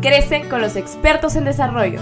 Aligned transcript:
Crece 0.00 0.48
con 0.48 0.60
los 0.60 0.76
expertos 0.76 1.34
en 1.34 1.44
desarrollo. 1.44 1.98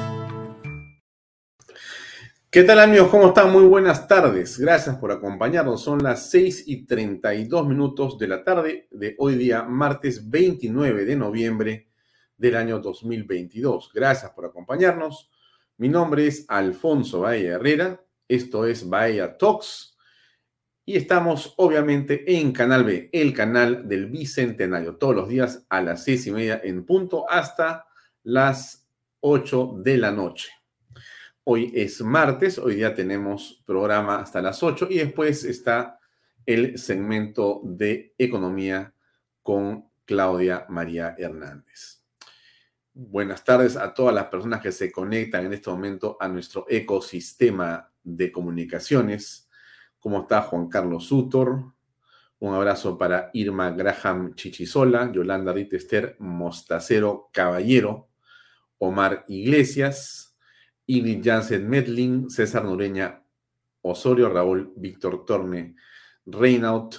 ¿Qué 2.51 2.63
tal 2.63 2.81
amigos? 2.81 3.09
¿Cómo 3.09 3.29
están? 3.29 3.51
Muy 3.51 3.65
buenas 3.65 4.07
tardes. 4.07 4.59
Gracias 4.59 4.97
por 4.97 5.13
acompañarnos. 5.13 5.83
Son 5.83 6.03
las 6.03 6.29
6 6.29 6.65
y 6.67 6.85
32 6.85 7.67
minutos 7.67 8.19
de 8.19 8.29
la 8.29 8.45
tarde 8.45 8.87
de 8.91 9.15
hoy 9.17 9.37
día, 9.37 9.63
martes 9.63 10.29
29 10.29 11.07
de 11.07 11.17
noviembre 11.17 11.89
del 12.37 12.57
año 12.57 12.81
2022. 12.81 13.91
Gracias 13.95 14.31
por 14.33 14.45
acompañarnos. 14.45 15.31
Mi 15.79 15.89
nombre 15.89 16.27
es 16.27 16.45
Alfonso 16.49 17.21
Bahía 17.21 17.55
Herrera. 17.55 18.05
Esto 18.29 18.67
es 18.67 18.87
Bahía 18.87 19.39
Talks. 19.39 19.97
Y 20.85 20.97
estamos 20.97 21.55
obviamente 21.57 22.39
en 22.39 22.53
Canal 22.53 22.85
B, 22.85 23.11
el 23.13 23.33
canal 23.33 23.89
del 23.89 24.07
Bicentenario, 24.07 24.97
todos 24.97 25.17
los 25.17 25.29
días 25.29 25.67
a 25.69 25.81
las 25.81 26.05
seis 26.05 26.29
y 26.29 26.31
media 26.31 26.61
en 26.63 26.87
punto 26.87 27.29
hasta 27.29 27.86
las 28.27 28.85
8 29.21 29.77
de 29.85 29.99
la 29.99 30.11
noche. 30.11 30.51
Hoy 31.45 31.71
es 31.77 32.01
martes, 32.01 32.59
hoy 32.59 32.75
día 32.75 32.93
tenemos 32.93 33.63
programa 33.65 34.19
hasta 34.19 34.43
las 34.43 34.65
8 34.65 34.89
y 34.91 34.99
después 34.99 35.45
está 35.45 36.01
el 36.45 36.77
segmento 36.77 37.61
de 37.63 38.15
economía 38.19 38.93
con 39.45 39.89
Claudia 40.05 40.67
María 40.69 41.15
Hernández. 41.17 42.03
Buenas 42.93 43.45
tardes 43.45 43.77
a 43.77 43.95
todas 43.95 44.13
las 44.13 44.25
personas 44.25 44.61
que 44.61 44.73
se 44.73 44.91
conectan 44.91 45.47
en 45.47 45.53
este 45.53 45.71
momento 45.71 46.17
a 46.19 46.27
nuestro 46.27 46.67
ecosistema 46.69 47.93
de 48.03 48.33
comunicaciones. 48.33 49.49
¿Cómo 50.01 50.23
está 50.23 50.43
Juan 50.43 50.69
Carlos 50.69 51.07
Sutor? 51.07 51.77
Un 52.41 52.55
abrazo 52.55 52.99
para 52.99 53.31
Irma 53.35 53.71
Graham 53.71 54.35
Chichisola, 54.35 55.13
Yolanda 55.13 55.53
Ritester 55.53 56.17
Mostacero 56.19 57.31
Caballero, 57.33 58.06
Omar 58.79 59.25
Iglesias, 59.29 60.37
Ingrid 60.87 61.25
Jansen 61.25 61.69
Medlin, 61.69 62.31
César 62.31 62.65
Nureña 62.65 63.23
Osorio, 63.83 64.29
Raúl 64.29 64.73
Víctor 64.77 65.25
Torne 65.25 65.77
Reinaut 66.25 66.97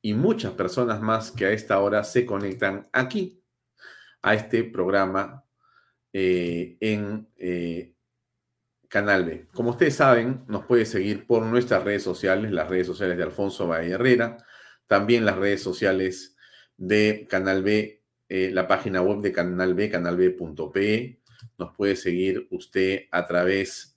y 0.00 0.14
muchas 0.14 0.52
personas 0.52 1.00
más 1.00 1.32
que 1.32 1.46
a 1.46 1.50
esta 1.50 1.80
hora 1.80 2.04
se 2.04 2.24
conectan 2.24 2.88
aquí 2.92 3.42
a 4.22 4.34
este 4.34 4.64
programa 4.64 5.44
eh, 6.12 6.76
en 6.80 7.28
eh, 7.36 7.92
Canal 8.88 9.24
B. 9.24 9.48
Como 9.52 9.70
ustedes 9.70 9.96
saben, 9.96 10.44
nos 10.46 10.64
puede 10.64 10.86
seguir 10.86 11.26
por 11.26 11.44
nuestras 11.44 11.82
redes 11.82 12.02
sociales, 12.04 12.52
las 12.52 12.68
redes 12.68 12.86
sociales 12.86 13.16
de 13.16 13.24
Alfonso 13.24 13.66
Valle 13.66 13.90
Herrera, 13.90 14.38
también 14.86 15.24
las 15.24 15.36
redes 15.36 15.62
sociales 15.62 16.36
de 16.76 17.26
Canal 17.28 17.62
B 17.62 18.04
eh, 18.28 18.50
la 18.52 18.66
página 18.66 19.02
web 19.02 19.20
de 19.20 19.32
Canal 19.32 19.74
B, 19.74 19.88
canalb.pe. 19.88 21.20
Nos 21.58 21.76
puede 21.76 21.94
seguir 21.94 22.48
usted 22.50 23.02
a 23.12 23.24
través 23.24 23.96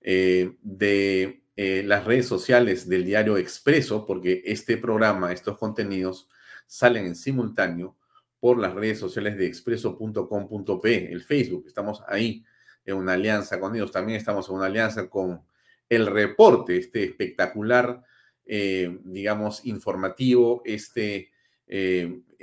eh, 0.00 0.56
de 0.62 1.42
eh, 1.56 1.82
las 1.84 2.04
redes 2.04 2.28
sociales 2.28 2.88
del 2.88 3.04
diario 3.04 3.36
Expreso, 3.36 4.06
porque 4.06 4.42
este 4.44 4.76
programa, 4.76 5.32
estos 5.32 5.58
contenidos 5.58 6.28
salen 6.66 7.06
en 7.06 7.16
simultáneo 7.16 7.96
por 8.38 8.58
las 8.58 8.74
redes 8.74 8.98
sociales 9.00 9.36
de 9.36 9.46
expreso.com.pe, 9.46 11.12
el 11.12 11.22
Facebook. 11.22 11.64
Estamos 11.66 12.02
ahí 12.06 12.44
en 12.84 12.96
una 12.96 13.14
alianza 13.14 13.58
con 13.58 13.74
ellos. 13.74 13.90
También 13.90 14.18
estamos 14.18 14.48
en 14.48 14.54
una 14.54 14.66
alianza 14.66 15.08
con 15.08 15.42
el 15.88 16.06
reporte, 16.06 16.76
este 16.76 17.04
espectacular, 17.04 18.02
digamos, 18.44 19.64
informativo, 19.64 20.62
este 20.64 21.30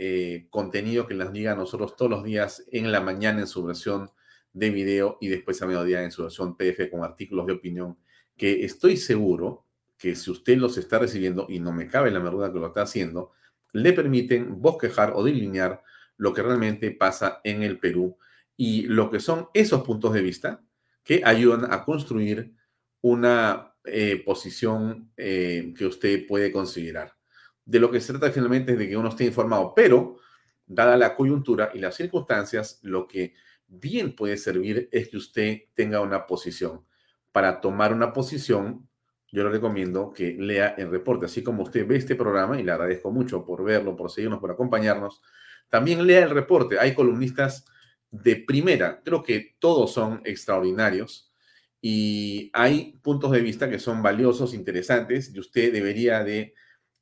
eh, 0.03 0.48
contenido 0.50 1.06
que 1.06 1.13
nos 1.13 1.31
diga 1.31 1.51
a 1.51 1.56
nosotros 1.56 1.95
todos 1.95 2.09
los 2.09 2.24
días 2.24 2.65
en 2.71 2.92
la 2.92 3.01
mañana 3.01 3.42
en 3.42 3.45
su 3.45 3.63
versión 3.63 4.09
de 4.51 4.71
video 4.71 5.19
y 5.21 5.27
después 5.27 5.62
a 5.62 5.68
mediodía 5.68 6.01
en 6.01 6.09
su 6.09 6.24
versión 6.24 6.57
PDF 6.57 6.89
con 6.89 7.03
artículos 7.03 7.45
de 7.45 7.53
opinión, 7.53 8.00
que 8.36 8.65
estoy 8.65 8.98
seguro 8.98 9.68
que 10.00 10.15
si 10.15 10.31
usted 10.31 10.57
los 10.57 10.75
está 10.80 10.98
recibiendo, 10.98 11.45
y 11.48 11.59
no 11.59 11.71
me 11.71 11.88
cabe 11.88 12.09
la 12.09 12.18
verdad 12.18 12.51
que 12.51 12.57
lo 12.57 12.65
está 12.65 12.81
haciendo, 12.81 13.33
le 13.74 13.94
permiten 13.94 14.59
bosquejar 14.59 15.13
o 15.15 15.24
delinear 15.24 15.83
lo 16.18 16.33
que 16.33 16.42
realmente 16.42 16.89
pasa 16.89 17.39
en 17.44 17.62
el 17.62 17.77
Perú 17.77 18.18
y 18.57 18.88
lo 18.88 19.12
que 19.12 19.19
son 19.19 19.50
esos 19.54 19.83
puntos 19.83 20.13
de 20.13 20.24
vista 20.24 20.63
que 21.04 21.21
ayudan 21.24 21.71
a 21.71 21.86
construir 21.86 22.56
una 23.01 23.75
eh, 23.86 24.19
posición 24.25 25.12
que 25.15 25.86
usted 25.86 26.25
puede 26.25 26.51
considerar 26.51 27.20
de 27.65 27.79
lo 27.79 27.91
que 27.91 28.01
se 28.01 28.13
trata 28.13 28.31
finalmente 28.31 28.73
es 28.73 28.79
de 28.79 28.89
que 28.89 28.97
uno 28.97 29.09
esté 29.09 29.25
informado, 29.25 29.73
pero 29.75 30.17
dada 30.65 30.97
la 30.97 31.15
coyuntura 31.15 31.71
y 31.73 31.79
las 31.79 31.95
circunstancias, 31.95 32.79
lo 32.83 33.07
que 33.07 33.33
bien 33.67 34.15
puede 34.15 34.37
servir 34.37 34.89
es 34.91 35.09
que 35.09 35.17
usted 35.17 35.61
tenga 35.73 36.01
una 36.01 36.25
posición. 36.25 36.85
Para 37.31 37.61
tomar 37.61 37.93
una 37.93 38.13
posición, 38.13 38.87
yo 39.31 39.43
le 39.43 39.49
recomiendo 39.49 40.11
que 40.11 40.33
lea 40.33 40.75
el 40.77 40.91
reporte, 40.91 41.25
así 41.25 41.41
como 41.41 41.63
usted 41.63 41.87
ve 41.87 41.95
este 41.95 42.15
programa, 42.15 42.59
y 42.59 42.63
le 42.63 42.71
agradezco 42.71 43.11
mucho 43.11 43.45
por 43.45 43.63
verlo, 43.63 43.95
por 43.95 44.11
seguirnos, 44.11 44.39
por 44.39 44.51
acompañarnos, 44.51 45.21
también 45.69 46.05
lea 46.05 46.23
el 46.23 46.31
reporte. 46.31 46.77
Hay 46.79 46.93
columnistas 46.93 47.65
de 48.09 48.35
primera, 48.35 49.01
creo 49.03 49.23
que 49.23 49.55
todos 49.57 49.93
son 49.93 50.21
extraordinarios 50.25 51.31
y 51.81 52.51
hay 52.53 52.99
puntos 53.01 53.31
de 53.31 53.39
vista 53.39 53.69
que 53.69 53.79
son 53.79 54.03
valiosos, 54.03 54.53
interesantes, 54.53 55.33
y 55.33 55.39
usted 55.39 55.71
debería 55.71 56.23
de 56.23 56.53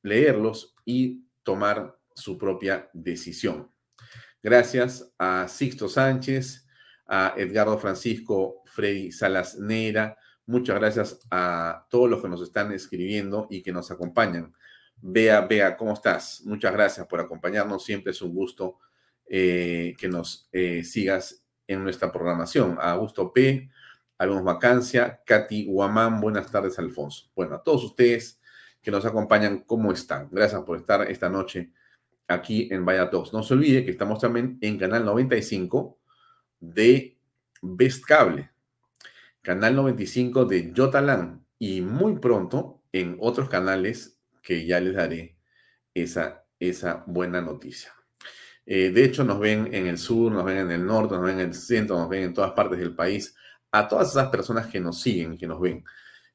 leerlos 0.02 0.76
y 0.86 1.26
tomar 1.44 1.98
su 2.14 2.38
propia 2.38 2.90
decisión. 2.94 3.72
Gracias 4.42 5.14
a 5.18 5.48
Sixto 5.48 5.90
Sánchez, 5.90 6.68
a 7.08 7.34
Edgardo 7.38 7.78
Francisco 7.78 8.64
Freddy 8.66 9.12
Salas 9.12 9.58
Neira. 9.58 10.18
Muchas 10.46 10.80
gracias 10.80 11.20
a 11.30 11.86
todos 11.90 12.10
los 12.10 12.22
que 12.22 12.30
nos 12.30 12.42
están 12.42 12.72
escribiendo 12.72 13.48
y 13.50 13.62
que 13.62 13.72
nos 13.72 13.92
acompañan. 13.92 14.54
Bea, 15.02 15.42
Bea, 15.42 15.78
¿cómo 15.78 15.94
estás? 15.94 16.42
Muchas 16.46 16.74
gracias 16.74 17.08
por 17.08 17.20
acompañarnos. 17.20 17.84
Siempre 17.84 18.12
es 18.12 18.22
un 18.22 18.34
gusto 18.34 18.80
eh, 19.26 19.96
que 19.98 20.08
nos 20.08 20.50
eh, 20.52 20.84
sigas 20.84 21.46
en 21.68 21.84
nuestra 21.84 22.12
programación. 22.12 22.78
A 22.80 22.92
Augusto 22.92 23.32
P., 23.32 23.70
Habemos 24.22 24.44
Vacancia, 24.44 25.22
Katy 25.26 25.68
Guamán, 25.68 26.20
buenas 26.20 26.52
tardes, 26.52 26.78
Alfonso. 26.78 27.32
Bueno, 27.34 27.56
a 27.56 27.64
todos 27.64 27.86
ustedes 27.86 28.39
que 28.82 28.92
nos 28.92 29.06
acompañan, 29.06 29.64
¿cómo 29.66 29.92
están? 29.92 30.30
Gracias 30.32 30.62
por 30.64 30.78
estar 30.78 31.10
esta 31.10 31.30
noche 31.30 31.72
aquí 32.28 32.68
en 32.72 32.86
Vaya 32.86 33.10
Talks. 33.10 33.34
No 33.34 33.44
se 33.44 33.54
olvide 33.54 33.84
que 33.84 33.92
estamos 33.92 34.20
también 34.20 34.58
en 34.62 34.78
Canal 34.78 35.06
95 35.06 35.98
de 36.60 37.18
Best 37.62 38.06
Cable, 38.06 38.52
Canal 39.42 39.76
95 39.76 40.46
de 40.46 40.72
Yotalan 40.72 41.46
y 41.58 41.82
muy 41.82 42.18
pronto 42.20 42.82
en 42.92 43.18
otros 43.20 43.50
canales 43.50 44.18
que 44.42 44.66
ya 44.66 44.80
les 44.80 44.96
daré 44.96 45.38
esa, 45.94 46.46
esa 46.60 47.04
buena 47.08 47.42
noticia. 47.42 47.94
Eh, 48.66 48.92
de 48.92 49.04
hecho, 49.04 49.24
nos 49.24 49.40
ven 49.40 49.74
en 49.74 49.88
el 49.88 49.98
sur, 49.98 50.32
nos 50.32 50.46
ven 50.46 50.58
en 50.58 50.72
el 50.72 50.86
norte, 50.86 51.16
nos 51.16 51.24
ven 51.24 51.40
en 51.40 51.48
el 51.48 51.54
centro, 51.56 51.98
nos 51.98 52.10
ven 52.10 52.24
en 52.24 52.34
todas 52.34 52.52
partes 52.52 52.80
del 52.80 52.96
país 52.96 53.36
a 53.72 53.88
todas 53.88 54.12
esas 54.12 54.30
personas 54.30 54.68
que 54.68 54.80
nos 54.80 55.02
siguen, 55.02 55.38
que 55.38 55.48
nos 55.48 55.60
ven. 55.60 55.84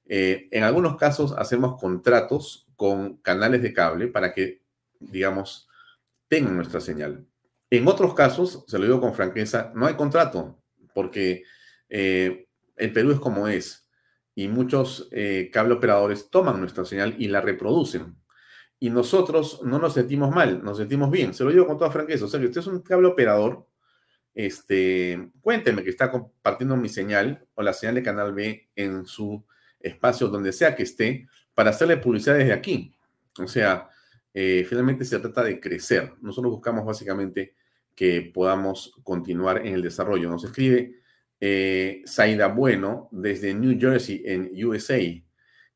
Eh, 0.07 0.49
en 0.51 0.65
algunos 0.65 0.97
casos 0.97 1.33
hacemos 1.33 1.81
contratos 1.81 2.67
con 2.77 3.17
canales 3.19 3.63
de 3.63 3.73
cable 3.73 4.09
para 4.09 4.33
que, 4.33 4.63
digamos, 5.01 5.69
tengan 6.29 6.57
nuestra 6.57 6.81
señal. 6.81 7.27
En 7.71 7.89
otros 7.89 8.15
casos, 8.15 8.65
se 8.67 8.79
lo 8.79 8.85
digo 8.85 9.01
con 9.01 9.15
franqueza, 9.15 9.73
no 9.75 9.87
hay 9.87 9.95
contrato, 9.95 10.63
porque 10.93 11.45
eh, 11.89 12.47
el 12.77 12.93
Perú 12.93 13.13
es 13.13 13.21
como 13.21 13.49
es 13.49 13.89
y 14.35 14.49
muchos 14.49 15.09
eh, 15.13 15.51
cable 15.53 15.75
operadores 15.75 16.29
toman 16.29 16.61
nuestra 16.61 16.85
señal 16.85 17.15
y 17.19 17.29
la 17.29 17.41
reproducen. 17.41 18.17
Y 18.81 18.91
nosotros 18.91 19.61
no 19.65 19.79
nos 19.79 19.95
sentimos 19.95 20.35
mal, 20.35 20.63
nos 20.63 20.79
sentimos 20.79 21.11
bien. 21.11 21.33
Se 21.33 21.45
lo 21.45 21.51
digo 21.51 21.67
con 21.67 21.79
toda 21.79 21.91
franqueza. 21.91 22.25
O 22.25 22.29
sea, 22.29 22.41
que 22.41 22.47
usted 22.47 22.61
es 22.61 22.67
un 22.67 22.83
cable 22.83 23.07
operador, 23.09 23.67
este, 24.35 25.31
cuénteme 25.41 25.85
que 25.85 25.91
está 25.91 26.11
compartiendo 26.11 26.77
mi 26.77 26.89
señal 26.89 27.47
o 27.55 27.63
la 27.63 27.73
señal 27.73 27.95
de 27.95 28.03
Canal 28.03 28.35
B 28.35 28.69
en 28.75 29.07
su 29.07 29.45
espacio 29.85 30.29
donde 30.29 30.53
sea 30.53 30.75
que 30.75 30.83
esté 30.83 31.29
para 31.55 31.71
hacerle 31.71 31.97
publicidad 31.99 32.37
desde 32.37 32.53
aquí. 32.53 32.95
O 33.39 33.47
sea, 33.47 33.89
eh, 34.33 34.67
finalmente 34.69 35.05
se 35.05 35.19
trata 35.19 35.45
de 35.45 35.61
crecer. 35.61 36.13
Nosotros 36.21 36.53
buscamos 36.53 36.85
básicamente 36.85 37.55
que 37.95 38.31
podamos 38.35 38.93
continuar 39.03 39.67
en 39.67 39.75
el 39.75 39.83
desarrollo. 39.83 40.29
Nos 40.29 40.45
escribe 40.45 41.01
eh, 41.41 42.03
Saida 42.07 42.49
Bueno 42.49 43.09
desde 43.13 43.55
New 43.55 43.79
Jersey 43.79 44.23
en 44.25 44.51
USA. 44.65 44.99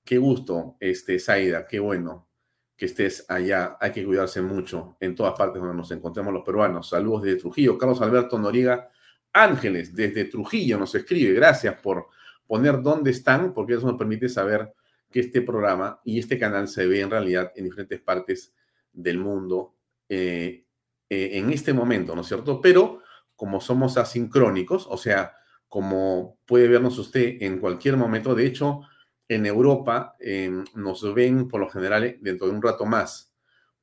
Qué 0.05 0.19
gusto, 0.19 0.76
este, 0.81 1.19
Saida, 1.19 1.66
qué 1.66 1.78
bueno 1.78 2.28
que 2.76 2.87
estés 2.87 3.26
allá. 3.28 3.76
Hay 3.81 3.93
que 3.93 4.05
cuidarse 4.05 4.40
mucho 4.40 4.96
en 5.00 5.14
todas 5.14 5.37
partes 5.37 5.60
donde 5.60 5.76
nos 5.76 5.90
encontremos 5.90 6.32
los 6.32 6.44
peruanos. 6.44 6.88
Saludos 6.88 7.25
desde 7.25 7.40
Trujillo. 7.40 7.76
Carlos 7.76 8.00
Alberto 8.00 8.38
Noriega 8.38 8.88
Ángeles 9.32 9.94
desde 9.94 10.25
Trujillo 10.25 10.78
nos 10.78 10.94
escribe. 10.94 11.34
Gracias 11.34 11.78
por 11.81 12.08
poner 12.48 12.82
dónde 12.82 13.12
están, 13.12 13.52
porque 13.52 13.74
eso 13.74 13.86
nos 13.86 13.96
permite 13.96 14.28
saber 14.28 14.74
que 15.10 15.20
este 15.20 15.42
programa 15.42 16.00
y 16.04 16.18
este 16.18 16.38
canal 16.38 16.66
se 16.66 16.86
ve 16.86 17.00
en 17.00 17.10
realidad 17.10 17.52
en 17.54 17.64
diferentes 17.64 18.00
partes 18.00 18.52
del 18.92 19.18
mundo 19.18 19.76
eh, 20.08 20.64
eh, 21.08 21.30
en 21.34 21.50
este 21.50 21.72
momento, 21.72 22.14
¿no 22.14 22.22
es 22.22 22.26
cierto? 22.26 22.60
Pero 22.60 23.02
como 23.36 23.60
somos 23.60 23.96
asincrónicos, 23.96 24.86
o 24.90 24.96
sea, 24.96 25.34
como 25.68 26.38
puede 26.44 26.68
vernos 26.68 26.98
usted 26.98 27.36
en 27.40 27.58
cualquier 27.58 27.96
momento, 27.96 28.34
de 28.34 28.46
hecho, 28.46 28.80
en 29.28 29.44
Europa 29.46 30.16
em, 30.18 30.64
nos 30.74 31.14
ven 31.14 31.48
por 31.48 31.60
lo 31.60 31.68
general 31.68 32.16
dentro 32.20 32.46
de 32.46 32.54
un 32.54 32.62
rato 32.62 32.86
más, 32.86 33.32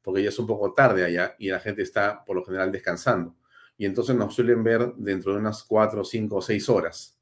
porque 0.01 0.23
ya 0.23 0.29
es 0.29 0.39
un 0.39 0.47
poco 0.47 0.73
tarde 0.73 1.05
allá 1.05 1.35
y 1.37 1.49
la 1.49 1.59
gente 1.59 1.83
está 1.83 2.23
por 2.25 2.35
lo 2.35 2.43
general 2.43 2.71
descansando. 2.71 3.35
Y 3.77 3.85
entonces 3.85 4.15
nos 4.15 4.33
suelen 4.33 4.63
ver 4.63 4.93
dentro 4.95 5.33
de 5.33 5.39
unas 5.39 5.63
cuatro, 5.63 6.03
cinco 6.03 6.37
o 6.37 6.41
seis 6.41 6.67
horas. 6.69 7.14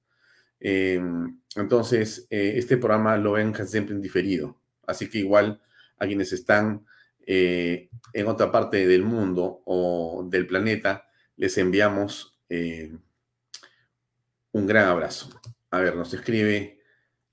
Em, 0.66 1.42
entonces, 1.58 2.26
eh, 2.30 2.54
este 2.56 2.78
programa 2.78 3.18
lo 3.18 3.34
ven 3.34 3.54
siempre 3.68 3.94
en 3.94 4.02
diferido. 4.02 4.62
Así 4.88 5.10
que 5.10 5.20
igual 5.20 5.62
a 6.00 6.08
quienes 6.08 6.32
están 6.32 6.86
eh, 7.28 7.90
en 8.14 8.28
otra 8.28 8.50
parte 8.50 8.88
del 8.88 9.04
mundo 9.04 9.62
o 9.66 10.26
del 10.30 10.48
planeta, 10.48 11.06
les 11.36 11.58
enviamos 11.58 12.40
eh, 12.48 12.96
un 14.54 14.66
gran 14.66 14.88
abrazo. 14.88 15.30
A 15.70 15.80
ver, 15.80 15.98
nos 15.98 16.14
escribe 16.14 16.80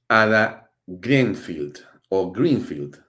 Ada 0.09 0.73
Greenfield 0.87 1.79
o 2.09 2.33
Greenfield. 2.33 3.01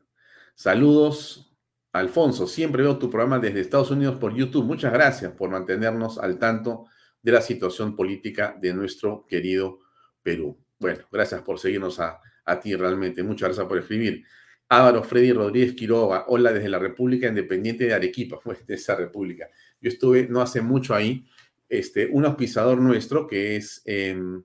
Saludos, 0.53 1.51
Alfonso. 1.93 2.45
Siempre 2.45 2.83
veo 2.83 2.99
tu 2.99 3.09
programa 3.09 3.39
desde 3.39 3.61
Estados 3.61 3.89
Unidos 3.89 4.19
por 4.19 4.35
YouTube. 4.35 4.65
Muchas 4.65 4.93
gracias 4.93 5.31
por 5.31 5.49
mantenernos 5.49 6.19
al 6.19 6.37
tanto 6.37 6.85
de 7.23 7.31
la 7.31 7.41
situación 7.41 7.95
política 7.95 8.55
de 8.61 8.71
nuestro 8.71 9.25
querido 9.27 9.79
Perú. 10.21 10.57
Bueno, 10.79 10.99
gracias 11.11 11.41
por 11.41 11.59
seguirnos 11.59 11.99
a, 11.99 12.19
ti 12.61 12.75
realmente. 12.75 13.23
Muchas 13.23 13.49
gracias 13.49 13.67
por 13.67 13.77
escribir. 13.77 14.23
Álvaro 14.67 15.03
Freddy 15.03 15.31
Rodríguez 15.31 15.73
Quiroga, 15.73 16.25
hola 16.27 16.51
desde 16.51 16.69
la 16.69 16.79
República 16.79 17.27
Independiente 17.27 17.85
de 17.85 17.93
Arequipa, 17.93 18.39
pues 18.43 18.65
de 18.65 18.75
esa 18.75 18.95
república. 18.95 19.49
Yo 19.79 19.89
estuve 19.89 20.27
no 20.27 20.41
hace 20.41 20.61
mucho 20.61 20.93
ahí, 20.93 21.25
este, 21.69 22.07
un 22.07 22.25
auspiciador 22.25 22.79
nuestro 22.79 23.25
que 23.25 23.55
es 23.55 23.81
em, 23.85 24.43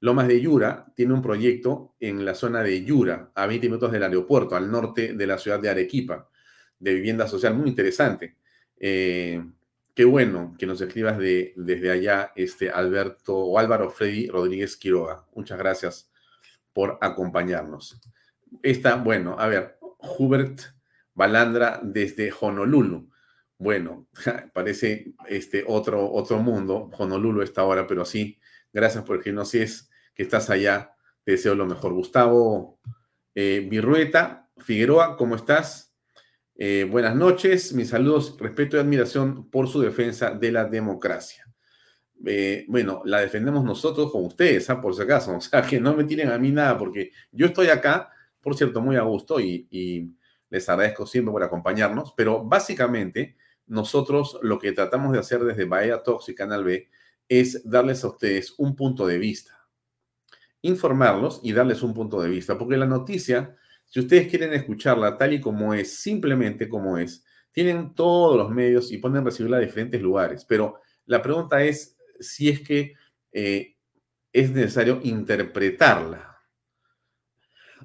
Lomas 0.00 0.28
de 0.28 0.40
Yura 0.40 0.86
tiene 0.94 1.14
un 1.14 1.22
proyecto 1.22 1.96
en 1.98 2.24
la 2.24 2.34
zona 2.34 2.62
de 2.62 2.84
Yura, 2.84 3.32
a 3.34 3.46
20 3.46 3.66
minutos 3.66 3.92
del 3.92 4.02
aeropuerto, 4.02 4.54
al 4.54 4.70
norte 4.70 5.14
de 5.14 5.26
la 5.26 5.38
ciudad 5.38 5.58
de 5.58 5.70
Arequipa, 5.70 6.28
de 6.78 6.94
vivienda 6.94 7.26
social 7.26 7.54
muy 7.54 7.68
interesante. 7.68 8.36
Eh, 8.78 9.42
qué 9.96 10.04
bueno 10.04 10.54
que 10.56 10.66
nos 10.66 10.80
escribas 10.80 11.18
de, 11.18 11.52
desde 11.56 11.90
allá, 11.90 12.32
este 12.36 12.70
Alberto 12.70 13.36
o 13.36 13.58
Álvaro 13.58 13.90
Freddy 13.90 14.28
Rodríguez 14.28 14.76
Quiroga. 14.76 15.26
Muchas 15.34 15.58
gracias 15.58 16.12
por 16.72 16.98
acompañarnos. 17.00 18.00
Está, 18.62 18.94
bueno, 18.94 19.34
a 19.40 19.48
ver, 19.48 19.76
Hubert 20.18 20.60
Balandra 21.14 21.80
desde 21.82 22.32
Honolulu. 22.38 23.10
Bueno, 23.58 24.06
parece 24.52 25.14
este 25.28 25.64
otro, 25.66 26.12
otro 26.12 26.38
mundo, 26.38 26.88
Honolulu 26.96 27.42
esta 27.42 27.64
hora, 27.64 27.88
pero 27.88 28.04
sí, 28.04 28.38
Gracias 28.76 29.04
por 29.04 29.22
que 29.22 29.32
no 29.32 29.46
si 29.46 29.60
es 29.60 29.88
que 30.14 30.22
estás 30.22 30.50
allá. 30.50 30.94
Te 31.24 31.32
deseo 31.32 31.54
lo 31.54 31.64
mejor. 31.64 31.94
Gustavo 31.94 32.78
eh, 33.34 33.66
Figueroa, 34.58 35.16
¿cómo 35.16 35.34
estás? 35.34 35.85
Eh, 36.58 36.88
buenas 36.90 37.14
noches. 37.14 37.74
Mis 37.74 37.90
saludos, 37.90 38.34
respeto 38.38 38.76
y 38.76 38.80
admiración 38.80 39.50
por 39.50 39.68
su 39.68 39.80
defensa 39.82 40.30
de 40.30 40.52
la 40.52 40.64
democracia. 40.64 41.44
Eh, 42.24 42.64
bueno, 42.68 43.02
la 43.04 43.20
defendemos 43.20 43.62
nosotros 43.62 44.10
con 44.10 44.24
ustedes, 44.24 44.70
¿ah? 44.70 44.80
por 44.80 44.94
si 44.94 45.02
acaso. 45.02 45.32
O 45.36 45.40
sea, 45.40 45.60
que 45.60 45.78
no 45.78 45.94
me 45.94 46.04
tiren 46.04 46.30
a 46.30 46.38
mí 46.38 46.50
nada, 46.50 46.78
porque 46.78 47.10
yo 47.30 47.46
estoy 47.46 47.68
acá, 47.68 48.10
por 48.40 48.56
cierto, 48.56 48.80
muy 48.80 48.96
a 48.96 49.02
gusto 49.02 49.38
y, 49.38 50.12
les 50.48 50.68
agradezco 50.68 51.06
siempre 51.06 51.32
por 51.32 51.42
acompañarnos, 51.42 52.14
pero 52.16 52.44
básicamente 52.44 53.36
nosotros 53.66 54.38
lo 54.42 54.60
que 54.60 54.70
tratamos 54.70 55.12
de 55.12 55.18
hacer 55.18 55.40
desde 55.40 55.64
Bahía 55.64 56.02
Talks 56.04 56.28
y 56.28 56.36
Canal 56.36 56.62
B 56.62 56.88
es 57.28 57.68
darles 57.68 58.04
a 58.04 58.08
ustedes 58.08 58.54
un 58.56 58.76
punto 58.76 59.08
de 59.08 59.18
vista, 59.18 59.68
informarlos 60.62 61.40
y 61.42 61.52
darles 61.52 61.82
un 61.82 61.92
punto 61.92 62.22
de 62.22 62.28
vista, 62.28 62.56
porque 62.56 62.76
la 62.76 62.86
noticia, 62.86 63.56
si 63.86 64.00
ustedes 64.00 64.28
quieren 64.28 64.52
escucharla 64.52 65.16
tal 65.16 65.32
y 65.32 65.40
como 65.40 65.74
es, 65.74 65.98
simplemente 65.98 66.68
como 66.68 66.98
es, 66.98 67.24
tienen 67.52 67.94
todos 67.94 68.36
los 68.36 68.50
medios 68.50 68.92
y 68.92 68.98
pueden 68.98 69.24
recibirla 69.24 69.58
de 69.58 69.66
diferentes 69.66 70.00
lugares, 70.02 70.44
pero 70.44 70.80
la 71.06 71.22
pregunta 71.22 71.62
es 71.62 71.96
si 72.20 72.48
es 72.48 72.60
que 72.60 72.94
eh, 73.32 73.76
es 74.32 74.50
necesario 74.50 75.00
interpretarla, 75.02 76.38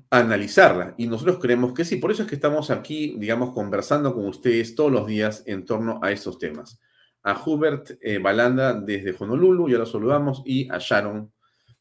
analizarla. 0.09 0.95
Y 0.97 1.07
nosotros 1.07 1.39
creemos 1.39 1.73
que 1.73 1.85
sí, 1.85 1.97
por 1.97 2.11
eso 2.11 2.23
es 2.23 2.29
que 2.29 2.35
estamos 2.35 2.69
aquí, 2.69 3.15
digamos, 3.17 3.53
conversando 3.53 4.13
con 4.13 4.25
ustedes 4.27 4.75
todos 4.75 4.91
los 4.91 5.07
días 5.07 5.43
en 5.45 5.65
torno 5.65 5.99
a 6.03 6.11
estos 6.11 6.37
temas 6.37 6.79
a 7.23 7.41
Hubert 7.45 7.91
eh, 8.01 8.17
Balanda 8.17 8.73
desde 8.73 9.15
Honolulu, 9.17 9.69
ya 9.69 9.77
lo 9.77 9.85
saludamos, 9.85 10.41
y 10.45 10.69
a 10.69 10.77
Sharon 10.79 11.31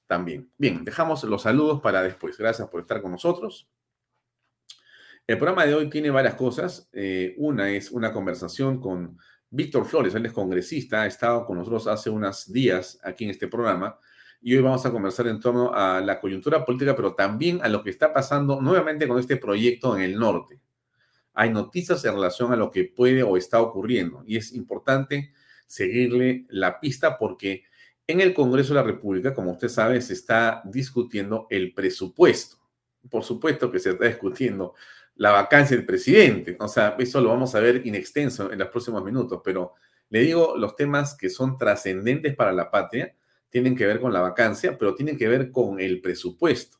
también. 0.06 0.50
Bien, 0.58 0.84
dejamos 0.84 1.24
los 1.24 1.42
saludos 1.42 1.80
para 1.80 2.02
después. 2.02 2.36
Gracias 2.36 2.68
por 2.68 2.80
estar 2.80 3.00
con 3.00 3.12
nosotros. 3.12 3.68
El 5.30 5.38
programa 5.38 5.64
de 5.64 5.76
hoy 5.76 5.88
tiene 5.88 6.10
varias 6.10 6.34
cosas. 6.34 6.90
Eh, 6.92 7.36
una 7.38 7.70
es 7.70 7.92
una 7.92 8.12
conversación 8.12 8.80
con 8.80 9.16
Víctor 9.48 9.86
Flores, 9.86 10.12
él 10.16 10.26
es 10.26 10.32
congresista, 10.32 11.02
ha 11.02 11.06
estado 11.06 11.46
con 11.46 11.56
nosotros 11.56 11.86
hace 11.86 12.10
unos 12.10 12.52
días 12.52 12.98
aquí 13.04 13.22
en 13.22 13.30
este 13.30 13.46
programa 13.46 13.96
y 14.40 14.56
hoy 14.56 14.62
vamos 14.62 14.84
a 14.84 14.90
conversar 14.90 15.28
en 15.28 15.38
torno 15.38 15.72
a 15.72 16.00
la 16.00 16.18
coyuntura 16.18 16.64
política, 16.64 16.96
pero 16.96 17.14
también 17.14 17.60
a 17.62 17.68
lo 17.68 17.84
que 17.84 17.90
está 17.90 18.12
pasando 18.12 18.60
nuevamente 18.60 19.06
con 19.06 19.20
este 19.20 19.36
proyecto 19.36 19.94
en 19.94 20.02
el 20.02 20.18
norte 20.18 20.60
hay 21.32 21.50
noticias 21.50 22.04
en 22.04 22.14
relación 22.14 22.52
a 22.52 22.56
lo 22.56 22.72
que 22.72 22.82
puede 22.82 23.22
o 23.22 23.36
está 23.36 23.62
ocurriendo 23.62 24.24
y 24.26 24.36
es 24.36 24.52
importante 24.52 25.32
seguirle 25.64 26.44
la 26.48 26.80
pista 26.80 27.16
porque 27.16 27.62
en 28.08 28.20
el 28.20 28.34
Congreso 28.34 28.74
de 28.74 28.80
la 28.80 28.86
República, 28.86 29.32
como 29.32 29.52
usted 29.52 29.68
sabe, 29.68 30.00
se 30.00 30.14
está 30.14 30.60
discutiendo 30.64 31.46
el 31.50 31.72
presupuesto. 31.72 32.56
Por 33.08 33.22
supuesto 33.22 33.70
que 33.70 33.78
se 33.78 33.90
está 33.90 34.04
discutiendo 34.08 34.74
la 35.16 35.32
vacancia 35.32 35.76
del 35.76 35.86
presidente. 35.86 36.56
O 36.60 36.68
sea, 36.68 36.96
eso 36.98 37.20
lo 37.20 37.28
vamos 37.28 37.54
a 37.54 37.60
ver 37.60 37.86
in 37.86 37.94
extenso 37.94 38.52
en 38.52 38.58
los 38.58 38.68
próximos 38.68 39.04
minutos, 39.04 39.40
pero 39.44 39.74
le 40.08 40.20
digo, 40.20 40.54
los 40.56 40.74
temas 40.76 41.14
que 41.16 41.30
son 41.30 41.56
trascendentes 41.56 42.34
para 42.34 42.52
la 42.52 42.70
patria 42.70 43.14
tienen 43.48 43.76
que 43.76 43.86
ver 43.86 44.00
con 44.00 44.12
la 44.12 44.20
vacancia, 44.20 44.76
pero 44.78 44.94
tienen 44.94 45.16
que 45.16 45.28
ver 45.28 45.50
con 45.50 45.80
el 45.80 46.00
presupuesto. 46.00 46.78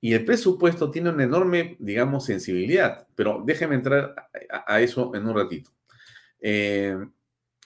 Y 0.00 0.12
el 0.12 0.24
presupuesto 0.24 0.90
tiene 0.90 1.10
una 1.10 1.24
enorme, 1.24 1.76
digamos, 1.78 2.24
sensibilidad, 2.26 3.06
pero 3.14 3.42
déjeme 3.44 3.74
entrar 3.74 4.14
a, 4.50 4.80
eso 4.80 5.14
en 5.14 5.26
un 5.26 5.36
ratito. 5.36 5.70
Eh, 6.38 6.96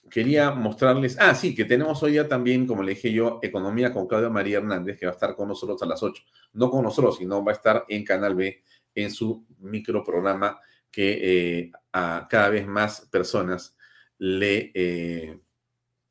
quería 0.09 0.51
mostrarles, 0.53 1.17
ah, 1.21 1.35
sí, 1.35 1.55
que 1.55 1.65
tenemos 1.65 2.03
hoy 2.03 2.13
día 2.13 2.29
también, 2.29 2.67
como 2.67 2.83
le 2.83 2.95
dije 2.95 3.13
yo, 3.13 3.39
Economía 3.43 3.93
con 3.93 4.07
Claudia 4.07 4.29
María 4.29 4.59
Hernández, 4.59 4.99
que 4.99 5.07
va 5.07 5.13
a 5.13 5.15
estar 5.15 5.35
con 5.35 5.49
nosotros 5.49 5.83
a 5.83 5.87
las 5.87 6.03
8. 6.03 6.23
No 6.55 6.71
con 6.71 6.83
nosotros, 6.83 7.19
sino 7.19 7.45
va 7.45 7.53
a 7.53 7.57
estar 7.57 7.85
en 7.89 8.05
Canal 8.05 8.35
B 8.35 8.63
en 8.95 9.11
su 9.11 9.47
microprograma 9.59 10.61
que 10.91 11.19
eh, 11.61 11.73
a 11.93 12.27
cada 12.29 12.49
vez 12.49 12.67
más 12.67 13.03
personas 13.11 13.77
le 14.19 14.71
eh, 14.75 15.39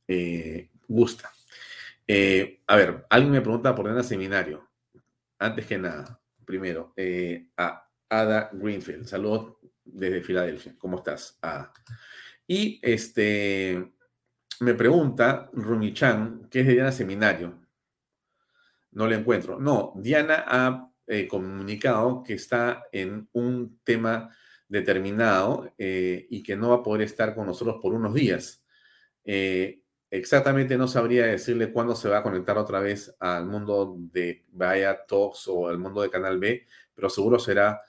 eh, 0.07 0.69
gusta. 0.87 1.29
a 2.67 2.75
ver, 2.75 3.05
alguien 3.09 3.31
me 3.31 3.41
pregunta 3.41 3.75
por 3.75 3.87
el 3.87 4.03
seminario. 4.03 4.67
Antes 5.37 5.65
que 5.65 5.77
nada, 5.77 6.19
primero, 6.45 6.93
a 7.57 7.87
Ada 8.09 8.49
Greenfield. 8.53 9.05
Saludos 9.05 9.57
desde 9.83 10.21
Filadelfia. 10.21 10.75
¿Cómo 10.77 10.97
estás? 10.97 11.39
Y 12.47 12.79
este, 12.81 13.93
me 14.61 14.73
pregunta 14.73 15.49
Rumi 15.53 15.93
Chan, 15.93 16.47
¿qué 16.49 16.61
es 16.61 16.67
de 16.67 16.73
Diana 16.73 16.91
Seminario? 16.91 17.59
No 18.91 19.07
le 19.07 19.15
encuentro. 19.15 19.59
No, 19.59 19.93
Diana 19.95 20.43
ha 20.47 20.88
eh, 21.11 21.27
comunicado 21.27 22.21
que 22.21 22.33
está 22.33 22.83
en 22.91 23.27
un 23.31 23.79
tema 23.83 24.29
determinado 24.67 25.73
eh, 25.79 26.27
y 26.29 26.43
que 26.43 26.55
no 26.55 26.69
va 26.69 26.75
a 26.75 26.83
poder 26.83 27.01
estar 27.01 27.33
con 27.33 27.47
nosotros 27.47 27.77
por 27.81 27.95
unos 27.95 28.13
días. 28.13 28.63
Eh, 29.23 29.81
exactamente 30.11 30.77
no 30.77 30.87
sabría 30.87 31.25
decirle 31.25 31.71
cuándo 31.71 31.95
se 31.95 32.09
va 32.09 32.19
a 32.19 32.21
conectar 32.23 32.59
otra 32.59 32.79
vez 32.79 33.15
al 33.19 33.47
mundo 33.47 33.95
de 33.97 34.45
Vaya 34.49 35.03
Talks 35.07 35.47
o 35.47 35.67
al 35.67 35.79
mundo 35.79 36.03
de 36.03 36.11
Canal 36.11 36.37
B, 36.37 36.67
pero 36.93 37.09
seguro 37.09 37.39
será 37.39 37.81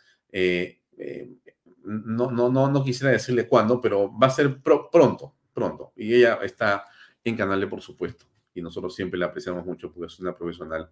no, 1.84 2.30
no, 2.30 2.50
no, 2.50 2.82
quisiera 2.82 3.12
decirle 3.12 3.46
cuándo, 3.46 3.82
pero 3.82 4.16
va 4.16 4.28
a 4.28 4.30
ser 4.30 4.62
pronto, 4.62 5.36
pronto. 5.52 5.92
Y 5.94 6.14
ella 6.14 6.38
está 6.42 6.86
en 7.22 7.36
Canal 7.36 7.68
por 7.68 7.82
supuesto. 7.82 8.24
Y 8.54 8.62
nosotros 8.62 8.94
siempre 8.94 9.20
la 9.20 9.26
apreciamos 9.26 9.66
mucho 9.66 9.92
porque 9.92 10.06
es 10.06 10.18
una 10.20 10.34
profesional 10.34 10.90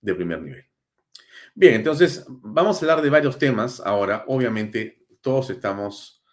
de 0.00 0.14
primer 0.14 0.40
nivel. 0.40 0.73
Bien, 1.54 1.74
entonces 1.74 2.24
vamos 2.28 2.76
a 2.76 2.80
hablar 2.80 3.02
de 3.02 3.10
varios 3.10 3.38
temas 3.38 3.80
ahora. 3.80 4.24
Obviamente, 4.26 5.06
todos 5.20 5.50
estamos 5.50 6.24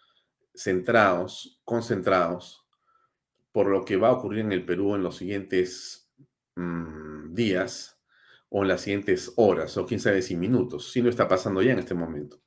centrados, 0.54 1.60
concentrados 1.64 2.66
por 3.52 3.68
lo 3.68 3.84
que 3.84 3.96
va 3.96 4.08
a 4.08 4.12
ocurrir 4.12 4.40
en 4.40 4.52
el 4.52 4.64
Perú 4.64 4.94
en 4.94 5.02
los 5.02 5.16
siguientes 5.16 6.10
mm, 6.56 7.34
días 7.34 8.00
o 8.48 8.62
en 8.62 8.68
las 8.68 8.82
siguientes 8.82 9.32
horas, 9.36 9.76
o 9.76 9.86
quién 9.86 10.00
sabe 10.00 10.20
si 10.20 10.36
minutos, 10.36 10.92
si 10.92 11.00
no 11.00 11.08
está 11.08 11.26
pasando 11.28 11.62
ya 11.62 11.72
en 11.72 11.78
este 11.78 11.94
momento. 11.94 12.42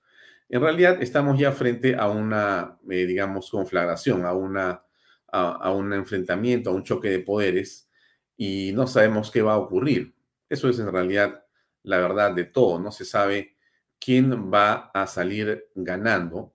En 0.49 0.61
realidad 0.61 1.01
estamos 1.01 1.39
ya 1.39 1.51
frente 1.51 1.95
a 1.95 2.09
una, 2.09 2.77
eh, 2.89 3.05
digamos, 3.07 3.49
conflagración, 3.49 4.25
a, 4.25 4.33
una, 4.33 4.83
a, 5.31 5.71
un 5.71 5.93
enfrentamiento, 5.93 6.69
a 6.69 6.73
un 6.73 6.83
choque 6.83 7.09
de 7.09 7.19
poderes 7.19 7.89
y 8.37 8.71
no 8.73 8.85
sabemos 8.85 9.31
qué 9.31 9.41
va 9.41 9.53
a 9.53 9.57
ocurrir. 9.57 10.13
Eso 10.47 10.69
es 10.69 10.77
en 10.77 10.91
realidad 10.91 11.44
la 11.85 11.97
verdad 11.99 12.33
de 12.33 12.45
todo. 12.45 12.79
No 12.79 12.91
se 12.91 13.05
sabe 13.05 13.55
quién 13.99 14.51
va 14.53 14.91
a 14.93 15.07
salir 15.07 15.67
ganando. 15.75 16.53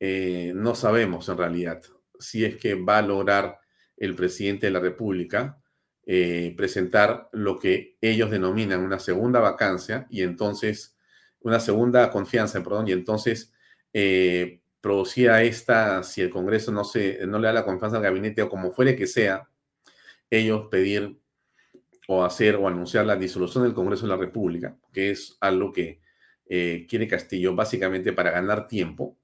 Eh, 0.00 0.52
no 0.54 0.74
sabemos 0.74 1.28
en 1.28 1.36
realidad 1.38 1.82
si 2.20 2.44
es 2.44 2.56
que 2.56 2.74
va 2.74 2.98
a 2.98 3.02
lograr 3.02 3.58
el 3.96 4.14
presidente 4.14 4.66
de 4.66 4.72
la 4.72 4.80
República 4.80 5.58
eh, 6.10 6.54
presentar 6.56 7.28
lo 7.32 7.58
que 7.58 7.98
ellos 8.00 8.30
denominan 8.30 8.80
una 8.80 8.98
segunda 8.98 9.40
vacancia 9.40 10.06
y 10.08 10.22
entonces 10.22 10.96
una 11.40 11.60
segunda 11.60 12.10
confianza, 12.10 12.62
perdón, 12.62 12.88
y 12.88 12.92
entonces 12.92 13.52
eh, 13.92 14.62
producía 14.80 15.42
esta, 15.42 16.02
si 16.02 16.22
el 16.22 16.30
Congreso 16.30 16.72
no, 16.72 16.84
se, 16.84 17.26
no 17.26 17.38
le 17.38 17.48
da 17.48 17.52
la 17.52 17.64
confianza 17.66 17.98
al 17.98 18.02
gabinete 18.02 18.40
o 18.40 18.48
como 18.48 18.72
fuere 18.72 18.96
que 18.96 19.06
sea, 19.06 19.50
ellos 20.30 20.68
pedir 20.70 21.18
o 22.10 22.24
hacer 22.24 22.56
o 22.56 22.66
anunciar 22.66 23.04
la 23.04 23.16
disolución 23.16 23.64
del 23.64 23.74
Congreso 23.74 24.06
de 24.06 24.08
la 24.08 24.16
República, 24.16 24.74
que 24.92 25.10
es 25.10 25.36
algo 25.40 25.70
que 25.70 26.00
eh, 26.46 26.86
quiere 26.88 27.06
Castillo 27.06 27.54
básicamente 27.54 28.14
para 28.14 28.30
ganar 28.30 28.66
tiempo, 28.66 29.18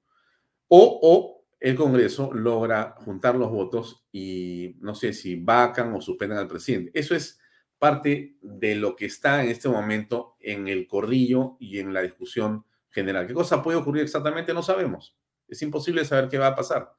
o, 0.68 1.00
o, 1.02 1.44
el 1.60 1.76
Congreso 1.76 2.34
logra 2.34 2.94
juntar 2.98 3.36
los 3.36 3.50
votos 3.50 4.04
y 4.12 4.76
no 4.80 4.94
sé 4.94 5.14
si 5.14 5.36
vacan 5.36 5.94
o 5.94 6.02
suspendan 6.02 6.36
al 6.36 6.46
presidente. 6.46 6.90
Eso 6.92 7.14
es 7.14 7.40
parte 7.78 8.36
de 8.42 8.74
lo 8.74 8.94
que 8.94 9.06
está 9.06 9.42
en 9.42 9.48
este 9.48 9.70
momento 9.70 10.36
en 10.40 10.68
el 10.68 10.86
corrillo 10.86 11.56
y 11.58 11.78
en 11.78 11.94
la 11.94 12.02
discusión 12.02 12.66
general. 12.90 13.26
¿Qué 13.26 13.32
cosa 13.32 13.62
puede 13.62 13.78
ocurrir 13.78 14.02
exactamente? 14.02 14.52
No 14.52 14.62
sabemos. 14.62 15.16
Es 15.48 15.62
imposible 15.62 16.04
saber 16.04 16.28
qué 16.28 16.36
va 16.36 16.48
a 16.48 16.54
pasar. 16.54 16.92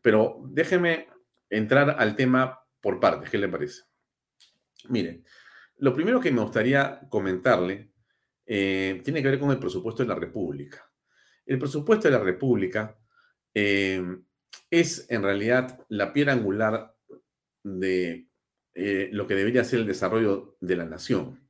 Pero 0.00 0.40
déjeme 0.48 1.06
entrar 1.48 1.94
al 2.00 2.16
tema 2.16 2.64
por 2.80 2.98
partes. 2.98 3.30
¿Qué 3.30 3.38
le 3.38 3.48
parece? 3.48 3.91
Miren, 4.88 5.24
lo 5.78 5.94
primero 5.94 6.20
que 6.20 6.30
me 6.30 6.42
gustaría 6.42 7.00
comentarle 7.08 7.92
eh, 8.46 9.00
tiene 9.04 9.22
que 9.22 9.30
ver 9.30 9.38
con 9.38 9.50
el 9.50 9.58
presupuesto 9.58 10.02
de 10.02 10.08
la 10.08 10.14
República. 10.14 10.88
El 11.46 11.58
presupuesto 11.58 12.08
de 12.08 12.14
la 12.14 12.22
República 12.22 12.98
eh, 13.54 14.02
es 14.70 15.06
en 15.10 15.22
realidad 15.22 15.84
la 15.88 16.12
piedra 16.12 16.32
angular 16.32 16.94
de 17.62 18.28
eh, 18.74 19.08
lo 19.12 19.26
que 19.26 19.34
debería 19.34 19.64
ser 19.64 19.80
el 19.80 19.86
desarrollo 19.86 20.56
de 20.60 20.76
la 20.76 20.84
nación. 20.84 21.48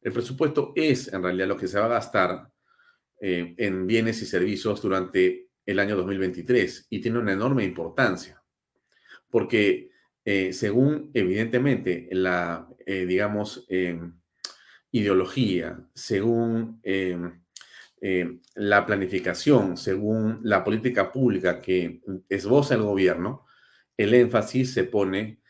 El 0.00 0.12
presupuesto 0.12 0.72
es 0.76 1.12
en 1.12 1.22
realidad 1.22 1.48
lo 1.48 1.56
que 1.56 1.68
se 1.68 1.78
va 1.78 1.86
a 1.86 2.00
gastar 2.00 2.50
en 3.26 3.86
bienes 3.86 4.20
y 4.20 4.26
servicios 4.26 4.82
durante 4.82 5.48
el 5.64 5.78
año 5.78 5.96
2023 5.96 6.88
y 6.90 7.00
tiene 7.00 7.20
una 7.20 7.32
enorme 7.32 7.64
importancia, 7.64 8.42
porque 9.30 9.93
eh, 10.24 10.52
según 10.52 11.10
evidentemente 11.14 12.08
la, 12.12 12.68
digamos, 12.86 13.66
em, 13.68 14.14
ideología, 14.90 15.86
según 15.94 16.80
em, 16.82 17.42
em, 18.00 18.40
la 18.54 18.86
planificación, 18.86 19.76
según 19.76 20.40
la 20.42 20.62
política 20.64 21.10
pública 21.12 21.60
que 21.60 22.02
esboza 22.28 22.74
el 22.74 22.82
gobierno, 22.82 23.46
el 23.96 24.14
énfasis 24.14 24.72
se 24.74 24.84
pone 24.84 25.40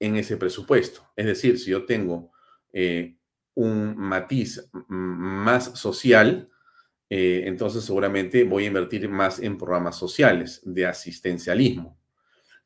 en 0.00 0.16
ese 0.16 0.36
presupuesto. 0.36 1.06
Es 1.14 1.26
decir, 1.26 1.58
si 1.58 1.70
yo 1.70 1.84
tengo 1.84 2.32
eh, 2.72 3.16
un 3.54 3.96
matiz 3.96 4.68
más 4.88 5.78
social, 5.78 6.48
eh, 7.10 7.42
entonces 7.46 7.84
seguramente 7.84 8.44
voy 8.44 8.64
a 8.64 8.68
invertir 8.68 9.08
más 9.08 9.38
en 9.38 9.58
programas 9.58 9.98
sociales 9.98 10.62
de 10.64 10.86
asistencialismo. 10.86 11.99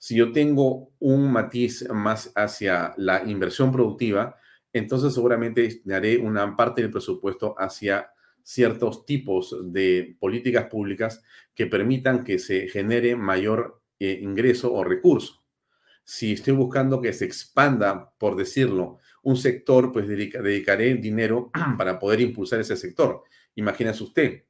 Si 0.04 0.16
yo 0.16 0.32
tengo 0.32 0.92
un 0.98 1.32
matiz 1.32 1.88
más 1.88 2.30
hacia 2.34 2.92
la 2.98 3.24
inversión 3.24 3.72
productiva, 3.72 4.36
entonces 4.70 5.14
seguramente 5.14 5.62
destinaré 5.62 6.18
una 6.18 6.54
parte 6.56 6.82
del 6.82 6.90
presupuesto 6.90 7.54
hacia 7.56 8.10
ciertos 8.42 9.06
tipos 9.06 9.56
de 9.72 10.14
políticas 10.20 10.66
públicas 10.66 11.22
que 11.54 11.64
permitan 11.64 12.22
que 12.22 12.38
se 12.38 12.68
genere 12.68 13.16
mayor 13.16 13.80
eh, 13.98 14.18
ingreso 14.20 14.74
o 14.74 14.84
recurso 14.84 15.42
si 16.04 16.34
estoy 16.34 16.52
buscando 16.52 17.00
que 17.00 17.14
se 17.14 17.24
expanda, 17.24 18.12
por 18.18 18.36
decirlo, 18.36 18.98
un 19.22 19.38
sector, 19.38 19.90
pues 19.90 20.06
dedicaré 20.06 20.96
dinero 20.96 21.50
para 21.78 21.98
poder 21.98 22.20
impulsar 22.20 22.60
ese 22.60 22.76
sector. 22.76 23.22
Imagínese 23.54 24.04
usted 24.04 24.44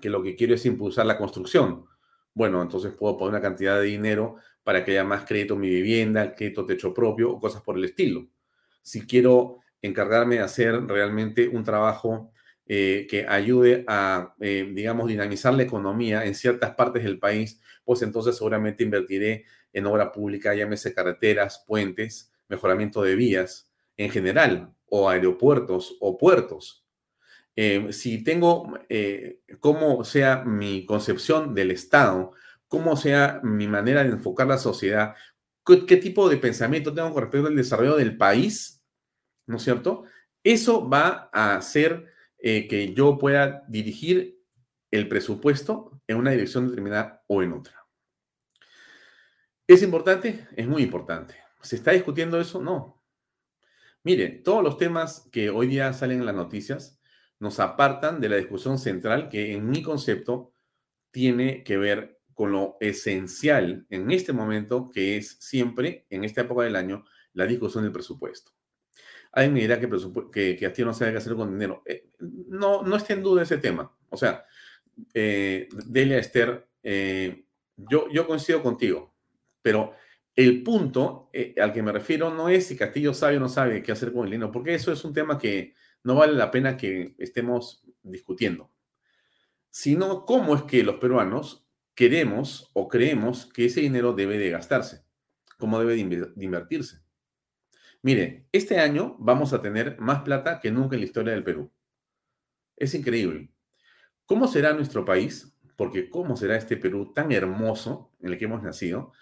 que 0.00 0.10
lo 0.10 0.24
que 0.24 0.34
quiero 0.34 0.56
es 0.56 0.66
impulsar 0.66 1.06
la 1.06 1.18
construcción. 1.18 1.86
Bueno, 2.36 2.60
entonces 2.60 2.92
puedo 2.92 3.16
poner 3.16 3.30
una 3.30 3.40
cantidad 3.40 3.80
de 3.80 3.86
dinero 3.86 4.36
para 4.62 4.84
que 4.84 4.90
haya 4.90 5.04
más 5.04 5.24
crédito 5.24 5.54
en 5.54 5.60
mi 5.60 5.70
vivienda, 5.70 6.34
crédito 6.34 6.66
techo 6.66 6.92
propio 6.92 7.30
o 7.30 7.40
cosas 7.40 7.62
por 7.62 7.78
el 7.78 7.84
estilo. 7.86 8.28
Si 8.82 9.06
quiero 9.06 9.60
encargarme 9.80 10.34
de 10.36 10.42
hacer 10.42 10.86
realmente 10.86 11.48
un 11.48 11.64
trabajo 11.64 12.32
eh, 12.66 13.06
que 13.08 13.26
ayude 13.26 13.84
a, 13.88 14.34
eh, 14.40 14.70
digamos, 14.70 15.08
dinamizar 15.08 15.54
la 15.54 15.62
economía 15.62 16.26
en 16.26 16.34
ciertas 16.34 16.74
partes 16.74 17.04
del 17.04 17.18
país, 17.18 17.58
pues 17.86 18.02
entonces 18.02 18.36
seguramente 18.36 18.84
invertiré 18.84 19.46
en 19.72 19.86
obra 19.86 20.12
pública, 20.12 20.54
llámese 20.54 20.92
carreteras, 20.92 21.64
puentes, 21.66 22.34
mejoramiento 22.48 23.00
de 23.00 23.16
vías 23.16 23.72
en 23.96 24.10
general, 24.10 24.74
o 24.84 25.08
aeropuertos 25.08 25.96
o 26.00 26.18
puertos. 26.18 26.85
Eh, 27.56 27.92
si 27.92 28.22
tengo 28.22 28.78
como 29.60 30.04
sea 30.04 30.44
mi 30.44 30.84
concepción 30.84 31.54
del 31.54 31.70
Estado, 31.70 32.32
cómo 32.68 32.96
sea 32.96 33.40
mi 33.42 33.66
manera 33.66 34.04
de 34.04 34.10
enfocar 34.10 34.46
la 34.46 34.58
sociedad, 34.58 35.14
qué, 35.64 35.96
tipo 35.96 36.28
de 36.28 36.36
pensamiento 36.36 36.94
tengo 36.94 37.12
con 37.12 37.22
respecto 37.22 37.48
al 37.48 37.56
desarrollo 37.56 37.96
del 37.96 38.16
país, 38.16 38.84
¿no 39.46 39.56
es 39.56 39.62
cierto? 39.62 40.04
Eso 40.44 40.88
va 40.88 41.28
a 41.32 41.56
hacer 41.56 42.12
eh, 42.38 42.68
que 42.68 42.94
yo 42.94 43.18
pueda 43.18 43.64
dirigir 43.68 44.38
el 44.90 45.08
presupuesto 45.08 46.00
en 46.06 46.16
una 46.18 46.30
dirección 46.30 46.68
determinada 46.68 47.24
o 47.26 47.42
en 47.42 47.52
otra. 47.52 47.86
¿Es 49.66 49.82
importante? 49.82 50.46
Es 50.54 50.68
muy 50.68 50.82
importante. 50.82 51.34
¿Se 51.60 51.74
está 51.74 51.90
discutiendo 51.90 52.40
eso? 52.40 52.62
No. 52.62 53.02
Mire, 54.04 54.28
todos 54.28 54.62
los 54.62 54.78
temas 54.78 55.28
que 55.32 55.50
hoy 55.50 55.66
día 55.66 55.92
salen 55.92 56.20
en 56.20 56.26
las 56.26 56.36
noticias 56.36 56.95
nos 57.38 57.60
apartan 57.60 58.20
de 58.20 58.28
la 58.28 58.36
discusión 58.36 58.78
central 58.78 59.28
que 59.28 59.52
en 59.52 59.68
mi 59.68 59.82
concepto 59.82 60.52
tiene 61.10 61.62
que 61.64 61.76
ver 61.76 62.20
con 62.34 62.52
lo 62.52 62.76
esencial 62.80 63.86
en 63.88 64.10
este 64.10 64.32
momento, 64.32 64.90
que 64.90 65.16
es 65.16 65.38
siempre, 65.40 66.06
en 66.10 66.24
esta 66.24 66.42
época 66.42 66.64
del 66.64 66.76
año, 66.76 67.04
la 67.32 67.46
discusión 67.46 67.84
del 67.84 67.92
presupuesto. 67.92 68.52
Hay 69.32 69.50
me 69.50 69.60
dirá 69.60 69.78
que, 69.80 69.88
que, 70.32 70.72
que 70.72 70.84
no 70.84 70.94
sabe 70.94 71.12
qué 71.12 71.18
hacer 71.18 71.34
con 71.34 71.52
dinero. 71.52 71.82
Eh, 71.86 72.10
no, 72.48 72.82
no 72.82 72.96
está 72.96 73.14
en 73.14 73.22
duda 73.22 73.42
ese 73.42 73.58
tema. 73.58 73.94
O 74.08 74.16
sea, 74.16 74.44
eh, 75.12 75.68
Delia 75.86 76.18
Esther, 76.18 76.68
eh, 76.82 77.44
yo, 77.76 78.08
yo 78.10 78.26
coincido 78.26 78.62
contigo, 78.62 79.14
pero 79.60 79.94
el 80.34 80.62
punto 80.62 81.30
eh, 81.32 81.54
al 81.60 81.72
que 81.72 81.82
me 81.82 81.92
refiero 81.92 82.32
no 82.32 82.48
es 82.48 82.66
si 82.66 82.76
Castillo 82.76 83.14
sabe 83.14 83.38
o 83.38 83.40
no 83.40 83.48
sabe 83.48 83.82
qué 83.82 83.92
hacer 83.92 84.12
con 84.12 84.24
el 84.24 84.32
dinero, 84.32 84.52
porque 84.52 84.74
eso 84.74 84.92
es 84.92 85.04
un 85.04 85.12
tema 85.12 85.38
que 85.38 85.74
no 86.06 86.14
vale 86.14 86.34
la 86.34 86.52
pena 86.52 86.76
que 86.76 87.16
estemos 87.18 87.84
discutiendo, 88.04 88.70
sino 89.70 90.24
cómo 90.24 90.54
es 90.54 90.62
que 90.62 90.84
los 90.84 90.98
peruanos 90.98 91.66
queremos 91.96 92.70
o 92.74 92.86
creemos 92.86 93.46
que 93.46 93.64
ese 93.64 93.80
dinero 93.80 94.12
debe 94.12 94.38
de 94.38 94.50
gastarse, 94.50 95.04
cómo 95.58 95.80
debe 95.80 95.96
de 95.96 96.44
invertirse. 96.44 97.00
Mire, 98.02 98.46
este 98.52 98.78
año 98.78 99.16
vamos 99.18 99.52
a 99.52 99.60
tener 99.60 99.98
más 99.98 100.22
plata 100.22 100.60
que 100.60 100.70
nunca 100.70 100.94
en 100.94 101.00
la 101.00 101.06
historia 101.06 101.32
del 101.32 101.42
Perú. 101.42 101.72
Es 102.76 102.94
increíble. 102.94 103.50
¿Cómo 104.26 104.46
será 104.46 104.72
nuestro 104.74 105.04
país? 105.04 105.58
Porque 105.74 106.08
¿cómo 106.08 106.36
será 106.36 106.56
este 106.56 106.76
Perú 106.76 107.12
tan 107.12 107.32
hermoso 107.32 108.12
en 108.20 108.28
el 108.32 108.38
que 108.38 108.44
hemos 108.44 108.62
nacido? 108.62 109.12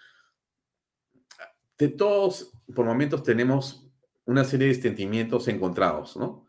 De 1.79 1.87
todos, 1.87 2.53
por 2.75 2.85
momentos 2.85 3.23
tenemos 3.23 3.91
una 4.25 4.43
serie 4.43 4.67
de 4.67 4.75
sentimientos 4.75 5.47
encontrados, 5.47 6.15
¿no? 6.15 6.44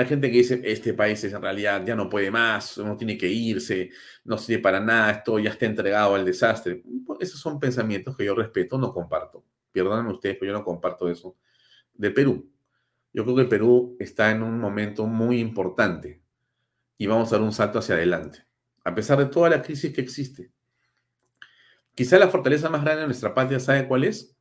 Hay 0.00 0.06
gente 0.06 0.30
que 0.30 0.38
dice, 0.38 0.62
este 0.64 0.94
país 0.94 1.22
en 1.24 1.42
realidad 1.42 1.84
ya 1.84 1.94
no 1.94 2.08
puede 2.08 2.30
más, 2.30 2.78
no 2.78 2.96
tiene 2.96 3.18
que 3.18 3.28
irse, 3.28 3.90
no 4.24 4.38
sirve 4.38 4.62
para 4.62 4.80
nada, 4.80 5.10
esto 5.10 5.38
ya 5.38 5.50
está 5.50 5.66
entregado 5.66 6.14
al 6.14 6.24
desastre. 6.24 6.82
Esos 7.20 7.38
son 7.38 7.60
pensamientos 7.60 8.16
que 8.16 8.24
yo 8.24 8.34
respeto, 8.34 8.78
no 8.78 8.94
comparto. 8.94 9.44
Perdónenme 9.70 10.12
ustedes, 10.12 10.38
pero 10.40 10.52
yo 10.52 10.58
no 10.58 10.64
comparto 10.64 11.06
eso 11.10 11.36
de 11.92 12.10
Perú. 12.10 12.50
Yo 13.12 13.24
creo 13.24 13.36
que 13.36 13.44
Perú 13.44 13.98
está 14.00 14.30
en 14.30 14.42
un 14.42 14.58
momento 14.58 15.04
muy 15.04 15.38
importante 15.38 16.22
y 16.96 17.06
vamos 17.06 17.30
a 17.30 17.36
dar 17.36 17.42
un 17.42 17.52
salto 17.52 17.80
hacia 17.80 17.94
adelante, 17.94 18.46
a 18.82 18.94
pesar 18.94 19.18
de 19.18 19.26
toda 19.26 19.50
la 19.50 19.60
crisis 19.60 19.92
que 19.92 20.00
existe. 20.00 20.50
Quizá 21.94 22.18
la 22.18 22.28
fortaleza 22.28 22.70
más 22.70 22.82
grande 22.82 23.02
de 23.02 23.08
nuestra 23.08 23.34
patria, 23.34 23.60
¿sabe 23.60 23.86
cuál 23.86 24.04
es? 24.04 24.34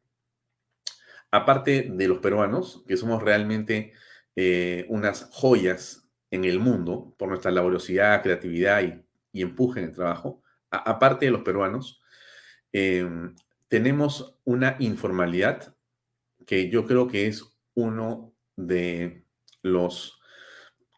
Aparte 1.32 1.90
de 1.92 2.08
los 2.08 2.20
peruanos, 2.20 2.82
que 2.88 2.96
somos 2.96 3.22
realmente 3.22 3.92
eh, 4.42 4.86
unas 4.88 5.28
joyas 5.34 6.10
en 6.32 6.46
el 6.46 6.60
mundo 6.60 7.14
por 7.18 7.28
nuestra 7.28 7.52
laboriosidad, 7.52 8.24
creatividad 8.24 9.04
y, 9.34 9.42
empuje 9.42 9.82
en 9.82 9.88
el 9.88 9.92
trabajo, 9.92 10.42
aparte 10.72 11.26
de 11.26 11.32
los 11.34 11.42
peruanos, 11.42 12.02
eh, 12.72 13.06
tenemos 13.68 14.40
una 14.46 14.78
informalidad 14.80 15.76
que 16.46 16.70
yo 16.70 16.86
creo 16.86 17.10
que 17.10 17.28
es 17.28 17.44
uno 17.74 18.34
de 18.56 19.26
los 19.62 20.22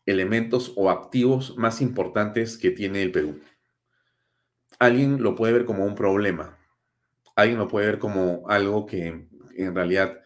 elementos 0.05 0.73
o 0.75 0.91
activos 0.91 1.57
más 1.57 1.81
importantes 1.81 2.59
que 2.59 2.69
tiene 2.69 3.01
el 3.01 3.11
Perú. 3.11 3.41
Alguien 4.77 5.23
lo 5.23 5.33
puede 5.33 5.53
ver 5.53 5.65
como 5.65 5.83
un 5.83 5.95
problema, 5.95 6.59
alguien 7.35 7.57
lo 7.57 7.67
puede 7.67 7.87
ver 7.87 7.97
como 7.97 8.47
algo 8.49 8.85
que 8.85 9.27
en 9.55 9.73
realidad 9.75 10.21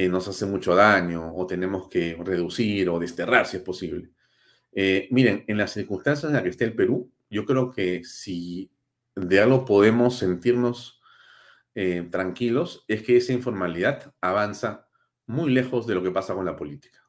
eh, 0.00 0.08
nos 0.08 0.28
hace 0.28 0.46
mucho 0.46 0.76
daño 0.76 1.34
o 1.34 1.44
tenemos 1.44 1.88
que 1.88 2.16
reducir 2.24 2.88
o 2.88 3.00
desterrar 3.00 3.46
si 3.46 3.56
es 3.56 3.64
posible. 3.64 4.12
Eh, 4.70 5.08
miren, 5.10 5.42
en 5.48 5.58
las 5.58 5.72
circunstancias 5.72 6.28
en 6.30 6.34
las 6.34 6.44
que 6.44 6.50
está 6.50 6.64
el 6.64 6.76
Perú, 6.76 7.10
yo 7.28 7.44
creo 7.44 7.72
que 7.72 8.04
si 8.04 8.70
de 9.16 9.40
algo 9.40 9.64
podemos 9.64 10.16
sentirnos 10.16 11.00
eh, 11.74 12.06
tranquilos 12.12 12.84
es 12.86 13.02
que 13.02 13.16
esa 13.16 13.32
informalidad 13.32 14.14
avanza 14.20 14.86
muy 15.26 15.50
lejos 15.50 15.88
de 15.88 15.96
lo 15.96 16.02
que 16.04 16.12
pasa 16.12 16.32
con 16.32 16.44
la 16.44 16.54
política. 16.54 17.02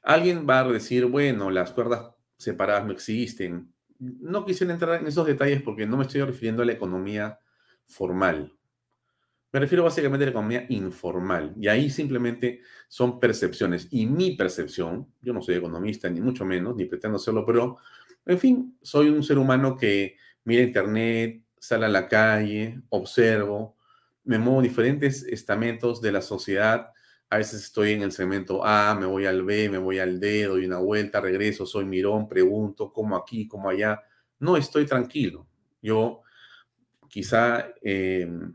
Alguien 0.00 0.46
va 0.48 0.60
a 0.60 0.72
decir, 0.72 1.04
bueno, 1.04 1.50
las 1.50 1.70
cuerdas 1.70 2.14
separadas 2.38 2.86
no 2.86 2.92
existen. 2.92 3.74
No 3.98 4.46
quisiera 4.46 4.72
entrar 4.72 5.02
en 5.02 5.06
esos 5.06 5.26
detalles 5.26 5.60
porque 5.60 5.84
no 5.84 5.98
me 5.98 6.04
estoy 6.04 6.22
refiriendo 6.22 6.62
a 6.62 6.64
la 6.64 6.72
economía 6.72 7.40
formal. 7.84 8.54
Me 9.52 9.60
refiero 9.60 9.84
básicamente 9.84 10.24
a 10.24 10.26
la 10.26 10.30
economía 10.30 10.66
informal. 10.68 11.54
Y 11.58 11.68
ahí 11.68 11.90
simplemente 11.90 12.60
son 12.88 13.18
percepciones. 13.18 13.88
Y 13.90 14.06
mi 14.06 14.36
percepción, 14.36 15.12
yo 15.20 15.32
no 15.32 15.42
soy 15.42 15.56
economista, 15.56 16.08
ni 16.08 16.20
mucho 16.20 16.44
menos, 16.44 16.76
ni 16.76 16.84
pretendo 16.84 17.18
serlo, 17.18 17.44
pero, 17.44 17.78
en 18.26 18.38
fin, 18.38 18.78
soy 18.82 19.08
un 19.08 19.22
ser 19.22 19.38
humano 19.38 19.76
que 19.76 20.16
mira 20.44 20.62
internet, 20.62 21.42
sale 21.58 21.86
a 21.86 21.88
la 21.88 22.08
calle, 22.08 22.80
observo, 22.90 23.76
me 24.24 24.38
muevo 24.38 24.62
diferentes 24.62 25.24
estamentos 25.24 26.00
de 26.00 26.12
la 26.12 26.22
sociedad 26.22 26.92
a 27.30 27.36
veces 27.38 27.62
estoy 27.62 27.92
en 27.92 28.02
el 28.02 28.10
segmento 28.10 28.64
A, 28.64 28.94
me 28.96 29.06
voy 29.06 29.24
al 29.24 29.44
B, 29.44 29.68
me 29.70 29.78
voy 29.78 30.00
al 30.00 30.18
D, 30.18 30.46
doy 30.46 30.66
una 30.66 30.78
vuelta, 30.78 31.20
regreso, 31.20 31.64
soy 31.64 31.84
mirón, 31.84 32.28
pregunto, 32.28 32.92
cómo 32.92 33.16
aquí, 33.16 33.46
cómo 33.46 33.70
allá. 33.70 34.02
No 34.40 34.56
estoy 34.56 34.84
tranquilo. 34.84 35.46
Yo 35.80 36.22
quizá, 37.08 37.68
em, 37.82 38.52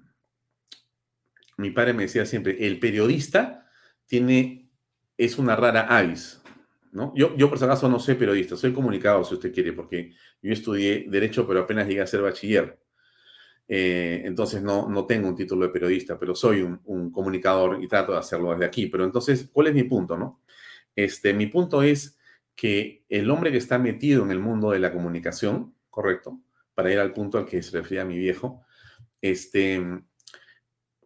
mi 1.58 1.72
padre 1.72 1.94
me 1.94 2.04
decía 2.04 2.26
siempre, 2.26 2.66
el 2.66 2.80
periodista 2.80 3.70
tiene, 4.06 4.70
es 5.18 5.38
una 5.38 5.56
rara 5.56 5.82
avis, 5.82 6.42
¿no? 6.92 7.14
Yo, 7.16 7.36
yo 7.38 7.50
por 7.50 7.58
si 7.58 7.66
acaso 7.66 7.90
no 7.90 8.00
soy 8.00 8.16
periodista, 8.16 8.56
soy 8.56 8.74
comunicador, 8.74 9.26
si 9.26 9.36
usted 9.36 9.54
quiere, 9.54 9.74
porque 9.74 10.14
yo 10.42 10.54
estudié 10.54 11.06
Derecho, 11.10 11.48
pero 11.48 11.62
apenas 11.62 11.88
llegué 11.88 12.02
a 12.02 12.08
ser 12.08 12.22
bachiller. 12.22 12.80
Eh, 13.68 14.22
entonces 14.26 14.62
no, 14.62 14.88
no 14.88 15.06
tengo 15.06 15.28
un 15.28 15.36
título 15.36 15.66
de 15.66 15.74
periodista, 15.74 16.20
pero 16.20 16.36
soy 16.36 16.62
un, 16.62 17.12
comunicador 17.12 17.82
y 17.84 17.88
trato 17.88 18.12
de 18.12 18.20
hacerlo 18.20 18.52
desde 18.52 18.66
aquí. 18.66 18.88
Pero 18.88 19.04
entonces, 19.04 19.50
¿cuál 19.52 19.68
es 19.68 19.74
mi 19.74 19.84
punto, 19.84 20.18
no? 20.18 20.42
Este, 20.96 21.34
mi 21.34 21.48
punto 21.48 21.82
es 21.82 22.18
que 22.56 23.04
el 23.10 23.30
hombre 23.30 23.52
que 23.52 23.58
está 23.58 23.78
metido 23.78 24.24
en 24.24 24.32
el 24.32 24.40
mundo 24.40 24.72
de 24.72 24.80
la 24.80 24.92
comunicación, 24.92 25.76
correcto, 25.90 26.40
para 26.74 26.92
ir 26.92 27.00
al 27.00 27.14
punto 27.14 27.38
al 27.38 27.46
que 27.46 27.62
se 27.64 27.78
refería 27.78 28.06
mi 28.06 28.18
viejo, 28.18 28.64
este, 29.22 29.82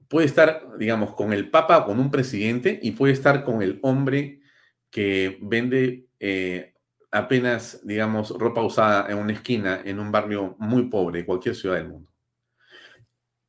puede 0.10 0.26
estar, 0.26 0.78
digamos, 0.78 1.14
con 1.14 1.32
el 1.32 1.50
papa 1.50 1.78
o 1.78 1.86
con 1.86 2.00
un 2.00 2.12
presidente 2.12 2.78
y 2.82 2.92
puede 2.92 3.14
estar 3.14 3.44
con 3.46 3.62
el 3.62 3.80
hombre 3.84 4.42
que 4.90 5.38
vende 5.42 6.08
eh, 6.20 6.74
apenas, 7.12 7.86
digamos, 7.86 8.32
ropa 8.32 8.62
usada 8.62 9.10
en 9.10 9.20
una 9.20 9.34
esquina 9.34 9.82
en 9.86 10.00
un 10.00 10.12
barrio 10.12 10.56
muy 10.60 10.90
pobre, 10.90 11.26
cualquier 11.26 11.56
ciudad 11.56 11.76
del 11.76 11.90
mundo. 11.90 12.12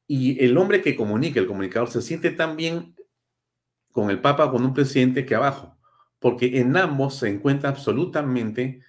Y 0.07 0.45
el 0.45 0.57
hombre 0.59 0.83
que 0.83 0.97
comunica, 0.97 1.41
el 1.41 1.47
comunicador, 1.47 1.89
se 1.89 2.03
siente 2.03 2.31
tan 2.31 2.57
bien 2.57 2.95
con 3.93 4.11
el 4.11 4.21
Papa, 4.21 4.51
con 4.51 4.65
un 4.65 4.75
presidente 4.75 5.25
que 5.25 5.35
abajo, 5.35 5.79
porque 6.19 6.61
en 6.61 6.77
ambos 6.77 7.17
se 7.17 7.29
encuentra 7.29 7.71
absolutamente 7.71 8.83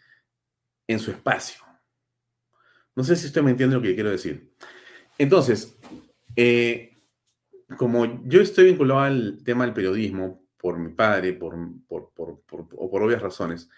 en 0.87 0.99
su 0.99 1.11
espacio. 1.11 1.63
No 2.95 3.03
sé 3.03 3.15
si 3.15 3.27
usted 3.27 3.41
me 3.41 3.51
entiende 3.51 3.75
lo 3.75 3.81
que 3.81 3.95
quiero 3.95 4.09
decir. 4.09 4.51
Entonces, 5.17 5.79
eh, 6.35 6.90
como 7.77 8.23
yo 8.25 8.41
estoy 8.41 8.65
vinculado 8.65 9.01
al 9.01 9.43
tema 9.43 9.65
del 9.65 9.73
periodismo 9.73 10.45
por 10.57 10.77
mi 10.77 10.89
padre, 10.93 11.33
por, 11.33 11.55
por, 11.87 12.11
por, 12.13 12.41
o 12.75 12.89
por 12.89 13.03
obvias 13.03 13.21
razones, 13.21 13.69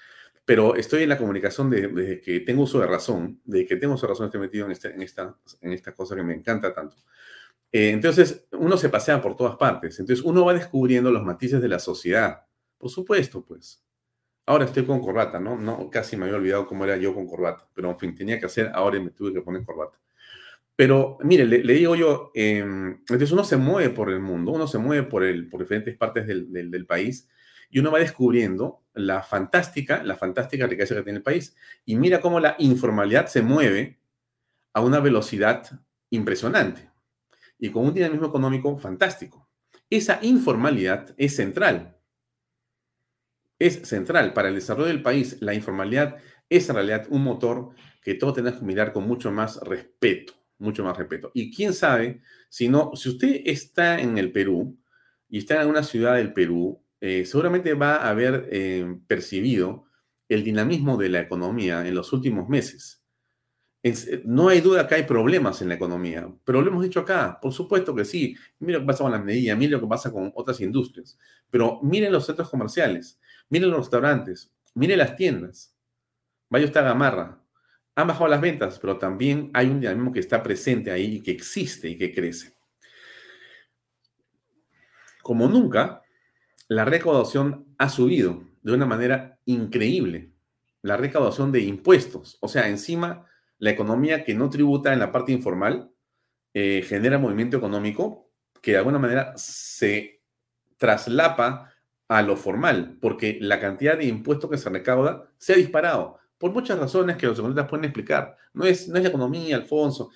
pero 0.45 0.75
estoy 0.75 1.03
en 1.03 1.09
la 1.09 1.17
comunicación 1.17 1.69
desde 1.69 2.19
que 2.19 2.41
tengo 2.41 2.63
uso 2.63 2.79
de 2.79 2.87
razón, 2.87 3.41
de 3.45 3.65
que 3.65 3.77
tengo 3.77 3.93
uso 3.93 4.05
de 4.07 4.11
razón, 4.11 4.25
estoy 4.25 4.41
metido 4.41 4.65
en, 4.65 4.73
este, 4.73 4.93
en, 4.93 5.01
esta, 5.01 5.37
en 5.61 5.71
esta 5.71 5.93
cosa 5.95 6.15
que 6.15 6.23
me 6.23 6.33
encanta 6.33 6.73
tanto. 6.73 6.97
Eh, 7.71 7.89
entonces, 7.89 8.47
uno 8.51 8.77
se 8.77 8.89
pasea 8.89 9.21
por 9.21 9.35
todas 9.35 9.55
partes. 9.57 9.99
Entonces, 9.99 10.23
uno 10.23 10.45
va 10.45 10.53
descubriendo 10.53 11.11
los 11.11 11.23
matices 11.23 11.61
de 11.61 11.67
la 11.67 11.79
sociedad. 11.79 12.45
Por 12.77 12.89
supuesto, 12.89 13.43
pues. 13.43 13.83
Ahora 14.45 14.65
estoy 14.65 14.85
con 14.85 14.99
corbata, 14.99 15.39
¿no? 15.39 15.57
no 15.57 15.89
casi 15.89 16.17
me 16.17 16.25
había 16.25 16.37
olvidado 16.37 16.67
cómo 16.67 16.83
era 16.83 16.97
yo 16.97 17.13
con 17.15 17.25
corbata, 17.27 17.67
pero 17.73 17.89
en 17.91 17.97
fin, 17.97 18.13
tenía 18.13 18.39
que 18.39 18.47
hacer, 18.47 18.71
ahora 18.73 18.99
me 18.99 19.11
tuve 19.11 19.31
que 19.33 19.41
poner 19.41 19.63
corbata. 19.63 19.99
Pero 20.75 21.17
mire, 21.21 21.45
le, 21.45 21.61
digo 21.73 21.95
yo, 21.95 22.31
em, 22.33 22.97
entonces 22.99 23.31
uno 23.31 23.43
se 23.43 23.57
mueve 23.57 23.89
por 23.91 24.09
el 24.09 24.19
mundo, 24.19 24.51
uno 24.51 24.67
se 24.67 24.79
mueve 24.79 25.03
por, 25.03 25.23
diferentes 25.23 25.95
partes 25.95 26.25
del 26.27 26.85
país 26.87 27.29
y 27.73 27.79
uno 27.79 27.91
va 27.91 27.99
descubriendo 27.99 28.83
la 28.93 29.23
fantástica, 29.23 30.03
la 30.03 30.15
fantástica 30.15 30.67
riqueza 30.67 30.93
que 30.93 31.01
tiene 31.01 31.17
el 31.17 31.23
país. 31.23 31.55
Y 31.85 31.95
mira 31.95 32.21
cómo 32.21 32.39
la 32.39 32.55
informalidad 32.59 33.25
se 33.25 33.41
mueve 33.41 33.99
a 34.73 34.81
una 34.81 34.99
velocidad 34.99 35.81
impresionante 36.11 36.91
y 37.57 37.71
con 37.71 37.85
un 37.85 37.93
dinamismo 37.93 38.27
económico 38.27 38.77
fantástico. 38.77 39.49
Esa 39.89 40.19
informalidad 40.21 41.15
es 41.17 41.35
central. 41.35 41.97
Es 43.57 43.87
central 43.87 44.33
para 44.33 44.49
el 44.49 44.55
desarrollo 44.55 44.89
del 44.89 45.01
país. 45.01 45.37
La 45.41 45.55
informalidad 45.55 46.17
es 46.49 46.69
en 46.69 46.75
realidad 46.75 47.07
un 47.09 47.23
motor 47.23 47.71
que 48.03 48.13
todos 48.13 48.35
tenemos 48.35 48.59
que 48.59 48.65
mirar 48.65 48.93
con 48.93 49.07
mucho 49.07 49.31
más 49.31 49.57
respeto, 49.61 50.33
mucho 50.57 50.83
más 50.83 50.97
respeto. 50.97 51.31
Y 51.33 51.53
quién 51.53 51.73
sabe, 51.73 52.21
si 52.49 52.69
no, 52.69 52.91
si 52.95 53.09
usted 53.09 53.41
está 53.45 53.99
en 53.99 54.17
el 54.17 54.31
Perú 54.31 54.77
y 55.29 55.39
está 55.39 55.61
en 55.61 55.69
una 55.69 55.83
ciudad 55.83 56.15
del 56.15 56.33
Perú, 56.33 56.83
eh, 57.01 57.25
seguramente 57.25 57.73
va 57.73 57.97
a 57.97 58.09
haber 58.09 58.47
eh, 58.51 58.97
percibido 59.07 59.85
el 60.29 60.43
dinamismo 60.43 60.97
de 60.97 61.09
la 61.09 61.19
economía 61.19 61.85
en 61.85 61.95
los 61.95 62.13
últimos 62.13 62.47
meses. 62.49 63.03
no 64.23 64.47
hay 64.47 64.61
duda 64.61 64.87
que 64.87 64.95
hay 64.95 65.03
problemas 65.03 65.61
en 65.61 65.67
la 65.67 65.75
economía, 65.75 66.33
pero 66.45 66.61
lo 66.61 66.69
hemos 66.69 66.83
dicho 66.83 67.01
acá, 67.01 67.37
por 67.41 67.51
supuesto 67.51 67.93
que 67.93 68.05
sí. 68.05 68.35
Mira 68.59 68.79
lo 68.79 68.85
que 68.85 68.87
pasa 68.87 69.03
con 69.03 69.11
las 69.11 69.23
medidas, 69.23 69.57
mire 69.57 69.71
lo 69.71 69.81
que 69.81 69.87
pasa 69.87 70.11
con 70.11 70.31
otras 70.35 70.61
industrias, 70.61 71.17
pero 71.49 71.79
miren 71.83 72.13
los 72.13 72.25
centros 72.25 72.49
comerciales, 72.49 73.19
miren 73.49 73.69
los 73.69 73.79
restaurantes, 73.79 74.53
miren 74.73 74.99
las 74.99 75.15
tiendas. 75.17 75.75
Vaya 76.49 76.65
usted 76.65 76.79
a 76.79 76.83
Gamarra, 76.83 77.42
han 77.95 78.07
bajado 78.07 78.27
las 78.27 78.41
ventas, 78.41 78.79
pero 78.79 78.97
también 78.97 79.51
hay 79.53 79.67
un 79.67 79.79
dinamismo 79.79 80.11
que 80.11 80.19
está 80.19 80.41
presente 80.41 80.91
ahí 80.91 81.15
y 81.15 81.21
que 81.21 81.31
existe 81.31 81.89
y 81.89 81.97
que 81.97 82.13
crece. 82.13 82.55
Como 85.21 85.47
nunca, 85.47 86.01
la 86.67 86.85
recaudación 86.85 87.65
ha 87.77 87.89
subido 87.89 88.43
de 88.61 88.73
una 88.73 88.85
manera 88.85 89.39
increíble. 89.45 90.31
La 90.81 90.97
recaudación 90.97 91.51
de 91.51 91.61
impuestos, 91.61 92.37
o 92.41 92.47
sea, 92.47 92.67
encima 92.67 93.25
la 93.59 93.69
economía 93.69 94.25
que 94.25 94.33
no 94.33 94.49
tributa 94.49 94.91
en 94.91 94.99
la 94.99 95.11
parte 95.11 95.31
informal 95.31 95.91
eh, 96.53 96.83
genera 96.85 97.17
movimiento 97.17 97.57
económico 97.57 98.29
que 98.61 98.71
de 98.71 98.77
alguna 98.77 98.99
manera 98.99 99.33
se 99.37 100.21
traslapa 100.77 101.73
a 102.07 102.21
lo 102.21 102.35
formal, 102.35 102.97
porque 103.01 103.37
la 103.39 103.59
cantidad 103.59 103.97
de 103.97 104.05
impuestos 104.05 104.49
que 104.49 104.57
se 104.57 104.69
recauda 104.69 105.31
se 105.37 105.53
ha 105.53 105.55
disparado 105.55 106.19
por 106.43 106.51
muchas 106.51 106.77
razones 106.77 107.15
que 107.15 107.25
los 107.25 107.37
economistas 107.37 107.69
pueden 107.69 107.85
explicar. 107.85 108.35
No 108.51 108.65
es, 108.65 108.89
no 108.89 108.97
es 108.97 109.03
la 109.03 109.07
economía, 109.07 109.55
Alfonso. 109.55 110.11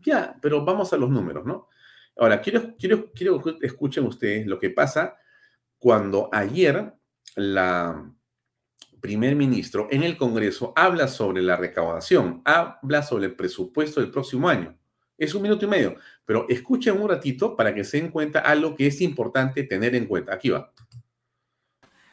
Ya, 0.00 0.38
pero 0.40 0.64
vamos 0.64 0.92
a 0.92 0.96
los 0.96 1.10
números, 1.10 1.44
¿no? 1.44 1.68
Ahora, 2.16 2.40
quiero, 2.40 2.76
quiero, 2.78 3.10
quiero 3.10 3.42
que 3.42 3.56
escuchen 3.60 4.06
ustedes 4.06 4.46
lo 4.46 4.56
que 4.56 4.70
pasa 4.70 5.16
cuando 5.76 6.28
ayer 6.30 6.94
la 7.34 8.08
primer 9.00 9.34
ministro 9.34 9.88
en 9.90 10.04
el 10.04 10.16
Congreso 10.16 10.72
habla 10.76 11.08
sobre 11.08 11.42
la 11.42 11.56
recaudación, 11.56 12.40
habla 12.44 13.02
sobre 13.02 13.26
el 13.26 13.34
presupuesto 13.34 14.00
del 14.00 14.12
próximo 14.12 14.48
año. 14.48 14.78
Es 15.18 15.34
un 15.34 15.42
minuto 15.42 15.64
y 15.64 15.68
medio, 15.68 15.96
pero 16.24 16.46
escuchen 16.48 17.02
un 17.02 17.08
ratito 17.08 17.56
para 17.56 17.74
que 17.74 17.82
se 17.82 17.96
den 17.96 18.12
cuenta 18.12 18.38
algo 18.38 18.76
que 18.76 18.86
es 18.86 19.00
importante 19.00 19.64
tener 19.64 19.96
en 19.96 20.06
cuenta. 20.06 20.34
Aquí 20.34 20.50
va. 20.50 20.72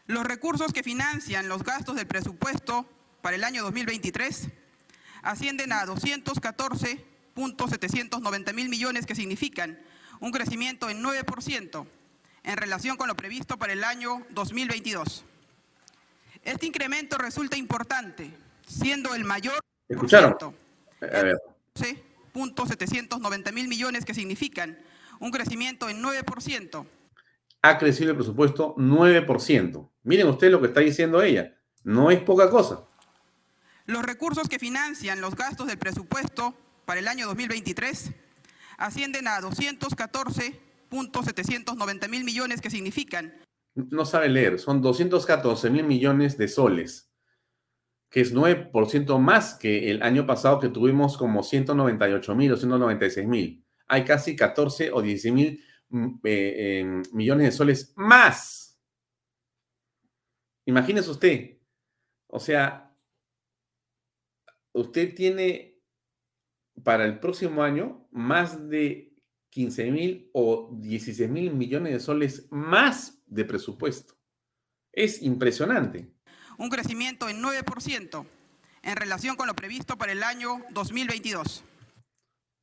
Los 0.08 0.24
recursos 0.24 0.74
que 0.74 0.82
financian 0.82 1.48
los 1.48 1.64
gastos 1.64 1.96
del 1.96 2.08
presupuesto 2.08 2.88
para 3.22 3.36
el 3.36 3.44
año 3.44 3.62
2023 3.64 4.48
ascienden 5.22 5.72
a 5.72 5.86
214.790 5.86 8.54
mil 8.54 8.70
millones, 8.70 9.06
que 9.06 9.14
significan 9.16 9.80
un 10.20 10.32
crecimiento 10.32 10.90
en 10.90 11.04
9% 11.04 11.86
en 12.44 12.58
relación 12.58 12.98
con 12.98 13.08
lo 13.08 13.16
previsto 13.16 13.58
para 13.58 13.74
el 13.74 13.84
año 13.84 14.26
2022. 14.32 15.24
Este 16.44 16.66
incremento 16.66 17.18
resulta 17.18 17.56
importante, 17.56 18.32
siendo 18.66 19.14
el 19.14 19.24
mayor... 19.24 19.60
¿Escucharon? 19.88 20.36
mil 23.54 23.68
millones, 23.68 24.06
que 24.06 24.16
significan 24.16 24.80
un 25.20 25.32
crecimiento 25.32 25.90
en 25.90 26.02
9%. 26.02 26.86
Ha 27.62 27.78
crecido 27.78 28.12
el 28.12 28.16
presupuesto 28.16 28.74
9%. 28.76 29.90
Miren 30.04 30.28
ustedes 30.28 30.52
lo 30.52 30.62
que 30.62 30.68
está 30.68 30.80
diciendo 30.80 31.22
ella. 31.22 31.56
No 31.84 32.10
es 32.10 32.20
poca 32.22 32.50
cosa. 32.50 32.88
Los 33.86 34.04
recursos 34.04 34.48
que 34.48 34.60
financian 34.60 35.20
los 35.22 35.36
gastos 35.36 35.68
del 35.68 35.78
presupuesto 35.78 36.56
para 36.86 37.00
el 37.00 37.08
año 37.08 37.26
2023 37.28 38.12
ascienden 38.78 39.28
a 39.28 39.42
214.790 39.42 42.10
mil 42.10 42.24
millones, 42.24 42.62
que 42.62 42.70
significan... 42.70 43.34
No 43.74 44.06
sabe 44.06 44.30
leer, 44.30 44.60
son 44.60 44.82
214 44.82 45.70
mil 45.70 45.86
millones 45.86 46.38
de 46.38 46.50
soles, 46.50 47.12
que 48.10 48.22
es 48.22 48.36
9% 48.36 49.20
más 49.20 49.54
que 49.54 49.92
el 49.92 50.02
año 50.04 50.26
pasado 50.26 50.60
que 50.60 50.70
tuvimos 50.70 51.18
como 51.18 51.44
198 51.44 52.36
mil 52.36 52.52
o 52.52 52.58
196 52.58 53.28
mil. 53.28 53.64
Hay 53.88 54.04
casi 54.04 54.36
14 54.36 54.92
o 54.92 55.02
16 55.02 55.34
mil 55.34 55.64
mm, 55.90 56.20
eh, 56.24 57.02
millones 57.14 57.48
de 57.48 57.54
soles 57.54 57.94
más. 57.96 58.78
Imagínese 60.66 61.10
usted. 61.10 61.58
O 62.28 62.40
sea, 62.40 62.91
usted 64.74 65.14
tiene 65.16 65.80
para 66.84 67.06
el 67.06 67.20
próximo 67.20 67.64
año 67.64 68.08
más 68.12 68.70
de 68.70 69.14
15 69.50 69.92
mil 69.92 70.30
o 70.34 70.70
16 70.80 71.30
mil 71.30 71.54
millones 71.54 71.94
de 71.94 72.00
soles 72.00 72.48
más 72.50 73.22
de 73.26 73.46
presupuesto. 73.46 74.16
Es 74.92 75.22
impresionante. 75.22 76.14
Un 76.58 76.70
crecimiento 76.70 77.30
en 77.30 77.42
9% 77.42 78.26
en 78.84 78.96
relación 78.96 79.36
con 79.36 79.48
lo 79.48 79.56
previsto 79.56 79.98
para 79.98 80.12
el 80.12 80.24
año 80.24 80.64
2022. 80.72 81.64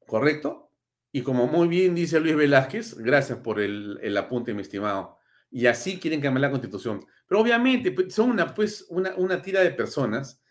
¿Correcto? 0.06 0.72
Y 1.12 1.22
como 1.22 1.46
muy 1.46 1.68
bien 1.68 1.94
dice 1.94 2.20
Luis 2.20 2.36
Velázquez, 2.36 2.96
gracias 2.96 3.38
por 3.38 3.60
el, 3.60 4.16
apunte, 4.16 4.54
mi 4.54 4.62
estimado. 4.62 5.18
Y 5.50 5.66
así 5.66 5.98
quieren 5.98 6.20
cambiar 6.20 6.42
la 6.42 6.50
constitución. 6.50 7.04
Pero 7.26 7.40
obviamente 7.40 7.92
pues, 7.92 8.14
son 8.14 8.30
una, 8.30 8.54
pues, 8.54 8.86
una, 8.90 9.14
una 9.16 9.40
tira 9.40 9.60
de 9.60 9.70
personas 9.70 10.42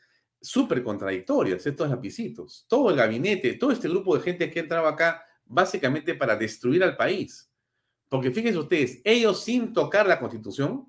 súper 0.41 0.84
contradictorias, 0.84 1.65
estos 1.65 1.89
lapicitos. 1.89 2.65
Todo 2.67 2.89
el 2.89 2.95
gabinete, 2.95 3.54
todo 3.54 3.71
este 3.71 3.89
grupo 3.89 4.15
de 4.17 4.23
gente 4.23 4.52
que 4.52 4.60
entraba 4.60 4.89
acá 4.89 5.23
básicamente 5.45 6.15
para 6.15 6.36
destruir 6.36 6.84
al 6.84 6.95
país. 6.95 7.52
Porque 8.10 8.32
fíjense 8.32 8.58
ustedes, 8.58 9.02
ellos 9.04 9.43
sin 9.43 9.73
tocar 9.73 10.08
la 10.08 10.19
constitución, 10.19 10.88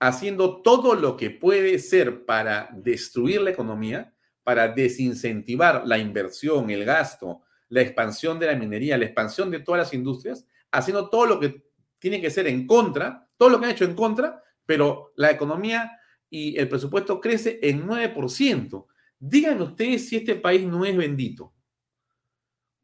haciendo 0.00 0.62
todo 0.62 0.94
lo 0.94 1.16
que 1.16 1.30
puede 1.30 1.78
ser 1.78 2.24
para 2.24 2.68
destruir 2.72 3.42
la 3.42 3.50
economía, 3.50 4.14
para 4.42 4.68
desincentivar 4.68 5.86
la 5.86 5.98
inversión, 5.98 6.70
el 6.70 6.84
gasto, 6.84 7.42
la 7.68 7.82
expansión 7.82 8.38
de 8.38 8.46
la 8.46 8.54
minería, 8.54 8.96
la 8.96 9.04
expansión 9.04 9.50
de 9.50 9.60
todas 9.60 9.80
las 9.80 9.94
industrias, 9.94 10.46
haciendo 10.70 11.08
todo 11.10 11.26
lo 11.26 11.40
que 11.40 11.64
tiene 11.98 12.20
que 12.20 12.30
ser 12.30 12.46
en 12.46 12.66
contra, 12.66 13.28
todo 13.36 13.50
lo 13.50 13.58
que 13.58 13.66
han 13.66 13.72
hecho 13.72 13.84
en 13.84 13.94
contra, 13.94 14.42
pero 14.64 15.12
la 15.16 15.30
economía 15.30 15.98
y 16.30 16.58
el 16.58 16.68
presupuesto 16.68 17.20
crece 17.20 17.58
en 17.62 17.86
9%. 17.86 18.86
Díganme 19.18 19.62
ustedes 19.62 20.08
si 20.08 20.16
este 20.16 20.36
país 20.36 20.66
no 20.66 20.84
es 20.84 20.96
bendito. 20.96 21.52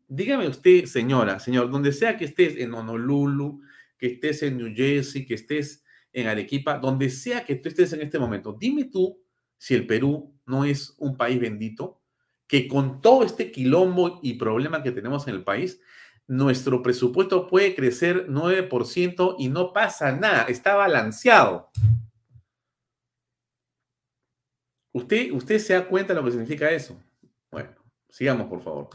Dígame 0.09 0.48
usted, 0.48 0.85
señora, 0.85 1.40
señor, 1.40 1.70
donde 1.70 1.92
sea 1.92 2.16
que 2.16 2.26
estés 2.26 2.57
en 2.57 2.74
Honolulu, 2.74 3.61
que 3.96 4.07
estés 4.07 4.42
en 4.42 4.59
New 4.59 4.74
Jersey, 4.74 5.24
que 5.24 5.35
estés 5.35 5.85
en 6.12 6.28
Arequipa, 6.28 6.78
donde 6.78 7.11
sea 7.11 7.44
que 7.44 7.57
tú 7.57 7.68
estés 7.68 7.92
en 7.92 8.02
este 8.02 8.18
momento, 8.18 8.57
dime 8.59 8.85
tú 8.85 9.20
si 9.59 9.74
el 9.74 9.87
Perú 9.87 10.35
no 10.46 10.64
es 10.64 10.94
un 10.98 11.16
país 11.16 11.40
bendito, 11.40 12.00
que 12.46 12.68
con 12.68 13.00
todo 13.00 13.24
este 13.24 13.50
quilombo 13.50 14.20
y 14.22 14.35
problema 14.35 14.83
que 14.83 14.92
tenemos 14.92 15.26
en 15.26 15.35
el 15.35 15.44
país, 15.44 15.80
nuestro 16.26 16.83
presupuesto 16.83 17.46
puede 17.46 17.74
crecer 17.74 18.28
9% 18.28 19.37
y 19.38 19.48
no 19.48 19.72
pasa 19.72 20.12
nada, 20.12 20.44
está 20.44 20.74
balanceado. 20.74 21.70
¿Usted, 24.94 25.33
¿Usted 25.33 25.59
se 25.59 25.72
da 25.72 25.88
cuenta 25.88 26.14
de 26.14 26.20
lo 26.20 26.24
que 26.24 26.30
significa 26.30 26.70
eso? 26.70 26.96
Bueno, 27.50 27.70
sigamos, 28.09 28.46
por 28.46 28.62
favor. 28.62 28.90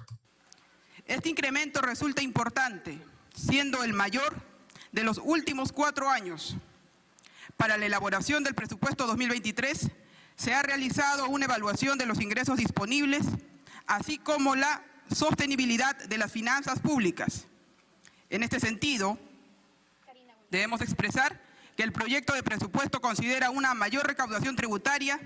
Este 1.05 1.27
incremento 1.27 1.81
resulta 1.81 2.21
importante, 2.21 2.97
siendo 3.35 3.83
el 3.83 3.91
mayor 3.91 4.33
de 4.93 5.03
los 5.03 5.19
últimos 5.21 5.73
cuatro 5.73 6.09
años. 6.09 6.55
Para 7.57 7.75
la 7.75 7.85
elaboración 7.85 8.45
del 8.45 8.55
presupuesto 8.55 9.07
2023 9.07 9.91
se 10.37 10.53
ha 10.53 10.61
realizado 10.61 11.27
una 11.27 11.45
evaluación 11.45 11.97
de 11.97 12.05
los 12.05 12.21
ingresos 12.21 12.55
disponibles, 12.55 13.25
así 13.85 14.19
como 14.19 14.55
la 14.55 14.81
sostenibilidad 15.13 15.97
de 15.97 16.17
las 16.17 16.31
finanzas 16.31 16.79
públicas. 16.79 17.45
En 18.29 18.43
este 18.43 18.61
sentido, 18.61 19.19
debemos 20.49 20.79
expresar 20.79 21.41
que 21.75 21.83
el 21.83 21.91
proyecto 21.91 22.33
de 22.33 22.43
presupuesto 22.43 23.01
considera 23.01 23.49
una 23.49 23.73
mayor 23.73 24.07
recaudación 24.07 24.55
tributaria 24.55 25.19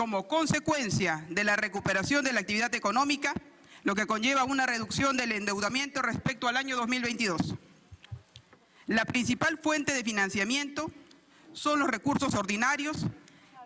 como 0.00 0.26
consecuencia 0.26 1.26
de 1.28 1.44
la 1.44 1.56
recuperación 1.56 2.24
de 2.24 2.32
la 2.32 2.40
actividad 2.40 2.74
económica, 2.74 3.34
lo 3.82 3.94
que 3.94 4.06
conlleva 4.06 4.44
una 4.44 4.64
reducción 4.64 5.18
del 5.18 5.30
endeudamiento 5.30 6.00
respecto 6.00 6.48
al 6.48 6.56
año 6.56 6.74
2022. 6.78 7.54
La 8.86 9.04
principal 9.04 9.58
fuente 9.58 9.92
de 9.92 10.02
financiamiento 10.02 10.90
son 11.52 11.80
los 11.80 11.90
recursos 11.90 12.34
ordinarios 12.34 13.08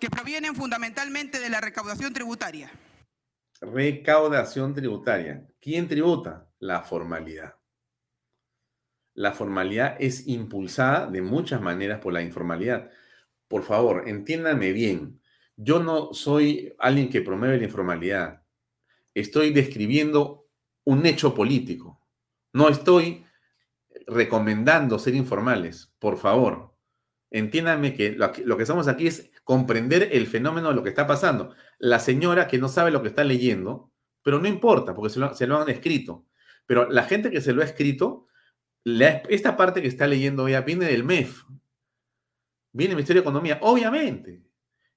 que 0.01 0.11
provienen 0.11 0.57
fundamentalmente 0.57 1.39
de 1.39 1.51
la 1.51 1.61
recaudación 1.61 2.13
tributaria. 2.13 2.69
Recaudación 3.61 4.75
tributaria. 4.75 5.47
¿Quién 5.61 5.87
tributa? 5.87 6.49
la 6.59 6.83
formalidad. 6.83 7.59
La 9.15 9.31
formalidad 9.31 9.97
es 10.01 10.27
impulsada 10.27 11.07
de 11.07 11.23
muchas 11.23 11.61
maneras 11.61 12.01
por 12.01 12.13
la 12.13 12.23
informalidad. 12.23 12.91
Por 13.47 13.63
favor, 13.63 14.09
entiéndame 14.09 14.73
bien. 14.73 15.21
Yo 15.57 15.81
no 15.81 16.13
soy 16.13 16.75
alguien 16.79 17.09
que 17.09 17.23
promueve 17.23 17.59
la 17.59 17.65
informalidad. 17.65 18.43
Estoy 19.15 19.51
describiendo 19.51 20.49
un 20.85 21.07
hecho 21.07 21.35
político. 21.35 22.01
No 22.53 22.69
estoy 22.69 23.25
recomendando 24.07 24.99
ser 24.99 25.15
informales. 25.15 25.93
Por 25.99 26.19
favor, 26.19 26.75
entiéndanme 27.31 27.95
que 27.95 28.13
lo, 28.13 28.33
que 28.33 28.63
estamos 28.63 28.89
aquí 28.89 29.07
es 29.07 29.31
comprender 29.43 30.11
el 30.13 30.27
fenómeno 30.27 30.69
de 30.69 30.75
lo 30.75 30.83
que 30.83 30.89
está 30.89 31.07
pasando. 31.07 31.55
La 31.79 31.99
señora 31.99 32.49
que 32.49 32.59
no 32.59 32.69
sabe 32.69 32.91
lo 32.91 33.03
que 33.03 33.09
está 33.09 33.25
leyendo, 33.25 33.93
pero 34.23 34.39
no 34.39 34.49
importa, 34.49 34.95
porque 34.95 35.13
se 35.13 35.47
lo, 35.47 35.61
han 35.61 35.69
escrito. 35.69 36.27
Pero 36.67 36.89
la 36.89 37.05
gente 37.05 37.31
que 37.31 37.41
se 37.41 37.53
lo 37.53 37.63
ha 37.63 37.65
escrito, 37.65 38.27
esta 38.85 39.57
parte 39.57 39.83
que 39.83 39.89
está 39.89 40.07
leyendo 40.07 40.47
ella 40.49 40.63
viene 40.63 40.87
del 40.87 41.05
MEF, 41.05 41.45
viene 42.73 42.91
del 42.91 42.97
Ministerio 42.97 43.23
de 43.23 43.29
Economía, 43.29 43.59
obviamente. 43.63 44.44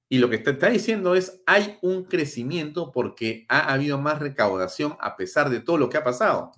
Y 0.09 0.19
lo 0.19 0.29
que 0.29 0.37
está, 0.37 0.51
está, 0.51 0.69
diciendo 0.69 1.15
es, 1.15 1.41
hay 1.45 1.77
un 1.81 2.05
crecimiento 2.05 2.91
porque 2.91 3.45
ha 3.49 3.73
habido 3.73 3.97
más 3.97 4.19
recaudación 4.19 4.95
a 4.99 5.17
pesar 5.17 5.49
de 5.49 5.59
todo 5.59 5.77
lo 5.77 5.89
que 5.89 5.97
ha 5.97 6.03
pasado. 6.03 6.51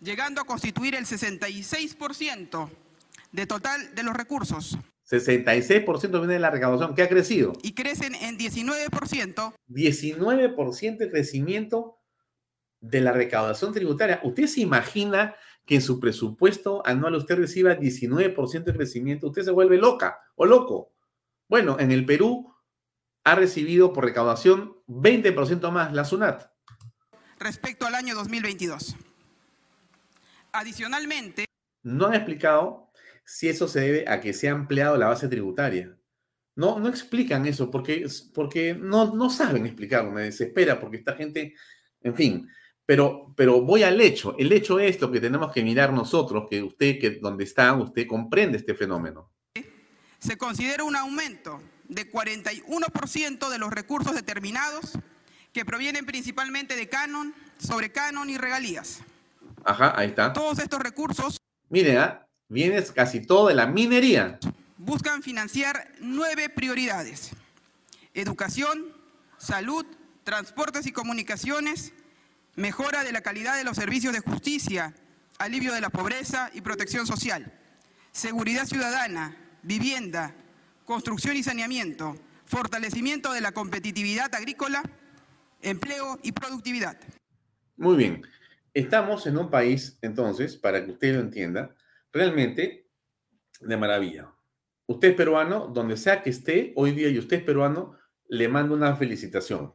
Llegando 0.00 0.40
a 0.40 0.44
constituir 0.44 0.94
el 0.94 1.04
66% 1.04 2.70
de 3.32 3.46
total 3.46 3.94
de 3.94 4.02
los 4.02 4.14
recursos. 4.14 4.78
66% 5.08 6.10
viene 6.10 6.34
de 6.34 6.40
la 6.40 6.50
recaudación, 6.50 6.94
que 6.94 7.02
ha 7.02 7.08
crecido. 7.08 7.52
Y 7.62 7.74
crecen 7.74 8.14
en 8.16 8.38
19%. 8.38 9.54
19% 9.68 10.96
de 10.96 11.10
crecimiento 11.10 11.98
de 12.80 13.00
la 13.00 13.12
recaudación 13.12 13.72
tributaria. 13.72 14.20
¿Usted 14.24 14.46
se 14.46 14.62
imagina 14.62 15.36
que 15.64 15.76
en 15.76 15.82
su 15.82 16.00
presupuesto 16.00 16.82
anual 16.84 17.14
usted 17.14 17.36
reciba 17.36 17.76
19% 17.76 18.64
de 18.64 18.72
crecimiento? 18.72 19.28
Usted 19.28 19.42
se 19.42 19.50
vuelve 19.52 19.76
loca 19.76 20.18
o 20.34 20.44
loco. 20.44 20.92
Bueno, 21.48 21.78
en 21.78 21.92
el 21.92 22.04
Perú 22.04 22.52
ha 23.24 23.34
recibido 23.34 23.92
por 23.92 24.04
recaudación 24.04 24.76
20% 24.88 25.70
más 25.70 25.92
la 25.92 26.04
SUNAT. 26.04 26.50
Respecto 27.38 27.86
al 27.86 27.94
año 27.94 28.14
2022. 28.14 28.96
Adicionalmente. 30.52 31.44
No 31.82 32.06
han 32.06 32.14
explicado 32.14 32.90
si 33.24 33.48
eso 33.48 33.68
se 33.68 33.80
debe 33.80 34.08
a 34.08 34.20
que 34.20 34.32
se 34.32 34.48
ha 34.48 34.52
ampliado 34.52 34.96
la 34.96 35.08
base 35.08 35.28
tributaria. 35.28 35.96
No, 36.56 36.80
no 36.80 36.88
explican 36.88 37.46
eso 37.46 37.70
porque, 37.70 38.06
porque 38.34 38.74
no, 38.74 39.14
no 39.14 39.28
saben 39.30 39.66
explicarlo. 39.66 40.10
Me 40.10 40.22
desespera 40.22 40.80
porque 40.80 40.96
esta 40.96 41.14
gente, 41.14 41.54
en 42.00 42.14
fin. 42.14 42.48
Pero, 42.86 43.34
pero 43.36 43.60
voy 43.60 43.82
al 43.82 44.00
hecho. 44.00 44.34
El 44.38 44.50
hecho 44.52 44.80
es 44.80 45.00
lo 45.00 45.12
que 45.12 45.20
tenemos 45.20 45.52
que 45.52 45.62
mirar 45.62 45.92
nosotros, 45.92 46.46
que 46.48 46.62
usted, 46.62 46.98
que 46.98 47.10
donde 47.20 47.44
está, 47.44 47.74
usted 47.74 48.06
comprende 48.06 48.58
este 48.58 48.74
fenómeno. 48.74 49.32
Se 50.18 50.36
considera 50.36 50.84
un 50.84 50.96
aumento 50.96 51.62
de 51.88 52.10
41% 52.10 53.48
de 53.48 53.58
los 53.58 53.70
recursos 53.70 54.14
determinados 54.14 54.92
que 55.52 55.64
provienen 55.64 56.04
principalmente 56.04 56.76
de 56.76 56.88
canon, 56.88 57.34
sobre 57.58 57.90
canon 57.90 58.28
y 58.28 58.36
regalías. 58.36 59.00
Ajá, 59.64 59.94
ahí 59.96 60.08
está. 60.08 60.32
Todos 60.32 60.58
estos 60.58 60.80
recursos. 60.80 61.38
Mire, 61.68 61.98
¿ah? 61.98 62.26
viene 62.48 62.82
casi 62.94 63.20
todo 63.20 63.48
de 63.48 63.54
la 63.54 63.66
minería. 63.66 64.38
Buscan 64.76 65.22
financiar 65.22 65.90
nueve 66.00 66.48
prioridades. 66.48 67.30
Educación, 68.14 68.86
salud, 69.38 69.86
transportes 70.24 70.86
y 70.86 70.92
comunicaciones, 70.92 71.92
mejora 72.54 73.04
de 73.04 73.12
la 73.12 73.22
calidad 73.22 73.56
de 73.56 73.64
los 73.64 73.76
servicios 73.76 74.12
de 74.12 74.20
justicia, 74.20 74.94
alivio 75.38 75.72
de 75.72 75.80
la 75.80 75.90
pobreza 75.90 76.50
y 76.52 76.60
protección 76.60 77.06
social, 77.06 77.52
seguridad 78.12 78.66
ciudadana, 78.66 79.36
vivienda, 79.66 80.32
construcción 80.84 81.36
y 81.36 81.42
saneamiento, 81.42 82.16
fortalecimiento 82.44 83.32
de 83.32 83.40
la 83.40 83.50
competitividad 83.50 84.32
agrícola, 84.32 84.82
empleo 85.60 86.20
y 86.22 86.30
productividad. 86.32 86.96
Muy 87.76 87.96
bien. 87.96 88.22
Estamos 88.72 89.26
en 89.26 89.38
un 89.38 89.50
país, 89.50 89.98
entonces, 90.02 90.56
para 90.56 90.84
que 90.84 90.92
usted 90.92 91.14
lo 91.14 91.20
entienda, 91.20 91.74
realmente 92.12 92.88
de 93.60 93.76
maravilla. 93.76 94.32
Usted 94.86 95.08
es 95.08 95.16
peruano, 95.16 95.66
donde 95.66 95.96
sea 95.96 96.22
que 96.22 96.30
esté 96.30 96.72
hoy 96.76 96.92
día 96.92 97.08
y 97.08 97.18
usted 97.18 97.38
es 97.38 97.42
peruano, 97.42 97.98
le 98.28 98.48
mando 98.48 98.74
una 98.74 98.94
felicitación. 98.94 99.74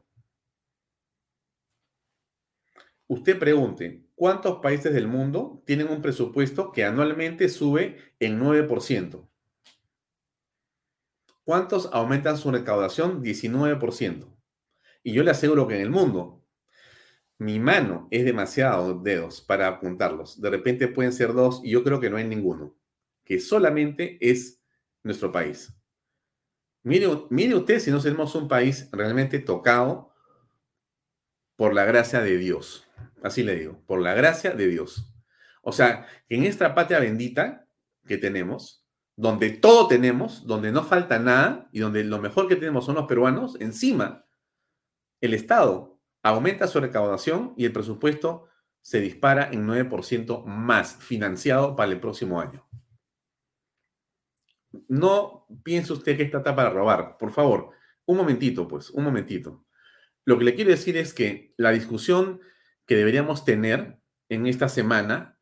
Usted 3.07 3.37
pregunte, 3.37 4.05
¿cuántos 4.15 4.59
países 4.59 4.93
del 4.93 5.09
mundo 5.09 5.61
tienen 5.65 5.89
un 5.89 6.01
presupuesto 6.01 6.71
que 6.71 6.85
anualmente 6.85 7.49
sube 7.49 7.97
en 8.19 8.39
9%? 8.39 9.30
¿Cuántos 11.43 11.89
aumentan 11.91 12.37
su 12.37 12.51
recaudación? 12.51 13.21
19%. 13.21 14.27
Y 15.03 15.13
yo 15.13 15.23
le 15.23 15.31
aseguro 15.31 15.67
que 15.67 15.75
en 15.75 15.81
el 15.81 15.89
mundo 15.89 16.45
mi 17.39 17.59
mano 17.59 18.07
es 18.11 18.23
demasiado 18.23 18.99
dedos 18.99 19.41
para 19.41 19.67
apuntarlos. 19.67 20.39
De 20.39 20.49
repente 20.51 20.87
pueden 20.87 21.11
ser 21.11 21.33
dos 21.33 21.61
y 21.63 21.71
yo 21.71 21.83
creo 21.83 21.99
que 21.99 22.09
no 22.09 22.17
hay 22.17 22.25
ninguno, 22.25 22.77
que 23.23 23.39
solamente 23.39 24.17
es 24.21 24.61
nuestro 25.01 25.31
país. 25.31 25.73
Mire, 26.83 27.07
mire 27.29 27.55
usted 27.55 27.79
si 27.79 27.89
no 27.89 27.99
somos 27.99 28.35
un 28.35 28.47
país 28.47 28.89
realmente 28.91 29.39
tocado 29.39 30.13
por 31.55 31.73
la 31.73 31.85
gracia 31.85 32.21
de 32.21 32.37
Dios. 32.37 32.87
Así 33.23 33.43
le 33.43 33.55
digo, 33.55 33.83
por 33.85 34.01
la 34.01 34.13
gracia 34.13 34.51
de 34.51 34.67
Dios. 34.67 35.11
O 35.63 35.71
sea, 35.71 36.07
en 36.29 36.43
esta 36.43 36.73
patria 36.73 36.99
bendita 36.99 37.67
que 38.05 38.17
tenemos, 38.17 38.80
donde 39.15 39.51
todo 39.51 39.87
tenemos, 39.87 40.45
donde 40.45 40.71
no 40.71 40.83
falta 40.83 41.19
nada 41.19 41.69
y 41.71 41.79
donde 41.79 42.03
lo 42.03 42.19
mejor 42.19 42.47
que 42.47 42.55
tenemos 42.55 42.85
son 42.85 42.95
los 42.95 43.07
peruanos, 43.07 43.57
encima 43.59 44.25
el 45.21 45.33
Estado 45.33 45.99
aumenta 46.23 46.67
su 46.67 46.79
recaudación 46.79 47.53
y 47.57 47.65
el 47.65 47.71
presupuesto 47.71 48.47
se 48.81 48.99
dispara 48.99 49.49
en 49.51 49.67
9% 49.67 50.43
más 50.45 50.95
financiado 50.95 51.75
para 51.75 51.91
el 51.91 51.99
próximo 51.99 52.41
año. 52.41 52.67
No 54.87 55.45
piense 55.63 55.93
usted 55.93 56.17
que 56.17 56.23
está 56.23 56.43
para 56.43 56.69
robar. 56.69 57.17
Por 57.17 57.31
favor, 57.31 57.71
un 58.05 58.17
momentito, 58.17 58.67
pues, 58.67 58.89
un 58.89 59.03
momentito. 59.03 59.65
Lo 60.25 60.37
que 60.37 60.45
le 60.45 60.55
quiero 60.55 60.71
decir 60.71 60.97
es 60.97 61.13
que 61.13 61.53
la 61.57 61.71
discusión 61.71 62.41
que 62.85 62.95
deberíamos 62.95 63.45
tener 63.45 63.99
en 64.29 64.47
esta 64.47 64.69
semana, 64.69 65.37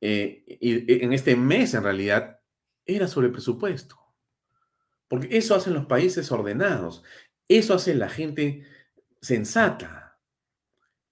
eh, 0.00 0.44
y 0.46 1.04
en 1.04 1.12
este 1.12 1.36
mes 1.36 1.74
en 1.74 1.82
realidad, 1.82 2.39
era 2.96 3.08
sobre 3.08 3.28
el 3.28 3.32
presupuesto. 3.32 3.98
Porque 5.08 5.36
eso 5.36 5.54
hacen 5.54 5.74
los 5.74 5.86
países 5.86 6.30
ordenados. 6.30 7.02
Eso 7.48 7.74
hace 7.74 7.94
la 7.94 8.08
gente 8.08 8.64
sensata. 9.20 10.18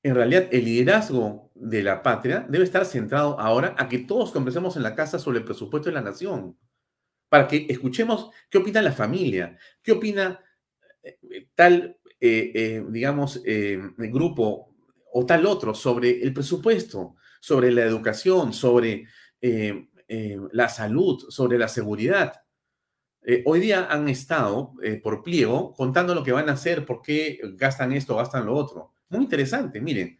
En 0.02 0.14
realidad, 0.14 0.48
el 0.52 0.64
liderazgo 0.64 1.50
de 1.54 1.82
la 1.82 2.02
patria 2.02 2.46
debe 2.48 2.64
estar 2.64 2.84
centrado 2.84 3.38
ahora 3.40 3.74
a 3.76 3.88
que 3.88 3.98
todos 3.98 4.30
conversemos 4.30 4.76
en 4.76 4.84
la 4.84 4.94
casa 4.94 5.18
sobre 5.18 5.38
el 5.38 5.44
presupuesto 5.44 5.88
de 5.88 5.94
la 5.94 6.00
nación, 6.00 6.56
para 7.28 7.48
que 7.48 7.66
escuchemos 7.68 8.30
qué 8.48 8.58
opina 8.58 8.80
la 8.80 8.92
familia, 8.92 9.58
qué 9.82 9.92
opina 9.92 10.40
eh, 11.02 11.48
tal, 11.54 11.98
eh, 12.20 12.52
eh, 12.54 12.84
digamos, 12.88 13.42
grupo 13.96 14.74
o 15.12 15.26
tal 15.26 15.46
otro 15.46 15.74
sobre 15.74 16.22
el 16.22 16.32
presupuesto, 16.32 17.16
sobre 17.40 17.72
la 17.72 17.82
educación, 17.82 18.52
sobre 18.52 19.06
la 20.08 20.68
salud, 20.68 21.26
sobre 21.28 21.58
la 21.58 21.68
seguridad. 21.68 22.42
Eh, 23.22 23.42
hoy 23.44 23.60
día 23.60 23.86
han 23.90 24.08
estado 24.08 24.72
eh, 24.82 25.00
por 25.02 25.22
pliego 25.22 25.74
contando 25.74 26.14
lo 26.14 26.24
que 26.24 26.32
van 26.32 26.48
a 26.48 26.52
hacer, 26.52 26.86
por 26.86 27.02
qué 27.02 27.38
gastan 27.56 27.92
esto, 27.92 28.16
gastan 28.16 28.46
lo 28.46 28.54
otro. 28.54 28.94
Muy 29.10 29.22
interesante, 29.22 29.80
miren. 29.80 30.18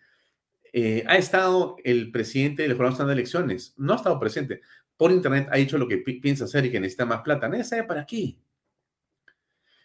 Eh, 0.73 1.05
ha 1.07 1.17
estado 1.17 1.77
el 1.85 2.11
presidente 2.11 2.63
del 2.63 2.77
Jurado 2.77 3.07
de 3.07 3.13
Elecciones, 3.13 3.75
no 3.79 3.95
ha 3.95 3.97
estado 3.97 4.21
presente. 4.21 4.61
Por 4.97 5.11
internet 5.13 5.49
ha 5.51 5.57
dicho 5.57 5.79
lo 5.79 5.89
que 5.89 5.99
piensa 5.99 6.45
hacer 6.45 6.67
y 6.67 6.71
que 6.71 6.81
necesita 6.81 7.07
más 7.07 7.23
plata. 7.23 7.49
Nadie 7.49 7.65
sabe 7.65 7.85
para 7.85 8.05
qué. 8.05 8.37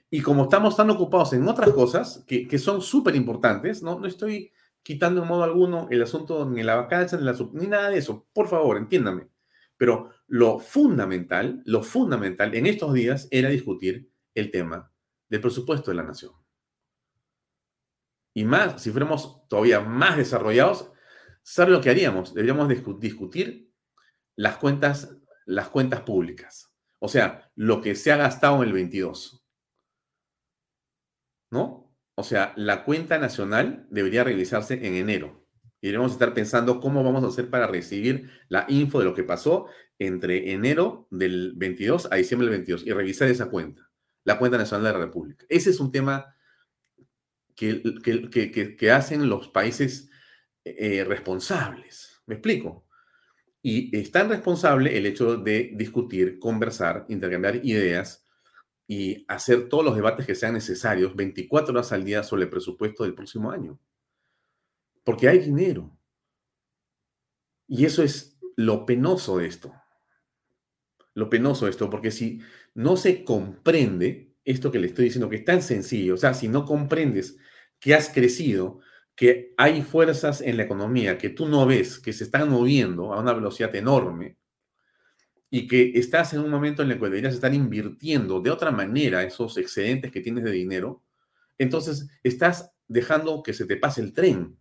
Y 0.09 0.21
como 0.21 0.43
estamos 0.43 0.75
tan 0.75 0.89
ocupados 0.89 1.33
en 1.33 1.47
otras 1.47 1.69
cosas 1.69 2.23
que, 2.27 2.47
que 2.47 2.59
son 2.59 2.81
súper 2.81 3.15
importantes, 3.15 3.81
¿no? 3.81 3.99
no 3.99 4.05
estoy 4.05 4.51
quitando 4.83 5.21
en 5.21 5.27
modo 5.29 5.43
alguno 5.43 5.87
el 5.89 6.03
asunto 6.03 6.45
ni 6.45 6.61
la 6.61 6.75
vacancia, 6.75 7.17
ni, 7.17 7.23
la, 7.23 7.35
ni 7.53 7.67
nada 7.67 7.89
de 7.89 7.99
eso. 7.99 8.27
Por 8.33 8.47
favor, 8.47 8.77
entiéndame. 8.77 9.32
Pero 9.77 10.11
lo 10.27 10.59
fundamental, 10.59 11.61
lo 11.65 11.83
fundamental 11.83 12.55
en 12.55 12.67
estos 12.67 12.93
días 12.93 13.27
era 13.31 13.49
discutir 13.49 14.11
el 14.35 14.51
tema 14.51 14.91
del 15.29 15.41
presupuesto 15.41 15.91
de 15.91 15.97
la 15.97 16.03
nación. 16.03 16.33
Y 18.33 18.45
más, 18.45 18.81
si 18.81 18.91
fuéramos 18.91 19.47
todavía 19.47 19.79
más 19.79 20.17
desarrollados, 20.17 20.91
¿sabe 21.43 21.71
lo 21.71 21.81
que 21.81 21.89
haríamos? 21.89 22.33
Deberíamos 22.33 22.67
discutir 22.99 23.71
las 24.35 24.57
cuentas, 24.57 25.17
las 25.45 25.69
cuentas 25.69 26.01
públicas. 26.01 26.73
O 26.99 27.07
sea, 27.07 27.51
lo 27.55 27.81
que 27.81 27.95
se 27.95 28.11
ha 28.11 28.17
gastado 28.17 28.57
en 28.57 28.69
el 28.69 28.73
22. 28.73 29.45
¿No? 31.51 31.93
O 32.15 32.23
sea, 32.23 32.53
la 32.55 32.83
cuenta 32.85 33.17
nacional 33.19 33.87
debería 33.89 34.23
revisarse 34.23 34.75
en 34.85 34.95
enero. 34.95 35.42
Y 35.83 35.87
debemos 35.87 36.13
estar 36.13 36.33
pensando 36.33 36.79
cómo 36.79 37.03
vamos 37.03 37.25
a 37.25 37.27
hacer 37.27 37.49
para 37.49 37.67
recibir 37.67 38.29
la 38.47 38.65
info 38.69 38.99
de 38.99 39.05
lo 39.05 39.13
que 39.13 39.25
pasó 39.25 39.67
entre 39.99 40.53
enero 40.53 41.09
del 41.11 41.55
22 41.57 42.07
a 42.09 42.15
diciembre 42.15 42.45
del 42.45 42.59
22 42.59 42.87
y 42.87 42.93
revisar 42.93 43.27
esa 43.27 43.49
cuenta, 43.49 43.91
la 44.23 44.39
cuenta 44.39 44.57
nacional 44.57 44.85
de 44.85 44.93
la 44.93 45.05
República. 45.05 45.45
Ese 45.49 45.71
es 45.71 45.81
un 45.81 45.91
tema 45.91 46.37
que, 47.53 47.83
que, 48.79 48.91
hacen 48.91 49.27
los 49.27 49.49
países 49.49 50.09
eh, 50.63 51.03
responsables. 51.03 52.21
¿Me 52.27 52.35
explico? 52.35 52.87
Y 53.61 53.93
es 53.97 54.09
tan 54.09 54.29
responsable 54.29 54.97
el 54.97 55.05
hecho 55.05 55.35
de 55.35 55.73
discutir, 55.75 56.39
conversar, 56.39 57.05
intercambiar 57.09 57.57
ideas 57.57 58.25
y 58.87 59.25
hacer 59.27 59.67
todos 59.67 59.83
los 59.83 59.97
debates 59.97 60.25
que 60.25 60.35
sean 60.35 60.53
necesarios 60.53 61.13
24 61.13 61.73
horas 61.73 61.91
al 61.91 62.05
día 62.05 62.23
sobre 62.23 62.43
el 62.43 62.49
presupuesto 62.49 63.03
del 63.03 63.15
próximo 63.15 63.51
año. 63.51 63.77
Porque 65.03 65.27
hay 65.27 65.39
dinero. 65.39 65.97
Y 67.67 67.85
eso 67.85 68.03
es 68.03 68.37
lo 68.55 68.85
penoso 68.85 69.37
de 69.37 69.47
esto. 69.47 69.73
Lo 71.13 71.29
penoso 71.29 71.65
de 71.65 71.71
esto, 71.71 71.89
porque 71.89 72.11
si 72.11 72.41
no 72.73 72.97
se 72.97 73.23
comprende 73.23 74.33
esto 74.45 74.71
que 74.71 74.79
le 74.79 74.87
estoy 74.87 75.05
diciendo, 75.05 75.29
que 75.29 75.37
es 75.37 75.45
tan 75.45 75.61
sencillo, 75.61 76.15
o 76.15 76.17
sea, 76.17 76.33
si 76.33 76.47
no 76.47 76.65
comprendes 76.65 77.37
que 77.79 77.93
has 77.93 78.09
crecido, 78.09 78.79
que 79.15 79.53
hay 79.57 79.81
fuerzas 79.81 80.41
en 80.41 80.57
la 80.57 80.63
economía 80.63 81.17
que 81.17 81.29
tú 81.29 81.47
no 81.47 81.65
ves, 81.65 81.99
que 81.99 82.13
se 82.13 82.23
están 82.23 82.49
moviendo 82.49 83.13
a 83.13 83.19
una 83.19 83.33
velocidad 83.33 83.75
enorme 83.75 84.37
y 85.49 85.67
que 85.67 85.91
estás 85.95 86.33
en 86.33 86.39
un 86.39 86.49
momento 86.49 86.81
en 86.81 86.91
el 86.91 86.97
que 86.97 87.05
deberías 87.05 87.35
estar 87.35 87.53
invirtiendo 87.53 88.41
de 88.41 88.49
otra 88.49 88.71
manera 88.71 89.23
esos 89.23 89.57
excedentes 89.57 90.11
que 90.11 90.21
tienes 90.21 90.43
de 90.43 90.51
dinero, 90.51 91.03
entonces 91.59 92.09
estás 92.23 92.71
dejando 92.87 93.43
que 93.43 93.53
se 93.53 93.65
te 93.65 93.77
pase 93.77 94.01
el 94.01 94.13
tren. 94.13 94.57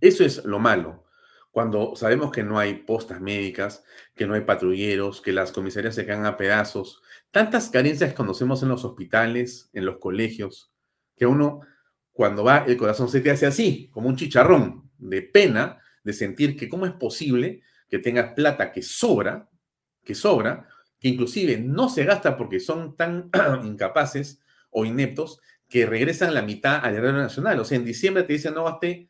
Eso 0.00 0.24
es 0.24 0.44
lo 0.44 0.58
malo. 0.58 1.04
Cuando 1.50 1.94
sabemos 1.94 2.32
que 2.32 2.42
no 2.42 2.58
hay 2.58 2.74
postas 2.74 3.20
médicas, 3.20 3.84
que 4.16 4.26
no 4.26 4.34
hay 4.34 4.40
patrulleros, 4.40 5.20
que 5.20 5.32
las 5.32 5.52
comisarías 5.52 5.94
se 5.94 6.04
quedan 6.04 6.26
a 6.26 6.36
pedazos, 6.36 7.00
tantas 7.30 7.70
carencias 7.70 8.12
conocemos 8.12 8.62
en 8.62 8.70
los 8.70 8.84
hospitales, 8.84 9.70
en 9.72 9.84
los 9.84 9.98
colegios, 9.98 10.72
que 11.16 11.26
uno 11.26 11.60
cuando 12.12 12.44
va 12.44 12.64
el 12.66 12.76
corazón 12.76 13.08
se 13.08 13.20
te 13.20 13.30
hace 13.30 13.46
así, 13.46 13.88
como 13.92 14.08
un 14.08 14.16
chicharrón, 14.16 14.90
de 14.98 15.22
pena, 15.22 15.80
de 16.02 16.12
sentir 16.12 16.56
que 16.56 16.68
cómo 16.68 16.86
es 16.86 16.92
posible 16.92 17.62
que 17.88 17.98
tengas 17.98 18.34
plata 18.34 18.72
que 18.72 18.82
sobra, 18.82 19.48
que 20.04 20.14
sobra, 20.14 20.68
que 20.98 21.08
inclusive 21.08 21.58
no 21.58 21.88
se 21.88 22.04
gasta 22.04 22.36
porque 22.36 22.60
son 22.60 22.96
tan 22.96 23.30
incapaces 23.64 24.40
o 24.70 24.84
ineptos 24.84 25.40
que 25.68 25.86
regresan 25.86 26.34
la 26.34 26.42
mitad 26.42 26.84
al 26.84 26.94
erario 26.94 27.18
nacional. 27.20 27.60
O 27.60 27.64
sea, 27.64 27.78
en 27.78 27.84
diciembre 27.84 28.24
te 28.24 28.32
dicen 28.32 28.54
no 28.54 28.64
gasté 28.64 29.08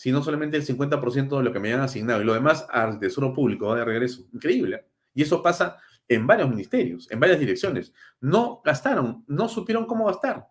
sino 0.00 0.22
solamente 0.22 0.56
el 0.56 0.64
50% 0.64 1.36
de 1.36 1.44
lo 1.44 1.52
que 1.52 1.60
me 1.60 1.68
habían 1.68 1.84
asignado 1.84 2.22
y 2.22 2.24
lo 2.24 2.34
demás 2.34 2.66
al 2.70 2.98
Tesoro 2.98 3.34
Público 3.34 3.66
va 3.66 3.78
de 3.78 3.84
regreso. 3.84 4.24
Increíble. 4.32 4.76
¿eh? 4.76 4.86
Y 5.14 5.22
eso 5.22 5.42
pasa 5.42 5.76
en 6.08 6.26
varios 6.26 6.48
ministerios, 6.48 7.10
en 7.10 7.20
varias 7.20 7.38
direcciones. 7.38 7.92
No 8.20 8.62
gastaron, 8.64 9.24
no 9.26 9.48
supieron 9.48 9.84
cómo 9.84 10.06
gastar 10.06 10.46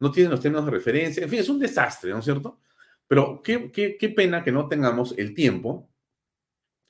no 0.00 0.10
tienen 0.10 0.30
los 0.30 0.40
términos 0.40 0.64
de 0.64 0.70
referencia, 0.70 1.22
en 1.22 1.28
fin, 1.28 1.40
es 1.40 1.48
un 1.48 1.58
desastre, 1.58 2.10
¿no 2.10 2.18
es 2.18 2.24
cierto? 2.24 2.60
Pero 3.06 3.42
qué, 3.42 3.70
qué, 3.72 4.08
pena 4.10 4.44
que 4.44 4.52
no 4.52 4.68
tengamos 4.68 5.14
el 5.16 5.34
tiempo 5.34 5.90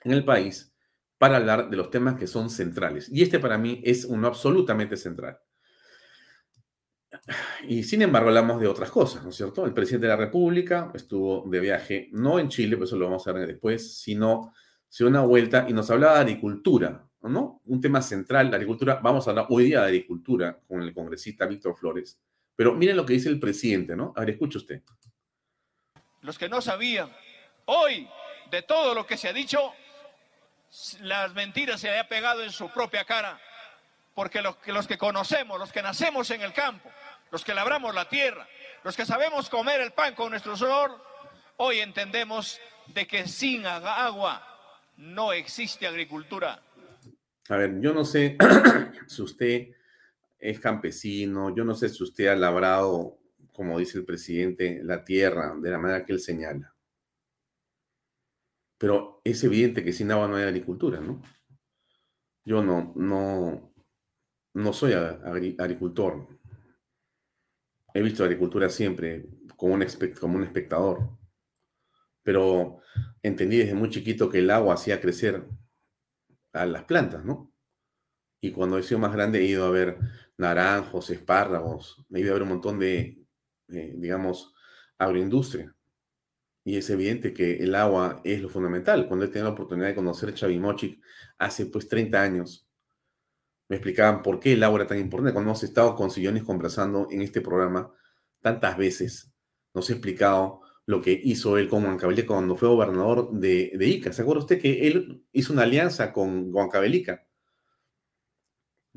en 0.03 0.13
el 0.13 0.25
país 0.25 0.75
para 1.17 1.37
hablar 1.37 1.71
de 1.71 1.77
los 1.77 1.91
temas 1.91 2.19
que 2.19 2.27
son 2.27 2.51
centrales. 2.51 3.09
Y 3.11 3.23
este 3.23 3.39
para 3.39 3.57
mí 3.57 3.81
es 3.85 4.05
uno 4.05 4.27
absolutamente 4.27 4.97
central. 4.97 5.39
Y 7.67 7.83
sin 7.83 8.03
embargo 8.03 8.29
hablamos 8.29 8.61
de 8.61 8.67
otras 8.67 8.91
cosas, 8.91 9.23
¿no 9.23 9.31
es 9.31 9.37
cierto? 9.37 9.65
El 9.65 9.73
presidente 9.73 10.07
de 10.07 10.13
la 10.13 10.17
República 10.17 10.91
estuvo 10.95 11.49
de 11.49 11.61
viaje, 11.61 12.09
no 12.13 12.39
en 12.39 12.49
Chile, 12.49 12.77
por 12.77 12.87
eso 12.87 12.97
lo 12.97 13.07
vamos 13.07 13.27
a 13.27 13.33
ver 13.33 13.47
después, 13.47 13.99
sino 13.99 14.53
se 14.89 15.05
dio 15.05 15.11
una 15.11 15.23
vuelta 15.23 15.67
y 15.69 15.73
nos 15.73 15.91
hablaba 15.91 16.15
de 16.15 16.21
agricultura, 16.21 17.07
¿no? 17.23 17.61
Un 17.65 17.81
tema 17.81 18.01
central, 18.03 18.51
la 18.51 18.57
agricultura. 18.57 19.01
Vamos 19.03 19.27
a 19.27 19.31
hablar 19.31 19.47
hoy 19.51 19.65
día 19.65 19.81
de 19.81 19.87
agricultura 19.87 20.59
con 20.67 20.83
el 20.83 20.95
congresista 20.95 21.47
Víctor 21.47 21.77
Flores. 21.77 22.21
Pero 22.57 22.75
miren 22.75 22.97
lo 22.97 23.07
que 23.07 23.13
dice 23.13 23.29
el 23.29 23.39
presidente, 23.39 23.95
¿no? 23.95 24.13
A 24.17 24.21
ver, 24.21 24.31
escuche 24.31 24.59
usted. 24.59 24.83
Los 26.23 26.39
que 26.39 26.49
no 26.49 26.61
sabían, 26.61 27.11
hoy, 27.67 28.09
de 28.51 28.63
todo 28.63 28.95
lo 28.95 29.07
que 29.07 29.17
se 29.17 29.29
ha 29.29 29.33
dicho, 29.33 29.73
las 31.03 31.33
mentiras 31.35 31.81
se 31.81 31.91
han 31.91 32.09
pegado 32.09 32.43
en 32.43 32.51
su 32.51 32.69
propia 32.71 33.05
cara. 33.05 33.41
Porque 34.19 34.43
los 34.43 34.89
que, 34.89 34.99
conocemos, 34.99 35.61
los 35.61 35.71
que 35.71 35.81
nacemos 35.81 36.29
en 36.33 36.41
el 36.41 36.53
campo, 36.53 36.91
los 37.31 37.45
que 37.45 37.55
labramos 37.55 37.95
la 37.95 38.09
tierra, 38.09 38.49
los 38.83 38.97
que 38.97 39.07
sabemos 39.07 39.49
comer 39.49 39.81
el 39.81 39.93
pan 39.93 40.17
con 40.17 40.31
nuestro 40.31 40.57
sudor, 40.57 40.91
hoy 41.59 41.79
entendemos 41.79 42.59
de 42.89 43.07
que 43.07 43.29
sin 43.29 43.65
agua 43.65 44.45
no 44.97 45.33
existe 45.33 45.87
agricultura. 45.87 46.61
A 47.49 47.57
ver, 47.59 47.79
yo 47.79 47.95
no 47.95 48.05
sé 48.05 48.37
si 49.07 49.23
usted 49.23 49.69
es 50.37 50.59
campesino, 50.59 51.55
yo 51.55 51.63
no 51.63 51.77
sé 51.77 51.89
si 51.89 52.03
usted 52.03 52.27
ha 52.27 52.35
labrado, 52.35 53.21
como 53.53 53.79
dice 53.79 53.99
el 53.99 54.05
presidente, 54.05 54.81
la 54.83 55.05
tierra 55.05 55.55
de 55.57 55.71
la 55.71 55.79
manera 55.79 56.05
que 56.05 56.13
él 56.13 56.19
señala. 56.19 56.75
Pero 58.79 59.21
es 59.23 59.45
evidente 59.45 59.85
que 59.85 59.93
sin 59.93 60.11
agua 60.11 60.27
no 60.27 60.35
hay 60.35 60.43
agricultura, 60.43 60.99
¿no? 60.99 61.23
Yo 62.45 62.65
no, 62.65 62.95
no, 62.97 63.69
no 64.59 64.73
soy 64.73 64.93
agricultor. 64.93 66.27
He 67.95 68.03
visto 68.03 68.25
agricultura 68.25 68.69
siempre 68.69 69.27
como 69.57 69.75
un, 69.75 69.83
espectador. 69.83 71.11
Pero 72.23 72.81
entendí 73.23 73.59
desde 73.59 73.75
muy 73.75 73.91
chiquito 73.91 74.29
que 74.29 74.39
el 74.39 74.51
agua 74.51 74.75
hacía 74.75 75.01
crecer 75.01 75.45
a 76.53 76.67
las 76.67 76.85
plantas, 76.85 77.25
¿no? 77.25 77.53
Y 78.41 78.53
cuando 78.53 78.79
he 78.79 78.83
sido 78.83 79.01
más 79.01 79.13
grande 79.13 79.41
he 79.41 79.45
ido 79.45 79.65
a 79.65 79.71
ver 79.71 79.99
naranjos, 80.37 81.11
espárragos, 81.11 82.05
me 82.09 82.21
iba 82.21 82.29
a 82.29 82.33
haber 82.33 82.43
un 82.43 82.51
montón 82.51 82.79
de, 82.79 83.25
eh, 83.69 83.95
digamos, 83.97 84.55
agroindustria. 84.99 85.75
Y 86.65 86.77
es 86.77 86.91
evidente 86.91 87.33
que 87.33 87.57
el 87.57 87.75
agua 87.75 88.21
es 88.25 88.41
lo 88.43 88.49
fundamental. 88.49 89.09
Cuando 89.09 89.25
he 89.25 89.29
tenido 89.29 89.49
la 89.49 89.55
oportunidad 89.55 89.89
de 89.89 89.95
conocer 89.95 90.35
Chavimochic 90.35 91.01
hace 91.39 91.67
pues 91.67 91.89
30 91.89 92.23
años, 92.23 92.68
me 93.69 93.77
explicaban 93.77 94.23
por 94.23 94.41
qué 94.41 94.53
era 94.53 94.87
tan 94.87 94.99
importante. 94.99 95.33
Cuando 95.33 95.51
hemos 95.51 95.63
estado 95.63 95.95
con 95.95 96.11
Sillones 96.11 96.45
conversando 96.45 97.09
en 97.11 97.23
este 97.23 97.41
programa 97.41 97.93
tantas 98.41 98.77
veces, 98.77 99.33
nos 99.75 99.89
ha 99.89 99.93
explicado 99.93 100.61
lo 100.87 101.03
que 101.03 101.21
hizo 101.23 101.59
él 101.59 101.69
con 101.69 101.85
Huancavelica 101.85 102.29
cuando 102.29 102.57
fue 102.57 102.69
gobernador 102.69 103.31
de, 103.33 103.77
Ica. 103.79 104.13
¿Se 104.13 104.23
acuerda 104.23 104.43
usted 104.43 104.61
que 104.61 104.89
él 104.89 105.23
hizo 105.33 105.53
una 105.53 105.63
alianza 105.63 106.13
con 106.13 106.55
Huancavelica? 106.55 107.29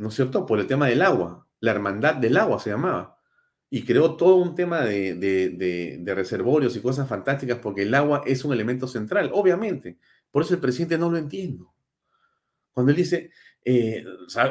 ¿no 0.01 0.09
es 0.09 0.15
cierto? 0.15 0.45
Por 0.45 0.59
el 0.59 0.67
tema 0.67 0.87
del 0.87 1.01
agua, 1.01 1.47
la 1.59 1.71
hermandad 1.71 2.15
del 2.15 2.37
agua 2.37 2.59
se 2.59 2.71
llamaba. 2.71 3.17
Y 3.69 3.83
creó 3.85 4.15
todo 4.17 4.35
un 4.35 4.55
tema 4.55 4.81
de, 4.81 6.03
reservorios 6.15 6.75
y 6.75 6.81
cosas 6.81 7.07
fantásticas 7.07 7.59
porque 7.59 7.83
el 7.83 7.93
agua 7.93 8.23
es 8.25 8.43
un 8.43 8.51
elemento 8.51 8.87
central, 8.87 9.31
obviamente. 9.33 9.99
Por 10.31 10.43
eso 10.43 10.55
el 10.55 10.59
presidente 10.59 10.97
no 10.97 11.09
lo 11.09 11.17
entiendo. 11.17 11.73
Cuando 12.73 12.91
él 12.91 12.97
dice, 12.97 13.31
eh, 13.63 14.03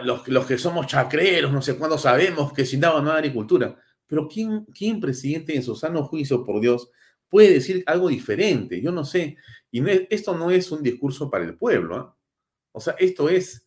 los, 0.03 0.47
que 0.47 0.59
somos 0.59 0.87
chacreros, 0.87 1.53
no 1.53 1.63
sé 1.63 1.77
cuándo 1.77 1.99
sabemos 1.99 2.53
que 2.53 2.65
sin 2.65 2.85
agua 2.85 3.03
no 3.03 3.11
hay 3.11 3.19
agricultura. 3.19 3.77
Pero 4.07 4.29
¿quién, 4.29 4.65
quién 4.67 5.01
presidente 5.01 5.55
en 5.55 5.63
su 5.63 5.77
sano 5.77 6.05
juicio, 6.05 6.45
por 6.45 6.61
Dios, 6.61 6.91
puede 7.29 7.55
decir 7.55 7.83
algo 7.87 8.09
diferente? 8.09 8.81
Yo 8.81 8.93
no 8.93 9.05
sé. 9.05 9.37
Y 9.71 9.83
esto 10.13 10.37
no 10.37 10.51
es 10.51 10.71
un 10.73 10.83
discurso 10.83 11.31
para 11.31 11.45
el 11.45 11.57
pueblo. 11.57 11.97
¿ah? 11.97 12.17
O 12.73 12.81
sea, 12.81 12.95
esto 12.99 13.29
es 13.29 13.67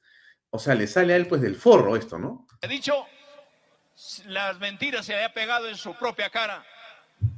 o 0.55 0.59
sea, 0.59 0.76
le 0.76 0.86
sale 0.86 1.13
a 1.13 1.15
él 1.15 1.26
pues 1.26 1.41
del 1.41 1.55
forro 1.55 1.95
esto, 1.95 2.20
¿no? 2.20 2.45
He 2.61 2.68
dicho, 2.68 3.07
las 4.28 4.59
mentiras 4.59 5.03
se 5.03 5.15
había 5.15 5.34
pegado 5.34 5.68
en 5.68 5.76
su 5.76 5.95
propia 5.95 6.30
cara, 6.30 6.63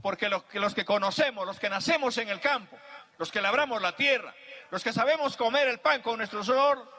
porque 0.01 0.27
los 0.27 0.43
que, 0.43 0.59
los 0.59 0.75
que 0.75 0.84
conocemos, 0.84 1.45
los 1.45 1.57
que 1.57 1.69
nacemos 1.69 2.17
en 2.17 2.27
el 2.27 2.41
campo, 2.41 2.77
los 3.17 3.32
que 3.32 3.39
labramos 3.39 3.82
la 3.82 3.95
tierra, 3.95 4.36
los 4.69 4.84
que 4.84 4.91
sabemos 4.91 5.38
comer 5.38 5.69
el 5.69 5.80
pan 5.80 6.01
con 6.01 6.17
nuestro 6.17 6.43
sudor, 6.43 6.91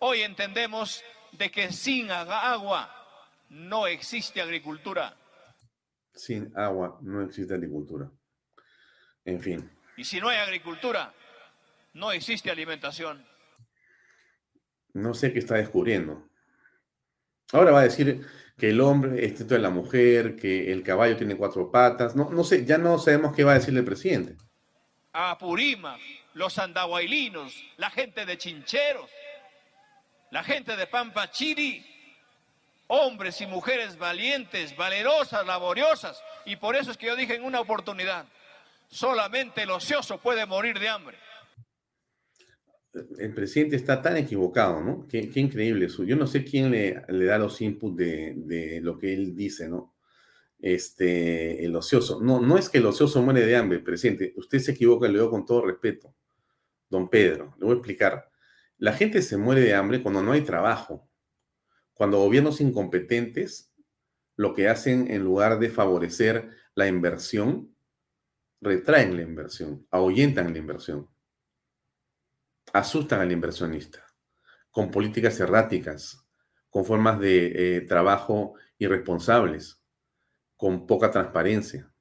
hoy 0.00 0.22
entendemos 0.22 1.02
de 1.32 1.50
que 1.50 1.72
sin 1.72 2.10
agua 2.10 2.92
no 3.48 3.86
existe 3.86 4.40
agricultura. 4.40 5.16
Sin 6.12 6.52
agua 6.56 6.98
no 7.02 7.22
existe 7.22 7.54
agricultura. 7.54 8.10
En 9.24 9.40
fin. 9.40 9.70
Y 9.96 10.04
si 10.04 10.20
no 10.20 10.28
hay 10.28 10.38
agricultura, 10.38 11.14
no 11.94 12.10
existe 12.12 12.50
alimentación. 12.50 13.24
No 14.92 15.14
sé 15.14 15.32
qué 15.32 15.38
está 15.38 15.54
descubriendo. 15.54 16.28
Ahora 17.52 17.70
va 17.70 17.80
a 17.80 17.84
decir 17.84 18.26
que 18.56 18.70
el 18.70 18.80
hombre 18.80 19.24
es 19.24 19.46
de 19.46 19.58
la 19.58 19.70
mujer, 19.70 20.36
que 20.36 20.72
el 20.72 20.82
caballo 20.82 21.16
tiene 21.16 21.36
cuatro 21.36 21.70
patas. 21.70 22.16
No, 22.16 22.30
no 22.30 22.44
sé, 22.44 22.64
ya 22.64 22.78
no 22.78 22.98
sabemos 22.98 23.34
qué 23.34 23.44
va 23.44 23.52
a 23.52 23.58
decir 23.58 23.76
el 23.76 23.84
presidente. 23.84 24.36
A 25.12 25.36
Purima, 25.38 25.98
los 26.34 26.58
andahuaylinos, 26.58 27.64
la 27.76 27.90
gente 27.90 28.24
de 28.26 28.38
Chincheros, 28.38 29.10
la 30.30 30.42
gente 30.42 30.76
de 30.76 30.86
Pampa 30.86 31.30
Chiri, 31.30 31.84
hombres 32.88 33.40
y 33.40 33.46
mujeres 33.46 33.98
valientes, 33.98 34.76
valerosas, 34.76 35.46
laboriosas. 35.46 36.22
Y 36.44 36.56
por 36.56 36.76
eso 36.76 36.90
es 36.90 36.96
que 36.96 37.06
yo 37.06 37.16
dije 37.16 37.34
en 37.34 37.44
una 37.44 37.60
oportunidad, 37.60 38.26
Solamente 38.90 39.62
el 39.62 39.70
ocioso 39.70 40.18
puede 40.18 40.44
morir 40.46 40.78
de 40.78 40.88
hambre. 40.88 41.16
El 43.18 43.32
presidente 43.32 43.76
está 43.76 44.02
tan 44.02 44.16
equivocado, 44.16 44.82
¿no? 44.82 45.06
Qué, 45.06 45.30
increíble 45.36 45.86
eso. 45.86 46.02
Yo 46.02 46.16
no 46.16 46.26
sé 46.26 46.44
quién 46.44 46.72
le, 46.72 47.04
da 47.24 47.38
los 47.38 47.60
inputs 47.60 47.96
de, 47.96 48.34
de, 48.36 48.80
lo 48.80 48.98
que 48.98 49.14
él 49.14 49.36
dice, 49.36 49.68
¿no? 49.68 49.94
Este, 50.58 51.64
el 51.64 51.76
ocioso. 51.76 52.20
No, 52.20 52.40
no 52.40 52.58
es 52.58 52.68
que 52.68 52.78
el 52.78 52.86
ocioso 52.86 53.22
muere 53.22 53.46
de 53.46 53.54
hambre, 53.54 53.78
presidente. 53.78 54.34
Usted 54.36 54.58
se 54.58 54.72
equivoca, 54.72 55.06
le 55.06 55.14
digo 55.14 55.30
con 55.30 55.46
todo 55.46 55.64
respeto. 55.64 56.12
Don 56.88 57.08
Pedro, 57.08 57.54
le 57.60 57.66
voy 57.66 57.74
a 57.74 57.78
explicar. 57.78 58.28
La 58.80 58.94
gente 58.94 59.20
se 59.20 59.36
muere 59.36 59.60
de 59.60 59.74
hambre 59.74 60.02
cuando 60.02 60.22
no 60.22 60.32
hay 60.32 60.40
trabajo. 60.40 61.06
Cuando 61.92 62.16
gobiernos 62.16 62.62
incompetentes 62.62 63.74
lo 64.36 64.54
que 64.54 64.70
hacen 64.70 65.10
en 65.10 65.22
lugar 65.22 65.58
de 65.58 65.68
favorecer 65.68 66.48
la 66.74 66.88
inversión, 66.88 67.76
retraen 68.62 69.16
la 69.16 69.22
inversión, 69.22 69.86
ahuyentan 69.90 70.54
la 70.54 70.58
inversión, 70.58 71.10
asustan 72.72 73.20
al 73.20 73.30
inversionista 73.32 74.02
con 74.70 74.90
políticas 74.90 75.38
erráticas, 75.40 76.26
con 76.70 76.86
formas 76.86 77.20
de 77.20 77.76
eh, 77.76 77.80
trabajo 77.82 78.54
irresponsables, 78.78 79.82
con 80.56 80.86
poca 80.86 81.10
transparencia. 81.10 81.92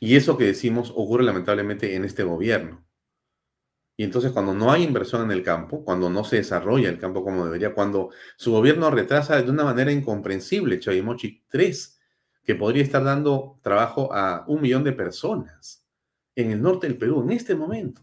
Y 0.00 0.16
eso 0.16 0.36
que 0.36 0.46
decimos 0.46 0.90
ocurre 0.90 1.22
lamentablemente 1.22 1.94
en 1.94 2.04
este 2.04 2.24
gobierno. 2.24 2.84
Y 3.96 4.04
entonces 4.04 4.32
cuando 4.32 4.54
no 4.54 4.72
hay 4.72 4.84
inversión 4.84 5.22
en 5.22 5.30
el 5.30 5.42
campo, 5.42 5.84
cuando 5.84 6.08
no 6.08 6.24
se 6.24 6.36
desarrolla 6.36 6.88
el 6.88 6.98
campo 6.98 7.22
como 7.22 7.44
debería, 7.44 7.74
cuando 7.74 8.10
su 8.36 8.52
gobierno 8.52 8.90
retrasa 8.90 9.40
de 9.40 9.50
una 9.50 9.64
manera 9.64 9.92
incomprensible 9.92 10.80
Chavimochi 10.80 11.44
3, 11.48 12.00
que 12.44 12.54
podría 12.54 12.82
estar 12.82 13.04
dando 13.04 13.58
trabajo 13.62 14.12
a 14.12 14.44
un 14.48 14.62
millón 14.62 14.84
de 14.84 14.92
personas 14.92 15.84
en 16.34 16.50
el 16.50 16.62
norte 16.62 16.88
del 16.88 16.96
Perú 16.96 17.22
en 17.22 17.32
este 17.32 17.54
momento. 17.54 18.02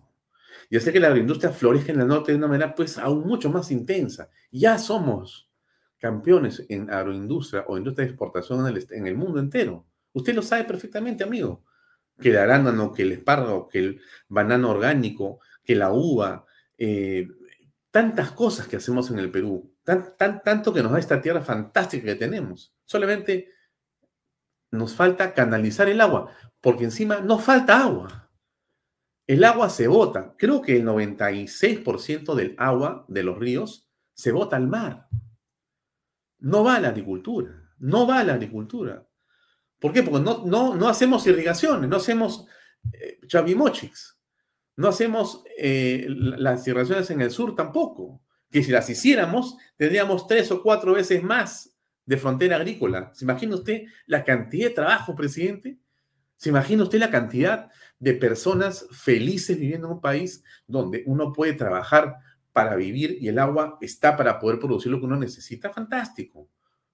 Y 0.70 0.78
hace 0.78 0.94
que 0.94 1.00
la 1.00 1.08
agroindustria 1.08 1.52
florezca 1.52 1.92
en 1.92 2.02
el 2.02 2.08
norte 2.08 2.32
de 2.32 2.38
una 2.38 2.48
manera 2.48 2.76
pues 2.76 2.98
aún 2.98 3.26
mucho 3.26 3.50
más 3.50 3.72
intensa. 3.72 4.30
Ya 4.52 4.78
somos 4.78 5.50
campeones 5.98 6.64
en 6.70 6.92
agroindustria 6.92 7.66
o 7.68 7.78
industria 7.78 8.06
de 8.06 8.12
exportación 8.12 8.68
en 8.68 8.76
el, 8.76 8.88
en 8.92 9.08
el 9.08 9.16
mundo 9.16 9.40
entero. 9.40 9.86
Usted 10.14 10.36
lo 10.36 10.42
sabe 10.44 10.64
perfectamente, 10.66 11.24
amigo. 11.24 11.64
Que 12.20 12.30
el 12.30 12.38
arándano, 12.38 12.94
que 12.94 13.02
el 13.02 13.14
espárrago, 13.14 13.68
que 13.68 13.80
el 13.80 14.02
banano 14.28 14.70
orgánico, 14.70 15.40
que 15.70 15.76
la 15.76 15.92
uva, 15.92 16.48
eh, 16.80 17.28
tantas 17.92 18.32
cosas 18.32 18.68
que 18.68 18.78
hacemos 18.78 19.12
en 19.12 19.20
el 19.20 19.30
Perú, 19.30 19.72
tan, 19.84 20.18
tan, 20.18 20.42
tanto 20.42 20.74
que 20.74 20.82
nos 20.82 20.92
da 20.92 20.98
esta 20.98 21.22
tierra 21.22 21.42
fantástica 21.42 22.06
que 22.06 22.16
tenemos. 22.16 22.76
Solamente 22.86 23.52
nos 24.72 24.96
falta 24.96 25.32
canalizar 25.36 25.88
el 25.88 26.02
agua, 26.02 26.34
porque 26.60 26.86
encima 26.86 27.20
no 27.20 27.38
falta 27.38 27.84
agua. 27.84 28.32
El 29.28 29.44
agua 29.44 29.70
se 29.70 29.88
bota. 29.88 30.34
Creo 30.40 30.64
que 30.64 30.78
el 30.78 30.86
96% 30.86 32.34
del 32.34 32.56
agua 32.58 33.06
de 33.08 33.22
los 33.22 33.38
ríos 33.38 33.88
se 34.16 34.32
bota 34.32 34.56
al 34.56 34.66
mar. 34.66 35.08
No 36.40 36.64
va 36.64 36.78
a 36.78 36.80
la 36.80 36.90
agricultura. 36.90 37.76
No 37.78 38.08
va 38.08 38.22
a 38.22 38.24
la 38.24 38.34
agricultura. 38.34 39.08
¿Por 39.78 39.94
qué? 39.94 40.02
Porque 40.02 40.26
no, 40.26 40.44
no, 40.48 40.74
no 40.74 40.90
hacemos 40.90 41.28
irrigaciones, 41.28 41.88
no 41.88 41.98
hacemos 41.98 42.48
eh. 42.92 43.20
No 44.80 44.88
hacemos 44.88 45.44
eh, 45.58 46.06
las 46.08 46.66
irrigaciones 46.66 47.10
en 47.10 47.20
el 47.20 47.32
sur 47.32 47.54
tampoco, 47.54 48.22
que 48.50 48.64
si 48.64 48.72
las 48.72 48.90
hiciéramos 48.90 49.58
tendríamos 49.76 50.26
tres 50.26 50.50
o 50.52 50.64
cuatro 50.64 50.94
veces 50.94 51.22
más 51.22 51.76
de 52.06 52.16
frontera 52.16 52.56
agrícola. 52.56 53.12
¿Se 53.14 53.26
imagina 53.26 53.56
usted 53.56 53.88
la 54.06 54.24
cantidad 54.24 54.70
de 54.70 54.76
trabajo, 54.76 55.18
presidente? 55.18 55.80
¿Se 56.38 56.48
imagina 56.48 56.84
usted 56.84 56.98
la 56.98 57.12
cantidad 57.12 57.70
de 58.00 58.14
personas 58.14 58.88
felices 58.90 59.60
viviendo 59.60 59.88
en 59.88 59.94
un 59.96 60.00
país 60.00 60.46
donde 60.66 61.04
uno 61.08 61.34
puede 61.34 61.52
trabajar 61.56 62.16
para 62.54 62.78
vivir 62.78 63.18
y 63.20 63.28
el 63.28 63.38
agua 63.38 63.78
está 63.82 64.16
para 64.16 64.40
poder 64.40 64.60
producir 64.60 64.94
lo 64.94 65.02
que 65.02 65.08
uno 65.08 65.18
necesita? 65.18 65.72
Fantástico. 65.72 66.48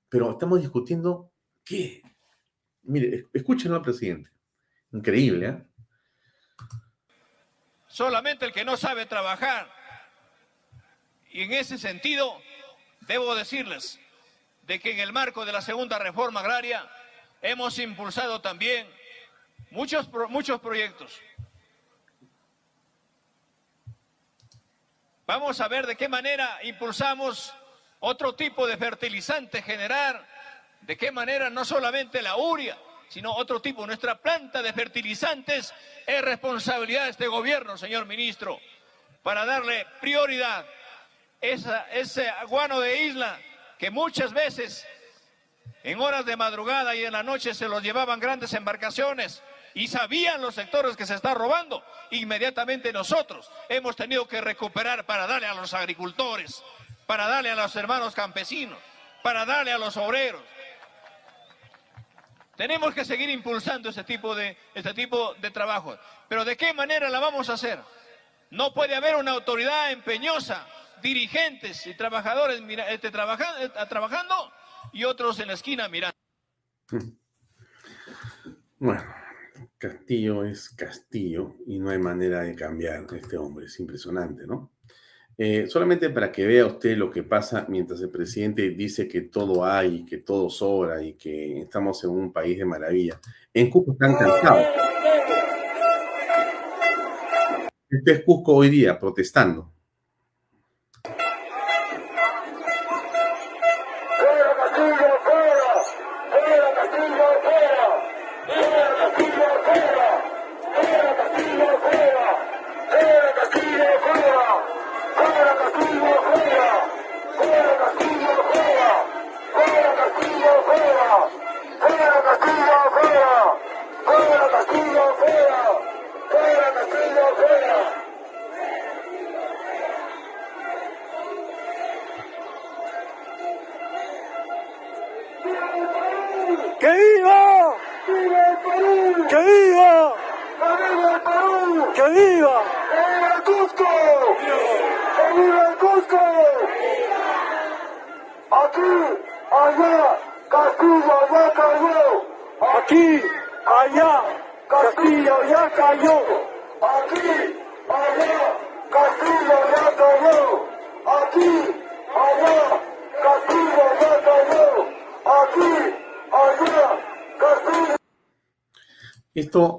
Pero 0.09 0.31
estamos 0.31 0.59
discutiendo 0.59 1.29
qué. 1.63 2.01
Mire, 2.81 3.27
escúchenlo 3.31 3.79
presidente. 3.83 4.31
Increíble, 4.91 5.47
¿eh? 5.49 5.74
Solamente 7.95 8.45
el 8.45 8.51
que 8.51 8.65
no 8.65 8.75
sabe 8.75 9.05
trabajar. 9.05 9.71
Y 11.29 11.43
en 11.43 11.53
ese 11.53 11.77
sentido, 11.77 12.41
debo 13.01 13.35
decirles 13.35 14.01
de 14.63 14.81
que 14.81 14.91
en 14.91 14.99
el 14.99 15.13
marco 15.13 15.45
de 15.45 15.53
la 15.53 15.61
segunda 15.61 15.97
reforma 15.97 16.41
agraria 16.41 16.85
hemos 17.41 17.79
impulsado 17.79 18.41
también 18.41 18.85
muchos, 19.71 20.09
muchos 20.27 20.59
proyectos. 20.59 21.21
Vamos 25.25 25.61
a 25.61 25.69
ver 25.69 25.87
de 25.87 25.95
qué 25.95 26.09
manera 26.09 26.59
impulsamos 26.63 27.53
otro 28.01 28.35
tipo 28.35 28.67
de 28.67 28.75
fertilizante 28.75 29.61
generar, 29.61 30.27
de 30.81 30.97
qué 30.97 31.13
manera 31.13 31.49
no 31.49 31.63
solamente 31.63 32.21
la 32.21 32.35
uria, 32.35 32.77
sino 33.15 33.33
otro 33.33 33.61
tipo. 33.61 33.87
Nuestra 33.87 34.15
planta 34.17 34.61
de 34.61 34.73
fertilizantes 34.73 35.73
es 36.05 36.21
responsabilidad 36.21 37.05
de 37.05 37.11
este 37.11 37.27
gobierno, 37.27 37.77
señor 37.77 38.05
ministro, 38.05 38.59
para 39.23 39.45
darle 39.45 39.87
prioridad 40.01 40.65
a 41.41 41.87
ese 41.93 42.29
guano 42.49 42.81
de 42.81 43.03
isla 43.03 43.39
que 43.79 43.89
muchas 43.89 44.33
veces 44.33 44.85
en 45.83 46.01
horas 46.01 46.25
de 46.25 46.35
madrugada 46.35 46.93
y 46.93 47.05
en 47.05 47.13
la 47.13 47.23
noche 47.23 47.53
se 47.53 47.69
los 47.69 47.81
llevaban 47.81 48.19
grandes 48.19 48.51
embarcaciones 48.51 49.41
y 49.73 49.87
sabían 49.87 50.41
los 50.41 50.55
sectores 50.55 50.97
que 50.97 51.05
se 51.05 51.15
está 51.15 51.33
robando. 51.33 51.85
Inmediatamente 52.11 52.91
nosotros 52.91 53.49
hemos 53.69 53.95
tenido 53.95 54.27
que 54.27 54.41
recuperar 54.41 55.05
para 55.05 55.25
darle 55.25 55.47
a 55.47 55.53
los 55.53 55.73
agricultores, 55.73 56.61
para 57.05 57.29
darle 57.29 57.49
a 57.49 57.55
los 57.55 57.73
hermanos 57.77 58.13
campesinos, 58.13 58.77
para 59.23 59.45
darle 59.45 59.71
a 59.71 59.77
los 59.77 59.95
obreros, 59.95 60.41
tenemos 62.55 62.93
que 62.93 63.05
seguir 63.05 63.29
impulsando 63.29 63.89
este 63.89 64.03
tipo 64.03 64.35
de, 64.35 64.57
este 64.73 64.93
tipo 64.93 65.33
de 65.35 65.51
trabajo. 65.51 65.97
Pero 66.29 66.45
¿de 66.45 66.55
qué 66.55 66.73
manera 66.73 67.09
la 67.09 67.19
vamos 67.19 67.49
a 67.49 67.53
hacer? 67.53 67.79
No 68.51 68.73
puede 68.73 68.95
haber 68.95 69.15
una 69.15 69.31
autoridad 69.31 69.91
empeñosa, 69.91 70.67
dirigentes 71.01 71.85
y 71.87 71.95
trabajadores 71.95 72.61
este, 72.89 73.07
eh, 73.07 73.11
trabajando 73.89 74.53
y 74.93 75.03
otros 75.03 75.39
en 75.39 75.47
la 75.47 75.53
esquina 75.53 75.87
mirando. 75.89 76.17
Bueno, 78.77 79.03
Castillo 79.77 80.43
es 80.43 80.69
Castillo 80.69 81.55
y 81.65 81.79
no 81.79 81.89
hay 81.89 81.97
manera 81.97 82.41
de 82.41 82.55
cambiar 82.55 83.05
este 83.13 83.37
hombre. 83.37 83.65
Es 83.65 83.79
impresionante, 83.79 84.45
¿no? 84.45 84.74
Eh, 85.37 85.67
solamente 85.67 86.09
para 86.09 86.31
que 86.31 86.47
vea 86.47 86.65
usted 86.65 86.95
lo 86.95 87.11
que 87.11 87.23
pasa 87.23 87.65
mientras 87.67 87.99
el 87.99 88.09
presidente 88.09 88.69
dice 88.69 89.05
que 89.07 89.21
todo 89.21 89.65
hay, 89.65 90.05
que 90.05 90.19
todo 90.19 90.49
sobra 90.49 91.03
y 91.03 91.13
que 91.13 91.61
estamos 91.61 92.01
en 92.05 92.11
un 92.11 92.31
país 92.31 92.57
de 92.57 92.65
maravilla. 92.65 93.19
En 93.53 93.69
Cusco 93.69 93.91
están 93.91 94.15
cansados. 94.15 94.65
Este 97.89 98.11
es 98.13 98.23
Cusco 98.23 98.55
hoy 98.55 98.69
día 98.69 98.97
protestando. 98.97 99.74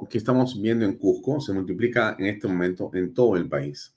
Que 0.08 0.18
estamos 0.18 0.60
viendo 0.60 0.84
en 0.84 0.96
Cusco 0.96 1.40
se 1.40 1.52
multiplica 1.52 2.16
en 2.18 2.26
este 2.26 2.48
momento 2.48 2.90
en 2.94 3.14
todo 3.14 3.36
el 3.36 3.48
país. 3.48 3.94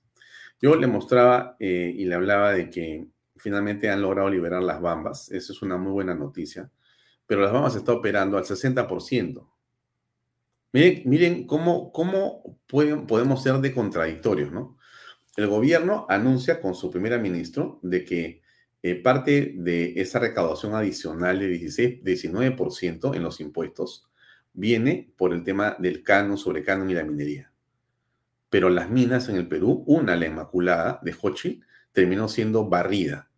Yo 0.61 0.75
le 0.75 0.87
mostraba 0.87 1.55
eh, 1.59 1.93
y 1.95 2.05
le 2.05 2.15
hablaba 2.15 2.51
de 2.51 2.69
que 2.69 3.07
finalmente 3.37 3.89
han 3.89 4.01
logrado 4.01 4.29
liberar 4.29 4.61
las 4.61 4.81
bambas. 4.81 5.31
Esa 5.31 5.53
es 5.53 5.61
una 5.61 5.77
muy 5.77 5.91
buena 5.91 6.13
noticia. 6.13 6.69
Pero 7.25 7.41
las 7.41 7.53
bambas 7.53 7.75
están 7.75 7.95
operando 7.95 8.37
al 8.37 8.43
60%. 8.43 9.47
Miren, 10.73 11.01
miren 11.05 11.47
cómo, 11.47 11.91
cómo 11.91 12.59
pueden, 12.67 13.07
podemos 13.07 13.41
ser 13.41 13.55
de 13.55 13.73
contradictorios, 13.73 14.51
¿no? 14.51 14.77
El 15.35 15.47
gobierno 15.47 16.05
anuncia 16.09 16.59
con 16.61 16.75
su 16.75 16.91
primer 16.91 17.19
ministro 17.19 17.79
de 17.81 18.03
que 18.03 18.41
eh, 18.83 18.95
parte 18.95 19.53
de 19.57 19.93
esa 20.01 20.19
recaudación 20.19 20.75
adicional 20.75 21.39
de 21.39 21.47
16, 21.47 22.03
19% 22.03 23.15
en 23.15 23.23
los 23.23 23.39
impuestos 23.39 24.08
viene 24.53 25.11
por 25.17 25.33
el 25.33 25.43
tema 25.43 25.75
del 25.79 26.03
canon, 26.03 26.37
sobre 26.37 26.63
canon 26.63 26.89
y 26.89 26.93
la 26.93 27.03
minería. 27.03 27.51
Pero 28.49 28.69
las 28.69 28.89
minas 28.89 29.29
en 29.29 29.35
el 29.35 29.47
Perú, 29.47 29.83
una, 29.85 30.15
la 30.15 30.25
Inmaculada 30.25 30.99
de 31.03 31.15
Hochil, 31.19 31.63
terminó 31.91 32.27
siendo 32.27 32.67
barrida 32.67 33.29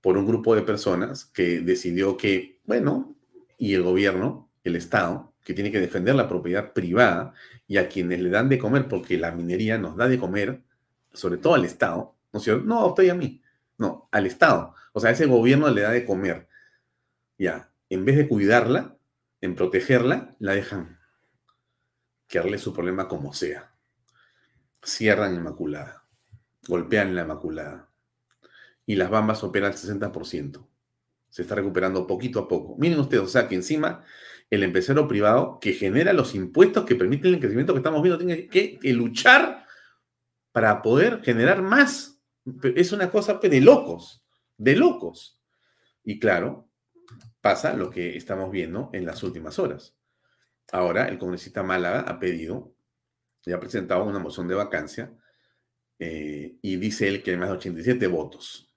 por 0.00 0.16
un 0.16 0.26
grupo 0.26 0.54
de 0.54 0.62
personas 0.62 1.24
que 1.26 1.60
decidió 1.60 2.16
que, 2.16 2.60
bueno, 2.64 3.16
y 3.56 3.74
el 3.74 3.82
gobierno, 3.82 4.50
el 4.64 4.76
Estado, 4.76 5.32
que 5.44 5.54
tiene 5.54 5.72
que 5.72 5.80
defender 5.80 6.14
la 6.14 6.28
propiedad 6.28 6.72
privada 6.72 7.32
y 7.66 7.78
a 7.78 7.88
quienes 7.88 8.20
le 8.20 8.30
dan 8.30 8.48
de 8.48 8.58
comer, 8.58 8.86
porque 8.86 9.16
la 9.16 9.32
minería 9.32 9.78
nos 9.78 9.96
da 9.96 10.08
de 10.08 10.18
comer, 10.18 10.62
sobre 11.12 11.38
todo 11.38 11.54
al 11.54 11.64
Estado, 11.64 12.14
¿no 12.32 12.38
es 12.38 12.44
cierto? 12.44 12.64
No 12.64 12.80
a 12.80 12.86
usted 12.86 13.04
y 13.04 13.08
a 13.10 13.14
mí, 13.14 13.42
no, 13.78 14.08
al 14.12 14.26
Estado. 14.26 14.74
O 14.92 15.00
sea, 15.00 15.10
ese 15.10 15.26
gobierno 15.26 15.70
le 15.70 15.82
da 15.82 15.90
de 15.90 16.04
comer. 16.04 16.48
Ya, 17.38 17.70
en 17.88 18.04
vez 18.04 18.16
de 18.16 18.28
cuidarla, 18.28 18.97
en 19.40 19.54
protegerla, 19.54 20.36
la 20.38 20.54
dejan 20.54 20.98
que 22.26 22.58
su 22.58 22.72
problema 22.72 23.08
como 23.08 23.32
sea. 23.32 23.74
Cierran 24.82 25.34
Inmaculada, 25.34 26.04
golpean 26.66 27.14
la 27.14 27.22
Inmaculada. 27.22 27.90
Y 28.86 28.96
las 28.96 29.10
bambas 29.10 29.42
operan 29.44 29.72
al 29.72 29.78
60%. 29.78 30.66
Se 31.28 31.42
está 31.42 31.54
recuperando 31.54 32.06
poquito 32.06 32.40
a 32.40 32.48
poco. 32.48 32.76
Miren 32.78 33.00
ustedes, 33.00 33.22
o 33.24 33.28
sea 33.28 33.48
que 33.48 33.54
encima 33.54 34.04
el 34.50 34.62
empresario 34.62 35.06
privado 35.06 35.58
que 35.60 35.74
genera 35.74 36.12
los 36.12 36.34
impuestos 36.34 36.84
que 36.84 36.94
permiten 36.94 37.34
el 37.34 37.40
crecimiento 37.40 37.74
que 37.74 37.78
estamos 37.78 38.02
viendo 38.02 38.18
tiene 38.18 38.48
que, 38.48 38.78
luchar 38.92 39.66
para 40.52 40.80
poder 40.80 41.22
generar 41.22 41.62
más. 41.62 42.20
Es 42.74 42.92
una 42.92 43.10
cosa 43.10 43.34
de 43.34 43.60
locos, 43.60 44.24
de 44.56 44.76
locos. 44.76 45.38
Y 46.02 46.18
claro, 46.18 46.67
pasa 47.40 47.74
lo 47.74 47.90
que 47.90 48.16
estamos 48.16 48.50
viendo 48.50 48.90
en 48.92 49.06
las 49.06 49.22
últimas 49.22 49.58
horas. 49.58 49.96
Ahora 50.72 51.08
el 51.08 51.18
congresista 51.18 51.62
Málaga 51.62 52.00
ha 52.00 52.18
pedido, 52.18 52.74
ya 53.44 53.56
ha 53.56 53.60
presentado 53.60 54.04
una 54.04 54.18
moción 54.18 54.48
de 54.48 54.54
vacancia 54.54 55.12
eh, 55.98 56.58
y 56.60 56.76
dice 56.76 57.08
él 57.08 57.22
que 57.22 57.32
hay 57.32 57.36
más 57.36 57.48
de 57.48 57.56
87 57.56 58.06
votos. 58.06 58.74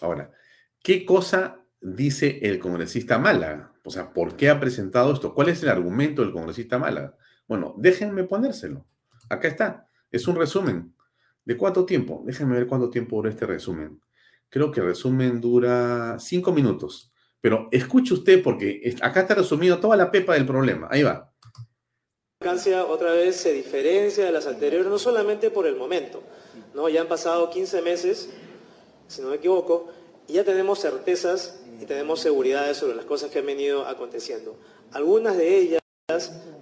Ahora, 0.00 0.32
¿qué 0.82 1.04
cosa 1.04 1.64
dice 1.80 2.40
el 2.42 2.58
congresista 2.58 3.18
Málaga? 3.18 3.72
O 3.84 3.90
sea, 3.90 4.12
¿por 4.12 4.36
qué 4.36 4.50
ha 4.50 4.60
presentado 4.60 5.12
esto? 5.12 5.34
¿Cuál 5.34 5.48
es 5.48 5.62
el 5.62 5.68
argumento 5.68 6.22
del 6.22 6.32
congresista 6.32 6.78
Málaga? 6.78 7.16
Bueno, 7.46 7.74
déjenme 7.78 8.24
ponérselo. 8.24 8.86
Acá 9.28 9.48
está. 9.48 9.88
Es 10.10 10.26
un 10.26 10.36
resumen. 10.36 10.94
¿De 11.44 11.56
cuánto 11.56 11.86
tiempo? 11.86 12.22
Déjenme 12.26 12.56
ver 12.56 12.66
cuánto 12.66 12.90
tiempo 12.90 13.16
dura 13.16 13.30
este 13.30 13.46
resumen. 13.46 14.00
Creo 14.50 14.70
que 14.70 14.80
el 14.80 14.86
resumen 14.86 15.40
dura 15.40 16.18
cinco 16.18 16.52
minutos. 16.52 17.12
Pero 17.40 17.68
escuche 17.70 18.14
usted 18.14 18.42
porque 18.42 18.94
acá 19.00 19.20
está 19.20 19.34
resumido 19.34 19.78
toda 19.78 19.96
la 19.96 20.10
pepa 20.10 20.34
del 20.34 20.46
problema. 20.46 20.88
Ahí 20.90 21.02
va. 21.02 21.32
La 22.40 22.46
vacancia 22.46 22.84
otra 22.86 23.12
vez 23.12 23.36
se 23.36 23.52
diferencia 23.52 24.24
de 24.24 24.32
las 24.32 24.46
anteriores, 24.46 24.86
no 24.88 24.98
solamente 24.98 25.50
por 25.50 25.66
el 25.66 25.76
momento, 25.76 26.22
¿no? 26.74 26.88
Ya 26.88 27.00
han 27.00 27.08
pasado 27.08 27.50
15 27.50 27.82
meses, 27.82 28.30
si 29.08 29.22
no 29.22 29.28
me 29.28 29.36
equivoco, 29.36 29.88
y 30.28 30.34
ya 30.34 30.44
tenemos 30.44 30.80
certezas 30.80 31.60
y 31.80 31.86
tenemos 31.86 32.20
seguridades 32.20 32.76
sobre 32.76 32.94
las 32.94 33.06
cosas 33.06 33.30
que 33.30 33.38
han 33.38 33.46
venido 33.46 33.86
aconteciendo. 33.86 34.56
Algunas 34.92 35.36
de 35.36 35.58
ellas 35.58 35.80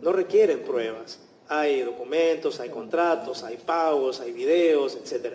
no 0.01 0.13
requieren 0.13 0.63
pruebas. 0.63 1.21
Hay 1.49 1.83
documentos, 1.83 2.59
hay 2.61 2.71
contratos, 2.71 3.43
hay 3.45 3.57
pagos, 3.57 4.21
hay 4.21 4.33
videos, 4.33 4.97
etc. 4.97 5.35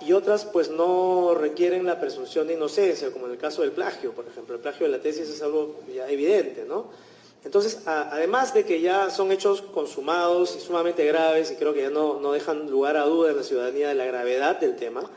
y 0.00 0.12
otras 0.12 0.44
pues 0.44 0.70
no 0.70 1.34
requieren 1.34 1.86
la 1.86 2.00
presunción 2.00 2.46
de 2.46 2.54
inocencia, 2.54 3.10
como 3.12 3.26
en 3.26 3.32
el 3.32 3.38
caso 3.38 3.62
del 3.62 3.72
plagio, 3.72 4.12
por 4.12 4.26
ejemplo. 4.26 4.54
El 4.54 4.60
plagio 4.60 4.86
de 4.86 4.92
la 4.92 5.00
tesis 5.00 5.28
es 5.28 5.42
algo 5.42 5.80
ya 5.94 6.08
evidente, 6.08 6.64
¿no? 6.66 6.90
Entonces, 7.44 7.82
además 7.86 8.54
de 8.54 8.64
que 8.64 8.80
ya 8.80 9.10
son 9.10 9.30
hechos 9.30 9.60
consumados 9.60 10.56
y 10.56 10.60
sumamente 10.60 11.04
graves, 11.04 11.50
y 11.50 11.56
creo 11.56 11.74
que 11.74 11.82
ya 11.82 11.90
no, 11.90 12.18
no 12.18 12.32
dejan 12.32 12.70
lugar 12.70 12.96
a 12.96 13.04
duda 13.04 13.30
en 13.30 13.36
la 13.36 13.42
ciudadanía 13.42 13.88
de 13.88 13.94
la 13.94 14.06
gravedad 14.06 14.58
del 14.58 14.76
tema, 14.76 15.10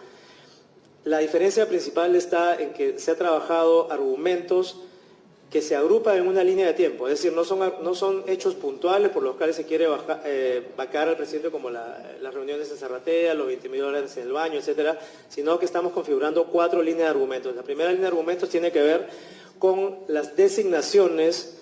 la 1.06 1.20
diferencia 1.20 1.68
principal 1.70 2.16
está 2.18 2.62
en 2.62 2.74
que 2.74 3.00
se 3.00 3.12
ha 3.12 3.16
trabajado 3.16 3.90
argumentos 3.90 4.82
que 5.50 5.62
se 5.62 5.76
agrupan 5.76 6.18
en 6.18 6.28
una 6.28 6.44
línea 6.44 6.68
de 6.68 6.74
tiempo, 6.74 7.08
es 7.08 7.22
decir, 7.22 7.32
no 7.32 7.46
son, 7.46 7.74
no 7.82 7.96
son 7.96 8.24
hechos 8.28 8.54
puntuales 8.56 9.12
por 9.12 9.24
los 9.24 9.38
cuales 9.38 9.56
se 9.56 9.66
quiere 9.66 9.88
eh, 10.26 10.62
vacar 10.76 11.08
al 11.08 11.16
presidente 11.16 11.50
como 11.50 11.70
las 11.70 12.34
reuniones 12.34 12.70
en 12.70 12.78
Zarratea, 12.78 13.34
los 13.34 13.48
20 13.48 13.70
mil 13.70 13.82
dólares 13.82 14.18
en 14.18 14.24
el 14.24 14.34
baño, 14.34 14.60
etcétera, 14.60 15.00
sino 15.30 15.58
que 15.58 15.66
estamos 15.66 15.94
configurando 15.94 16.48
cuatro 16.48 16.82
líneas 16.82 17.06
de 17.06 17.12
argumentos. 17.12 17.56
La 17.56 17.64
primera 17.64 17.90
línea 17.90 18.02
de 18.02 18.08
argumentos 18.08 18.50
tiene 18.50 18.74
que 18.74 18.82
ver 18.82 19.08
con 19.58 20.00
las 20.10 20.36
designaciones 20.36 21.54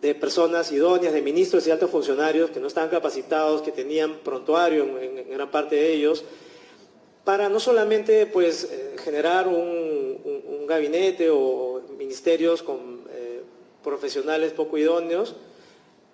de 0.00 0.14
personas 0.16 0.72
idóneas, 0.72 1.12
de 1.12 1.22
ministros 1.22 1.64
y 1.66 1.70
altos 1.70 1.90
funcionarios 1.90 2.50
que 2.50 2.58
no 2.58 2.66
estaban 2.66 2.90
capacitados, 2.90 3.62
que 3.62 3.70
tenían 3.70 4.18
prontuario 4.18 4.82
en, 4.98 5.18
en 5.18 5.30
gran 5.30 5.48
parte 5.50 5.76
de 5.76 5.92
ellos, 5.92 6.24
para 7.28 7.50
no 7.50 7.60
solamente 7.60 8.24
pues, 8.24 8.64
eh, 8.64 8.96
generar 9.04 9.48
un, 9.48 10.66
gabinete 10.66 11.28
o 11.28 11.67
ministerios 12.08 12.62
con 12.62 13.02
eh, 13.10 13.42
profesionales 13.84 14.52
poco 14.52 14.78
idóneos, 14.78 15.36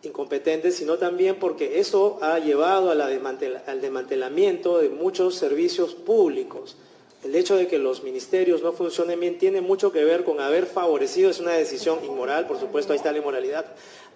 incompetentes, 0.02 0.74
sino 0.74 0.98
también 0.98 1.36
porque 1.38 1.78
eso 1.78 2.18
ha 2.20 2.40
llevado 2.40 2.90
al 2.90 3.80
desmantelamiento 3.80 4.78
de 4.78 4.88
muchos 4.88 5.36
servicios 5.36 5.94
públicos. 5.94 6.76
El 7.22 7.36
hecho 7.36 7.54
de 7.54 7.68
que 7.68 7.78
los 7.78 8.02
ministerios 8.02 8.60
no 8.60 8.72
funcionen 8.72 9.20
bien 9.20 9.38
tiene 9.38 9.60
mucho 9.60 9.92
que 9.92 10.04
ver 10.04 10.24
con 10.24 10.40
haber 10.40 10.66
favorecido, 10.66 11.30
es 11.30 11.38
una 11.38 11.52
decisión 11.52 12.04
inmoral, 12.04 12.48
por 12.48 12.58
supuesto, 12.58 12.92
ahí 12.92 12.96
está 12.96 13.12
la 13.12 13.18
inmoralidad, 13.18 13.64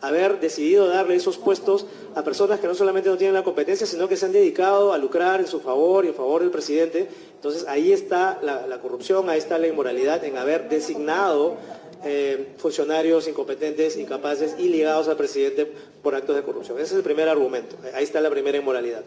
haber 0.01 0.41
decidido 0.41 0.87
darle 0.87 1.17
esos 1.17 1.39
puestos 1.39 1.87
a 2.15 2.23
personas 2.23 2.61
que 2.61 2.67
no 2.67 2.75
solamente 2.75 3.09
no 3.09 3.17
tienen 3.17 3.35
la 3.35 3.43
competencia, 3.43 3.87
sino 3.87 4.09
que 4.09 4.17
se 4.17 4.27
han 4.27 4.33
dedicado 4.33 4.93
a 4.93 4.99
lucrar 4.99 5.41
en 5.41 5.47
su 5.47 5.61
favor 5.61 6.05
y 6.05 6.09
en 6.09 6.15
favor 6.15 6.43
del 6.43 6.51
presidente. 6.51 7.09
Entonces 7.35 7.67
ahí 7.67 7.93
está 7.93 8.39
la, 8.43 8.79
corrupción, 8.81 9.29
ahí 9.29 9.39
está 9.39 9.59
la 9.59 9.67
inmoralidad 9.67 10.25
en 10.25 10.37
haber 10.37 10.69
designado 10.69 11.57
eh, 12.05 12.55
funcionarios 12.59 13.27
incompetentes, 13.27 13.97
incapaces 13.97 14.55
y 14.59 14.69
ligados 14.69 15.09
al 15.09 15.17
presidente 15.17 15.67
por 16.03 16.15
actos 16.15 16.37
de 16.37 16.43
corrupción. 16.43 16.79
Ese 16.79 16.93
es 16.93 16.99
el 16.99 17.03
primer 17.03 17.29
argumento, 17.29 17.77
ahí 17.95 18.05
está 18.05 18.21
la 18.21 18.31
primera 18.31 18.59
inmoralidad. 18.59 19.03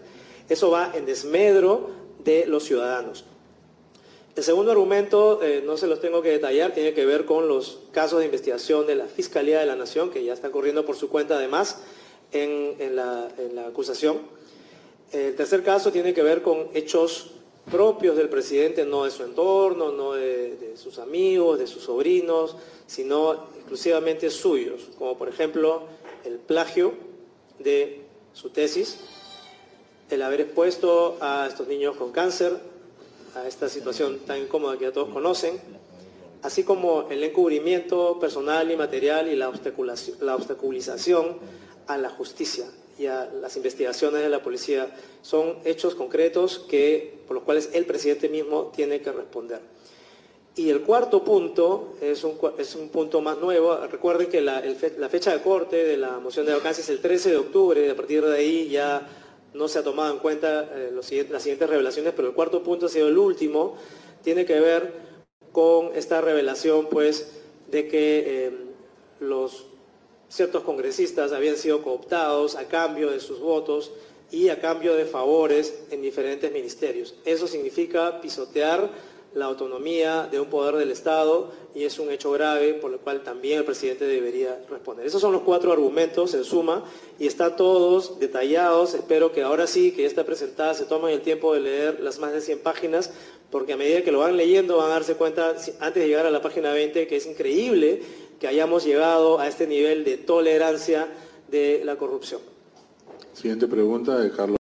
Eso 0.50 0.72
va 0.72 0.92
en 0.94 1.06
desmedro 1.06 1.90
de 2.24 2.46
los 2.46 2.66
ciudadanos. 2.66 3.26
El 4.34 4.44
segundo 4.44 4.72
argumento, 4.72 5.44
eh, 5.44 5.62
no 5.66 5.76
se 5.76 5.88
los 5.88 6.00
tengo 6.00 6.22
que 6.22 6.30
detallar, 6.30 6.74
tiene 6.74 6.94
que 6.94 7.06
ver 7.06 7.26
con 7.26 7.50
los 7.50 7.80
casos 7.92 8.20
de 8.20 8.26
investigación 8.26 8.88
de 8.88 8.96
la 8.96 9.06
Fiscalía 9.06 9.60
de 9.60 9.66
la 9.66 9.76
Nación, 9.76 10.10
que 10.10 10.24
ya 10.24 10.32
están 10.32 10.52
corriendo 10.52 10.86
por 10.86 10.96
su 10.96 11.10
cuenta 11.10 11.36
además 11.36 11.82
en, 12.32 12.96
la, 12.96 13.28
acusación. 13.68 14.20
El 15.12 15.36
tercer 15.36 15.64
caso 15.64 15.92
tiene 15.92 16.14
que 16.14 16.24
ver 16.24 16.42
con 16.44 16.70
hechos 16.74 17.32
propios 17.70 18.16
del 18.16 18.30
presidente, 18.30 18.86
no 18.86 19.04
de 19.04 19.12
su 19.12 19.24
entorno, 19.24 19.92
no 19.92 20.14
de 20.14 20.76
sus 20.78 21.00
amigos, 21.00 21.60
de 21.60 21.68
sus 21.68 21.84
sobrinos, 21.84 22.56
sino 22.88 23.34
exclusivamente 23.58 24.30
suyos, 24.30 24.92
como 24.98 25.18
por 25.18 25.28
ejemplo 25.28 25.84
el 26.24 26.36
plagio 26.36 26.94
de 27.60 28.00
su 28.32 28.50
tesis, 28.50 28.98
el 30.10 30.22
haber 30.22 30.40
expuesto 30.40 31.18
a 31.20 31.48
estos 31.50 31.68
niños 31.68 31.98
con 31.98 32.14
cáncer 32.14 32.71
a 33.36 33.48
esta 33.48 33.70
situación 33.70 34.20
tan 34.20 34.40
incómoda 34.40 34.78
que 34.78 34.86
ya 34.86 34.92
todos 34.92 35.10
conocen, 35.10 35.60
así 36.44 36.64
como 36.64 37.08
el 37.10 37.24
encubrimiento 37.24 38.20
personal 38.20 38.72
y 38.72 38.76
material 38.76 39.28
y 39.28 39.36
la, 39.36 39.50
obstaculización 39.50 41.38
a 41.88 41.98
la 41.98 42.10
justicia 42.10 42.66
y 42.98 43.06
a 43.06 43.26
las 43.26 43.56
investigaciones 43.58 44.22
de 44.22 44.30
la 44.30 44.44
policía 44.44 44.96
son 45.22 45.58
hechos 45.66 45.96
concretos 45.96 46.60
que, 46.60 47.22
por 47.28 47.36
los 47.36 47.44
cuales 47.44 47.70
el 47.74 47.86
presidente 47.86 48.30
mismo 48.30 48.72
tiene 48.76 49.02
que 49.02 49.12
responder. 49.12 49.62
Y 50.54 50.70
el 50.70 50.82
cuarto 50.82 51.24
punto 51.24 51.94
es 52.02 52.26
un, 52.26 52.38
es 52.58 52.76
un 52.76 52.90
punto 52.90 53.22
más 53.22 53.38
nuevo. 53.38 53.78
Recuerden 53.88 54.28
que 54.28 54.42
la, 54.42 54.62
la, 54.98 55.08
fecha 55.08 55.32
de 55.32 55.42
corte 55.42 55.86
de 55.86 55.96
la 55.96 56.20
moción 56.20 56.46
de 56.46 56.54
vacancia 56.54 56.82
es 56.82 56.90
el 56.90 57.00
13 57.00 57.32
de 57.32 57.38
octubre 57.38 57.86
y 57.86 57.90
a 57.90 57.96
partir 57.96 58.26
de 58.26 58.36
ahí 58.36 58.68
ya 58.70 59.08
no 59.54 59.68
se 59.68 59.80
ha 59.80 59.84
tomado 59.84 60.14
en 60.14 60.20
cuenta 60.20 60.70
eh, 60.74 60.92
las 60.94 61.06
siguientes 61.06 61.70
revelaciones, 61.70 62.14
pero 62.16 62.30
el 62.30 62.34
cuarto 62.34 62.64
punto 62.64 62.86
ha 62.86 62.90
sido 62.90 63.08
el 63.08 63.18
último, 63.18 63.76
tiene 64.24 64.46
que 64.46 64.60
ver 64.60 64.94
con 65.52 65.92
esta 65.96 66.22
revelación 66.22 66.88
pues 66.90 67.32
de 67.70 67.88
que 67.88 68.24
eh, 68.26 68.52
los 69.20 69.68
ciertos 70.30 70.64
congresistas 70.64 71.34
habían 71.34 71.58
sido 71.58 71.82
cooptados 71.84 72.56
a 72.56 72.68
cambio 72.68 73.12
de 73.12 73.20
sus 73.20 73.40
votos 73.40 73.92
y 74.32 74.48
a 74.48 74.62
cambio 74.62 74.96
de 74.96 75.06
favores 75.06 75.84
en 75.92 76.02
diferentes 76.02 76.52
ministerios. 76.52 77.16
Eso 77.26 77.48
significa 77.48 78.22
pisotear 78.22 78.90
la 79.34 79.46
autonomía 79.46 80.28
de 80.30 80.40
un 80.40 80.48
poder 80.48 80.76
del 80.76 80.92
Estado 80.92 81.52
y 81.74 81.86
es 81.86 82.00
un 82.00 82.12
hecho 82.12 82.32
grave 82.32 82.74
por 82.74 82.92
lo 82.92 83.00
cual 83.00 83.24
también 83.24 83.60
el 83.60 83.66
presidente 83.66 84.06
debería 84.06 84.60
responder. 84.70 85.06
Esos 85.06 85.22
son 85.22 85.32
los 85.32 85.44
cuatro 85.44 85.72
argumentos 85.72 86.34
en 86.34 86.44
suma 86.44 86.84
y 87.18 87.28
están 87.28 87.56
todos 87.56 88.20
detallados. 88.20 88.94
Espero 88.94 89.32
que 89.32 89.44
ahora 89.44 89.68
sí, 89.68 89.92
que 89.92 90.06
está 90.06 90.26
presentada, 90.26 90.74
se 90.74 90.86
tomen 90.86 91.14
el 91.14 91.22
tiempo 91.22 91.54
de 91.54 91.62
leer 91.62 92.00
las 92.02 92.20
más 92.20 92.34
de 92.34 92.42
100 92.42 92.60
páginas 92.60 93.12
porque 93.50 93.74
a 93.74 93.78
medida 93.78 94.02
que 94.02 94.12
lo 94.12 94.20
van 94.20 94.38
leyendo 94.38 94.78
van 94.78 94.88
a 94.88 94.94
darse 94.94 95.16
cuenta, 95.16 95.50
antes 95.50 96.02
de 96.02 96.08
llegar 96.08 96.26
a 96.26 96.32
la 96.32 96.42
página 96.42 96.72
20, 96.72 97.08
que 97.08 97.18
es 97.18 97.26
increíble 97.26 98.02
que 98.40 98.48
hayamos 98.48 98.86
llegado 98.86 99.40
a 99.40 99.48
este 99.48 99.68
nivel 99.68 100.04
de 100.04 100.18
tolerancia 100.18 101.08
de 101.50 101.82
la 101.84 101.98
corrupción. 101.98 102.42
Siguiente 103.34 103.68
pregunta 103.68 104.18
de 104.18 104.32
Carlos. 104.32 104.61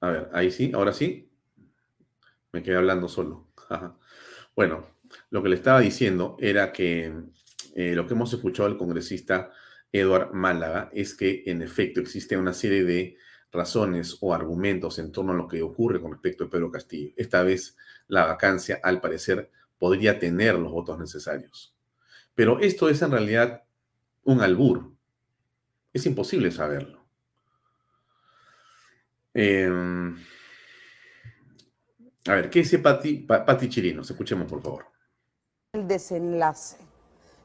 A 0.00 0.10
ver, 0.10 0.30
ahí 0.32 0.50
sí, 0.50 0.72
ahora 0.74 0.92
sí. 0.92 1.30
Me 2.52 2.62
quedé 2.62 2.76
hablando 2.76 3.08
solo. 3.08 3.48
bueno, 4.56 4.86
lo 5.30 5.42
que 5.42 5.48
le 5.48 5.56
estaba 5.56 5.80
diciendo 5.80 6.36
era 6.40 6.72
que 6.72 7.12
eh, 7.74 7.94
lo 7.94 8.06
que 8.06 8.14
hemos 8.14 8.32
escuchado 8.32 8.68
del 8.68 8.78
congresista 8.78 9.50
Eduard 9.92 10.32
Málaga 10.32 10.90
es 10.92 11.14
que 11.14 11.44
en 11.46 11.62
efecto 11.62 12.00
existe 12.00 12.36
una 12.36 12.52
serie 12.52 12.84
de 12.84 13.16
razones 13.50 14.18
o 14.20 14.34
argumentos 14.34 14.98
en 14.98 15.12
torno 15.12 15.32
a 15.32 15.36
lo 15.36 15.48
que 15.48 15.62
ocurre 15.62 16.00
con 16.00 16.12
respecto 16.12 16.44
a 16.44 16.50
Pedro 16.50 16.70
Castillo. 16.70 17.12
Esta 17.16 17.42
vez 17.42 17.76
la 18.06 18.26
vacancia, 18.26 18.80
al 18.82 19.00
parecer, 19.00 19.50
podría 19.78 20.18
tener 20.18 20.54
los 20.56 20.72
votos 20.72 20.98
necesarios. 20.98 21.74
Pero 22.34 22.60
esto 22.60 22.88
es 22.88 23.00
en 23.02 23.12
realidad 23.12 23.64
un 24.24 24.40
albur. 24.42 24.92
Es 25.92 26.04
imposible 26.06 26.50
saberlo. 26.50 26.97
Em, 29.40 30.16
a 32.26 32.32
ver, 32.32 32.50
¿qué 32.50 32.58
dice 32.58 32.80
Pati, 32.80 33.18
Pati 33.18 33.68
Chirinos? 33.68 34.10
Escuchemos, 34.10 34.50
por 34.50 34.60
favor. 34.60 34.86
El 35.74 35.86
desenlace. 35.86 36.76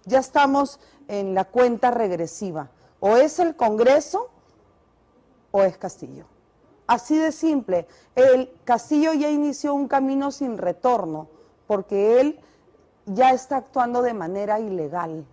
Ya 0.05 0.17
estamos 0.17 0.79
en 1.07 1.35
la 1.35 1.45
cuenta 1.45 1.91
regresiva. 1.91 2.71
O 2.99 3.15
es 3.17 3.37
el 3.37 3.55
Congreso 3.55 4.31
o 5.51 5.61
es 5.61 5.77
Castillo. 5.77 6.25
Así 6.87 7.15
de 7.15 7.31
simple. 7.31 7.85
El 8.15 8.49
Castillo 8.65 9.13
ya 9.13 9.29
inició 9.29 9.75
un 9.75 9.87
camino 9.87 10.31
sin 10.31 10.57
retorno 10.57 11.29
porque 11.67 12.19
él 12.19 12.39
ya 13.05 13.33
está 13.33 13.57
actuando 13.57 14.01
de 14.01 14.15
manera 14.15 14.59
ilegal. 14.59 15.27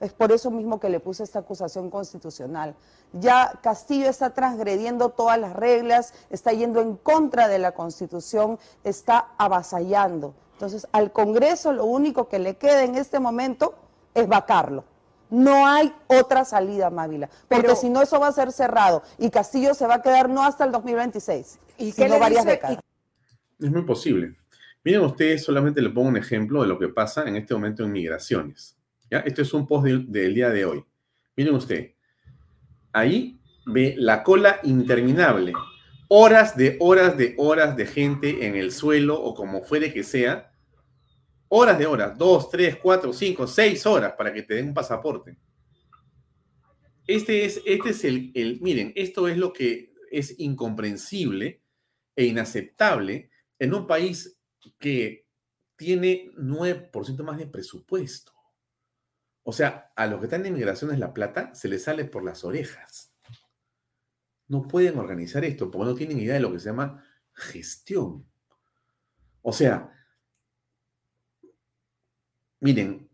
Es 0.00 0.14
por 0.14 0.32
eso 0.32 0.50
mismo 0.50 0.80
que 0.80 0.88
le 0.88 0.98
puse 0.98 1.22
esta 1.22 1.40
acusación 1.40 1.90
constitucional. 1.90 2.74
Ya 3.12 3.60
Castillo 3.62 4.08
está 4.08 4.30
transgrediendo 4.30 5.10
todas 5.10 5.38
las 5.38 5.54
reglas, 5.54 6.14
está 6.30 6.52
yendo 6.52 6.80
en 6.80 6.96
contra 6.96 7.48
de 7.48 7.58
la 7.58 7.72
Constitución, 7.72 8.58
está 8.82 9.28
avasallando. 9.36 10.34
Entonces, 10.54 10.86
al 10.92 11.12
Congreso 11.12 11.72
lo 11.72 11.84
único 11.84 12.28
que 12.28 12.38
le 12.38 12.56
queda 12.56 12.84
en 12.84 12.94
este 12.94 13.20
momento 13.20 13.74
es 14.14 14.26
vacarlo. 14.26 14.84
No 15.28 15.66
hay 15.66 15.94
otra 16.08 16.44
salida, 16.44 16.90
Mávila, 16.90 17.28
porque 17.46 17.76
si 17.76 17.88
no 17.88 18.02
eso 18.02 18.18
va 18.18 18.28
a 18.28 18.32
ser 18.32 18.50
cerrado 18.52 19.02
y 19.16 19.30
Castillo 19.30 19.74
se 19.74 19.86
va 19.86 19.96
a 19.96 20.02
quedar 20.02 20.28
no 20.28 20.42
hasta 20.42 20.64
el 20.64 20.72
2026, 20.72 21.58
¿Y 21.78 21.92
sino 21.92 22.18
varias 22.18 22.44
décadas. 22.44 22.78
Es 23.60 23.70
muy 23.70 23.82
posible. 23.82 24.36
Miren 24.82 25.02
ustedes, 25.02 25.44
solamente 25.44 25.80
le 25.82 25.90
pongo 25.90 26.08
un 26.08 26.16
ejemplo 26.16 26.62
de 26.62 26.68
lo 26.68 26.78
que 26.78 26.88
pasa 26.88 27.28
en 27.28 27.36
este 27.36 27.54
momento 27.54 27.84
en 27.84 27.92
migraciones. 27.92 28.79
Esto 29.10 29.42
es 29.42 29.52
un 29.52 29.66
post 29.66 29.86
del, 29.86 30.34
día 30.34 30.50
de 30.50 30.64
hoy. 30.64 30.84
Miren 31.36 31.54
usted, 31.54 31.94
ahí 32.92 33.40
ve 33.66 33.94
la 33.98 34.22
cola 34.22 34.60
interminable. 34.62 35.52
Horas 36.08 36.56
de 36.56 36.76
horas 36.80 37.16
de 37.16 37.34
horas 37.38 37.76
de 37.76 37.86
gente 37.86 38.46
en 38.46 38.56
el 38.56 38.72
suelo 38.72 39.20
o 39.20 39.34
como 39.34 39.62
fuere 39.62 39.92
que 39.92 40.04
sea. 40.04 40.52
Horas 41.48 41.78
de 41.78 41.86
horas, 41.86 42.16
dos, 42.16 42.48
tres, 42.50 42.76
cuatro, 42.76 43.12
cinco, 43.12 43.46
seis 43.46 43.84
horas 43.84 44.14
para 44.16 44.32
que 44.32 44.42
te 44.42 44.54
den 44.54 44.68
un 44.68 44.74
pasaporte. 44.74 45.36
Este 47.06 47.44
es, 47.44 47.60
este 47.66 47.90
es 47.90 48.04
el, 48.04 48.30
el, 48.34 48.60
miren, 48.60 48.92
esto 48.94 49.26
es 49.26 49.36
lo 49.36 49.52
que 49.52 49.92
es 50.12 50.38
incomprensible 50.38 51.60
e 52.14 52.24
inaceptable 52.24 53.30
en 53.58 53.74
un 53.74 53.86
país 53.88 54.38
que 54.78 55.26
tiene 55.74 56.30
9% 56.36 57.22
más 57.24 57.38
de 57.38 57.46
presupuesto. 57.46 58.32
O 59.42 59.52
sea, 59.52 59.92
a 59.96 60.06
los 60.06 60.20
que 60.20 60.26
están 60.26 60.42
en 60.42 60.48
inmigración 60.48 60.92
es 60.92 60.98
la 60.98 61.14
plata 61.14 61.54
se 61.54 61.68
les 61.68 61.84
sale 61.84 62.04
por 62.04 62.24
las 62.24 62.44
orejas. 62.44 63.14
No 64.48 64.66
pueden 64.66 64.98
organizar 64.98 65.44
esto 65.44 65.70
porque 65.70 65.90
no 65.90 65.94
tienen 65.94 66.18
idea 66.18 66.34
de 66.34 66.40
lo 66.40 66.52
que 66.52 66.58
se 66.58 66.70
llama 66.70 67.04
gestión. 67.32 68.26
O 69.42 69.52
sea, 69.52 69.92
miren, 72.60 73.08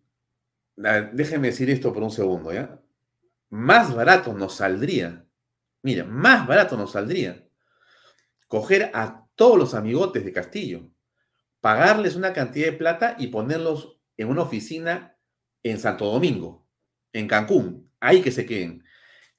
déjenme 0.77 1.49
decir 1.49 1.71
esto 1.71 1.93
por 1.93 2.03
un 2.03 2.11
segundo, 2.11 2.53
¿ya? 2.53 2.81
Más 3.51 3.95
barato 3.95 4.33
nos 4.35 4.57
saldría, 4.57 5.27
miren, 5.83 6.11
más 6.11 6.47
barato 6.47 6.77
nos 6.77 6.93
saldría 6.93 7.47
coger 8.49 8.91
a 8.95 9.27
todos 9.35 9.59
los 9.59 9.75
amigotes 9.75 10.25
de 10.25 10.33
Castillo, 10.33 10.91
pagarles 11.61 12.17
una 12.17 12.33
cantidad 12.33 12.67
de 12.67 12.73
plata 12.73 13.17
y 13.19 13.29
ponerlos 13.29 14.01
en 14.17 14.29
una 14.29 14.43
oficina 14.43 15.16
en 15.71 15.81
Santo 15.81 16.07
Domingo, 16.07 16.65
en 17.13 17.27
Cancún, 17.27 17.91
ahí 17.99 18.23
que 18.23 18.31
se 18.31 18.47
queden. 18.47 18.85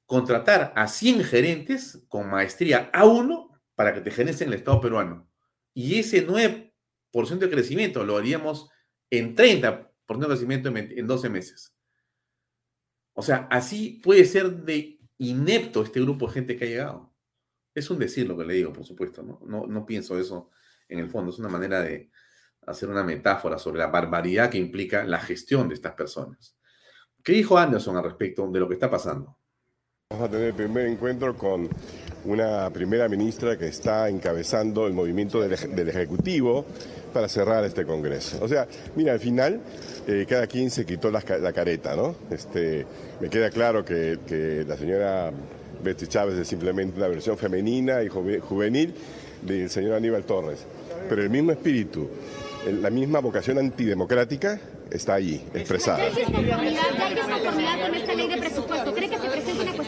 Contratar 0.05 0.73
a 0.75 0.87
100 0.87 1.23
gerentes 1.23 2.05
con 2.09 2.29
maestría 2.29 2.91
A1 2.91 3.57
para 3.75 3.93
que 3.93 4.01
te 4.01 4.11
gerencen 4.11 4.49
el 4.49 4.55
Estado 4.55 4.81
peruano. 4.81 5.29
Y 5.73 5.99
ese 5.99 6.27
9% 6.27 6.71
de 7.37 7.49
crecimiento 7.49 8.03
lo 8.03 8.17
haríamos 8.17 8.69
en 9.09 9.35
30% 9.35 9.89
de 10.07 10.27
crecimiento 10.27 10.69
en 10.75 11.07
12 11.07 11.29
meses. 11.29 11.73
O 13.13 13.21
sea, 13.21 13.47
así 13.49 14.01
puede 14.03 14.25
ser 14.25 14.63
de 14.63 14.99
inepto 15.17 15.81
este 15.81 16.01
grupo 16.01 16.27
de 16.27 16.33
gente 16.33 16.57
que 16.57 16.65
ha 16.65 16.69
llegado. 16.69 17.13
Es 17.73 17.89
un 17.89 17.99
decir 17.99 18.27
lo 18.27 18.37
que 18.37 18.45
le 18.45 18.55
digo, 18.55 18.73
por 18.73 18.85
supuesto, 18.85 19.23
¿no? 19.23 19.39
No, 19.45 19.65
no 19.65 19.85
pienso 19.85 20.19
eso 20.19 20.49
en 20.89 20.99
el 20.99 21.09
fondo, 21.09 21.31
es 21.31 21.39
una 21.39 21.49
manera 21.49 21.81
de, 21.81 22.11
hacer 22.67 22.89
una 22.89 23.03
metáfora 23.03 23.57
sobre 23.57 23.79
la 23.79 23.87
barbaridad 23.87 24.49
que 24.49 24.57
implica 24.57 25.03
la 25.03 25.19
gestión 25.19 25.69
de 25.69 25.75
estas 25.75 25.93
personas. 25.93 26.55
¿Qué 27.23 27.31
dijo 27.31 27.57
Anderson 27.57 27.97
al 27.97 28.03
respecto 28.03 28.47
de 28.47 28.59
lo 28.59 28.67
que 28.67 28.75
está 28.75 28.89
pasando? 28.89 29.37
Vamos 30.09 30.27
a 30.27 30.31
tener 30.31 30.47
el 30.47 30.53
primer 30.53 30.87
encuentro 30.87 31.35
con 31.35 31.67
una 32.25 32.69
primera 32.69 33.09
ministra 33.09 33.57
que 33.57 33.67
está 33.67 34.07
encabezando 34.07 34.87
el 34.87 34.93
movimiento 34.93 35.41
del, 35.41 35.89
Ejecutivo 35.89 36.65
para 37.13 37.27
cerrar 37.27 37.65
este 37.65 37.85
Congreso. 37.85 38.37
O 38.41 38.47
sea, 38.47 38.67
mira, 38.95 39.13
al 39.13 39.19
final 39.19 39.59
eh, 40.07 40.25
cada 40.27 40.47
quien 40.47 40.69
se 40.69 40.85
quitó 40.85 41.11
la, 41.11 41.21
careta, 41.21 41.95
¿no? 41.95 42.15
Este, 42.31 42.85
me 43.19 43.29
queda 43.29 43.49
claro 43.49 43.83
que, 43.83 44.19
que 44.25 44.63
la 44.65 44.77
señora 44.77 45.31
Betty 45.83 46.07
Chávez 46.07 46.37
es 46.37 46.47
simplemente 46.47 46.97
una 46.97 47.07
versión 47.07 47.37
femenina 47.37 48.01
y 48.01 48.07
juvenil 48.07 48.93
del 49.41 49.69
señor 49.69 49.95
Aníbal 49.95 50.23
Torres, 50.23 50.65
pero 51.09 51.21
el 51.21 51.29
mismo 51.29 51.51
espíritu 51.51 52.09
la 52.71 52.89
misma 52.89 53.19
vocación 53.19 53.57
antidemocrática 53.57 54.59
está 54.91 55.15
allí, 55.15 55.41
expresada. 55.53 56.07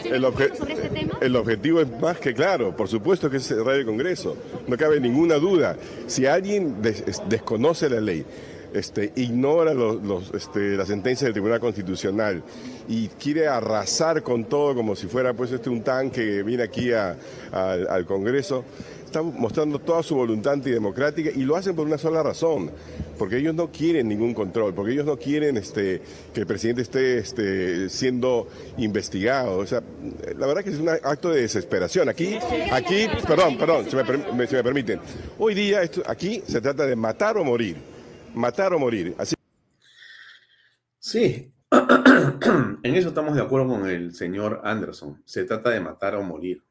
El, 0.04 0.26
el 1.20 1.36
objetivo 1.36 1.80
es 1.80 2.00
más 2.00 2.18
que 2.18 2.34
claro, 2.34 2.76
por 2.76 2.88
supuesto 2.88 3.30
que 3.30 3.38
es 3.38 3.46
cerrar 3.46 3.76
el 3.76 3.86
Congreso, 3.86 4.36
no 4.66 4.76
cabe 4.76 5.00
ninguna 5.00 5.36
duda. 5.36 5.76
Si 6.06 6.26
alguien 6.26 6.82
desconoce 7.28 7.88
la 7.88 8.00
ley, 8.00 8.24
este, 8.72 9.12
ignora 9.16 9.74
los, 9.74 10.32
este, 10.32 10.76
la 10.76 10.86
sentencia 10.86 11.24
del 11.24 11.32
Tribunal 11.32 11.60
Constitucional 11.60 12.42
y 12.88 13.08
quiere 13.08 13.48
arrasar 13.48 14.22
con 14.22 14.44
todo 14.44 14.74
como 14.74 14.94
si 14.94 15.06
fuera 15.06 15.34
pues 15.34 15.50
este 15.52 15.70
un 15.70 15.82
tanque 15.82 16.24
que 16.24 16.42
viene 16.42 16.62
aquí 16.62 16.92
al 16.92 18.06
Congreso 18.06 18.64
están 19.10 19.34
mostrando 19.36 19.80
toda 19.80 20.02
su 20.02 20.14
voluntad 20.14 20.54
antidemocrática 20.54 21.30
y 21.34 21.40
lo 21.40 21.56
hacen 21.56 21.74
por 21.74 21.86
una 21.86 21.98
sola 21.98 22.22
razón, 22.22 22.70
porque 23.18 23.38
ellos 23.38 23.54
no 23.54 23.70
quieren 23.70 24.08
ningún 24.08 24.32
control, 24.34 24.72
porque 24.72 24.92
ellos 24.92 25.04
no 25.04 25.16
quieren 25.16 25.56
este, 25.56 26.00
que 26.32 26.40
el 26.40 26.46
presidente 26.46 26.82
esté 26.82 27.18
este, 27.18 27.88
siendo 27.88 28.48
investigado. 28.78 29.58
O 29.58 29.66
sea, 29.66 29.82
la 30.38 30.46
verdad 30.46 30.62
que 30.62 30.70
es 30.70 30.78
un 30.78 30.88
acto 30.88 31.30
de 31.30 31.42
desesperación. 31.42 32.08
Aquí, 32.08 32.38
aquí, 32.72 33.08
perdón, 33.26 33.58
perdón, 33.58 33.86
si 33.90 33.96
me, 33.96 34.46
permiten. 34.46 35.00
Hoy 35.38 35.54
día 35.54 35.82
esto, 35.82 36.02
aquí 36.06 36.42
se 36.46 36.60
trata 36.60 36.86
de 36.86 36.94
matar 36.94 37.36
o 37.36 37.44
morir, 37.44 37.76
matar 38.34 38.72
o 38.72 38.78
morir. 38.78 39.14
Así. 39.18 39.34
Sí, 41.00 41.52
en 42.82 42.94
eso 42.94 43.08
estamos 43.08 43.34
de 43.34 43.42
acuerdo 43.42 43.68
con 43.68 43.88
el 43.88 44.14
señor 44.14 44.60
Anderson. 44.62 45.20
Se 45.24 45.44
trata 45.44 45.70
de 45.70 45.80
matar 45.80 46.14
o 46.14 46.22
morir 46.22 46.62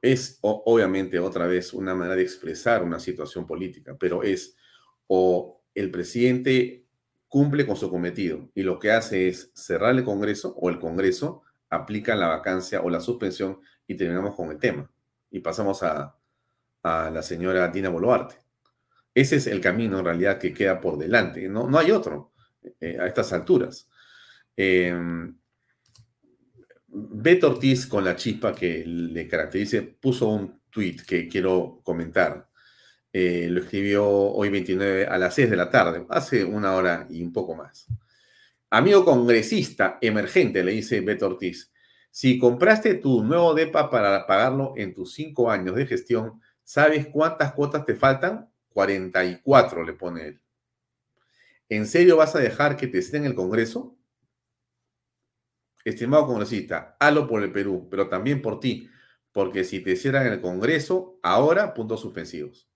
es 0.00 0.38
obviamente 0.42 1.18
otra 1.18 1.46
vez 1.46 1.72
una 1.72 1.94
manera 1.94 2.16
de 2.16 2.22
expresar 2.22 2.82
una 2.82 3.00
situación 3.00 3.46
política, 3.46 3.96
pero 3.98 4.22
es 4.22 4.56
o 5.06 5.62
el 5.74 5.90
presidente 5.90 6.84
cumple 7.28 7.66
con 7.66 7.76
su 7.76 7.90
cometido 7.90 8.48
y 8.54 8.62
lo 8.62 8.78
que 8.78 8.92
hace 8.92 9.28
es 9.28 9.50
cerrar 9.54 9.94
el 9.94 10.04
Congreso 10.04 10.54
o 10.56 10.70
el 10.70 10.78
Congreso 10.78 11.42
aplica 11.68 12.16
la 12.16 12.28
vacancia 12.28 12.80
o 12.80 12.90
la 12.90 13.00
suspensión 13.00 13.60
y 13.86 13.96
terminamos 13.96 14.34
con 14.34 14.50
el 14.50 14.58
tema 14.58 14.90
y 15.30 15.40
pasamos 15.40 15.82
a, 15.82 16.14
la 16.82 17.22
señora 17.22 17.68
Dina 17.68 17.90
Boluarte. 17.90 18.36
Ese 19.12 19.36
es 19.36 19.46
el 19.46 19.60
camino 19.60 19.98
en 19.98 20.06
realidad 20.06 20.38
que 20.38 20.54
queda 20.54 20.80
por 20.80 20.96
delante, 20.96 21.46
no, 21.48 21.68
no 21.68 21.78
hay 21.78 21.90
otro 21.90 22.32
eh, 22.80 22.96
a 22.98 23.06
estas 23.06 23.30
alturas. 23.34 23.88
Em, 24.56 25.37
Beto 27.10 27.48
Ortiz, 27.48 27.86
con 27.86 28.04
la 28.04 28.16
chispa 28.16 28.54
que 28.54 28.84
le 28.86 29.28
caracteriza, 29.28 29.78
puso 30.00 30.28
un 30.28 30.60
tweet 30.70 30.96
que 31.06 31.28
quiero 31.28 31.80
comentar. 31.82 32.48
Eh, 33.12 33.48
lo 33.50 33.60
escribió 33.60 34.06
hoy 34.08 34.48
29 34.50 35.06
a 35.06 35.16
las 35.18 35.34
6 35.34 35.50
de 35.50 35.56
la 35.56 35.70
tarde, 35.70 36.04
hace 36.10 36.44
una 36.44 36.74
hora 36.74 37.06
y 37.08 37.22
un 37.22 37.32
poco 37.32 37.54
más. 37.54 37.86
Amigo 38.70 39.04
congresista 39.04 39.98
emergente, 40.00 40.62
le 40.62 40.72
dice 40.72 41.00
Beto 41.00 41.26
Ortiz, 41.26 41.72
si 42.10 42.38
compraste 42.38 42.94
tu 42.94 43.22
nuevo 43.22 43.54
DEPA 43.54 43.90
para 43.90 44.26
pagarlo 44.26 44.74
en 44.76 44.92
tus 44.92 45.14
cinco 45.14 45.50
años 45.50 45.76
de 45.76 45.86
gestión, 45.86 46.40
¿sabes 46.64 47.06
cuántas 47.06 47.52
cuotas 47.52 47.84
te 47.84 47.94
faltan? 47.94 48.50
44, 48.70 49.84
le 49.84 49.92
pone 49.92 50.26
él. 50.28 50.40
¿En 51.68 51.86
serio 51.86 52.16
vas 52.16 52.34
a 52.34 52.40
dejar 52.40 52.76
que 52.76 52.86
te 52.86 52.98
esté 52.98 53.18
en 53.18 53.24
el 53.24 53.34
Congreso? 53.34 53.97
Estimado 55.88 56.26
congresista, 56.26 56.96
halo 57.00 57.26
por 57.26 57.42
el 57.42 57.52
Perú, 57.52 57.88
pero 57.90 58.08
también 58.08 58.42
por 58.42 58.60
ti, 58.60 58.88
porque 59.32 59.64
si 59.64 59.80
te 59.80 59.92
hicieran 59.92 60.26
el 60.26 60.40
Congreso, 60.40 61.18
ahora 61.22 61.74
puntos 61.74 62.00
suspensivos. 62.00 62.68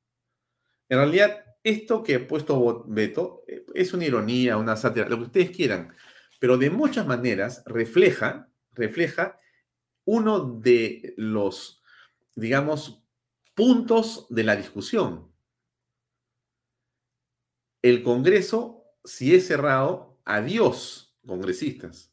En 0.88 0.98
realidad, 0.98 1.44
esto 1.64 2.02
que 2.02 2.14
he 2.14 2.20
puesto 2.20 2.84
Beto 2.86 3.44
eh, 3.46 3.64
es 3.74 3.92
una 3.92 4.04
ironía, 4.04 4.56
una 4.56 4.76
sátira, 4.76 5.08
lo 5.08 5.16
que 5.18 5.24
ustedes 5.24 5.50
quieran, 5.50 5.94
pero 6.38 6.58
de 6.58 6.70
muchas 6.70 7.06
maneras 7.06 7.62
refleja, 7.66 8.48
refleja 8.72 9.38
uno 10.04 10.40
de 10.40 11.14
los, 11.16 11.82
digamos, 12.34 13.02
puntos 13.54 14.26
de 14.28 14.44
la 14.44 14.56
discusión. 14.56 15.30
El 17.80 18.02
Congreso, 18.02 18.84
si 19.04 19.34
es 19.34 19.46
cerrado, 19.46 20.20
adiós, 20.24 21.16
congresistas 21.26 22.11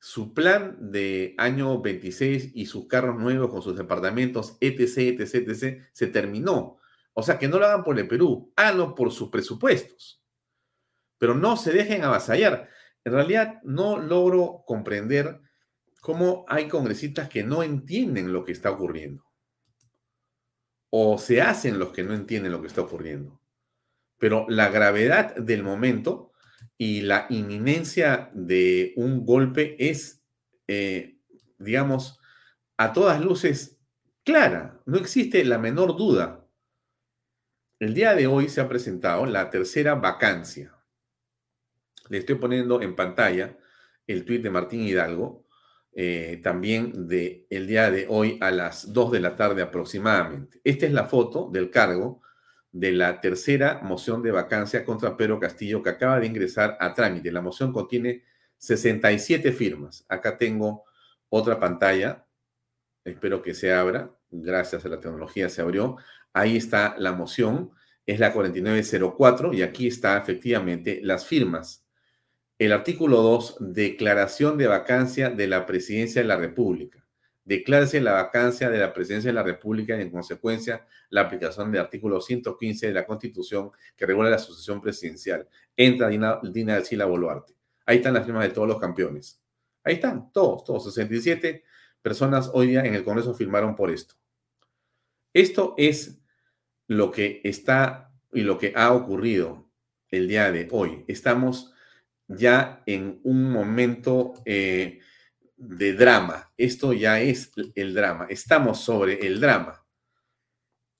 su 0.00 0.32
plan 0.32 0.76
de 0.92 1.34
año 1.38 1.80
26 1.80 2.52
y 2.54 2.66
sus 2.66 2.86
carros 2.86 3.18
nuevos 3.18 3.50
con 3.50 3.62
sus 3.62 3.76
departamentos, 3.76 4.56
etc., 4.60 5.20
etc., 5.20 5.48
etc., 5.48 5.82
se 5.92 6.06
terminó. 6.06 6.78
O 7.12 7.22
sea, 7.22 7.38
que 7.38 7.48
no 7.48 7.58
lo 7.58 7.66
hagan 7.66 7.82
por 7.82 7.98
el 7.98 8.06
Perú, 8.06 8.52
háganlo 8.56 8.94
por 8.94 9.10
sus 9.10 9.28
presupuestos. 9.28 10.22
Pero 11.18 11.34
no 11.34 11.56
se 11.56 11.72
dejen 11.72 12.04
avasallar. 12.04 12.68
En 13.04 13.12
realidad, 13.12 13.60
no 13.64 13.98
logro 13.98 14.62
comprender 14.66 15.40
cómo 16.00 16.44
hay 16.48 16.68
congresistas 16.68 17.28
que 17.28 17.42
no 17.42 17.62
entienden 17.62 18.32
lo 18.32 18.44
que 18.44 18.52
está 18.52 18.70
ocurriendo. 18.70 19.24
O 20.90 21.18
se 21.18 21.42
hacen 21.42 21.78
los 21.78 21.90
que 21.90 22.04
no 22.04 22.14
entienden 22.14 22.52
lo 22.52 22.60
que 22.60 22.68
está 22.68 22.82
ocurriendo. 22.82 23.40
Pero 24.18 24.46
la 24.48 24.68
gravedad 24.68 25.34
del 25.36 25.62
momento 25.62 26.27
y 26.78 27.00
la 27.00 27.26
inminencia 27.28 28.30
de 28.32 28.92
un 28.96 29.26
golpe 29.26 29.76
es, 29.78 30.22
eh, 30.68 31.18
digamos, 31.58 32.20
a 32.76 32.92
todas 32.92 33.20
luces 33.20 33.80
clara. 34.24 34.80
No 34.86 34.96
existe 34.96 35.44
la 35.44 35.58
menor 35.58 35.96
duda. 35.96 36.46
El 37.80 37.94
día 37.94 38.14
de 38.14 38.28
hoy 38.28 38.48
se 38.48 38.60
ha 38.60 38.68
presentado 38.68 39.26
la 39.26 39.50
tercera 39.50 39.96
vacancia. 39.96 40.72
Le 42.08 42.18
estoy 42.18 42.36
poniendo 42.36 42.80
en 42.80 42.94
pantalla 42.94 43.58
el 44.06 44.24
tuit 44.24 44.42
de 44.42 44.50
Martín 44.50 44.82
Hidalgo, 44.82 45.46
eh, 45.92 46.40
también 46.44 47.08
de 47.08 47.46
el 47.50 47.66
día 47.66 47.90
de 47.90 48.06
hoy 48.08 48.38
a 48.40 48.52
las 48.52 48.92
2 48.92 49.12
de 49.12 49.20
la 49.20 49.34
tarde 49.34 49.62
aproximadamente. 49.62 50.60
Esta 50.62 50.86
es 50.86 50.92
la 50.92 51.06
foto 51.06 51.50
del 51.52 51.70
cargo 51.70 52.22
de 52.78 52.92
la 52.92 53.20
tercera 53.20 53.80
moción 53.82 54.22
de 54.22 54.30
vacancia 54.30 54.84
contra 54.84 55.16
Pedro 55.16 55.40
Castillo 55.40 55.82
que 55.82 55.90
acaba 55.90 56.20
de 56.20 56.26
ingresar 56.26 56.76
a 56.78 56.94
trámite. 56.94 57.32
La 57.32 57.40
moción 57.40 57.72
contiene 57.72 58.22
67 58.58 59.50
firmas. 59.50 60.04
Acá 60.08 60.36
tengo 60.36 60.84
otra 61.28 61.58
pantalla. 61.58 62.24
Espero 63.04 63.42
que 63.42 63.52
se 63.54 63.72
abra. 63.72 64.14
Gracias 64.30 64.84
a 64.84 64.88
la 64.88 65.00
tecnología 65.00 65.48
se 65.48 65.60
abrió. 65.60 65.96
Ahí 66.32 66.56
está 66.56 66.94
la 66.98 67.12
moción. 67.12 67.72
Es 68.06 68.20
la 68.20 68.32
4904 68.32 69.54
y 69.54 69.62
aquí 69.62 69.88
está 69.88 70.16
efectivamente 70.16 71.00
las 71.02 71.26
firmas. 71.26 71.84
El 72.58 72.72
artículo 72.72 73.22
2, 73.22 73.56
declaración 73.58 74.56
de 74.56 74.68
vacancia 74.68 75.30
de 75.30 75.48
la 75.48 75.66
presidencia 75.66 76.22
de 76.22 76.28
la 76.28 76.36
República 76.36 77.07
declárese 77.48 78.02
la 78.02 78.12
vacancia 78.12 78.68
de 78.68 78.78
la 78.78 78.92
presidencia 78.92 79.30
de 79.30 79.34
la 79.34 79.42
República 79.42 79.96
y 79.96 80.02
en 80.02 80.10
consecuencia 80.10 80.86
la 81.08 81.22
aplicación 81.22 81.72
del 81.72 81.80
artículo 81.80 82.20
115 82.20 82.88
de 82.88 82.92
la 82.92 83.06
Constitución 83.06 83.70
que 83.96 84.04
regula 84.04 84.28
la 84.28 84.38
sucesión 84.38 84.82
presidencial. 84.82 85.48
Entra 85.74 86.08
Dina, 86.08 86.40
Dina 86.42 86.78
Sila 86.84 87.06
Boluarte. 87.06 87.54
Ahí 87.86 87.96
están 87.96 88.12
las 88.12 88.26
firmas 88.26 88.44
de 88.44 88.50
todos 88.50 88.68
los 88.68 88.78
campeones. 88.78 89.42
Ahí 89.82 89.94
están, 89.94 90.30
todos, 90.30 90.62
todos, 90.62 90.84
67 90.92 91.64
personas 92.02 92.50
hoy 92.52 92.66
día 92.66 92.84
en 92.84 92.94
el 92.94 93.02
Congreso 93.02 93.32
firmaron 93.32 93.74
por 93.74 93.90
esto. 93.90 94.14
Esto 95.32 95.74
es 95.78 96.20
lo 96.86 97.10
que 97.10 97.40
está 97.44 98.12
y 98.30 98.42
lo 98.42 98.58
que 98.58 98.74
ha 98.76 98.92
ocurrido 98.92 99.70
el 100.10 100.28
día 100.28 100.52
de 100.52 100.68
hoy. 100.70 101.02
Estamos 101.08 101.72
ya 102.26 102.82
en 102.84 103.20
un 103.22 103.50
momento 103.50 104.34
eh, 104.44 105.00
de 105.58 105.92
drama. 105.92 106.50
Esto 106.56 106.92
ya 106.92 107.20
es 107.20 107.50
el 107.74 107.94
drama. 107.94 108.26
Estamos 108.30 108.80
sobre 108.80 109.26
el 109.26 109.40
drama. 109.40 109.84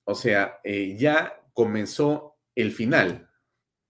O 0.03 0.15
sea, 0.15 0.59
eh, 0.63 0.95
ya 0.97 1.41
comenzó 1.53 2.37
el 2.55 2.71
final. 2.71 3.25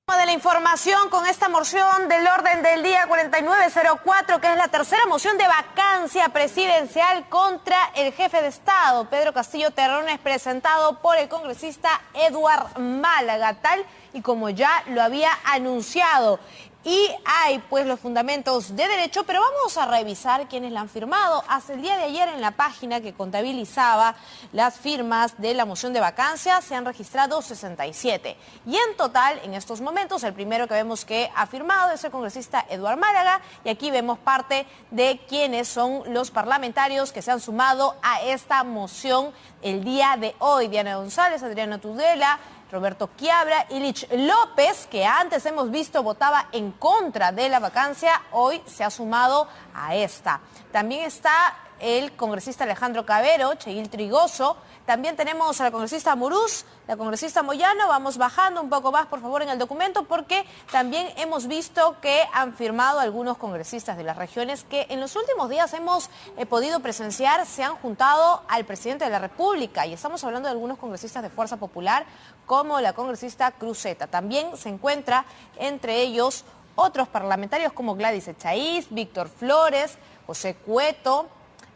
De 0.07 0.25
la 0.25 0.33
información 0.33 1.09
con 1.09 1.25
esta 1.27 1.49
moción 1.49 2.09
del 2.09 2.25
orden 2.27 2.63
del 2.63 2.81
día 2.81 3.05
4904, 3.07 4.41
que 4.41 4.51
es 4.51 4.57
la 4.57 4.67
tercera 4.67 5.05
moción 5.05 5.37
de 5.37 5.47
vacancia 5.47 6.29
presidencial 6.29 7.29
contra 7.29 7.77
el 7.95 8.11
jefe 8.13 8.41
de 8.41 8.47
Estado, 8.47 9.07
Pedro 9.09 9.33
Castillo 9.33 9.69
Terrones, 9.69 10.17
presentado 10.19 10.99
por 10.99 11.15
el 11.17 11.29
congresista 11.29 12.01
Eduard 12.15 12.79
Málaga, 12.79 13.61
tal 13.61 13.85
y 14.11 14.21
como 14.21 14.49
ya 14.49 14.83
lo 14.87 15.01
había 15.01 15.29
anunciado 15.45 16.39
y 16.83 17.09
hay 17.25 17.59
pues 17.59 17.85
los 17.85 17.99
fundamentos 17.99 18.75
de 18.75 18.87
derecho, 18.87 19.25
pero 19.25 19.41
vamos 19.41 19.77
a 19.77 19.85
revisar 19.85 20.47
quiénes 20.47 20.71
la 20.71 20.81
han 20.81 20.89
firmado. 20.89 21.43
Hasta 21.49 21.73
el 21.73 21.81
día 21.81 21.97
de 21.97 22.03
ayer 22.03 22.29
en 22.29 22.39
la 22.39 22.51
página 22.51 23.01
que 23.01 23.13
contabilizaba 23.13 24.15
las 24.53 24.77
firmas 24.77 25.39
de 25.41 25.53
la 25.53 25.65
moción 25.65 25.91
de 25.91 25.99
vacancia 25.99 26.61
se 26.61 26.75
han 26.75 26.85
registrado 26.85 27.41
67. 27.41 28.37
Y 28.65 28.77
en 28.77 28.95
total, 28.95 29.41
en 29.43 29.55
estos 29.55 29.81
momentos, 29.81 30.23
el 30.23 30.33
primero 30.33 30.67
que 30.67 30.73
vemos 30.73 31.03
que 31.03 31.29
ha 31.35 31.47
firmado 31.47 31.91
es 31.91 32.03
el 32.05 32.11
congresista 32.11 32.65
Eduard 32.69 32.97
Málaga 32.97 33.41
y 33.65 33.69
aquí 33.69 33.91
vemos 33.91 34.17
parte 34.17 34.65
de 34.89 35.19
quiénes 35.27 35.67
son 35.67 36.03
los 36.13 36.31
parlamentarios 36.31 37.11
que 37.11 37.21
se 37.21 37.31
han 37.31 37.41
sumado 37.41 37.97
a 38.01 38.21
esta 38.21 38.63
moción 38.63 39.33
el 39.61 39.83
día 39.83 40.15
de 40.17 40.33
hoy. 40.39 40.69
Diana 40.69 40.95
González, 40.95 41.43
Adriana 41.43 41.79
Tudela, 41.79 42.39
Roberto 42.71 43.07
Quiabra 43.17 43.65
y 43.69 43.79
Lich 43.79 44.07
López, 44.11 44.87
que 44.87 45.05
antes 45.05 45.45
hemos 45.45 45.71
visto 45.71 46.03
votaba 46.03 46.47
en 46.51 46.71
contra 46.71 47.31
de 47.31 47.49
la 47.49 47.59
vacancia, 47.59 48.21
hoy 48.31 48.61
se 48.65 48.83
ha 48.83 48.91
sumado 48.91 49.47
a 49.73 49.95
esta. 49.95 50.39
También 50.71 51.05
está 51.05 51.31
el 51.79 52.15
congresista 52.15 52.65
Alejandro 52.65 53.05
Cabero, 53.05 53.55
Cheguil 53.55 53.89
Trigoso, 53.89 54.57
También 54.89 55.15
tenemos 55.15 55.61
a 55.61 55.65
la 55.65 55.69
congresista 55.69 56.15
Muruz, 56.15 56.65
la 56.87 56.97
congresista 56.97 57.43
Moyano. 57.43 57.87
Vamos 57.87 58.17
bajando 58.17 58.59
un 58.59 58.71
poco 58.71 58.91
más, 58.91 59.05
por 59.05 59.21
favor, 59.21 59.43
en 59.43 59.49
el 59.49 59.59
documento, 59.59 60.05
porque 60.05 60.47
también 60.71 61.13
hemos 61.17 61.45
visto 61.45 61.97
que 62.01 62.23
han 62.33 62.55
firmado 62.55 62.99
algunos 62.99 63.37
congresistas 63.37 63.97
de 63.97 64.03
las 64.03 64.17
regiones 64.17 64.63
que 64.63 64.87
en 64.89 64.99
los 64.99 65.15
últimos 65.15 65.47
días 65.47 65.71
hemos 65.75 66.09
eh, 66.37 66.47
podido 66.47 66.79
presenciar, 66.79 67.45
se 67.45 67.63
han 67.63 67.75
juntado 67.75 68.41
al 68.47 68.65
presidente 68.65 69.05
de 69.05 69.11
la 69.11 69.19
República. 69.19 69.85
Y 69.85 69.93
estamos 69.93 70.23
hablando 70.23 70.47
de 70.47 70.53
algunos 70.53 70.79
congresistas 70.79 71.21
de 71.21 71.29
Fuerza 71.29 71.57
Popular, 71.57 72.07
como 72.47 72.81
la 72.81 72.93
congresista 72.93 73.51
Cruzeta. 73.51 74.07
También 74.07 74.57
se 74.57 74.69
encuentra 74.69 75.23
entre 75.59 76.01
ellos 76.01 76.45
otros 76.73 77.07
parlamentarios 77.07 77.73
como 77.73 77.93
Gladys 77.93 78.27
Echaíz, 78.27 78.87
Víctor 78.89 79.29
Flores, 79.29 79.99
José 80.25 80.55
Cueto, 80.55 81.27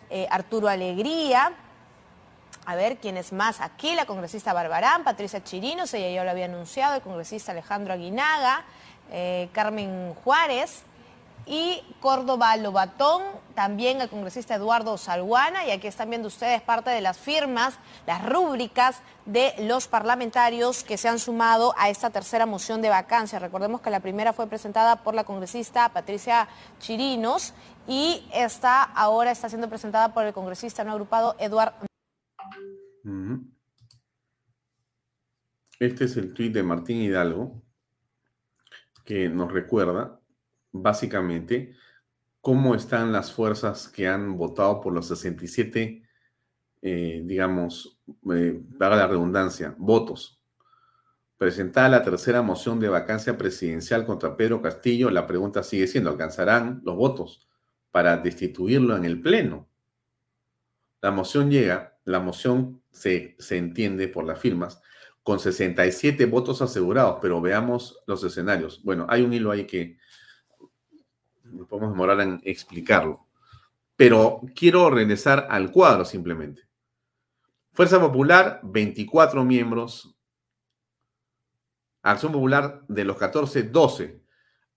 eh, 0.10 0.28
Arturo 0.32 0.68
Alegría, 0.68 1.54
a 2.66 2.76
ver 2.76 2.98
quién 2.98 3.18
es 3.18 3.34
más 3.34 3.62
aquí, 3.62 3.96
la 3.96 4.06
congresista 4.06 4.54
Barbarán, 4.54 5.04
Patricia 5.04 5.44
Chirinos, 5.44 5.94
ella 5.94 6.10
ya 6.10 6.24
lo 6.24 6.32
había 6.32 6.46
anunciado, 6.46 6.96
el 6.96 7.02
congresista 7.02 7.52
Alejandro 7.52 7.94
Aguinaga, 7.94 8.64
eh, 9.12 9.50
Carmen 9.54 10.14
Juárez, 10.24 10.84
y 11.46 11.84
Córdoba 12.00 12.56
Lobatón, 12.58 13.22
también 13.54 14.02
el 14.02 14.10
congresista 14.10 14.56
Eduardo 14.56 14.98
Salguana, 14.98 15.66
y 15.66 15.72
aquí 15.72 15.88
están 15.88 16.10
viendo 16.10 16.28
ustedes 16.28 16.62
parte 16.62 16.90
de 16.90 17.02
las 17.02 17.18
firmas, 17.18 17.76
las 18.08 18.26
rúbricas 18.26 19.02
de 19.26 19.54
los 19.60 19.88
parlamentarios 19.88 20.84
que 20.84 20.98
se 20.98 21.10
han 21.10 21.20
sumado 21.20 21.74
a 21.78 21.90
esta 21.90 22.10
tercera 22.10 22.46
moción 22.46 22.82
de 22.82 22.90
vacancia. 22.90 23.40
Recordemos 23.40 23.82
que 23.82 23.90
la 23.90 24.00
primera 24.00 24.34
fue 24.34 24.48
presentada 24.48 24.98
por 24.98 25.16
la 25.16 25.26
congresista 25.26 25.90
Patricia 25.90 26.48
Chirinos 26.80 27.54
y 27.88 28.26
esta 28.34 28.84
ahora 28.84 29.32
está 29.32 29.50
siendo 29.50 29.70
presentada 29.70 30.14
por 30.14 30.24
el 30.26 30.34
congresista 30.34 30.84
no 30.84 30.92
agrupado 30.92 31.36
Eduardo. 31.40 31.93
Este 35.80 36.06
es 36.06 36.18
el 36.18 36.34
tuit 36.34 36.54
de 36.54 36.64
Martín 36.64 36.98
Hidalgo 37.02 37.62
que 39.04 39.30
nos 39.30 39.52
recuerda 39.52 40.20
básicamente 40.72 41.76
cómo 42.42 42.76
están 42.76 43.12
las 43.12 43.32
fuerzas 43.32 43.90
que 43.90 44.08
han 44.08 44.38
votado 44.38 44.82
por 44.82 44.94
los 44.94 45.08
67, 45.08 46.04
eh, 46.82 47.22
digamos, 47.26 48.02
eh, 48.34 48.62
la 48.80 49.08
redundancia, 49.08 49.76
votos. 49.78 50.42
Presentada 51.38 51.90
la 51.90 52.04
tercera 52.04 52.42
moción 52.42 52.80
de 52.80 52.90
vacancia 52.90 53.38
presidencial 53.38 54.06
contra 54.06 54.38
Pedro 54.38 54.62
Castillo, 54.62 55.10
la 55.10 55.28
pregunta 55.28 55.64
sigue 55.64 55.88
siendo, 55.88 56.10
¿alcanzarán 56.10 56.82
los 56.84 56.96
votos 56.96 57.48
para 57.92 58.18
destituirlo 58.18 58.96
en 58.96 59.06
el 59.06 59.22
Pleno? 59.22 59.70
La 61.04 61.12
moción 61.12 61.52
llega, 61.52 61.98
la 62.06 62.22
moción 62.22 62.82
se, 62.90 63.36
se 63.38 63.58
entiende 63.58 64.08
por 64.08 64.24
las 64.24 64.40
firmas, 64.40 64.82
con 65.22 65.38
67 65.38 66.26
votos 66.28 66.62
asegurados, 66.62 67.18
pero 67.22 67.42
veamos 67.42 68.02
los 68.08 68.24
escenarios. 68.24 68.82
Bueno, 68.86 69.06
hay 69.10 69.22
un 69.22 69.34
hilo 69.34 69.52
ahí 69.52 69.68
que 69.68 69.98
nos 71.44 71.68
podemos 71.68 71.92
demorar 71.92 72.22
en 72.22 72.40
explicarlo. 72.46 73.28
Pero 73.98 74.44
quiero 74.56 74.90
regresar 74.90 75.46
al 75.50 75.72
cuadro 75.72 76.06
simplemente. 76.06 76.62
Fuerza 77.74 78.00
Popular, 78.00 78.62
24 78.64 79.44
miembros. 79.44 80.16
Acción 82.02 82.32
Popular 82.32 82.82
de 82.88 83.04
los 83.04 83.18
14, 83.18 83.64
12. 83.64 84.22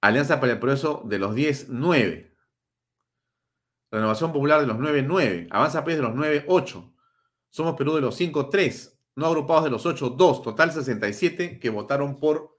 Alianza 0.01 0.41
para 0.41 0.55
el 0.55 0.59
Progreso 0.59 1.03
de 1.05 1.21
los 1.21 1.37
10, 1.37 1.69
9. 1.69 2.36
Renovación 3.97 4.31
Popular 4.31 4.61
de 4.61 4.67
los 4.67 4.79
9, 4.79 5.03
9. 5.03 5.47
Avanza 5.51 5.83
PES 5.83 5.97
de 5.97 6.03
los 6.03 6.15
9, 6.15 6.45
8. 6.49 6.95
Somos 7.49 7.77
Perú 7.77 7.95
de 7.95 8.03
los 8.03 8.15
5, 8.15 8.51
3. 8.51 9.01
No 9.15 9.25
agrupados 9.25 9.65
de 9.65 9.71
los 9.71 9.87
8, 9.87 10.11
2. 10.11 10.43
Total 10.43 10.71
67 10.71 11.59
que 11.59 11.71
votaron 11.71 12.21
por 12.21 12.59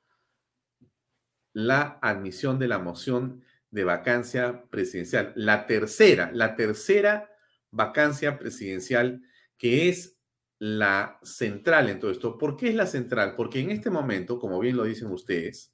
la 1.53 1.99
admisión 2.01 2.57
de 2.57 2.67
la 2.67 2.79
moción 2.79 3.43
de 3.69 3.83
vacancia 3.83 4.63
presidencial. 4.71 5.33
La 5.35 5.67
tercera, 5.67 6.31
la 6.33 6.55
tercera 6.55 7.29
vacancia 7.69 8.39
presidencial 8.39 9.21
que 9.59 9.89
es 9.89 10.17
la 10.57 11.19
central 11.21 11.87
en 11.89 11.99
todo 11.99 12.09
esto. 12.09 12.39
¿Por 12.39 12.57
qué 12.57 12.69
es 12.69 12.75
la 12.75 12.87
central? 12.87 13.35
Porque 13.35 13.59
en 13.59 13.69
este 13.69 13.91
momento, 13.91 14.39
como 14.39 14.57
bien 14.59 14.75
lo 14.75 14.85
dicen 14.85 15.11
ustedes, 15.11 15.71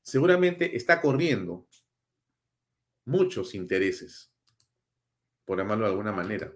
seguramente 0.00 0.78
está 0.78 1.02
corriendo 1.02 1.68
muchos 3.04 3.54
intereses, 3.54 4.33
por 5.44 5.58
llamarlo 5.58 5.84
de 5.84 5.90
alguna 5.90 6.12
manera. 6.12 6.52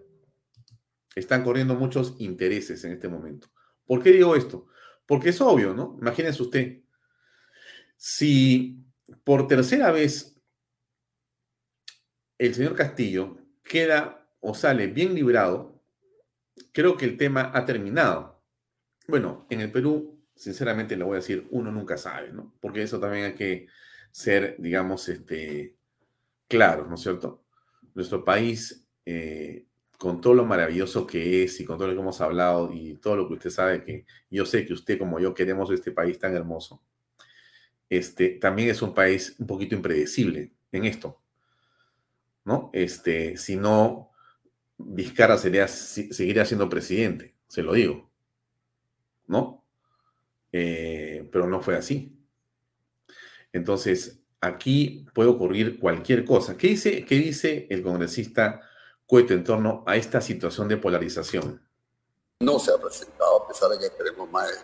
Están 1.15 1.43
corriendo 1.43 1.75
muchos 1.75 2.15
intereses 2.19 2.85
en 2.85 2.93
este 2.93 3.09
momento. 3.09 3.49
¿Por 3.87 4.03
qué 4.03 4.13
digo 4.13 4.37
esto? 4.37 4.67
Porque 5.07 5.31
es 5.31 5.41
obvio, 5.41 5.75
¿no? 5.75 5.97
Imagínense 6.01 6.43
usted, 6.43 6.81
si 7.97 8.85
por 9.25 9.49
tercera 9.49 9.91
vez 9.91 10.37
el 12.39 12.55
señor 12.55 12.75
Castillo 12.75 13.39
queda 13.65 14.29
o 14.41 14.55
sale 14.55 14.87
bien 14.87 15.15
librado, 15.15 15.83
creo 16.73 16.97
que 16.97 17.05
el 17.05 17.17
tema 17.17 17.51
ha 17.55 17.65
terminado. 17.65 18.41
Bueno, 19.09 19.47
en 19.51 19.61
el 19.61 19.73
Perú, 19.73 20.23
sinceramente 20.35 20.97
le 20.97 21.05
voy 21.05 21.15
a 21.15 21.21
decir, 21.21 21.49
uno 21.51 21.73
nunca 21.73 21.97
sabe, 21.97 22.33
¿no? 22.33 22.55
Porque 22.61 22.83
eso 22.83 23.01
también 23.01 23.25
hay 23.25 23.35
que 23.35 23.67
ser, 24.13 24.57
digamos, 24.59 25.09
este, 25.09 25.77
claro, 26.47 26.87
¿no 26.87 26.95
es 26.95 27.01
cierto? 27.01 27.45
Nuestro 27.95 28.25
país, 28.25 28.87
eh, 29.05 29.67
con 29.99 30.21
todo 30.21 30.35
lo 30.35 30.45
maravilloso 30.45 31.07
que 31.07 31.45
es 31.45 31.61
y 31.61 31.65
con 31.65 31.79
todo 31.79 31.89
lo 31.89 31.95
que 31.95 32.01
hemos 32.01 32.21
hablado 32.21 32.73
y 32.73 32.95
todo 32.97 33.17
lo 33.17 33.29
que 33.29 33.35
usted 33.35 33.51
sabe, 33.51 33.83
que 33.83 34.07
yo 34.31 34.47
sé 34.47 34.65
que 34.67 34.73
usted 34.73 34.99
como 34.99 35.19
yo 35.21 35.35
queremos 35.35 35.71
este 35.71 35.93
país 35.93 36.19
tan 36.19 36.35
hermoso, 36.35 36.83
este, 37.91 38.31
también 38.31 38.71
es 38.71 38.83
un 38.83 38.95
país 38.95 39.35
un 39.39 39.47
poquito 39.47 39.75
impredecible 39.75 40.53
en 40.73 40.85
esto. 40.85 41.21
¿no? 42.49 42.71
Este, 42.73 43.37
si 43.37 43.57
no, 43.57 44.11
Vizcarra 44.79 45.37
sería, 45.37 45.69
seguiría 45.69 46.47
siendo 46.47 46.71
presidente, 46.71 47.35
se 47.47 47.63
lo 47.63 47.75
digo, 47.75 48.11
¿no? 49.27 49.65
Eh, 50.51 51.29
pero 51.31 51.47
no 51.47 51.61
fue 51.61 51.77
así. 51.77 52.17
Entonces, 53.53 54.18
aquí 54.41 55.07
puede 55.15 55.31
ocurrir 55.31 55.79
cualquier 55.79 56.25
cosa. 56.25 56.57
¿Qué 56.57 56.69
dice, 56.69 57.05
qué 57.05 57.17
dice 57.17 57.67
el 57.71 57.83
congresista 57.83 58.61
Cueto 59.07 59.33
en 59.33 59.43
torno 59.43 59.85
a 59.87 59.97
esta 59.97 60.21
situación 60.21 60.69
de 60.69 60.77
polarización? 60.77 61.63
No 62.41 62.59
se 62.59 62.73
ha 62.73 62.79
presentado, 62.79 63.43
a 63.43 63.49
pesar 63.49 63.71
de 63.71 63.79
que 63.79 63.91
tenemos 63.91 64.31
más 64.31 64.49
de 64.49 64.55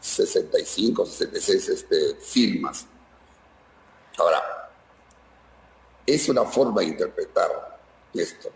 65, 0.00 1.04
66 1.04 1.68
este, 1.68 2.14
firmas. 2.20 2.86
Ahora, 4.16 4.40
es 6.06 6.28
una 6.28 6.44
forma 6.44 6.80
de 6.80 6.86
interpretar 6.86 7.80
esto. 8.14 8.48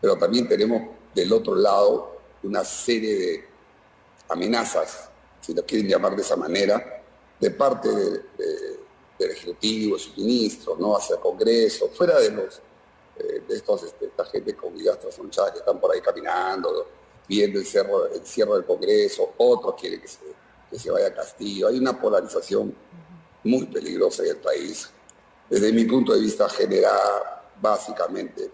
Pero 0.00 0.16
también 0.18 0.48
tenemos 0.48 0.82
del 1.14 1.32
otro 1.32 1.54
lado 1.54 2.20
una 2.42 2.64
serie 2.64 3.16
de 3.16 3.48
amenazas, 4.28 5.08
si 5.40 5.54
lo 5.54 5.64
quieren 5.64 5.88
llamar 5.88 6.14
de 6.14 6.22
esa 6.22 6.36
manera, 6.36 7.02
de 7.40 7.50
parte 7.50 7.88
del 9.18 9.30
Ejecutivo, 9.30 9.98
sus 9.98 10.16
ministros, 10.16 10.78
¿no? 10.78 10.96
hacia 10.96 11.16
el 11.16 11.20
Congreso, 11.20 11.88
fuera 11.88 12.18
de 12.18 12.30
los 12.30 12.60
eh, 13.16 13.42
de 13.46 13.54
estos, 13.54 13.84
este, 13.84 14.06
esta 14.06 14.24
gente 14.24 14.56
con 14.56 14.74
vidas 14.74 14.98
trasnochadas 14.98 15.52
que 15.52 15.58
están 15.58 15.78
por 15.78 15.92
ahí 15.92 16.00
caminando, 16.00 16.86
viendo 17.28 17.60
el, 17.60 17.66
cerro, 17.66 18.06
el 18.06 18.26
cierre 18.26 18.54
del 18.54 18.64
Congreso, 18.64 19.34
otros 19.36 19.76
quieren 19.80 20.00
que 20.00 20.08
se, 20.08 20.18
que 20.68 20.78
se 20.78 20.90
vaya 20.90 21.06
a 21.06 21.14
Castillo. 21.14 21.68
Hay 21.68 21.78
una 21.78 22.00
polarización 22.00 22.74
muy 23.44 23.66
peligrosa 23.66 24.24
en 24.24 24.30
el 24.30 24.36
país 24.38 24.90
desde 25.48 25.72
mi 25.72 25.84
punto 25.84 26.12
de 26.12 26.20
vista, 26.20 26.48
genera 26.48 26.90
básicamente 27.60 28.50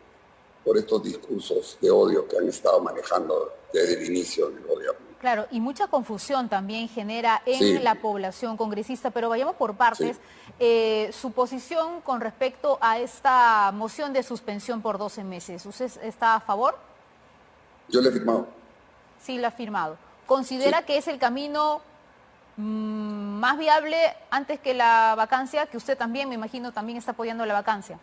por 0.64 0.76
estos 0.76 1.02
discursos 1.04 1.78
de 1.80 1.90
odio 1.90 2.28
que 2.28 2.36
han 2.36 2.48
estado 2.48 2.80
manejando 2.80 3.54
desde 3.72 3.94
el 3.94 4.06
inicio 4.10 4.50
del 4.50 4.66
gobierno. 4.66 5.09
Claro, 5.20 5.46
y 5.50 5.60
mucha 5.60 5.86
confusión 5.88 6.48
también 6.48 6.88
genera 6.88 7.42
en 7.44 7.84
la 7.84 7.96
población 7.96 8.56
congresista, 8.56 9.10
pero 9.10 9.28
vayamos 9.28 9.56
por 9.56 9.76
partes. 9.76 10.16
Eh, 10.58 11.10
su 11.12 11.32
posición 11.32 12.00
con 12.00 12.20
respecto 12.20 12.78
a 12.80 12.98
esta 12.98 13.70
moción 13.72 14.12
de 14.14 14.22
suspensión 14.22 14.80
por 14.80 14.96
12 14.96 15.22
meses, 15.24 15.66
¿usted 15.66 15.90
está 16.02 16.36
a 16.36 16.40
favor? 16.40 16.76
Yo 17.88 18.00
le 18.00 18.08
he 18.08 18.12
firmado. 18.12 18.48
Sí, 19.20 19.38
lo 19.38 19.48
ha 19.48 19.50
firmado. 19.50 19.98
¿Considera 20.26 20.86
que 20.86 20.96
es 20.96 21.06
el 21.06 21.18
camino 21.18 21.82
Mm, 22.62 23.40
más 23.40 23.58
viable 23.58 23.96
antes 24.30 24.60
que 24.60 24.74
la 24.74 25.14
vacancia, 25.16 25.64
que 25.66 25.78
usted 25.78 25.96
también, 25.96 26.28
me 26.28 26.34
imagino, 26.34 26.72
también 26.72 26.98
está 26.98 27.12
apoyando 27.12 27.46
la 27.46 27.54
vacancia. 27.54 27.98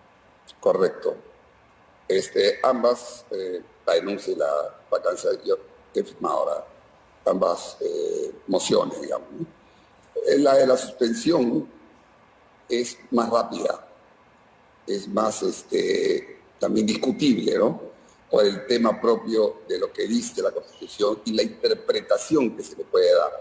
Correcto. 0.59 1.15
Este, 2.07 2.59
ambas, 2.63 3.23
eh, 3.29 3.61
la 3.85 3.93
denuncia 3.93 4.33
y 4.33 4.35
la 4.35 4.51
vacancia, 4.89 5.29
yo 5.45 5.57
he 5.93 6.03
firmado 6.03 6.39
ahora 6.39 6.65
ambas 7.27 7.77
eh, 7.81 8.31
mociones, 8.47 9.01
digamos. 9.01 9.27
La 10.37 10.55
de 10.55 10.67
la 10.67 10.77
suspensión 10.77 11.69
es 12.67 12.97
más 13.11 13.29
rápida, 13.29 13.87
es 14.85 15.07
más 15.07 15.41
este, 15.43 16.39
también 16.59 16.85
discutible, 16.85 17.57
¿no? 17.57 17.87
por 18.29 18.45
el 18.45 18.65
tema 18.67 18.99
propio 18.99 19.61
de 19.67 19.79
lo 19.79 19.91
que 19.91 20.05
dice 20.05 20.41
la 20.41 20.51
Constitución 20.51 21.21
y 21.25 21.33
la 21.33 21.43
interpretación 21.43 22.55
que 22.55 22.63
se 22.63 22.75
le 22.75 22.83
puede 22.83 23.13
dar. 23.13 23.31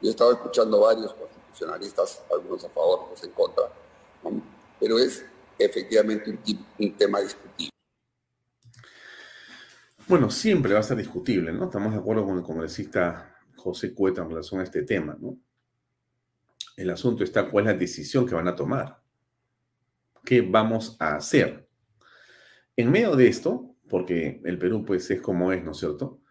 Yo 0.00 0.08
he 0.08 0.10
estado 0.10 0.32
escuchando 0.32 0.80
varios 0.80 1.12
constitucionalistas, 1.14 2.22
algunos 2.30 2.64
a 2.64 2.68
favor, 2.68 3.00
otros 3.06 3.24
en 3.24 3.30
contra, 3.32 3.64
pero 4.78 4.98
es 4.98 5.24
efectivamente 5.58 6.30
un, 6.30 6.66
un 6.78 6.96
tema 6.96 7.20
discutible. 7.20 7.77
Bueno, 10.08 10.30
siempre 10.30 10.72
va 10.72 10.80
a 10.80 10.82
ser 10.82 10.96
discutible, 10.96 11.52
¿no? 11.52 11.64
Estamos 11.64 11.92
de 11.92 11.98
acuerdo 11.98 12.24
con 12.24 12.38
el 12.38 12.42
congresista 12.42 13.36
José 13.56 13.92
Cueta 13.92 14.22
en 14.22 14.30
relación 14.30 14.58
a 14.58 14.64
este 14.64 14.82
tema, 14.82 15.14
¿no? 15.20 15.38
El 16.78 16.88
asunto 16.88 17.24
está 17.24 17.50
cuál 17.50 17.66
es 17.66 17.72
la 17.74 17.78
decisión 17.78 18.24
que 18.24 18.34
van 18.34 18.48
a 18.48 18.54
tomar. 18.54 19.02
¿Qué 20.24 20.40
vamos 20.40 20.96
a 20.98 21.16
hacer? 21.16 21.68
En 22.74 22.90
medio 22.90 23.16
de 23.16 23.28
esto, 23.28 23.74
porque 23.86 24.40
el 24.46 24.56
Perú 24.56 24.82
pues 24.82 25.10
es 25.10 25.20
como 25.20 25.52
es, 25.52 25.62
¿no 25.62 25.72
es 25.72 25.76
cierto? 25.76 26.22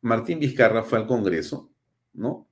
Martín 0.00 0.38
Vizcarra 0.38 0.82
fue 0.82 0.98
al 0.98 1.06
Congreso, 1.06 1.70
¿no? 2.14 2.48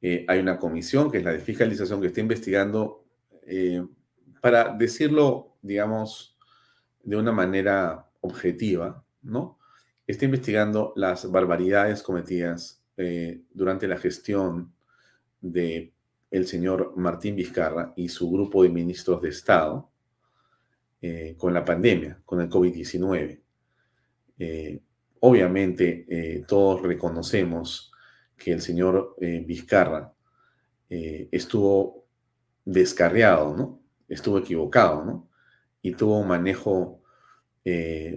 Eh, 0.00 0.24
hay 0.26 0.40
una 0.40 0.58
comisión 0.58 1.12
que 1.12 1.18
es 1.18 1.24
la 1.24 1.32
de 1.32 1.38
fiscalización 1.38 2.00
que 2.00 2.08
está 2.08 2.20
investigando, 2.20 3.04
eh, 3.42 3.86
para 4.40 4.74
decirlo, 4.74 5.58
digamos, 5.62 6.36
de 7.04 7.16
una 7.16 7.30
manera 7.30 8.10
objetiva, 8.20 9.04
¿no? 9.22 9.57
Está 10.08 10.24
investigando 10.24 10.92
las 10.96 11.30
barbaridades 11.30 12.02
cometidas 12.02 12.82
eh, 12.96 13.42
durante 13.54 13.86
la 13.86 13.98
gestión 13.98 14.74
de 15.40 15.92
el 16.32 16.48
señor 16.48 16.94
Martín 16.96 17.36
Vizcarra 17.36 17.92
y 17.94 18.08
su 18.08 18.28
grupo 18.28 18.64
de 18.64 18.70
ministros 18.70 19.22
de 19.22 19.28
Estado 19.28 19.90
con 21.36 21.54
la 21.54 21.64
pandemia, 21.64 22.20
con 22.24 22.40
el 22.40 22.50
COVID-19. 22.50 23.40
Eh, 24.38 24.80
obviamente, 25.20 26.06
eh, 26.08 26.44
todos 26.46 26.82
reconocemos 26.82 27.90
que 28.36 28.52
el 28.52 28.60
señor 28.60 29.16
eh, 29.20 29.42
Vizcarra 29.44 30.14
estuvo 30.90 32.06
descarriado, 32.64 33.54
¿no? 33.54 33.82
Estuvo 34.08 34.38
equivocado, 34.38 35.04
¿no? 35.04 35.28
Y 35.82 35.92
tuvo 35.92 36.18
un 36.18 36.28
manejo 36.28 36.97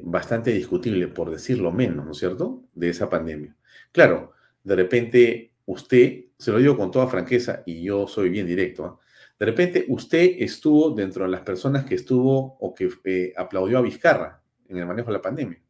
bastante 0.04 0.52
discutible, 0.52 1.08
por 1.08 1.30
decirlo 1.30 1.72
menos, 1.72 2.06
¿no 2.06 2.12
es 2.12 2.18
cierto?, 2.18 2.64
de 2.74 2.89
esa 2.89 3.10
pandemia. 3.10 3.56
Claro, 3.92 4.32
de 4.64 4.76
repente 4.76 5.54
usted, 5.66 6.26
se 6.38 6.52
lo 6.52 6.58
digo 6.58 6.78
con 6.78 6.89
toda 6.89 7.08
franqueza 7.08 7.64
y 7.66 7.84
yo 7.84 8.08
soy 8.08 8.30
bien 8.30 8.48
directo, 8.48 8.86
¿ah? 8.86 9.00
de 9.38 9.46
repente 9.46 9.86
usted 9.89 10.36
estuvo 10.39 10.92
dentro 10.92 11.26
de 11.26 11.32
las 11.32 11.42
personas 11.42 11.84
que 11.84 11.96
estuvo 11.96 12.58
o 12.60 12.74
que 12.74 13.34
aplaudió 13.36 13.80
a 13.80 13.82
Vizcarra 13.82 14.42
en 14.70 14.78
el 14.78 14.86
manejo 14.86 15.08
de 15.08 15.14
la 15.14 15.22
pandemia 15.22 15.62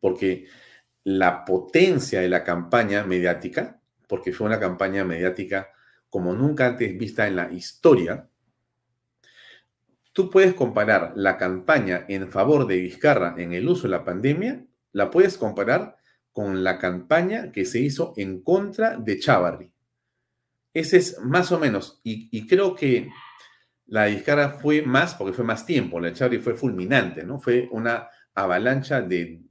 porque 0.00 0.46
la 1.04 1.44
potencia 1.44 2.20
de 2.20 2.28
la 2.28 2.44
campaña 2.44 3.04
mediática, 3.04 3.80
porque 4.08 4.32
fue 4.32 4.46
una 4.46 4.60
campaña 4.60 5.04
mediática 5.04 5.70
como 6.08 6.32
nunca 6.32 6.66
antes 6.66 6.96
vista 6.96 7.26
en 7.26 7.36
la 7.36 7.52
historia, 7.52 8.28
tú 10.16 10.30
puedes 10.30 10.54
comparar 10.54 11.12
la 11.14 11.36
campaña 11.36 12.06
en 12.08 12.30
favor 12.30 12.66
de 12.66 12.78
Vizcarra 12.78 13.34
en 13.36 13.52
el 13.52 13.68
uso 13.68 13.82
de 13.82 13.90
la 13.90 14.02
pandemia, 14.02 14.64
la 14.92 15.10
puedes 15.10 15.36
comparar 15.36 15.98
con 16.32 16.64
la 16.64 16.78
campaña 16.78 17.52
que 17.52 17.66
se 17.66 17.80
hizo 17.80 18.14
en 18.16 18.40
contra 18.40 18.96
de 18.96 19.18
Chávarri. 19.18 19.70
Ese 20.72 20.96
es 20.96 21.20
más 21.20 21.52
o 21.52 21.58
menos, 21.58 22.00
y, 22.02 22.46
creo 22.46 22.74
que 22.74 23.10
la 23.84 24.04
de 24.04 24.12
Vizcarra 24.12 24.52
fue 24.52 24.80
más, 24.80 25.14
porque 25.14 25.34
fue 25.34 25.44
más 25.44 25.66
tiempo, 25.66 26.00
la 26.00 26.08
de 26.08 26.14
Chávarri 26.14 26.38
fue 26.38 26.54
fulminante, 26.54 27.22
¿no? 27.22 27.38
Fue 27.38 27.68
una 27.70 28.08
avalancha 28.34 29.02
de, 29.02 29.42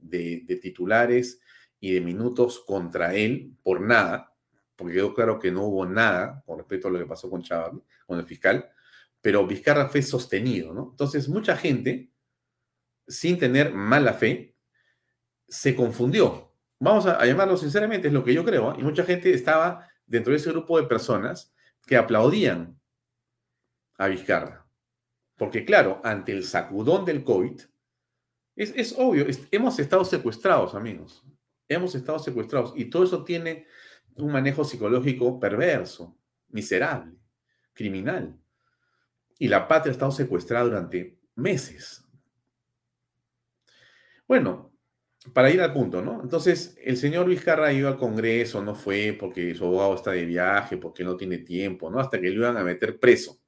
titulares 0.60 1.40
y 1.78 1.92
de 1.92 2.00
minutos 2.00 2.64
contra 2.66 3.14
él 3.14 3.52
por 3.62 3.80
nada, 3.80 4.34
porque 4.74 4.94
quedó 4.94 5.14
claro 5.14 5.38
que 5.38 5.52
no 5.52 5.62
hubo 5.62 5.86
nada 5.86 6.42
con 6.44 6.58
respecto 6.58 6.88
a 6.88 6.90
lo 6.90 6.98
que 6.98 7.06
pasó 7.06 7.30
con 7.30 7.44
Chávez, 7.44 7.80
con 8.04 8.18
el 8.18 8.26
fiscal, 8.26 8.68
pero 9.26 9.44
Vizcarra 9.44 9.88
fue 9.88 10.02
sostenido, 10.02 10.72
¿no? 10.72 10.90
Entonces, 10.92 11.28
mucha 11.28 11.56
gente, 11.56 12.12
sin 13.08 13.36
tener 13.40 13.74
mala 13.74 14.12
fe, 14.12 14.54
se 15.48 15.74
confundió. 15.74 16.54
Vamos 16.78 17.06
a, 17.06 17.26
llamarlo 17.26 17.56
sinceramente, 17.56 18.06
es 18.06 18.14
lo 18.14 18.22
que 18.22 18.32
yo 18.32 18.44
creo, 18.44 18.70
¿eh? 18.70 18.76
y 18.78 18.84
mucha 18.84 19.02
gente 19.02 19.34
estaba 19.34 19.88
dentro 20.06 20.30
de 20.30 20.36
ese 20.36 20.52
grupo 20.52 20.80
de 20.80 20.86
personas 20.86 21.52
que 21.84 21.96
aplaudían 21.96 22.80
a 23.98 24.06
Vizcarra. 24.06 24.64
Porque 25.34 25.64
claro, 25.64 26.00
ante 26.04 26.30
el 26.30 26.44
sacudón 26.44 27.04
del 27.04 27.24
COVID, 27.24 27.62
es, 28.54 28.94
obvio, 28.96 29.26
hemos 29.50 29.76
estado 29.80 30.04
secuestrados, 30.04 30.76
amigos. 30.76 31.24
Hemos 31.66 31.96
estado 31.96 32.20
secuestrados 32.20 32.74
y 32.76 32.84
todo 32.84 33.02
eso 33.02 33.24
tiene 33.24 33.66
un 34.14 34.30
manejo 34.30 34.62
psicológico 34.62 35.40
perverso, 35.40 36.16
miserable, 36.46 37.16
criminal. 37.72 38.38
Y 39.38 39.48
la 39.48 39.68
patria 39.68 39.90
ha 39.90 39.92
estado 39.92 40.12
secuestrada 40.12 40.64
durante 40.64 41.18
meses. 41.34 42.04
Bueno, 44.26 44.72
para 45.32 45.50
ir 45.50 45.60
al 45.60 45.72
punto, 45.72 46.02
¿no? 46.02 46.22
Entonces, 46.22 46.76
el 46.82 46.96
señor 46.96 47.26
Vizcarra 47.26 47.72
ido 47.72 47.88
al 47.88 47.98
Congreso, 47.98 48.62
no 48.62 48.74
fue 48.74 49.16
porque 49.18 49.54
su 49.54 49.64
abogado 49.64 49.94
está 49.94 50.12
de 50.12 50.24
viaje, 50.24 50.76
porque 50.76 51.04
no 51.04 51.16
tiene 51.16 51.38
tiempo, 51.38 51.90
¿no? 51.90 52.00
Hasta 52.00 52.20
que 52.20 52.30
le 52.30 52.36
iban 52.36 52.56
a 52.56 52.64
meter 52.64 52.98
preso 52.98 53.40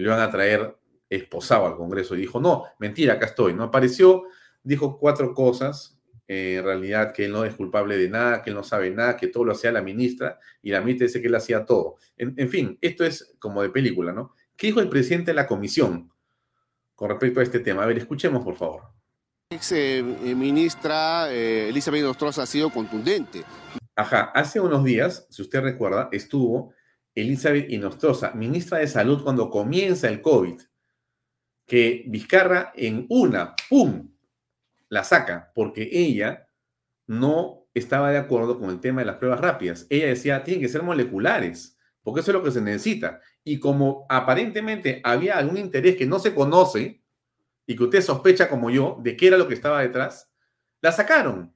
le 0.00 0.06
iban 0.06 0.20
a 0.20 0.30
traer 0.30 0.76
esposado 1.08 1.66
al 1.66 1.76
Congreso 1.76 2.14
y 2.14 2.20
dijo, 2.20 2.40
no, 2.40 2.64
mentira, 2.78 3.14
acá 3.14 3.26
estoy, 3.26 3.52
no 3.54 3.64
apareció, 3.64 4.24
dijo 4.62 4.98
cuatro 4.98 5.34
cosas, 5.34 5.98
eh, 6.28 6.56
en 6.58 6.64
realidad 6.64 7.12
que 7.12 7.24
él 7.24 7.32
no 7.32 7.44
es 7.44 7.54
culpable 7.54 7.96
de 7.96 8.08
nada, 8.08 8.42
que 8.42 8.50
él 8.50 8.56
no 8.56 8.62
sabe 8.62 8.90
nada, 8.90 9.16
que 9.16 9.26
todo 9.26 9.44
lo 9.44 9.52
hacía 9.52 9.72
la 9.72 9.82
ministra, 9.82 10.38
y 10.62 10.70
la 10.70 10.80
ministra 10.80 11.06
dice 11.06 11.20
que 11.20 11.26
él 11.26 11.34
hacía 11.34 11.64
todo. 11.64 11.96
En, 12.16 12.48
fin, 12.48 12.78
esto 12.80 13.04
es 13.04 13.34
como 13.38 13.62
de 13.62 13.70
película, 13.70 14.12
¿no? 14.12 14.34
¿Qué 14.60 14.66
dijo 14.66 14.80
el 14.80 14.90
presidente 14.90 15.30
de 15.30 15.36
la 15.36 15.46
comisión 15.46 16.12
con 16.94 17.08
respecto 17.08 17.40
a 17.40 17.42
este 17.42 17.60
tema? 17.60 17.82
A 17.82 17.86
ver, 17.86 17.96
escuchemos, 17.96 18.44
por 18.44 18.56
favor. 18.56 18.92
Ex 19.48 19.72
eh, 19.72 20.02
ministra 20.02 21.32
eh, 21.32 21.70
Elizabeth 21.70 22.02
Nostroza 22.02 22.42
ha 22.42 22.46
sido 22.46 22.68
contundente. 22.68 23.42
Ajá, 23.96 24.24
hace 24.34 24.60
unos 24.60 24.84
días, 24.84 25.26
si 25.30 25.40
usted 25.40 25.62
recuerda, 25.62 26.10
estuvo 26.12 26.74
Elizabeth 27.14 27.70
Inostroza, 27.70 28.32
ministra 28.34 28.76
de 28.76 28.86
Salud, 28.86 29.24
cuando 29.24 29.48
comienza 29.48 30.08
el 30.08 30.20
COVID, 30.20 30.60
que 31.64 32.04
Vizcarra 32.08 32.74
en 32.76 33.06
una, 33.08 33.56
¡pum!, 33.70 34.10
la 34.90 35.04
saca 35.04 35.52
porque 35.54 35.88
ella 35.90 36.48
no 37.06 37.66
estaba 37.72 38.10
de 38.10 38.18
acuerdo 38.18 38.60
con 38.60 38.68
el 38.68 38.80
tema 38.80 39.00
de 39.00 39.06
las 39.06 39.16
pruebas 39.16 39.40
rápidas. 39.40 39.86
Ella 39.88 40.08
decía, 40.08 40.44
tienen 40.44 40.60
que 40.60 40.68
ser 40.68 40.82
moleculares, 40.82 41.78
porque 42.02 42.20
eso 42.20 42.30
es 42.30 42.34
lo 42.34 42.42
que 42.42 42.50
se 42.50 42.60
necesita. 42.60 43.22
Y 43.44 43.58
como 43.58 44.06
aparentemente 44.08 45.00
había 45.04 45.38
algún 45.38 45.56
interés 45.56 45.96
que 45.96 46.06
no 46.06 46.18
se 46.18 46.34
conoce 46.34 47.02
y 47.66 47.76
que 47.76 47.84
usted 47.84 48.02
sospecha 48.02 48.48
como 48.48 48.70
yo 48.70 48.98
de 49.00 49.16
qué 49.16 49.28
era 49.28 49.38
lo 49.38 49.48
que 49.48 49.54
estaba 49.54 49.80
detrás, 49.80 50.30
la 50.80 50.92
sacaron. 50.92 51.54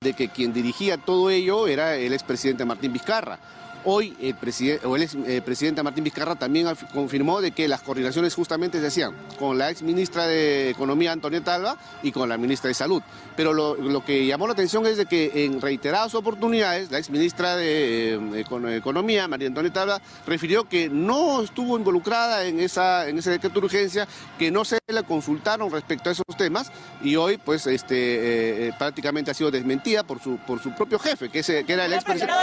De 0.00 0.14
que 0.14 0.28
quien 0.28 0.52
dirigía 0.52 0.96
todo 0.96 1.30
ello 1.30 1.66
era 1.66 1.96
el 1.96 2.12
expresidente 2.12 2.64
Martín 2.64 2.92
Vizcarra 2.92 3.57
Hoy 3.84 4.16
el, 4.20 4.34
presidente, 4.34 4.86
o 4.86 4.96
el 4.96 5.02
ex 5.02 5.14
eh, 5.26 5.40
presidente 5.44 5.82
Martín 5.82 6.04
Vizcarra 6.04 6.34
también 6.36 6.66
confirmó 6.92 7.40
de 7.40 7.52
que 7.52 7.68
las 7.68 7.80
coordinaciones 7.82 8.34
justamente 8.34 8.80
se 8.80 8.86
hacían 8.86 9.14
con 9.38 9.56
la 9.56 9.70
ex 9.70 9.82
ministra 9.82 10.26
de 10.26 10.70
Economía 10.70 11.12
Antonieta 11.12 11.54
Alba 11.54 11.76
y 12.02 12.12
con 12.12 12.28
la 12.28 12.36
ministra 12.36 12.68
de 12.68 12.74
Salud. 12.74 13.02
Pero 13.36 13.52
lo, 13.52 14.04
que 14.04 14.26
llamó 14.26 14.46
la 14.46 14.52
atención 14.52 14.86
es 14.86 14.96
de 14.96 15.06
que 15.06 15.44
en 15.44 15.60
reiteradas 15.60 16.14
oportunidades 16.14 16.90
la 16.90 16.98
ex 16.98 17.10
ministra 17.10 17.56
de 17.56 18.14
eh, 18.14 18.76
Economía, 18.76 19.28
María 19.28 19.48
Antonieta 19.48 19.82
Alba, 19.82 20.00
refirió 20.26 20.68
que 20.68 20.88
no 20.88 21.42
estuvo 21.42 21.78
involucrada 21.78 22.44
en, 22.44 22.60
esa, 22.60 23.08
en 23.08 23.18
ese 23.18 23.30
decreto 23.30 23.60
de 23.60 23.66
urgencia, 23.66 24.08
que 24.38 24.50
no 24.50 24.64
se 24.64 24.78
le 24.86 25.02
consultaron 25.04 25.70
respecto 25.70 26.08
a 26.08 26.12
esos 26.12 26.24
temas 26.36 26.72
y 27.02 27.16
hoy 27.16 27.38
pues 27.38 27.66
este, 27.66 28.68
eh, 28.68 28.72
prácticamente 28.78 29.30
ha 29.30 29.34
sido 29.34 29.50
desmentida 29.50 30.02
por 30.02 30.20
su, 30.20 30.38
por 30.38 30.60
su 30.62 30.74
propio 30.74 30.98
jefe, 30.98 31.28
que, 31.28 31.42
que 31.42 31.72
era 31.72 31.86
el 31.86 31.92
ex 31.92 32.04
presidente. 32.04 32.34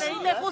Contradicciones 0.00 0.44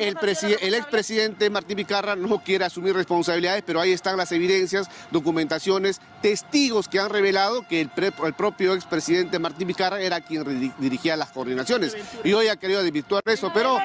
el, 0.00 0.58
el 0.60 0.74
expresidente 0.74 1.50
Martín 1.50 1.76
Vicarra 1.76 2.16
no 2.16 2.42
quiere 2.42 2.64
asumir 2.64 2.94
responsabilidades, 2.94 3.62
pero 3.66 3.80
ahí 3.80 3.92
están 3.92 4.16
las 4.16 4.32
evidencias, 4.32 4.88
documentaciones, 5.10 6.00
testigos 6.20 6.88
que 6.88 6.98
han 6.98 7.10
revelado 7.10 7.66
que 7.66 7.80
el, 7.80 7.90
propio 8.34 8.74
expresidente 8.74 9.38
Martín 9.38 9.68
Vicarra 9.68 10.00
era 10.00 10.20
quien 10.20 10.72
dirigía 10.78 11.16
las 11.16 11.30
coordinaciones. 11.30 11.96
Y 12.24 12.32
hoy 12.32 12.48
ha 12.48 12.56
querido 12.56 12.82
desvirtuar 12.82 13.22
eso, 13.26 13.50
pero... 13.52 13.78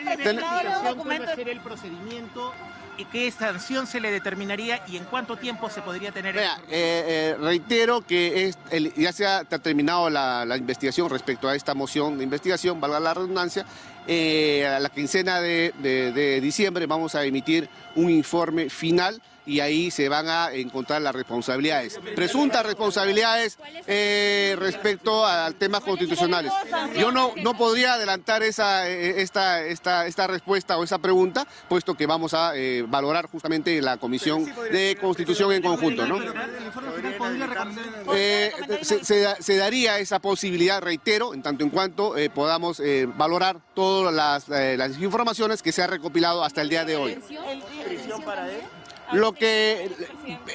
el 1.47 1.61
procedimiento 1.61 2.53
y 2.97 3.05
qué 3.05 3.29
sanción 3.31 3.87
se 3.87 3.99
le 3.99 4.11
determinaría 4.11 4.81
y 4.87 4.97
en 4.97 5.05
cuánto 5.05 5.37
tiempo 5.37 5.69
se 5.69 5.81
podría 5.81 6.11
tener. 6.11 6.35
Eh, 6.37 6.49
eh, 6.69 7.35
reitero 7.39 8.01
que 8.01 8.53
ya 8.95 9.11
se 9.11 9.25
ha 9.25 9.43
terminado 9.43 10.09
la, 10.09 10.57
investigación 10.57 11.09
respecto 11.09 11.47
a 11.47 11.55
esta 11.55 11.73
moción 11.73 12.17
de 12.17 12.23
investigación, 12.23 12.81
valga 12.81 12.99
la 12.99 13.13
redundancia. 13.13 13.65
Eh, 14.09 14.65
a 14.65 14.79
la 14.79 14.87
quincena 14.89 15.41
de, 15.41 16.39
diciembre 16.41 16.85
vamos 16.85 17.13
a 17.15 17.25
emitir 17.25 17.67
un 17.95 18.09
informe 18.09 18.69
final 18.69 19.21
y 19.47 19.61
ahí 19.61 19.89
se 19.89 20.09
van 20.09 20.27
a 20.27 20.51
encontrar 20.51 21.01
las 21.01 21.15
responsabilidades, 21.15 21.99
presuntas 22.15 22.65
responsabilidades 22.65 23.57
eh, 23.87 24.55
respecto 24.59 25.25
a 25.25 25.51
temas 25.51 25.81
constitucionales. 25.81 26.51
Yo 26.99 27.11
no, 27.11 27.31
no 27.41 27.57
podría 27.57 27.93
adelantar 27.93 28.43
esa, 28.43 28.89
eh, 28.89 29.21
esta, 29.21 29.63
esta, 29.63 30.05
esta 30.05 30.27
respuesta 30.27 30.77
o 30.77 30.83
esa 30.83 30.99
pregunta, 30.99 31.47
puesto 31.69 31.95
que 31.95 32.05
vamos 32.05 32.33
a 32.33 32.55
eh, 32.55 32.83
valorar 32.87 33.27
justamente 33.27 33.81
la 33.81 33.97
Comisión 33.97 34.45
de 34.71 34.97
Constitución 34.99 35.53
en 35.53 35.61
conjunto. 35.61 36.05
¿no? 36.05 36.19
se, 38.81 39.03
se, 39.39 39.55
daría 39.55 39.99
esa 39.99 40.19
posibilidad, 40.19 40.81
reitero, 40.81 41.33
en 41.33 41.41
tanto 41.41 41.63
en 41.63 41.69
cuanto 41.69 42.15
podamos 42.33 42.81
valorar 43.15 43.61
todas 43.73 44.13
las, 44.13 44.49
las 44.49 44.99
informaciones 44.99 45.63
que 45.63 45.71
se 45.71 45.83
han 45.83 45.89
recopilado 45.89 46.43
hasta 46.43 46.61
el 46.61 46.69
día 46.69 46.83
de 46.83 46.97
hoy. 46.97 47.17
Lo 49.13 49.33
que 49.33 49.89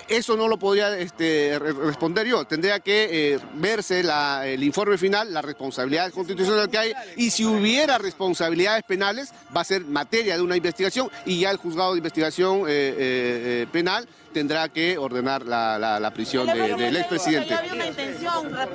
eso 0.08 0.36
no 0.36 0.48
lo 0.48 0.58
podría 0.58 0.98
este, 0.98 1.58
responder 1.58 2.26
yo. 2.26 2.44
Tendría 2.44 2.80
que 2.80 3.34
eh, 3.34 3.38
verse 3.54 4.00
el 4.44 4.62
informe 4.62 4.98
final, 4.98 5.32
la 5.32 5.42
responsabilidad 5.42 6.10
constitucional 6.12 6.68
que 6.68 6.78
hay, 6.78 6.92
y 7.16 7.30
si 7.30 7.44
hubiera 7.44 7.98
responsabilidades 7.98 8.84
penales, 8.84 9.32
va 9.54 9.62
a 9.62 9.64
ser 9.64 9.84
materia 9.84 10.36
de 10.36 10.42
una 10.42 10.56
investigación 10.56 11.10
y 11.24 11.40
ya 11.40 11.50
el 11.50 11.56
juzgado 11.56 11.92
de 11.92 11.98
investigación 11.98 12.60
eh, 12.60 12.64
eh, 12.68 13.66
penal 13.72 14.06
tendrá 14.32 14.68
que 14.68 14.98
ordenar 14.98 15.46
la, 15.46 16.12
prisión 16.14 16.46
del 16.46 16.96
expresidente. 16.96 17.56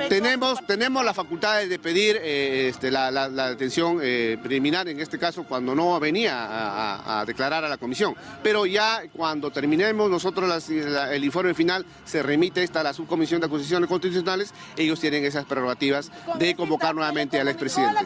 Tenemos, 0.09 0.65
tenemos 0.65 1.03
las 1.03 1.15
facultades 1.15 1.69
de 1.69 1.79
pedir 1.79 2.17
este, 2.17 2.91
la, 2.91 3.29
detención 3.49 3.97
preliminar, 3.97 4.87
en 4.87 4.99
este 4.99 5.19
caso 5.19 5.43
cuando 5.43 5.75
no 5.75 5.99
venía 5.99 6.45
a, 6.45 7.19
a, 7.19 7.25
declarar 7.25 7.65
a 7.65 7.69
la 7.69 7.77
comisión. 7.77 8.15
Pero 8.41 8.65
ya 8.65 9.03
cuando 9.13 9.51
terminemos 9.51 10.09
nosotros 10.09 10.69
el 10.69 11.23
informe 11.23 11.53
final, 11.53 11.85
se 12.05 12.23
remite 12.23 12.63
esta 12.63 12.81
a 12.81 12.83
la 12.83 12.93
subcomisión 12.93 13.41
de 13.41 13.47
acusaciones 13.47 13.89
constitucionales, 13.89 14.53
ellos 14.75 14.99
tienen 14.99 15.25
esas 15.25 15.45
prerrogativas 15.45 16.11
de 16.37 16.55
convocar 16.55 16.95
nuevamente 16.95 17.39
al 17.39 17.47
expresidente. 17.47 18.05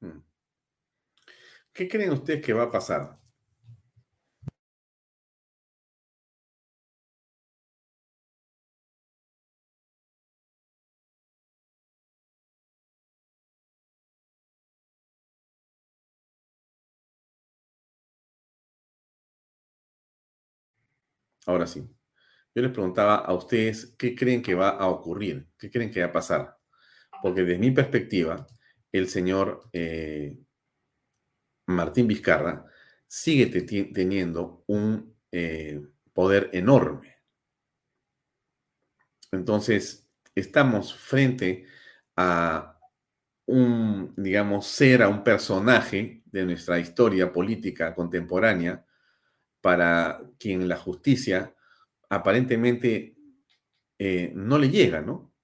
Hmm. 0.00 0.20
¿Qué 1.72 1.88
creen 1.88 2.12
ustedes 2.12 2.44
que 2.44 2.52
va 2.52 2.64
a 2.64 2.70
pasar? 2.70 3.18
Ahora 21.46 21.66
sí. 21.66 21.88
Yo 22.54 22.62
les 22.62 22.72
preguntaba 22.72 23.16
a 23.16 23.34
ustedes 23.34 23.94
qué 23.98 24.14
creen 24.14 24.42
que 24.42 24.54
va 24.54 24.70
a 24.70 24.88
ocurrir, 24.88 25.48
qué 25.58 25.70
creen 25.70 25.90
que 25.90 26.00
va 26.00 26.06
a 26.06 26.12
pasar. 26.12 26.56
Porque 27.22 27.42
desde 27.42 27.58
mi 27.58 27.70
perspectiva, 27.70 28.46
el 28.92 29.08
señor 29.08 29.68
eh, 29.72 30.38
Martín 31.66 32.06
Vizcarra 32.06 32.64
sigue 33.06 33.46
teniendo 33.92 34.64
un 34.68 35.14
eh, 35.30 35.82
poder 36.12 36.50
enorme. 36.52 37.16
Entonces, 39.32 40.08
estamos 40.34 40.94
frente 40.94 41.66
a 42.16 42.78
un, 43.46 44.14
digamos, 44.16 44.66
ser, 44.66 45.02
a 45.02 45.08
un 45.08 45.22
personaje 45.22 46.22
de 46.24 46.46
nuestra 46.46 46.78
historia 46.78 47.30
política 47.30 47.94
contemporánea 47.94 48.85
para 49.66 50.22
quien 50.38 50.68
la 50.68 50.76
justicia 50.76 51.52
aparentemente 52.08 53.16
eh, 53.98 54.30
no 54.32 54.58
le 54.58 54.70
llega, 54.70 55.00
¿no? 55.00 55.34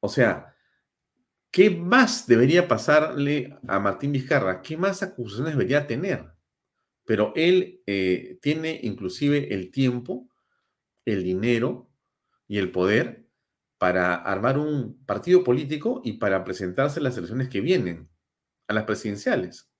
O 0.00 0.08
sea, 0.08 0.56
¿qué 1.52 1.70
más 1.70 2.26
debería 2.26 2.66
pasarle 2.66 3.56
a 3.68 3.78
Martín 3.78 4.10
Vizcarra? 4.10 4.60
¿Qué 4.60 4.76
más 4.76 5.04
acusaciones 5.04 5.52
debería 5.52 5.86
tener? 5.86 6.32
Pero 7.04 7.32
él 7.36 7.80
eh, 7.86 8.40
tiene 8.42 8.80
inclusive 8.82 9.54
el 9.54 9.70
tiempo, 9.70 10.28
el 11.04 11.22
dinero 11.22 11.88
y 12.48 12.58
el 12.58 12.72
poder 12.72 13.28
para 13.78 14.16
armar 14.16 14.58
un 14.58 15.04
partido 15.06 15.44
político 15.44 16.02
y 16.04 16.14
para 16.14 16.42
presentarse 16.42 16.98
en 16.98 17.04
las 17.04 17.16
elecciones 17.18 17.48
que 17.48 17.60
vienen, 17.60 18.10
a 18.66 18.74
las 18.74 18.82
presidenciales. 18.82 19.70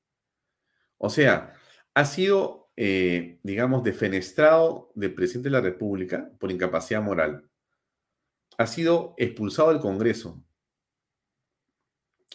O 0.97 1.11
sea, 1.11 1.55
ha 1.93 2.05
sido 2.05 2.64
eh, 2.77 3.39
digamos, 3.43 3.85
defenestrado 3.85 4.91
del 4.95 5.15
presidente 5.15 5.49
de 5.49 5.53
la 5.53 5.61
República 5.61 6.31
por 6.39 6.51
incapacidad 6.51 7.03
moral. 7.03 7.49
Ha 8.59 8.67
sido 8.67 9.15
expulsado 9.17 9.71
del 9.71 9.81
Congreso 9.81 10.43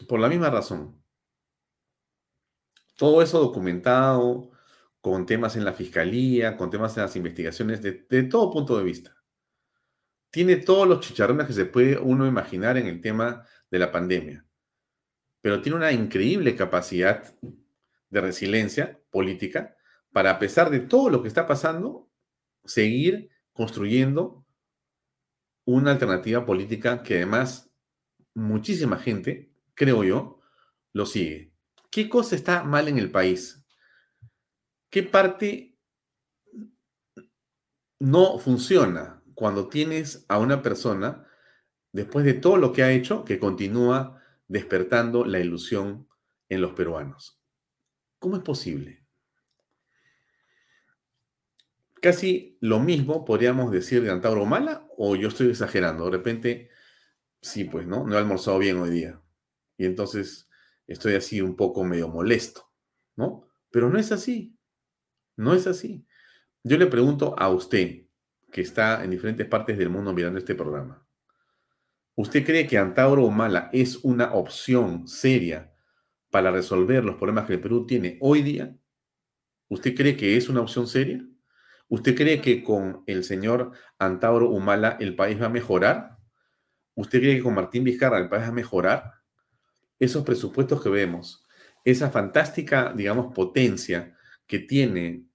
por 0.08 0.20
la 0.20 0.30
misma 0.30 0.50
razón. 0.50 1.02
Todo 2.96 3.22
eso 3.22 3.40
documentado 3.40 4.52
con 5.02 5.26
temas 5.26 5.56
en 5.56 5.66
la 5.66 5.74
fiscalía, 5.74 6.56
con 6.58 6.70
temas 6.70 6.96
en 6.98 7.04
las 7.04 7.16
investigaciones, 7.16 7.82
de, 7.82 8.06
de 8.10 8.24
todo 8.24 8.52
punto 8.52 8.78
de 8.78 8.84
vista. 8.84 9.16
Tiene 10.30 10.58
todos 10.58 10.88
los 10.88 11.00
chicharrones 11.00 11.48
que 11.48 11.54
se 11.54 11.66
puede 11.66 11.98
uno 11.98 12.28
imaginar 12.28 12.78
en 12.78 12.88
el 12.88 13.02
tema 13.02 13.46
de 13.72 13.80
la 13.80 13.92
pandemia, 13.92 14.46
pero 15.42 15.62
tiene 15.62 15.78
una 15.78 15.92
increíble 15.92 16.56
capacidad 16.56 17.34
de 18.10 18.22
resiliencia 18.22 19.00
política 19.10 19.76
para, 20.12 20.32
a 20.32 20.40
pesar 20.40 20.70
de 20.70 20.80
todo 20.80 21.10
lo 21.10 21.22
que 21.22 21.28
está 21.28 21.48
pasando, 21.48 22.10
seguir 22.66 23.30
construyendo 23.54 24.46
una 25.66 25.92
alternativa 25.92 26.46
política 26.46 27.04
que 27.04 27.18
además 27.18 27.72
muchísima 28.34 28.98
gente, 28.98 29.54
creo 29.76 30.04
yo, 30.04 30.40
lo 30.94 31.06
sigue. 31.06 31.54
¿Qué 31.92 32.10
cosa 32.10 32.36
está 32.36 32.64
mal 32.64 32.88
en 32.88 32.98
el 32.98 33.12
país? 33.12 33.66
¿Qué 34.90 35.04
parte 35.04 35.78
no 38.00 38.40
funciona 38.40 39.24
cuando 39.36 39.68
tienes 39.68 40.26
a 40.28 40.40
una 40.40 40.62
persona, 40.62 41.28
después 41.92 42.26
de 42.26 42.34
todo 42.34 42.58
lo 42.58 42.74
que 42.74 42.84
ha 42.84 42.92
hecho, 42.92 43.24
que 43.24 43.40
continúa 43.40 44.22
despertando 44.48 45.26
la 45.26 45.40
ilusión 45.40 46.08
en 46.50 46.62
los 46.62 46.74
peruanos? 46.74 47.40
¿Cómo 48.20 48.38
es 48.38 48.44
posible? 48.44 49.06
Casi 52.02 52.58
lo 52.62 52.80
mismo 52.80 53.26
podríamos 53.26 53.72
decir 53.72 54.02
de 54.02 54.12
Antauro 54.12 54.46
Mala, 54.46 54.88
o 54.98 55.16
yo 55.16 55.28
estoy 55.28 55.50
exagerando. 55.50 56.06
De 56.06 56.12
repente, 56.12 56.70
sí, 57.42 57.66
pues, 57.66 57.88
¿no? 57.88 58.06
No 58.06 58.16
he 58.16 58.18
almorzado 58.18 58.60
bien 58.60 58.78
hoy 58.78 58.90
día. 58.90 59.22
Y 59.78 59.86
entonces 59.86 60.50
estoy 60.88 61.16
así 61.16 61.42
un 61.42 61.56
poco 61.56 61.84
medio 61.84 62.08
molesto, 62.08 62.72
¿no? 63.16 63.48
Pero 63.70 63.90
no 63.90 64.00
es 64.00 64.12
así. 64.12 64.58
No 65.36 65.54
es 65.54 65.68
así. 65.68 66.06
Yo 66.64 66.78
le 66.78 66.88
pregunto 66.88 67.36
a 67.38 67.50
usted, 67.50 68.06
que 68.52 68.62
está 68.62 69.04
en 69.04 69.12
diferentes 69.12 69.48
partes 69.48 69.78
del 69.78 69.90
mundo 69.90 70.14
mirando 70.14 70.40
este 70.40 70.56
programa. 70.56 71.06
¿Usted 72.16 72.46
cree 72.46 72.68
que 72.68 72.78
Antauro 72.78 73.24
Humala 73.24 73.70
es 73.72 73.98
una 74.04 74.34
opción 74.34 75.08
seria 75.08 75.74
para 76.30 76.52
resolver 76.52 77.04
los 77.06 77.16
problemas 77.16 77.46
que 77.46 77.54
el 77.54 77.62
Perú 77.62 77.86
tiene 77.86 78.18
hoy 78.22 78.42
día? 78.42 78.76
¿Usted 79.70 79.96
cree 79.96 80.18
que 80.18 80.36
es 80.36 80.50
una 80.50 80.62
opción 80.62 80.88
seria? 80.88 81.29
¿Usted 81.90 82.16
cree 82.16 82.40
que 82.40 82.64
con 82.64 83.04
el 83.08 83.24
señor 83.24 83.72
Antauro 83.98 84.50
Humala 84.50 84.98
el 85.00 85.16
país 85.16 85.42
va 85.42 85.48
a 85.48 85.50
mejorar? 85.50 86.18
¿Usted 86.94 87.20
cree 87.20 87.38
que 87.38 87.44
con 87.44 87.56
Martín 87.56 87.84
Vizcarra 87.84 88.20
el 88.20 88.30
país 88.30 88.44
va 88.44 88.48
a 88.48 88.52
mejorar? 88.52 89.14
Esos 89.98 90.24
presupuestos 90.24 90.82
que 90.84 90.90
vemos, 90.90 91.46
esa 91.84 92.12
fantástica, 92.12 92.94
digamos, 92.94 93.34
potencia 93.34 94.16
que 94.46 94.60
tiene 94.60 95.26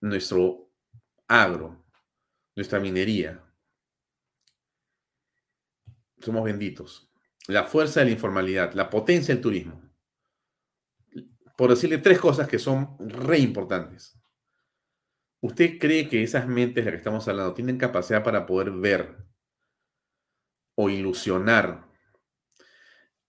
nuestro 0.00 0.70
agro, 1.28 1.84
nuestra 2.56 2.80
minería. 2.80 3.42
Somos 6.20 6.44
benditos. 6.44 7.10
La 7.46 7.64
fuerza 7.64 8.00
de 8.00 8.06
la 8.06 8.12
informalidad, 8.12 8.72
la 8.74 8.90
potencia 8.90 9.34
del 9.34 9.42
turismo. 9.42 9.82
Por 11.56 11.70
decirle 11.70 11.98
tres 11.98 12.18
cosas 12.18 12.48
que 12.48 12.58
son 12.58 12.96
re 12.98 13.38
importantes. 13.38 14.21
¿Usted 15.42 15.78
cree 15.80 16.08
que 16.08 16.22
esas 16.22 16.46
mentes 16.46 16.84
de 16.84 16.92
las 16.92 16.92
que 16.92 16.98
estamos 16.98 17.26
hablando 17.26 17.52
tienen 17.52 17.76
capacidad 17.76 18.22
para 18.22 18.46
poder 18.46 18.70
ver 18.70 19.16
o 20.76 20.88
ilusionar 20.88 21.88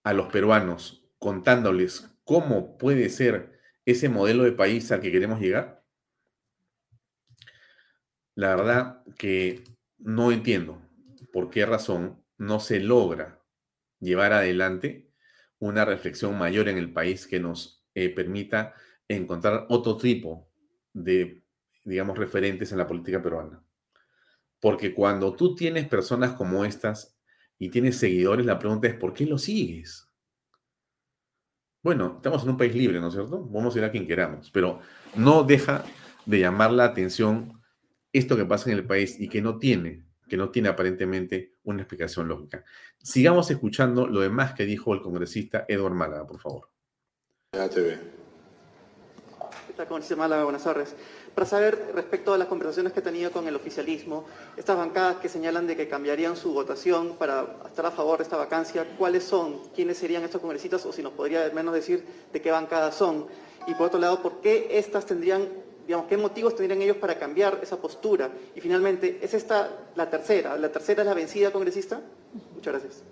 a 0.04 0.12
los 0.12 0.30
peruanos 0.30 1.04
contándoles 1.18 2.16
cómo 2.22 2.78
puede 2.78 3.08
ser 3.08 3.58
ese 3.84 4.08
modelo 4.08 4.44
de 4.44 4.52
país 4.52 4.92
al 4.92 5.00
que 5.00 5.10
queremos 5.10 5.40
llegar? 5.40 5.84
La 8.36 8.54
verdad 8.54 9.02
que 9.18 9.64
no 9.98 10.30
entiendo 10.30 10.80
por 11.32 11.50
qué 11.50 11.66
razón 11.66 12.24
no 12.38 12.60
se 12.60 12.78
logra 12.78 13.42
llevar 13.98 14.32
adelante 14.32 15.10
una 15.58 15.84
reflexión 15.84 16.38
mayor 16.38 16.68
en 16.68 16.78
el 16.78 16.92
país 16.92 17.26
que 17.26 17.40
nos 17.40 17.84
eh, 17.94 18.08
permita 18.08 18.72
encontrar 19.08 19.66
otro 19.68 19.96
tipo 19.96 20.48
de 20.92 21.43
digamos, 21.84 22.18
referentes 22.18 22.72
en 22.72 22.78
la 22.78 22.86
política 22.86 23.22
peruana. 23.22 23.62
Porque 24.60 24.94
cuando 24.94 25.34
tú 25.34 25.54
tienes 25.54 25.86
personas 25.86 26.32
como 26.32 26.64
estas 26.64 27.16
y 27.58 27.68
tienes 27.68 27.98
seguidores, 27.98 28.46
la 28.46 28.58
pregunta 28.58 28.88
es, 28.88 28.94
¿por 28.94 29.12
qué 29.12 29.26
lo 29.26 29.38
sigues? 29.38 30.08
Bueno, 31.82 32.14
estamos 32.16 32.42
en 32.44 32.50
un 32.50 32.56
país 32.56 32.74
libre, 32.74 32.98
¿no 32.98 33.08
es 33.08 33.14
cierto? 33.14 33.44
Vamos 33.44 33.74
a 33.74 33.78
ir 33.78 33.84
a 33.84 33.90
quien 33.90 34.06
queramos, 34.06 34.50
pero 34.50 34.80
no 35.16 35.42
deja 35.42 35.84
de 36.24 36.40
llamar 36.40 36.72
la 36.72 36.84
atención 36.84 37.60
esto 38.10 38.36
que 38.36 38.46
pasa 38.46 38.70
en 38.70 38.78
el 38.78 38.86
país 38.86 39.20
y 39.20 39.28
que 39.28 39.42
no 39.42 39.58
tiene, 39.58 40.06
que 40.26 40.38
no 40.38 40.48
tiene 40.48 40.70
aparentemente 40.70 41.56
una 41.64 41.82
explicación 41.82 42.28
lógica. 42.28 42.64
Sigamos 42.98 43.50
escuchando 43.50 44.06
lo 44.06 44.20
demás 44.20 44.54
que 44.54 44.64
dijo 44.64 44.94
el 44.94 45.02
congresista 45.02 45.66
Eduardo 45.68 45.96
Málaga, 45.96 46.26
por 46.26 46.40
favor. 46.40 46.70
¿Qué 49.74 49.78
tal, 49.78 49.88
congresista 49.88 50.14
Málaga? 50.14 50.44
Buenas 50.44 50.62
tardes. 50.62 50.94
Para 51.34 51.48
saber, 51.48 51.90
respecto 51.96 52.32
a 52.32 52.38
las 52.38 52.46
conversaciones 52.46 52.92
que 52.92 53.00
ha 53.00 53.02
tenido 53.02 53.32
con 53.32 53.48
el 53.48 53.56
oficialismo, 53.56 54.24
estas 54.56 54.76
bancadas 54.76 55.16
que 55.16 55.28
señalan 55.28 55.66
de 55.66 55.74
que 55.74 55.88
cambiarían 55.88 56.36
su 56.36 56.52
votación 56.52 57.16
para 57.16 57.56
estar 57.66 57.84
a 57.84 57.90
favor 57.90 58.18
de 58.18 58.22
esta 58.22 58.36
vacancia, 58.36 58.86
¿cuáles 58.96 59.24
son? 59.24 59.58
¿Quiénes 59.74 59.98
serían 59.98 60.22
estos 60.22 60.40
congresistas? 60.40 60.86
O 60.86 60.92
si 60.92 61.02
nos 61.02 61.12
podría 61.12 61.44
al 61.44 61.54
menos 61.54 61.74
decir 61.74 62.06
de 62.32 62.40
qué 62.40 62.52
bancadas 62.52 62.94
son. 62.94 63.26
Y 63.66 63.74
por 63.74 63.88
otro 63.88 63.98
lado, 63.98 64.22
¿por 64.22 64.40
qué 64.40 64.78
estas 64.78 65.06
tendrían 65.06 65.48
digamos, 65.88 66.06
qué 66.06 66.18
motivos 66.18 66.54
tendrían 66.54 66.80
ellos 66.80 66.98
para 66.98 67.18
cambiar 67.18 67.58
esa 67.60 67.76
postura. 67.76 68.30
Y 68.54 68.60
finalmente, 68.60 69.18
¿es 69.20 69.34
esta 69.34 69.70
la 69.96 70.08
tercera? 70.08 70.56
¿La 70.56 70.70
tercera 70.70 71.02
es 71.02 71.08
la 71.08 71.14
vencida 71.14 71.50
congresista? 71.50 72.00
Muchas 72.54 72.74
gracias. 72.74 73.02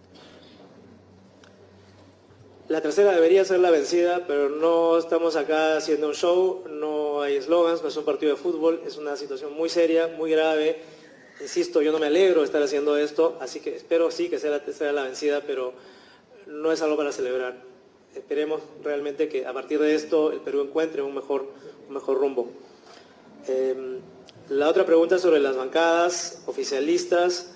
La 2.69 2.81
tercera 2.81 3.13
debería 3.13 3.45
ser 3.45 3.59
la 3.59 3.71
vencida, 3.71 4.25
pero 4.27 4.49
no 4.49 4.97
estamos 4.97 5.35
acá 5.35 5.77
haciendo 5.77 6.07
un 6.07 6.15
show, 6.15 6.65
no 6.71 7.21
hay 7.21 7.37
eslogans, 7.37 7.83
no 7.83 7.89
es 7.89 7.97
un 7.97 8.05
partido 8.05 8.33
de 8.33 8.41
fútbol, 8.41 8.83
es 8.87 8.97
una 8.97 9.17
situación 9.17 9.53
muy 9.53 9.69
seria, 9.69 10.07
muy 10.07 10.31
grave. 10.31 10.81
Insisto, 11.41 11.83
yo 11.83 11.91
no 11.91 11.99
me 11.99 12.07
alegro 12.07 12.41
de 12.41 12.47
estar 12.47 12.63
haciendo 12.63 12.97
esto, 12.97 13.37
así 13.41 13.59
que 13.59 13.75
espero 13.75 14.13
sí 14.13 14.29
que 14.29 14.39
sea 14.39 14.53
la 14.53 14.65
tercera 14.65 14.93
la 14.93 15.03
vencida, 15.03 15.43
pero 15.45 15.73
no 16.47 16.71
es 16.71 16.81
algo 16.83 16.97
para 16.97 17.11
celebrar. 17.11 17.57
Esperemos 18.15 18.61
realmente 18.85 19.29
que 19.29 19.45
a 19.45 19.53
partir 19.53 19.81
de 19.81 19.97
esto 19.97 20.31
el 20.31 20.41
Perú 20.41 20.61
encuentre 20.61 21.03
un 21.03 21.15
mejor, 21.15 21.49
un 21.89 21.95
mejor 21.95 22.19
rumbo. 22.19 22.49
Em, 23.49 23.99
la 24.51 24.69
otra 24.69 24.87
pregunta 24.87 25.19
sobre 25.19 25.41
las 25.41 25.57
bancadas 25.57 26.43
oficialistas. 26.47 27.52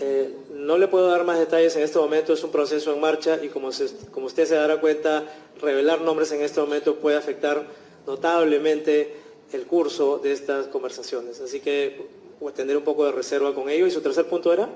Eh, 0.00 0.34
no 0.54 0.78
le 0.78 0.88
puedo 0.88 1.08
dar 1.08 1.24
más 1.24 1.38
detalles 1.38 1.76
en 1.76 1.82
este 1.82 1.98
momento, 1.98 2.32
es 2.32 2.42
un 2.42 2.50
proceso 2.50 2.92
en 2.92 3.00
marcha 3.00 3.38
y 3.42 3.48
como, 3.48 3.70
como 4.10 4.26
usted 4.26 4.46
se 4.46 4.54
dará 4.54 4.80
cuenta, 4.80 5.24
revelar 5.60 6.00
nombres 6.00 6.32
en 6.32 6.42
este 6.42 6.60
momento 6.60 6.96
puede 6.96 7.16
afectar 7.16 7.66
notablemente 8.06 9.14
el 9.52 9.66
curso 9.66 10.18
de 10.18 10.32
estas 10.32 10.68
conversaciones. 10.68 11.40
Así 11.40 11.60
que 11.60 12.06
voy 12.40 12.52
a 12.52 12.54
tener 12.54 12.76
un 12.76 12.84
poco 12.84 13.04
de 13.04 13.12
reserva 13.12 13.54
con 13.54 13.68
ello. 13.68 13.86
¿Y 13.86 13.90
su 13.90 14.00
tercer 14.00 14.26
punto 14.26 14.52
era? 14.52 14.68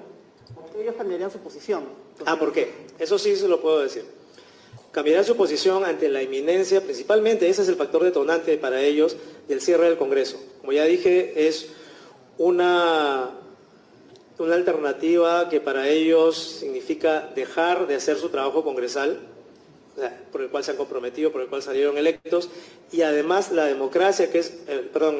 Ellos 0.78 0.94
cambiarían 0.96 1.30
su 1.30 1.38
posición. 1.38 1.84
Ah, 2.26 2.38
¿por 2.38 2.52
qué? 2.52 2.70
Eso 2.98 3.18
sí 3.18 3.34
se 3.36 3.48
lo 3.48 3.60
puedo 3.60 3.80
decir 3.80 4.05
cambiará 4.94 5.24
su 5.24 5.36
posición 5.36 5.84
ante 5.84 6.09
la 6.09 6.22
inminencia, 6.22 6.80
principalmente 6.80 7.48
ese 7.48 7.62
es 7.62 7.68
el 7.68 7.74
factor 7.74 8.05
detonante 8.05 8.56
para 8.56 8.80
ellos 8.80 9.16
del 9.48 9.60
cierre 9.60 9.86
del 9.86 9.98
Congreso. 9.98 10.40
Como 10.60 10.70
ya 10.70 10.84
dije, 10.84 11.48
es 11.48 11.66
una, 12.38 13.30
una 14.39 14.55
alternativa 14.55 15.48
que 15.48 15.61
para 15.61 15.89
ellos 15.89 16.36
significa 16.36 17.31
dejar 17.35 17.86
de 17.86 17.94
hacer 17.94 18.16
su 18.16 18.28
trabajo 18.31 18.65
congresal, 18.65 19.19
por 20.32 20.43
el 20.43 20.48
cual 20.48 20.65
se 20.65 20.73
han 20.73 20.77
comprometido, 20.77 21.31
por 21.31 21.40
el 21.40 21.48
cual 21.48 21.62
salieron 21.62 21.97
electos, 21.97 22.48
y 22.90 23.02
además 23.02 23.52
la 23.52 23.66
democracia, 23.66 24.31
que 24.31 24.40
es, 24.40 24.55
eh, 24.66 24.89
perdón, 24.93 25.19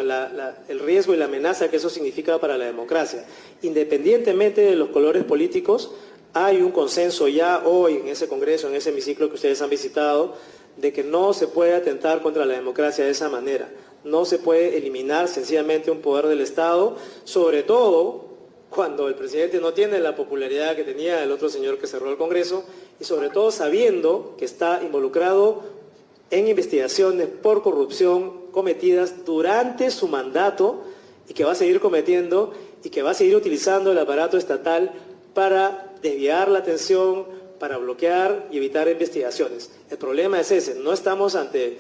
el 0.69 0.81
riesgo 0.81 1.15
y 1.15 1.17
la 1.17 1.27
amenaza 1.27 1.71
que 1.71 1.77
eso 1.77 1.89
significa 1.89 2.41
para 2.41 2.59
la 2.59 2.65
democracia. 2.65 3.25
Independientemente 3.63 4.63
de 4.63 4.75
los 4.75 4.89
colores 4.89 5.23
políticos, 5.23 5.93
hay 6.33 6.61
un 6.61 6.73
consenso 6.73 7.29
ya 7.29 7.63
hoy 7.65 7.99
en 7.99 8.09
ese 8.09 8.27
Congreso, 8.27 8.69
en 8.69 8.75
ese 8.75 8.91
hemiciclo 8.91 9.29
que 9.29 9.37
ustedes 9.37 9.63
han 9.63 9.71
visitado, 9.71 10.35
de 10.77 10.93
que 10.93 11.05
no 11.05 11.33
se 11.33 11.47
puede 11.47 11.75
atentar 11.75 12.21
contra 12.21 12.45
la 12.45 12.55
democracia 12.55 13.05
de 13.05 13.13
esa 13.13 13.29
manera. 13.29 13.71
No 14.03 14.25
se 14.25 14.39
puede 14.39 14.77
eliminar 14.77 15.29
sencillamente 15.29 15.93
un 15.93 16.01
poder 16.01 16.27
del 16.27 16.41
Estado, 16.41 16.97
sobre 17.23 17.63
todo 17.63 18.24
cuando 18.75 19.09
el 19.09 19.15
presidente 19.15 19.61
no 19.61 19.73
tiene 19.73 20.01
la 20.01 20.17
popularidad 20.17 20.77
que 20.77 20.85
tenía 20.85 21.23
el 21.23 21.31
otro 21.31 21.49
señor 21.49 21.79
que 21.79 21.87
cerró 21.87 22.11
el 22.11 22.17
Congreso 22.17 22.65
y 23.01 23.05
sobre 23.05 23.31
todo 23.31 23.51
sabiendo 23.51 24.35
que 24.39 24.45
está 24.45 24.83
involucrado 24.83 25.63
en 26.31 26.49
investigaciones 26.49 27.29
por 27.29 27.63
corrupción 27.63 28.51
cometidas 28.51 29.25
durante 29.25 29.91
su 29.91 30.09
mandato 30.09 30.83
y 31.29 31.35
que 31.35 31.45
va 31.45 31.53
a 31.53 31.57
seguir 31.57 31.81
cometiendo 31.81 32.53
y 32.83 32.91
que 32.91 33.03
va 33.03 33.13
a 33.13 33.15
seguir 33.15 33.37
utilizando 33.37 33.93
el 33.93 33.99
aparato 33.99 34.37
estatal 34.37 34.93
para 35.33 35.95
desviar 36.03 36.51
la 36.51 36.59
atención, 36.61 37.27
para 37.59 37.79
bloquear 37.79 38.49
y 38.51 38.59
evitar 38.59 38.89
investigaciones. 38.89 39.71
El 39.91 39.99
problema 39.99 40.41
es 40.41 40.51
ese, 40.51 40.75
no 40.75 40.93
estamos 40.93 41.35
ante 41.35 41.79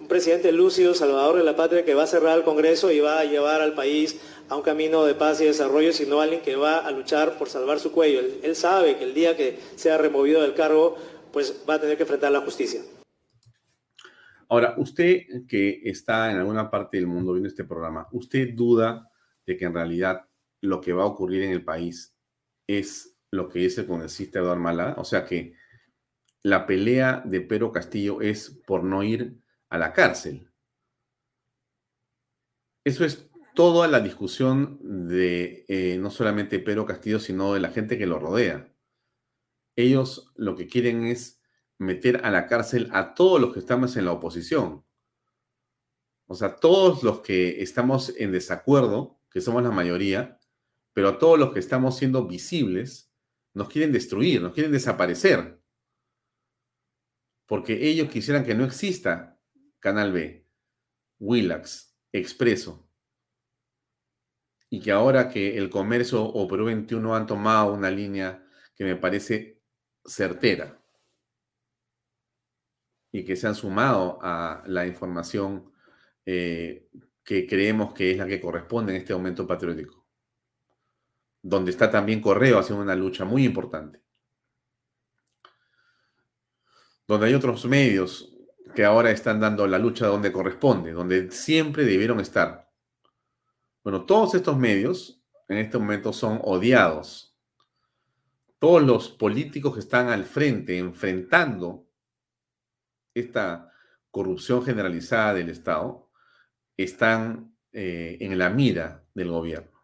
un 0.00 0.08
presidente 0.08 0.50
lúcido, 0.50 0.94
salvador 0.94 1.36
de 1.36 1.44
la 1.44 1.54
patria, 1.54 1.84
que 1.84 1.94
va 1.94 2.04
a 2.04 2.08
cerrar 2.08 2.36
el 2.38 2.44
Congreso 2.44 2.90
y 2.90 3.00
va 3.00 3.20
a 3.20 3.24
llevar 3.24 3.60
al 3.60 3.74
país 3.74 4.16
a 4.48 4.56
un 4.56 4.62
camino 4.62 5.04
de 5.04 5.14
paz 5.14 5.40
y 5.40 5.44
desarrollo, 5.44 5.92
sino 5.92 6.20
alguien 6.20 6.42
que 6.42 6.56
va 6.56 6.78
a 6.78 6.90
luchar 6.90 7.38
por 7.38 7.48
salvar 7.48 7.80
su 7.80 7.92
cuello. 7.92 8.20
Él, 8.42 8.54
sabe 8.56 8.96
que 8.96 9.04
el 9.04 9.14
día 9.14 9.36
que 9.36 9.58
sea 9.74 9.98
removido 9.98 10.42
del 10.42 10.54
cargo, 10.54 10.96
pues 11.32 11.64
va 11.68 11.74
a 11.74 11.80
tener 11.80 11.96
que 11.96 12.04
enfrentar 12.04 12.32
la 12.32 12.40
justicia. 12.40 12.82
Ahora, 14.48 14.74
usted 14.78 15.22
que 15.48 15.80
está 15.84 16.30
en 16.30 16.38
alguna 16.38 16.70
parte 16.70 16.96
del 16.96 17.08
mundo 17.08 17.32
viendo 17.32 17.48
este 17.48 17.64
programa, 17.64 18.06
¿usted 18.12 18.54
duda 18.54 19.10
de 19.44 19.56
que 19.56 19.64
en 19.64 19.74
realidad 19.74 20.26
lo 20.60 20.80
que 20.80 20.92
va 20.92 21.02
a 21.02 21.06
ocurrir 21.06 21.42
en 21.42 21.50
el 21.50 21.64
país 21.64 22.14
es 22.66 23.16
lo 23.30 23.48
que 23.48 23.60
dice 23.60 23.82
el 23.82 23.86
congresista 23.86 24.38
Eduardo 24.38 24.62
Mala, 24.62 24.94
o 24.98 25.04
sea 25.04 25.24
que 25.24 25.54
la 26.42 26.66
pelea 26.66 27.22
de 27.24 27.40
Pedro 27.40 27.72
Castillo 27.72 28.20
es 28.20 28.50
por 28.66 28.84
no 28.84 29.02
ir 29.02 29.40
a 29.68 29.78
la 29.78 29.92
cárcel. 29.92 30.48
Eso 32.84 33.04
es 33.04 33.28
toda 33.56 33.88
la 33.88 33.98
discusión 33.98 34.78
de 35.08 35.64
eh, 35.66 35.98
no 35.98 36.10
solamente 36.10 36.60
Pedro 36.60 36.86
Castillo, 36.86 37.18
sino 37.18 37.54
de 37.54 37.60
la 37.60 37.70
gente 37.70 37.98
que 37.98 38.06
lo 38.06 38.20
rodea. 38.20 38.72
Ellos 39.74 40.32
lo 40.36 40.54
que 40.54 40.68
quieren 40.68 41.06
es 41.06 41.42
meter 41.78 42.24
a 42.24 42.30
la 42.30 42.46
cárcel 42.46 42.88
a 42.92 43.14
todos 43.14 43.40
los 43.40 43.52
que 43.52 43.58
estamos 43.58 43.96
en 43.96 44.04
la 44.04 44.12
oposición. 44.12 44.84
O 46.26 46.34
sea, 46.34 46.56
todos 46.56 47.02
los 47.02 47.20
que 47.20 47.62
estamos 47.62 48.14
en 48.16 48.30
desacuerdo, 48.30 49.18
que 49.30 49.40
somos 49.40 49.62
la 49.62 49.70
mayoría, 49.70 50.38
pero 50.92 51.08
a 51.08 51.18
todos 51.18 51.38
los 51.38 51.52
que 51.52 51.58
estamos 51.58 51.96
siendo 51.96 52.26
visibles, 52.26 53.10
nos 53.54 53.68
quieren 53.68 53.92
destruir, 53.92 54.42
nos 54.42 54.52
quieren 54.52 54.72
desaparecer. 54.72 55.60
Porque 57.46 57.88
ellos 57.88 58.10
quisieran 58.10 58.44
que 58.44 58.54
no 58.54 58.64
exista 58.64 59.40
Canal 59.80 60.12
B, 60.12 60.46
Willax, 61.18 61.96
Expreso. 62.12 62.85
Y 64.76 64.80
que 64.80 64.92
ahora 64.92 65.28
que 65.28 65.56
el 65.56 65.70
comercio 65.70 66.22
o 66.22 66.46
Perú 66.46 66.66
21 66.66 67.14
han 67.14 67.26
tomado 67.26 67.72
una 67.72 67.90
línea 67.90 68.46
que 68.74 68.84
me 68.84 68.96
parece 68.96 69.62
certera 70.04 70.78
y 73.10 73.24
que 73.24 73.36
se 73.36 73.46
han 73.46 73.54
sumado 73.54 74.18
a 74.20 74.62
la 74.66 74.86
información 74.86 75.72
eh, 76.26 76.88
que 77.24 77.46
creemos 77.46 77.94
que 77.94 78.10
es 78.12 78.18
la 78.18 78.26
que 78.26 78.40
corresponde 78.40 78.94
en 78.94 79.00
este 79.00 79.14
momento 79.14 79.46
patriótico 79.46 80.06
donde 81.48 81.70
está 81.70 81.88
también 81.88 82.20
Correo 82.20 82.58
haciendo 82.58 82.82
una 82.82 82.96
lucha 82.96 83.24
muy 83.24 83.44
importante. 83.44 84.02
Donde 87.06 87.26
hay 87.26 87.34
otros 87.34 87.64
medios 87.66 88.32
que 88.74 88.84
ahora 88.84 89.12
están 89.12 89.38
dando 89.38 89.64
la 89.68 89.78
lucha 89.78 90.08
donde 90.08 90.32
corresponde, 90.32 90.90
donde 90.90 91.30
siempre 91.30 91.84
debieron 91.84 92.18
estar. 92.18 92.65
Bueno, 93.86 94.04
todos 94.04 94.34
estos 94.34 94.58
medios 94.58 95.22
en 95.46 95.58
este 95.58 95.78
momento 95.78 96.12
son 96.12 96.40
odiados. 96.42 97.38
Todos 98.58 98.82
los 98.82 99.10
políticos 99.10 99.74
que 99.74 99.78
están 99.78 100.08
al 100.08 100.24
frente 100.24 100.76
enfrentando 100.76 101.88
esta 103.14 103.72
corrupción 104.10 104.64
generalizada 104.64 105.34
del 105.34 105.50
Estado 105.50 106.10
están 106.76 107.56
eh, 107.70 108.18
en 108.22 108.36
la 108.36 108.50
mira 108.50 109.06
del 109.14 109.30
gobierno. 109.30 109.80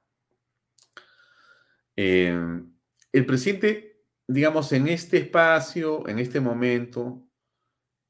Em, 1.95 2.74
el 3.12 3.24
presidente, 3.24 4.03
digamos, 4.27 4.73
en 4.73 4.89
este 4.89 5.19
espacio, 5.19 6.09
en 6.09 6.19
este 6.19 6.41
momento, 6.41 7.29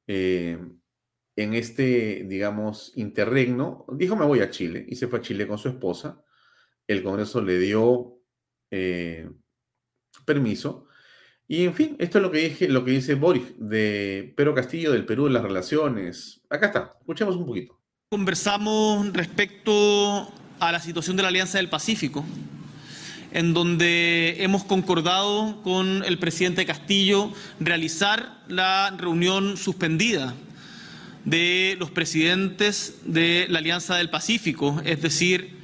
em, 0.06 0.80
en 1.36 1.54
este, 1.54 2.24
digamos, 2.28 2.92
interregno, 2.96 3.86
dijo 3.92 4.16
me 4.16 4.26
voy 4.26 4.40
a 4.40 4.50
Chile 4.50 4.84
y 4.88 4.96
se 4.96 5.08
fue 5.08 5.20
a 5.20 5.22
Chile 5.22 5.46
con 5.46 5.58
su 5.58 5.68
esposa. 5.68 6.22
El 6.86 7.02
Congreso 7.02 7.40
le 7.40 7.58
dio 7.58 8.18
eh, 8.70 9.30
permiso. 10.24 10.86
Y 11.48 11.64
en 11.64 11.74
fin, 11.74 11.96
esto 11.98 12.18
es 12.18 12.22
lo 12.22 12.30
que, 12.30 12.38
dije, 12.38 12.68
lo 12.68 12.84
que 12.84 12.92
dice 12.92 13.14
Boris 13.14 13.44
de 13.58 14.32
Pedro 14.36 14.54
Castillo 14.54 14.92
del 14.92 15.04
Perú 15.04 15.24
de 15.24 15.32
las 15.32 15.42
relaciones. 15.42 16.42
Acá 16.48 16.66
está, 16.66 16.92
escuchemos 17.00 17.36
un 17.36 17.46
poquito. 17.46 17.78
Conversamos 18.10 19.12
respecto 19.12 20.30
a 20.60 20.72
la 20.72 20.80
situación 20.80 21.16
de 21.16 21.22
la 21.22 21.28
Alianza 21.28 21.58
del 21.58 21.68
Pacífico, 21.68 22.24
en 23.32 23.54
donde 23.54 24.42
hemos 24.42 24.64
concordado 24.64 25.62
con 25.62 26.04
el 26.04 26.18
presidente 26.18 26.66
Castillo 26.66 27.32
realizar 27.58 28.42
la 28.48 28.94
reunión 28.98 29.56
suspendida 29.56 30.34
de 31.24 31.76
los 31.78 31.90
presidentes 31.90 33.00
de 33.04 33.46
la 33.48 33.60
Alianza 33.60 33.96
del 33.96 34.10
Pacífico, 34.10 34.80
es 34.84 35.02
decir, 35.02 35.56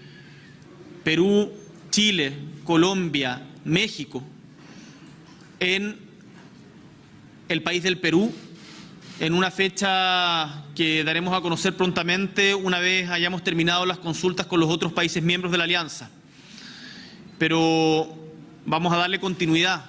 Perú, 1.04 1.52
Chile, 1.90 2.32
Colombia, 2.64 3.42
México, 3.64 4.22
en 5.60 5.98
el 7.48 7.62
país 7.62 7.82
del 7.82 7.98
Perú, 7.98 8.32
en 9.20 9.34
una 9.34 9.50
fecha 9.50 10.64
que 10.76 11.02
daremos 11.02 11.34
a 11.34 11.40
conocer 11.40 11.76
prontamente 11.76 12.54
una 12.54 12.78
vez 12.78 13.10
hayamos 13.10 13.42
terminado 13.42 13.84
las 13.84 13.98
consultas 13.98 14.46
con 14.46 14.60
los 14.60 14.70
otros 14.70 14.92
países 14.92 15.22
miembros 15.22 15.50
de 15.50 15.58
la 15.58 15.64
Alianza. 15.64 16.10
Pero 17.36 18.16
vamos 18.64 18.92
a 18.92 18.96
darle 18.96 19.18
continuidad 19.18 19.86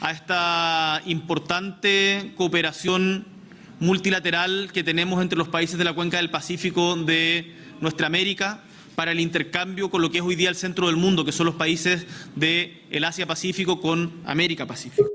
a 0.00 0.10
esta 0.10 1.00
importante 1.06 2.32
cooperación 2.36 3.35
multilateral 3.80 4.70
que 4.72 4.82
tenemos 4.82 5.20
entre 5.22 5.38
los 5.38 5.48
países 5.48 5.78
de 5.78 5.84
la 5.84 5.94
cuenca 5.94 6.16
del 6.16 6.30
Pacífico 6.30 6.96
de 6.96 7.54
nuestra 7.80 8.06
América 8.06 8.62
para 8.94 9.12
el 9.12 9.20
intercambio 9.20 9.90
con 9.90 10.00
lo 10.00 10.10
que 10.10 10.18
es 10.18 10.24
hoy 10.24 10.34
día 10.34 10.48
el 10.48 10.56
centro 10.56 10.86
del 10.86 10.96
mundo, 10.96 11.24
que 11.24 11.32
son 11.32 11.46
los 11.46 11.54
países 11.54 12.06
del 12.34 13.04
Asia-Pacífico 13.04 13.80
con 13.80 14.22
América-Pacífico. 14.24 15.08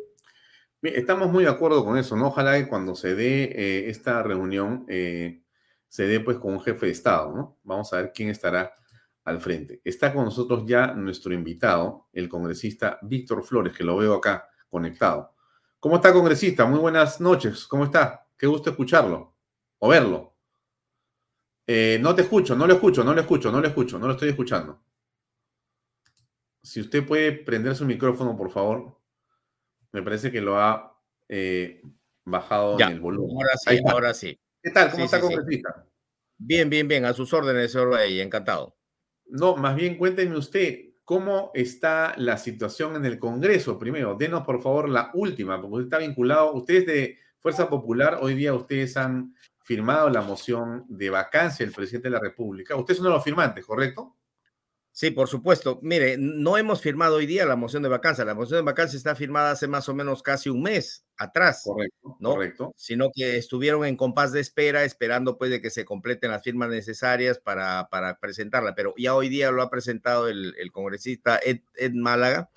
Estamos 0.83 1.31
muy 1.31 1.43
de 1.43 1.49
acuerdo 1.49 1.83
con 1.83 1.97
eso, 1.97 2.15
¿no? 2.15 2.27
Ojalá 2.27 2.57
que 2.57 2.67
cuando 2.67 2.95
se 2.95 3.15
dé 3.15 3.43
eh, 3.43 3.89
esta 3.89 4.23
reunión 4.23 4.85
eh, 4.87 5.43
se 5.87 6.07
dé 6.07 6.19
pues 6.19 6.37
con 6.37 6.53
un 6.53 6.61
jefe 6.61 6.87
de 6.87 6.91
Estado, 6.91 7.35
¿no? 7.35 7.59
Vamos 7.63 7.91
a 7.93 7.97
ver 7.97 8.11
quién 8.13 8.29
estará 8.29 8.73
al 9.23 9.39
frente. 9.39 9.81
Está 9.83 10.13
con 10.13 10.25
nosotros 10.25 10.63
ya 10.65 10.93
nuestro 10.93 11.33
invitado, 11.33 12.07
el 12.13 12.29
congresista 12.29 12.97
Víctor 13.03 13.43
Flores, 13.43 13.73
que 13.73 13.83
lo 13.83 13.97
veo 13.97 14.15
acá 14.15 14.47
conectado. 14.69 15.35
¿Cómo 15.79 15.95
está, 15.95 16.13
congresista? 16.13 16.65
Muy 16.65 16.79
buenas 16.79 17.19
noches. 17.19 17.65
¿Cómo 17.67 17.85
está? 17.85 18.25
Qué 18.41 18.47
gusto 18.47 18.71
escucharlo 18.71 19.37
o 19.77 19.89
verlo. 19.89 20.35
Eh, 21.67 21.99
no 22.01 22.15
te 22.15 22.23
escucho, 22.23 22.55
no 22.55 22.65
lo 22.65 22.73
escucho, 22.73 23.03
no 23.03 23.13
lo 23.13 23.21
escucho, 23.21 23.51
no 23.51 23.61
lo 23.61 23.67
escucho, 23.67 23.99
no 23.99 24.07
lo 24.07 24.13
estoy 24.13 24.29
escuchando. 24.29 24.81
Si 26.63 26.81
usted 26.81 27.05
puede 27.05 27.33
prender 27.33 27.75
su 27.75 27.85
micrófono, 27.85 28.35
por 28.35 28.49
favor. 28.49 28.97
Me 29.91 30.01
parece 30.01 30.31
que 30.31 30.41
lo 30.41 30.57
ha 30.59 30.99
eh, 31.29 31.83
bajado 32.25 32.79
en 32.79 32.89
el 32.89 32.99
volumen. 32.99 33.37
Ahora 33.37 33.57
sí, 33.57 33.79
ahora 33.85 34.13
sí. 34.15 34.39
¿Qué 34.63 34.71
tal? 34.71 34.89
¿Cómo 34.89 35.05
está, 35.05 35.21
congresista? 35.21 35.85
Bien, 36.39 36.67
bien, 36.67 36.87
bien. 36.87 37.05
A 37.05 37.13
sus 37.13 37.31
órdenes, 37.33 37.71
señor 37.71 37.91
Bay, 37.91 38.21
encantado. 38.21 38.75
No, 39.25 39.55
más 39.55 39.75
bien 39.75 39.99
cuénteme 39.99 40.35
usted 40.35 40.95
cómo 41.03 41.51
está 41.53 42.15
la 42.17 42.39
situación 42.39 42.95
en 42.95 43.05
el 43.05 43.19
Congreso. 43.19 43.77
Primero, 43.77 44.15
denos 44.15 44.43
por 44.43 44.63
favor 44.63 44.89
la 44.89 45.11
última, 45.13 45.61
porque 45.61 45.75
usted 45.75 45.85
está 45.85 45.97
vinculado, 45.99 46.53
ustedes 46.53 46.87
de 46.87 47.21
Fuerza 47.41 47.67
Popular, 47.67 48.19
hoy 48.21 48.35
día 48.35 48.53
ustedes 48.53 48.95
han 48.97 49.35
firmado 49.63 50.11
la 50.11 50.21
moción 50.21 50.85
de 50.87 51.09
vacancia 51.09 51.65
del 51.65 51.73
presidente 51.73 52.07
de 52.07 52.13
la 52.13 52.19
República. 52.19 52.75
Ustedes 52.75 52.97
son 52.97 53.07
uno 53.07 53.13
de 53.13 53.17
los 53.17 53.23
firmantes, 53.23 53.65
¿correcto? 53.65 54.15
Sí, 54.91 55.09
por 55.09 55.27
supuesto. 55.27 55.79
Mire, 55.81 56.17
no 56.19 56.55
hemos 56.57 56.81
firmado 56.81 57.15
hoy 57.15 57.25
día 57.25 57.45
la 57.47 57.55
moción 57.55 57.81
de 57.81 57.89
vacancia. 57.89 58.25
La 58.25 58.35
moción 58.35 58.59
de 58.59 58.71
vacancia 58.71 58.95
está 58.95 59.15
firmada 59.15 59.49
hace 59.49 59.67
más 59.67 59.89
o 59.89 59.95
menos 59.95 60.21
casi 60.21 60.49
un 60.49 60.61
mes 60.61 61.07
atrás. 61.17 61.63
Correcto, 61.63 62.17
¿no? 62.19 62.31
correcto. 62.31 62.73
Sino 62.77 63.09
que 63.11 63.37
estuvieron 63.37 63.85
en 63.85 63.97
compás 63.97 64.31
de 64.33 64.39
espera, 64.39 64.83
esperando 64.83 65.39
pues 65.39 65.49
de 65.49 65.61
que 65.61 65.71
se 65.71 65.83
completen 65.83 66.29
las 66.29 66.43
firmas 66.43 66.69
necesarias 66.69 67.39
para, 67.39 67.87
para 67.89 68.19
presentarla. 68.19 68.75
Pero 68.75 68.93
ya 68.97 69.15
hoy 69.15 69.29
día 69.29 69.49
lo 69.49 69.63
ha 69.63 69.71
presentado 69.71 70.27
el, 70.27 70.53
congresista 70.71 71.39
Ed, 71.43 71.61
Ed, 71.73 71.93
Málaga. 71.93 72.51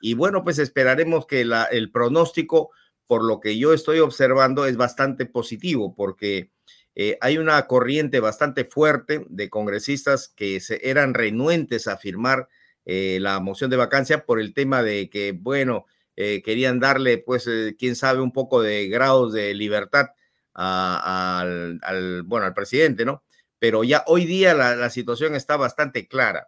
Y 0.00 0.14
bueno, 0.14 0.44
pues 0.44 0.58
esperaremos 0.58 1.26
que 1.26 1.44
la, 1.44 1.64
el 1.64 1.92
pronóstico 1.92 2.70
por 3.10 3.24
lo 3.24 3.40
que 3.40 3.58
yo 3.58 3.72
estoy 3.72 3.98
observando, 3.98 4.66
es 4.66 4.76
bastante 4.76 5.26
positivo, 5.26 5.96
porque 5.96 6.52
eh, 6.94 7.18
hay 7.20 7.38
una 7.38 7.66
corriente 7.66 8.20
bastante 8.20 8.64
fuerte 8.64 9.26
de 9.28 9.50
congresistas 9.50 10.28
que 10.28 10.60
se, 10.60 10.88
eran 10.88 11.14
renuentes 11.14 11.88
a 11.88 11.96
firmar 11.96 12.46
eh, 12.84 13.18
la 13.20 13.40
moción 13.40 13.68
de 13.68 13.76
vacancia 13.76 14.24
por 14.24 14.40
el 14.40 14.54
tema 14.54 14.84
de 14.84 15.10
que, 15.10 15.32
bueno, 15.32 15.86
eh, 16.14 16.40
querían 16.44 16.78
darle, 16.78 17.18
pues, 17.18 17.50
quién 17.76 17.96
sabe, 17.96 18.20
un 18.20 18.30
poco 18.30 18.62
de 18.62 18.86
grados 18.86 19.32
de 19.32 19.54
libertad 19.54 20.10
al, 20.54 21.80
bueno, 22.26 22.46
al 22.46 22.54
presidente, 22.54 23.04
¿no? 23.04 23.24
Pero 23.58 23.82
ya 23.82 24.04
hoy 24.06 24.24
día 24.24 24.54
la, 24.54 24.76
la 24.76 24.88
situación 24.88 25.34
está 25.34 25.56
bastante 25.56 26.06
clara. 26.06 26.46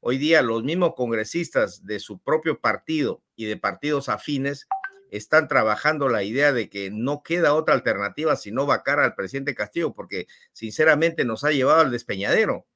Hoy 0.00 0.18
día 0.18 0.42
los 0.42 0.64
mismos 0.64 0.94
congresistas 0.96 1.86
de 1.86 2.00
su 2.00 2.18
propio 2.18 2.60
partido 2.60 3.22
y 3.36 3.44
de 3.44 3.56
partidos 3.56 4.08
afines 4.08 4.66
están 5.10 5.48
trabajando 5.48 6.08
la 6.08 6.22
idea 6.22 6.52
de 6.52 6.68
que 6.68 6.90
no 6.90 7.22
queda 7.22 7.54
otra 7.54 7.74
alternativa 7.74 8.36
sino 8.36 8.66
vacar 8.66 9.00
al 9.00 9.14
presidente 9.14 9.54
Castillo, 9.54 9.92
porque 9.92 10.26
sinceramente 10.52 11.24
nos 11.24 11.44
ha 11.44 11.50
llevado 11.50 11.80
al 11.80 11.90
despeñadero. 11.90 12.66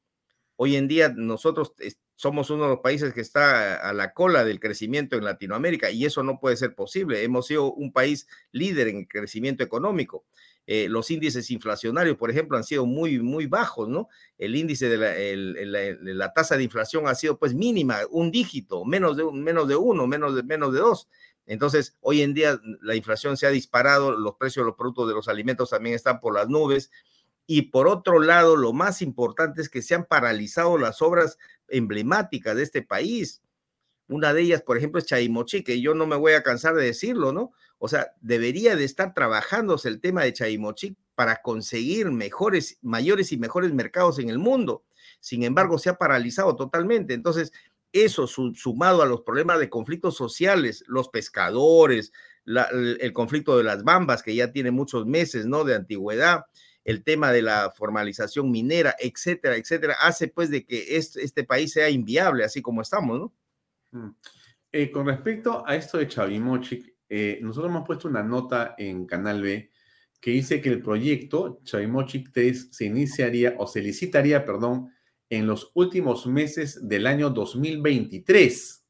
Hoy 0.57 0.77
en 0.77 0.87
día 0.87 1.09
nosotros 1.09 1.75
somos 2.15 2.49
uno 2.51 2.65
de 2.65 2.71
los 2.71 2.81
países 2.81 3.13
que 3.13 3.21
está 3.21 3.77
a 3.77 3.93
la 3.93 4.13
cola 4.13 4.45
del 4.45 4.61
crecimiento 4.61 5.17
en 5.17 5.25
Latinoamérica 5.25 5.91
y 5.91 6.05
eso 6.05 6.23
no 6.23 6.39
puede 6.39 6.57
ser 6.57 6.75
posible. 6.75 7.25
Hemos 7.25 7.49
sido 7.49 7.73
un 7.73 7.93
país 7.93 8.29
líder 8.53 8.89
en 8.89 9.05
crecimiento 9.05 9.65
económico. 9.65 10.25
Eh, 10.67 10.89
los 10.89 11.11
índices 11.11 11.51
inflacionarios, 11.51 12.17
por 12.17 12.31
ejemplo, 12.31 12.57
han 12.57 12.65
sido 12.65 12.87
muy, 12.87 13.19
muy 13.19 13.47
bajos, 13.47 13.89
¿no? 13.89 14.09
El 14.39 14.57
índice 14.57 14.89
de 14.89 14.97
la, 14.97 16.15
la, 16.15 16.33
tasa 16.33 16.57
de 16.57 16.63
inflación 16.63 17.07
ha 17.07 17.15
sido 17.15 17.39
pues 17.39 17.53
mínima, 17.55 17.99
un 18.11 18.31
dígito, 18.31 18.85
menos 18.85 19.17
de, 19.17 19.31
menos 19.31 19.69
de 19.69 19.77
uno, 19.77 20.07
menos 20.07 20.35
de, 20.35 20.43
menos 20.43 20.73
de 20.73 20.81
dos. 20.81 21.09
Entonces, 21.47 21.97
hoy 22.01 22.23
en 22.23 22.35
día 22.35 22.59
la 22.81 22.95
inflación 22.95 23.37
se 23.37 23.47
ha 23.47 23.51
disparado, 23.51 24.13
los 24.13 24.37
precios 24.37 24.65
de 24.65 24.69
los 24.69 24.77
productos 24.77 25.09
de 25.09 25.15
los 25.15 25.29
alimentos 25.29 25.71
también 25.71 25.95
están 25.95 26.21
por 26.21 26.35
las 26.35 26.49
nubes. 26.49 26.91
Y 27.47 27.63
por 27.63 27.87
otro 27.89 28.21
lado, 28.21 28.57
lo 28.57 28.73
más 28.73 29.03
importante 29.03 29.61
es 29.61 29.69
que 29.69 29.83
se 29.83 29.95
han 29.95 30.07
paralizado 30.07 30.79
las 30.79 31.03
obras 31.03 31.39
emblemáticas 31.69 32.57
de 32.57 32.63
este 32.63 32.83
país. 32.83 33.43
Una 34.09 34.33
de 34.33 34.43
ellas, 34.43 34.63
por 34.63 34.77
ejemplo, 34.77 34.99
es 34.99 35.07
Chaimochi, 35.07 35.63
que 35.63 35.81
yo 35.81 35.95
no 35.95 36.07
me 36.07 36.17
voy 36.17 36.33
a 36.33 36.43
cansar 36.43 36.75
de 36.75 36.85
decirlo, 36.85 37.33
¿no? 37.33 37.53
O 37.79 37.89
sea, 37.89 38.13
debería 38.21 38.77
de 38.77 38.85
estar 38.85 39.15
trabajándose 39.15 39.89
el 39.89 40.01
tema 40.01 40.23
de 40.23 40.33
Chaimochi 40.33 40.97
para 41.15 41.43
conseguir 41.43 42.11
mejores, 42.11 42.79
mayores 42.83 43.33
y 43.33 43.39
mejores 43.39 43.73
mercados 43.73 44.19
en 44.19 44.31
el 44.31 44.39
mundo. 44.39 44.85
Sin 45.21 45.43
embargo, 45.43 45.79
se 45.79 45.91
ha 45.91 45.97
paralizado 45.97 46.57
totalmente. 46.57 47.15
Entonces, 47.15 47.53
eso 47.95 48.27
sumado 48.27 49.03
a 49.03 49.07
los 49.07 49.23
problemas 49.23 49.61
de 49.61 49.71
conflictos 49.71 50.17
sociales, 50.17 50.85
los 50.89 51.09
pescadores, 51.09 52.13
el, 52.45 53.13
conflicto 53.13 53.57
de 53.57 53.63
las 53.63 53.85
bambas, 53.85 54.23
que 54.23 54.35
ya 54.35 54.51
tiene 54.51 54.73
muchos 54.73 55.07
meses, 55.07 55.47
¿no? 55.47 55.63
De 55.63 55.77
antigüedad, 55.77 56.45
el 56.85 57.05
tema 57.05 57.31
de 57.31 57.43
la 57.43 57.71
formalización 57.71 58.51
minera, 58.51 58.97
etcétera, 58.99 59.57
etcétera, 59.57 59.95
hace 60.01 60.29
pues 60.29 60.51
de 60.51 60.67
que 60.67 60.97
este, 60.97 61.45
país 61.45 61.73
sea 61.73 61.89
inviable, 61.89 62.45
así 62.45 62.61
como 62.61 62.83
estamos, 62.83 63.19
¿no? 63.19 63.33
Mm. 63.93 64.17
Eh, 64.73 64.91
con 64.91 65.07
respecto 65.07 65.63
a 65.65 65.77
esto 65.77 65.99
de 65.99 66.09
Chavimochic, 66.09 66.97
eh, 67.09 67.39
nosotros 67.43 67.71
hemos 67.71 67.87
puesto 67.87 68.09
una 68.09 68.25
nota 68.25 68.75
en 68.77 69.07
Canal 69.07 69.41
B 69.41 69.71
que 70.21 70.33
dice 70.33 70.61
que 70.61 70.71
el 70.71 70.83
proyecto 70.83 71.61
Chavimochic 71.63 72.33
3 72.33 72.69
se 72.73 72.87
iniciaría 72.87 73.55
o 73.57 73.69
se 73.69 73.81
licitaría, 73.81 74.45
perdón, 74.45 74.91
en 75.31 75.47
los 75.47 75.71
últimos 75.75 76.27
meses 76.27 76.87
del 76.87 77.07
año 77.07 77.31
2023. 77.31 78.85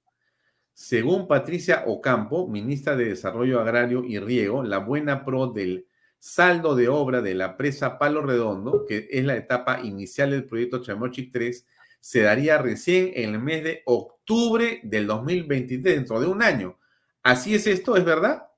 Según 0.72 1.28
Patricia 1.28 1.84
Ocampo, 1.86 2.48
ministra 2.48 2.96
de 2.96 3.06
Desarrollo 3.06 3.60
Agrario 3.60 4.04
y 4.04 4.18
Riego, 4.18 4.62
la 4.62 4.78
buena 4.78 5.24
pro 5.24 5.46
del 5.46 5.86
saldo 6.18 6.74
de 6.74 6.88
obra 6.88 7.20
de 7.20 7.34
la 7.34 7.56
presa 7.56 7.98
Palo 7.98 8.22
Redondo, 8.22 8.84
que 8.86 9.08
es 9.10 9.24
la 9.24 9.36
etapa 9.36 9.80
inicial 9.82 10.30
del 10.30 10.46
proyecto 10.46 10.82
Chamochic 10.82 11.30
3, 11.30 11.66
se 12.00 12.20
daría 12.20 12.58
recién 12.58 13.12
en 13.14 13.34
el 13.34 13.40
mes 13.40 13.62
de 13.62 13.82
octubre 13.86 14.80
del 14.82 15.06
2023, 15.06 15.96
dentro 15.96 16.20
de 16.20 16.26
un 16.26 16.42
año. 16.42 16.78
¿Así 17.22 17.54
es 17.54 17.66
esto? 17.66 17.96
¿Es 17.96 18.04
verdad? 18.04 18.48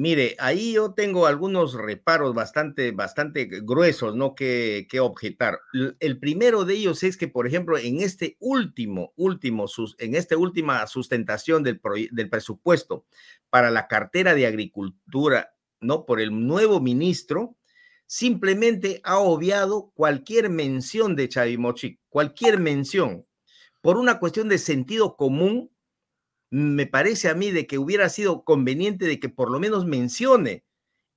Mire, 0.00 0.36
ahí 0.38 0.74
yo 0.74 0.94
tengo 0.94 1.26
algunos 1.26 1.74
reparos 1.74 2.32
bastante, 2.32 2.92
bastante 2.92 3.46
gruesos, 3.46 4.14
¿no? 4.14 4.36
Que, 4.36 4.86
que 4.88 5.00
objetar. 5.00 5.58
El 5.98 6.20
primero 6.20 6.64
de 6.64 6.74
ellos 6.74 7.02
es 7.02 7.16
que, 7.16 7.26
por 7.26 7.48
ejemplo, 7.48 7.76
en 7.76 8.00
este 8.00 8.36
último, 8.38 9.12
último, 9.16 9.66
en 9.98 10.14
esta 10.14 10.36
última 10.36 10.86
sustentación 10.86 11.64
del, 11.64 11.80
del 12.12 12.30
presupuesto 12.30 13.06
para 13.50 13.72
la 13.72 13.88
cartera 13.88 14.36
de 14.36 14.46
agricultura, 14.46 15.56
¿no? 15.80 16.06
Por 16.06 16.20
el 16.20 16.46
nuevo 16.46 16.80
ministro, 16.80 17.56
simplemente 18.06 19.00
ha 19.02 19.18
obviado 19.18 19.90
cualquier 19.96 20.48
mención 20.48 21.16
de 21.16 21.28
Chavimochic, 21.28 21.98
cualquier 22.08 22.60
mención, 22.60 23.26
por 23.80 23.96
una 23.96 24.20
cuestión 24.20 24.48
de 24.48 24.58
sentido 24.58 25.16
común 25.16 25.72
me 26.50 26.86
parece 26.86 27.28
a 27.28 27.34
mí 27.34 27.50
de 27.50 27.66
que 27.66 27.78
hubiera 27.78 28.08
sido 28.08 28.44
conveniente 28.44 29.06
de 29.06 29.20
que 29.20 29.28
por 29.28 29.50
lo 29.50 29.60
menos 29.60 29.86
mencione 29.86 30.64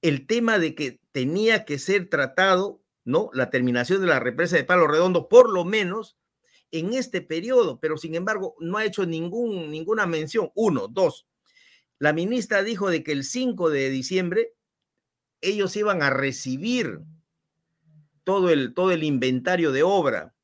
el 0.02 0.28
tema 0.28 0.60
de 0.60 0.76
que 0.76 0.99
tenía 1.12 1.66
que 1.66 1.80
ser 1.80 2.10
tratado 2.10 2.82
¿no? 3.03 3.30
La 3.34 3.49
terminación 3.49 4.02
de 4.02 4.08
la 4.08 4.20
represa 4.20 4.56
de 4.58 4.64
Palo 4.64 4.88
Redondo, 4.88 5.28
por 5.28 5.49
lo 5.49 5.66
menos 5.66 6.18
en 6.72 6.94
este 6.94 7.22
periodo, 7.22 7.80
pero 7.80 7.98
sin 7.98 8.16
embargo 8.16 8.56
no 8.60 8.78
ha 8.78 8.86
hecho 8.86 9.06
ninguna 9.06 10.06
mención. 10.06 10.52
Uno, 10.56 10.88
dos. 10.88 11.28
La 11.99 12.14
ministra 12.14 12.64
dijo 12.64 12.90
de 12.90 13.03
que 13.03 13.12
el 13.12 13.24
5 13.24 13.70
de 13.70 13.90
diciembre 13.90 14.53
ellos 15.41 15.76
iban 15.76 16.03
a 16.03 16.10
recibir 16.10 17.02
todo 18.24 18.49
el, 18.49 18.74
todo 18.74 18.91
el 18.91 19.03
inventario 19.03 19.72
de 19.72 19.84
obra, 19.84 20.36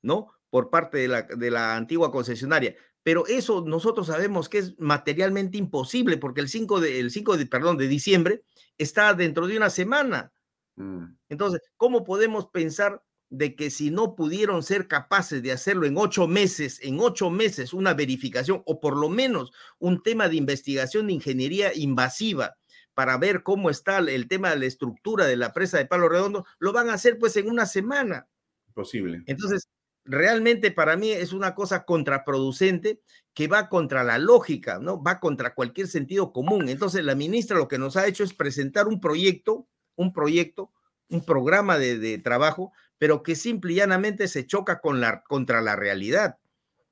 ¿no? 0.00 0.28
Por 0.50 0.70
parte 0.70 0.98
de 0.98 1.08
la, 1.08 1.22
de 1.22 1.50
la 1.50 1.76
antigua 1.76 2.12
concesionaria. 2.12 2.76
Pero 3.04 3.26
eso 3.28 3.62
nosotros 3.64 4.08
sabemos 4.08 4.48
que 4.48 4.58
es 4.58 4.74
materialmente 4.80 5.58
imposible 5.58 6.16
porque 6.16 6.40
el 6.40 6.48
5 6.48 6.80
de, 6.80 6.98
el 6.98 7.10
5 7.12 7.36
de, 7.36 7.46
perdón, 7.46 7.76
de 7.76 7.86
diciembre 7.86 8.42
está 8.76 9.14
dentro 9.14 9.46
de 9.46 9.56
una 9.56 9.70
semana. 9.70 10.32
Mm. 10.74 11.14
Entonces, 11.28 11.60
¿cómo 11.76 12.02
podemos 12.02 12.46
pensar 12.46 13.04
de 13.28 13.54
que 13.54 13.70
si 13.70 13.90
no 13.90 14.16
pudieron 14.16 14.62
ser 14.62 14.88
capaces 14.88 15.42
de 15.42 15.52
hacerlo 15.52 15.86
en 15.86 15.96
ocho 15.98 16.26
meses, 16.26 16.80
en 16.82 16.98
ocho 16.98 17.30
meses 17.30 17.72
una 17.72 17.92
verificación 17.94 18.62
o 18.64 18.80
por 18.80 18.96
lo 18.96 19.08
menos 19.08 19.52
un 19.78 20.02
tema 20.02 20.28
de 20.28 20.36
investigación 20.36 21.06
de 21.06 21.14
ingeniería 21.14 21.74
invasiva 21.74 22.56
para 22.94 23.18
ver 23.18 23.42
cómo 23.42 23.70
está 23.70 23.98
el 23.98 24.28
tema 24.28 24.50
de 24.50 24.56
la 24.56 24.66
estructura 24.66 25.26
de 25.26 25.36
la 25.36 25.52
presa 25.52 25.78
de 25.78 25.86
Palo 25.86 26.08
Redondo, 26.08 26.46
lo 26.58 26.72
van 26.72 26.88
a 26.88 26.94
hacer 26.94 27.18
pues 27.18 27.36
en 27.36 27.50
una 27.50 27.66
semana. 27.66 28.28
Posible. 28.72 29.22
Entonces, 29.26 29.68
realmente 30.04 30.70
para 30.70 30.96
mí 30.96 31.10
es 31.10 31.32
una 31.32 31.54
cosa 31.54 31.84
contraproducente 31.84 33.00
que 33.32 33.48
va 33.48 33.68
contra 33.68 34.04
la 34.04 34.18
lógica, 34.18 34.78
¿no? 34.78 35.02
Va 35.02 35.18
contra 35.18 35.54
cualquier 35.54 35.88
sentido 35.88 36.32
común. 36.32 36.68
Entonces, 36.68 37.04
la 37.04 37.14
ministra 37.14 37.58
lo 37.58 37.68
que 37.68 37.78
nos 37.78 37.96
ha 37.96 38.06
hecho 38.06 38.22
es 38.22 38.34
presentar 38.34 38.86
un 38.86 39.00
proyecto, 39.00 39.66
un 39.96 40.12
proyecto, 40.12 40.72
un 41.08 41.24
programa 41.24 41.78
de, 41.78 42.18
trabajo, 42.18 42.72
pero 42.98 43.22
que 43.22 43.34
simple 43.34 43.72
y 43.72 43.76
llanamente 43.76 44.28
se 44.28 44.46
choca 44.46 44.80
con 44.80 45.00
la, 45.00 45.22
contra 45.24 45.60
la 45.60 45.76
realidad. 45.76 46.38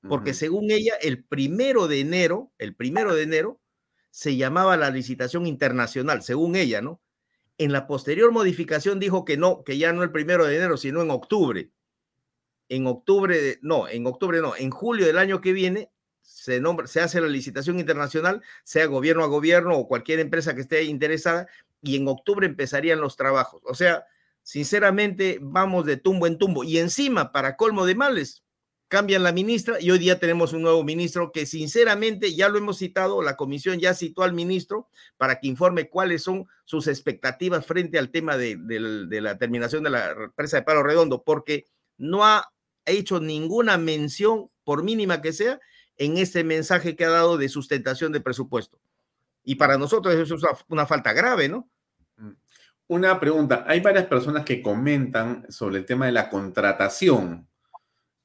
Porque 0.08 0.34
según 0.34 0.72
ella, 0.72 0.94
el 1.00 1.22
primero 1.22 1.86
de 1.86 2.00
enero, 2.00 2.50
el 2.58 2.74
primero 2.74 3.14
de 3.14 3.22
enero, 3.22 3.60
se 4.10 4.36
llamaba 4.36 4.76
la 4.76 4.90
licitación 4.90 5.46
internacional, 5.46 6.22
según 6.22 6.56
ella, 6.56 6.82
¿no? 6.82 7.00
En 7.56 7.70
la 7.70 7.86
posterior 7.86 8.32
modificación 8.32 8.98
dijo 8.98 9.24
que 9.24 9.36
no, 9.36 9.62
que 9.62 9.78
ya 9.78 9.92
no 9.92 10.02
el 10.02 10.10
primero 10.10 10.44
de 10.44 10.56
enero, 10.56 10.76
sino 10.76 11.02
en 11.02 11.10
octubre 11.10 11.70
en 12.74 12.86
octubre, 12.86 13.58
no, 13.60 13.86
en 13.86 14.06
octubre 14.06 14.40
no, 14.40 14.56
en 14.56 14.70
julio 14.70 15.06
del 15.06 15.18
año 15.18 15.42
que 15.42 15.52
viene 15.52 15.90
se, 16.22 16.62
hace 17.00 17.20
la 17.20 17.28
licitación 17.28 17.78
internacional, 17.78 18.42
sea 18.64 18.86
gobierno 18.86 19.24
a 19.24 19.26
gobierno 19.26 19.76
o 19.76 19.86
cualquier 19.86 20.20
empresa 20.20 20.54
que 20.54 20.62
esté 20.62 20.84
interesada, 20.84 21.46
y 21.82 21.96
en 21.96 22.08
octubre 22.08 22.46
empezarían 22.46 23.00
los 23.00 23.16
trabajos. 23.16 23.60
O 23.66 23.74
sea, 23.74 24.06
sinceramente, 24.42 25.38
vamos 25.42 25.84
de 25.84 25.98
tumbo 25.98 26.26
en 26.26 26.38
tumbo. 26.38 26.64
Y 26.64 26.78
encima, 26.78 27.30
para 27.30 27.56
colmo 27.56 27.84
de 27.84 27.94
males, 27.94 28.42
cambian 28.88 29.22
la 29.22 29.32
ministra 29.32 29.80
y 29.80 29.90
hoy 29.90 29.98
día 29.98 30.18
tenemos 30.18 30.52
un 30.52 30.62
nuevo 30.62 30.84
ministro 30.84 31.32
que 31.32 31.46
sinceramente 31.46 32.34
ya 32.34 32.50
lo 32.50 32.58
hemos 32.58 32.76
citado, 32.76 33.22
la 33.22 33.36
comisión 33.36 33.80
ya 33.80 33.94
citó 33.94 34.22
al 34.22 34.34
ministro 34.34 34.88
para 35.16 35.40
que 35.40 35.46
informe 35.48 35.88
cuáles 35.88 36.22
son 36.22 36.46
sus 36.64 36.86
expectativas 36.88 37.64
frente 37.64 37.98
al 37.98 38.10
tema 38.10 38.36
de, 38.36 38.58
la 39.22 39.38
terminación 39.38 39.82
de 39.82 39.90
la 39.90 40.10
empresa 40.10 40.58
de 40.58 40.62
Palo 40.64 40.82
Redondo, 40.82 41.22
porque 41.22 41.64
no 41.96 42.24
ha 42.24 42.52
hecho 42.86 43.20
ninguna 43.20 43.78
mención, 43.78 44.50
por 44.64 44.82
mínima 44.82 45.22
que 45.22 45.32
sea, 45.32 45.60
en 45.96 46.18
este 46.18 46.44
mensaje 46.44 46.96
que 46.96 47.04
ha 47.04 47.10
dado 47.10 47.36
de 47.36 47.48
sustentación 47.48 48.12
de 48.12 48.20
presupuesto. 48.20 48.80
Y 49.44 49.56
para 49.56 49.78
nosotros 49.78 50.14
eso 50.14 50.34
es 50.34 50.42
una, 50.68 50.86
falta 50.86 51.12
grave, 51.12 51.48
¿no? 51.48 51.68
Mm. 52.16 52.32
Una 52.88 53.20
pregunta. 53.20 53.64
Hay 53.66 53.80
varias 53.80 54.06
personas 54.06 54.44
que 54.44 54.62
comentan 54.62 55.46
sobre 55.50 55.78
el 55.78 55.86
tema 55.86 56.06
de 56.06 56.12
la 56.12 56.28
contratación. 56.28 57.48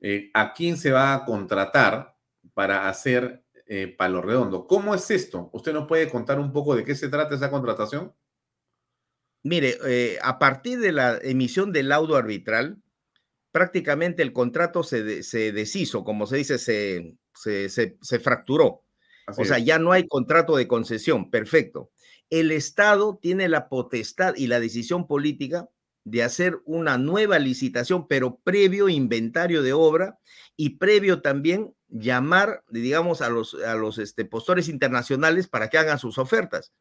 Eh, 0.02 0.30
¿A 0.34 0.54
quién 0.54 0.78
se 0.78 0.92
va 0.92 1.14
a 1.14 1.26
contratar 1.26 2.16
para 2.54 2.90
hacer 2.90 3.44
eh, 3.66 3.88
Palo 3.88 4.22
Redondo? 4.22 4.68
¿Cómo 4.68 4.94
es 4.94 5.10
esto? 5.10 5.50
¿Usted 5.54 5.74
nos 5.74 5.88
puede 5.88 6.10
contar 6.10 6.40
un 6.40 6.52
poco 6.52 6.76
de 6.76 6.84
qué 6.84 6.96
se 6.96 7.10
trata 7.10 7.36
esa 7.36 7.50
contratación? 7.50 8.14
Mire, 9.44 9.78
eh, 9.86 10.18
a 10.22 10.40
partir 10.40 10.80
de 10.80 10.92
la 10.92 11.18
emisión 11.22 11.72
del 11.72 11.90
laudo 11.90 12.16
arbitral, 12.16 12.82
prácticamente 13.58 14.22
el 14.22 14.34
contrato 14.34 14.84
se, 14.84 15.02
deshizo, 15.02 16.04
como 16.04 16.28
se 16.28 16.38
dice, 16.38 16.60
se, 16.60 17.18
se, 17.34 18.20
fracturó. 18.20 18.84
o 19.36 19.46
sea, 19.46 19.58
ya 19.58 19.80
no 19.80 19.94
hay 19.94 20.08
contrato 20.08 20.56
de 20.56 20.68
concesión, 20.68 21.32
perfecto. 21.32 21.90
El 22.30 22.52
Estado 22.52 23.18
tiene 23.20 23.50
la 23.50 23.68
potestad 23.68 24.36
y 24.36 24.46
la 24.46 24.60
decisión 24.60 25.08
política 25.08 25.68
de 26.04 26.22
hacer 26.22 26.60
una 26.66 27.00
nueva 27.00 27.40
licitación, 27.40 28.08
pero 28.08 28.38
previo 28.44 28.90
inventario 28.90 29.64
de 29.64 29.74
obra 29.74 30.20
y 30.56 30.78
previo 30.78 31.24
también 31.24 31.74
llamar, 31.88 32.64
digamos, 32.70 33.24
a 33.24 33.30
los, 33.30 33.56
a 33.56 33.74
los 33.74 33.98
este, 33.98 34.24
postores 34.24 34.70
internacionales 34.70 35.48
para 35.48 35.72
que 35.72 35.80
hagan 35.80 35.98
sus 35.98 36.20
ofertas. 36.20 36.74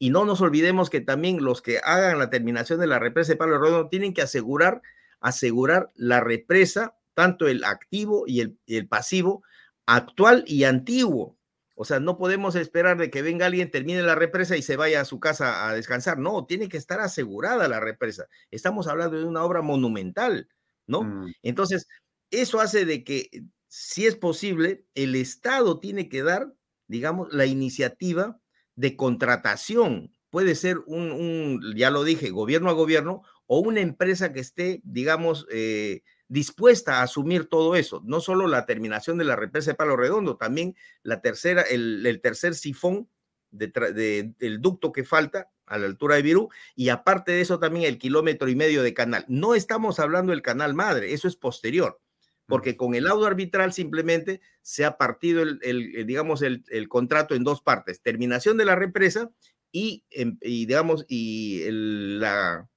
Y 0.00 0.10
no 0.10 0.24
nos 0.24 0.40
olvidemos 0.40 0.90
que 0.90 1.00
también 1.00 1.44
los 1.44 1.62
que 1.62 1.78
hagan 1.78 2.18
la 2.18 2.28
terminación 2.28 2.80
de 2.80 2.88
la 2.88 2.98
represa 2.98 3.34
de 3.34 3.36
Palo 3.36 3.60
Redondo 3.60 3.88
tienen 3.88 4.14
que 4.14 4.22
asegurar 4.22 4.82
asegurar 5.20 5.90
la 5.94 6.20
represa, 6.20 6.96
tanto 7.14 7.48
el 7.48 7.64
activo 7.64 8.24
y 8.26 8.40
el, 8.40 8.88
pasivo, 8.88 9.42
actual 9.86 10.44
y 10.46 10.64
antiguo. 10.64 11.36
O 11.74 11.84
sea, 11.84 12.00
no 12.00 12.18
podemos 12.18 12.56
esperar 12.56 12.98
de 12.98 13.10
que 13.10 13.22
venga 13.22 13.46
alguien, 13.46 13.70
termine 13.70 14.02
la 14.02 14.16
represa 14.16 14.56
y 14.56 14.62
se 14.62 14.76
vaya 14.76 15.00
a 15.00 15.04
su 15.04 15.20
casa 15.20 15.68
a 15.68 15.74
descansar. 15.74 16.18
No, 16.18 16.44
tiene 16.44 16.68
que 16.68 16.76
estar 16.76 17.00
asegurada 17.00 17.68
la 17.68 17.80
represa. 17.80 18.26
Estamos 18.50 18.88
hablando 18.88 19.16
de 19.16 19.24
una 19.24 19.44
obra 19.44 19.62
monumental, 19.62 20.48
¿no? 20.86 21.02
Mm. 21.04 21.32
Entonces, 21.42 21.86
eso 22.30 22.60
hace 22.60 22.84
de 22.84 23.04
que, 23.04 23.30
si 23.68 24.06
es 24.06 24.16
posible, 24.16 24.84
el 24.94 25.14
Estado 25.14 25.78
tiene 25.78 26.08
que 26.08 26.22
dar, 26.22 26.52
digamos, 26.88 27.32
la 27.32 27.46
iniciativa 27.46 28.40
de 28.74 28.96
contratación. 28.96 30.12
Puede 30.30 30.54
ser 30.56 30.78
un, 30.86 31.12
un 31.12 31.74
ya 31.76 31.90
lo 31.90 32.04
dije, 32.04 32.30
gobierno 32.30 32.70
a 32.70 32.74
gobierno 32.74 33.22
o 33.48 33.60
una 33.60 33.80
empresa 33.80 34.32
que 34.32 34.40
esté, 34.40 34.80
digamos, 34.84 35.46
eh, 35.50 36.02
dispuesta 36.28 36.98
a 36.98 37.02
asumir 37.02 37.46
todo 37.46 37.74
eso, 37.74 38.02
no 38.04 38.20
solo 38.20 38.46
la 38.46 38.66
terminación 38.66 39.16
de 39.16 39.24
la 39.24 39.36
represa 39.36 39.70
de 39.70 39.76
Palo 39.76 39.96
Redondo, 39.96 40.36
también 40.36 40.76
la 41.02 41.22
tercera, 41.22 41.62
el, 41.62 42.20
tercer 42.22 42.54
sifón 42.54 43.08
de, 43.50 44.34
del 44.38 44.60
ducto 44.60 44.92
que 44.92 45.02
falta 45.02 45.50
a 45.64 45.78
la 45.78 45.86
altura 45.86 46.16
de 46.16 46.22
Virú, 46.22 46.50
y 46.76 46.90
aparte 46.90 47.32
de 47.32 47.40
eso 47.40 47.58
también 47.58 47.86
el 47.86 47.98
kilómetro 47.98 48.48
y 48.48 48.54
medio 48.54 48.82
de 48.82 48.92
canal. 48.92 49.24
No 49.28 49.54
estamos 49.54 49.98
hablando 49.98 50.32
del 50.32 50.42
canal 50.42 50.74
madre, 50.74 51.14
eso 51.14 51.26
es 51.26 51.36
posterior, 51.36 51.98
porque 52.46 52.76
con 52.76 52.94
el 52.94 53.04
laudo 53.04 53.26
arbitral 53.26 53.72
simplemente 53.72 54.42
se 54.60 54.84
ha 54.84 54.98
partido 54.98 55.42
el, 55.42 56.06
digamos, 56.06 56.42
el, 56.42 56.88
contrato 56.88 57.34
en 57.34 57.44
dos 57.44 57.62
partes, 57.62 58.02
terminación 58.02 58.58
de 58.58 58.66
la 58.66 58.76
represa 58.76 59.30
y, 59.72 60.04
em, 60.10 60.36
y 60.42 60.66
digamos, 60.66 61.06
y 61.08 61.64
la 61.70 62.68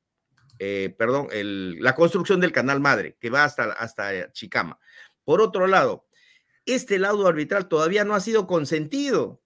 eh, 0.63 0.93
perdón, 0.95 1.27
la 1.33 1.95
construcción 1.95 2.39
del 2.39 2.51
canal 2.51 2.79
madre 2.79 3.17
que 3.19 3.31
va 3.31 3.43
hasta, 3.43 3.63
hasta 3.71 4.31
Chicama. 4.31 4.77
Por 5.23 5.41
otro 5.41 5.65
lado, 5.65 6.05
este 6.67 6.99
lado 6.99 7.25
arbitral 7.25 7.67
todavía 7.67 8.05
no 8.05 8.13
ha 8.13 8.19
sido 8.19 8.45
consentido. 8.45 9.41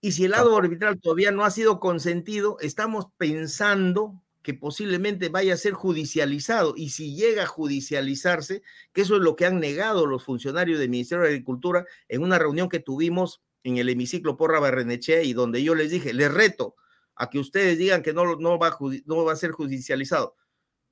Y 0.00 0.12
si 0.12 0.24
el 0.24 0.30
lado 0.30 0.56
arbitral 0.56 0.98
todavía 0.98 1.30
no 1.30 1.44
ha 1.44 1.50
sido 1.50 1.78
consentido, 1.78 2.56
estamos 2.60 3.08
pensando 3.18 4.24
que 4.40 4.54
posiblemente 4.54 5.28
vaya 5.28 5.52
a 5.52 5.58
ser 5.58 5.74
judicializado. 5.74 6.72
Y 6.74 6.88
si 6.88 7.14
llega 7.14 7.42
a 7.42 7.46
judicializarse, 7.46 8.62
que 8.94 9.02
eso 9.02 9.16
es 9.16 9.20
lo 9.20 9.36
que 9.36 9.44
han 9.44 9.60
negado 9.60 10.06
los 10.06 10.24
funcionarios 10.24 10.78
del 10.78 10.88
Ministerio 10.88 11.24
de 11.24 11.32
Agricultura 11.32 11.84
en 12.08 12.22
una 12.22 12.38
reunión 12.38 12.70
que 12.70 12.80
tuvimos 12.80 13.42
en 13.62 13.76
el 13.76 13.90
hemiciclo 13.90 14.38
Porra 14.38 14.58
Barrenechea 14.58 15.22
y 15.22 15.34
donde 15.34 15.62
yo 15.62 15.74
les 15.74 15.90
dije, 15.90 16.14
les 16.14 16.32
reto 16.32 16.76
a 17.20 17.28
que 17.28 17.38
ustedes 17.38 17.76
digan 17.76 18.02
que 18.02 18.14
no, 18.14 18.34
no, 18.36 18.58
va, 18.58 18.78
no 19.04 19.24
va 19.24 19.32
a 19.34 19.36
ser 19.36 19.50
judicializado. 19.50 20.36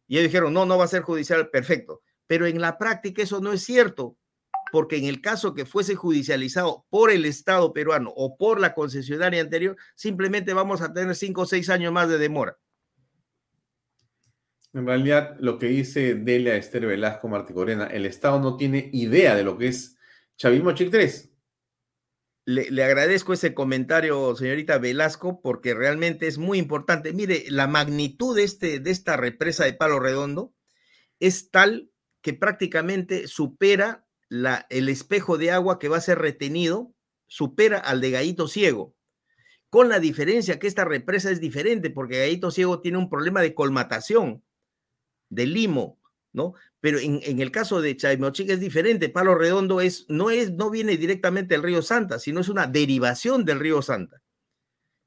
Y 0.07 0.19
ellos 0.19 0.31
dijeron, 0.31 0.53
no, 0.53 0.67
no 0.67 0.77
va 0.77 0.85
a 0.85 0.89
ser 0.89 1.01
judicial, 1.01 1.49
perfecto. 1.49 2.03
Pero 2.27 2.47
en 2.47 2.61
la 2.61 2.77
práctica 2.77 3.23
eso 3.23 3.41
no 3.41 3.51
es 3.51 3.63
cierto, 3.63 4.19
porque 4.71 4.99
en 4.99 5.07
el 5.07 5.23
caso 5.23 5.55
que 5.55 5.65
fuese 5.65 5.95
judicializado 5.95 6.85
por 6.91 7.11
el 7.11 7.25
Estado 7.25 7.73
peruano 7.73 8.13
o 8.15 8.37
por 8.37 8.61
la 8.61 8.75
concesionaria 8.75 9.41
anterior, 9.41 9.75
simplemente 9.95 10.53
vamos 10.53 10.83
a 10.83 10.93
tener 10.93 11.17
cinco 11.17 11.43
o 11.43 11.47
seis 11.47 11.71
años 11.71 11.95
más 11.95 12.11
de 12.11 12.19
demora. 12.19 12.59
En 14.75 14.87
realidad, 14.87 15.35
lo 15.41 15.59
que 15.59 15.69
dice 15.69 16.15
Delia 16.15 16.57
Esther 16.57 16.85
Velasco 16.85 17.27
Marticorena, 17.27 17.87
el 17.87 18.05
Estado 18.05 18.39
no 18.39 18.59
tiene 18.59 18.91
idea 18.93 19.35
de 19.35 19.45
lo 19.45 19.57
que 19.57 19.69
es 19.69 19.97
chavismo 20.37 20.73
chic 20.73 20.91
3 20.91 21.38
le, 22.49 22.83
agradezco 22.83 23.35
ese 23.35 23.53
comentario, 23.53 24.35
señorita 24.35 24.79
Velasco, 24.79 25.43
porque 25.43 25.75
realmente 25.75 26.27
es 26.27 26.39
muy 26.39 26.57
importante. 26.57 27.13
Mire, 27.13 27.45
la 27.51 27.67
magnitud 27.67 28.35
de, 28.35 28.45
este, 28.45 28.81
de 28.81 28.91
esta 28.91 29.19
represa 29.19 29.67
de 29.67 29.75
Palo 29.75 30.01
Redondo 30.01 30.55
es 31.21 31.51
tal 31.51 31.91
que 32.23 32.33
prácticamente 32.33 33.29
supera 33.29 34.07
la, 34.31 34.67
el 34.71 34.89
espejo 34.89 35.37
de 35.37 35.51
agua 35.51 35.79
que 35.79 35.89
va 35.89 35.99
a 35.99 36.01
ser 36.01 36.21
retenido, 36.21 36.95
supera 37.27 37.77
al 37.77 38.01
de 38.01 38.13
Gallito 38.13 38.49
Ciego. 38.49 38.97
Con 39.69 39.91
la 39.91 40.01
diferencia 40.01 40.59
que 40.59 40.69
esta 40.69 40.87
represa 40.87 41.31
es 41.31 41.41
diferente, 41.41 41.91
porque 41.91 42.21
Gallito 42.21 42.51
Ciego 42.51 42.81
tiene 42.81 42.97
un 42.97 43.11
problema 43.11 43.43
de 43.43 43.53
colmatación. 43.53 44.43
de 45.29 45.45
limo, 45.45 46.01
¿no? 46.33 46.55
Pero 46.81 46.99
en, 46.99 47.41
el 47.41 47.51
caso 47.51 47.81
de 47.81 47.97
Chaymochic 47.97 48.51
es 48.51 48.61
diferente. 48.61 49.09
Palo 49.09 49.35
Redondo 49.35 49.81
es, 49.81 50.07
no, 50.09 50.31
es, 50.31 50.53
no 50.53 50.71
viene 50.71 50.97
directamente 50.97 51.55
del 51.55 51.65
río 51.65 51.83
Santa, 51.83 52.19
sino 52.19 52.41
es 52.41 52.49
una 52.49 52.67
derivación 52.67 53.45
del 53.45 53.59
río 53.59 53.83
Santa. 53.83 54.23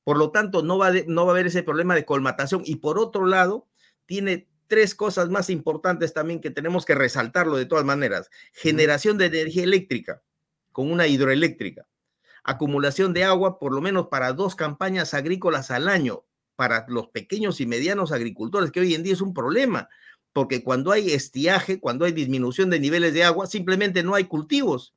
Por 0.03 0.18
lo 0.18 0.31
tanto, 0.31 0.64
no 0.64 0.77
va, 0.77 0.91
no 1.07 1.26
va 1.26 1.31
a 1.31 1.35
haber 1.35 1.48
ese 1.48 1.64
problema 1.64 1.95
de 1.95 2.06
colmatación. 2.06 2.64
Y 2.65 2.77
por 2.77 2.99
otro 2.99 3.26
lado, 3.26 3.69
tiene 4.06 4.49
tres 4.68 4.95
cosas 4.95 5.30
más 5.30 5.49
importantes 5.49 6.14
también 6.14 6.41
que 6.41 6.49
tenemos 6.49 6.85
que 6.85 6.95
resaltarlo 6.95 7.56
de 7.56 7.65
todas 7.65 7.85
maneras. 7.85 8.30
Generación 8.52 9.18
de 9.18 9.27
energía 9.27 9.64
eléctrica 9.64 10.22
con 10.72 10.91
una 10.91 11.07
hidroeléctrica. 11.07 11.88
Acumulación 12.43 13.14
de 13.14 13.23
agua 13.23 13.60
por 13.60 13.73
lo 13.73 13.81
menos 13.81 14.07
para 14.07 14.34
dos 14.34 14.56
campañas 14.56 15.14
agrícolas 15.14 15.72
al 15.72 15.88
año 15.88 16.26
para 16.56 16.85
los 16.88 17.07
pequeños 17.07 17.60
y 17.60 17.65
medianos 17.65 18.11
agricultores, 18.11 18.72
que 18.72 18.81
hoy 18.81 18.93
en 18.93 19.03
día 19.03 19.14
es 19.14 19.22
un 19.22 19.34
problema, 19.34 19.89
porque 20.33 20.63
cuando 20.63 20.91
hay 20.91 21.11
estiaje, 21.11 21.79
cuando 21.79 22.05
hay 22.05 22.11
disminución 22.11 22.69
de 22.69 22.79
niveles 22.79 23.13
de 23.13 23.23
agua, 23.23 23.47
simplemente 23.47 24.03
no 24.03 24.15
hay 24.15 24.25
cultivos. 24.25 24.93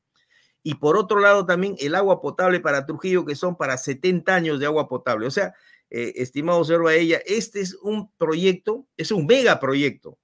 Y 0.63 0.77
por 0.77 0.97
otro 0.97 1.21
lado 1.21 1.45
también 1.45 1.77
el 1.79 1.95
agua 1.95 2.21
potable 2.21 2.61
para 2.61 2.87
Trujillo, 2.87 3.25
que 3.25 3.35
son 3.35 3.57
para 3.57 3.77
70 3.77 4.35
años 4.35 4.61
de 4.61 4.67
agua 4.67 4.89
potable. 4.89 5.27
O 5.27 5.31
sea, 5.31 5.55
eh, 5.91 6.15
estimado 6.17 6.65
señor 6.65 6.91
ella 6.91 7.21
este 7.27 7.61
es 7.61 7.75
un 7.75 8.11
proyecto, 8.17 8.87
es 8.97 9.11
un 9.11 9.27
megaproyecto, 9.27 10.19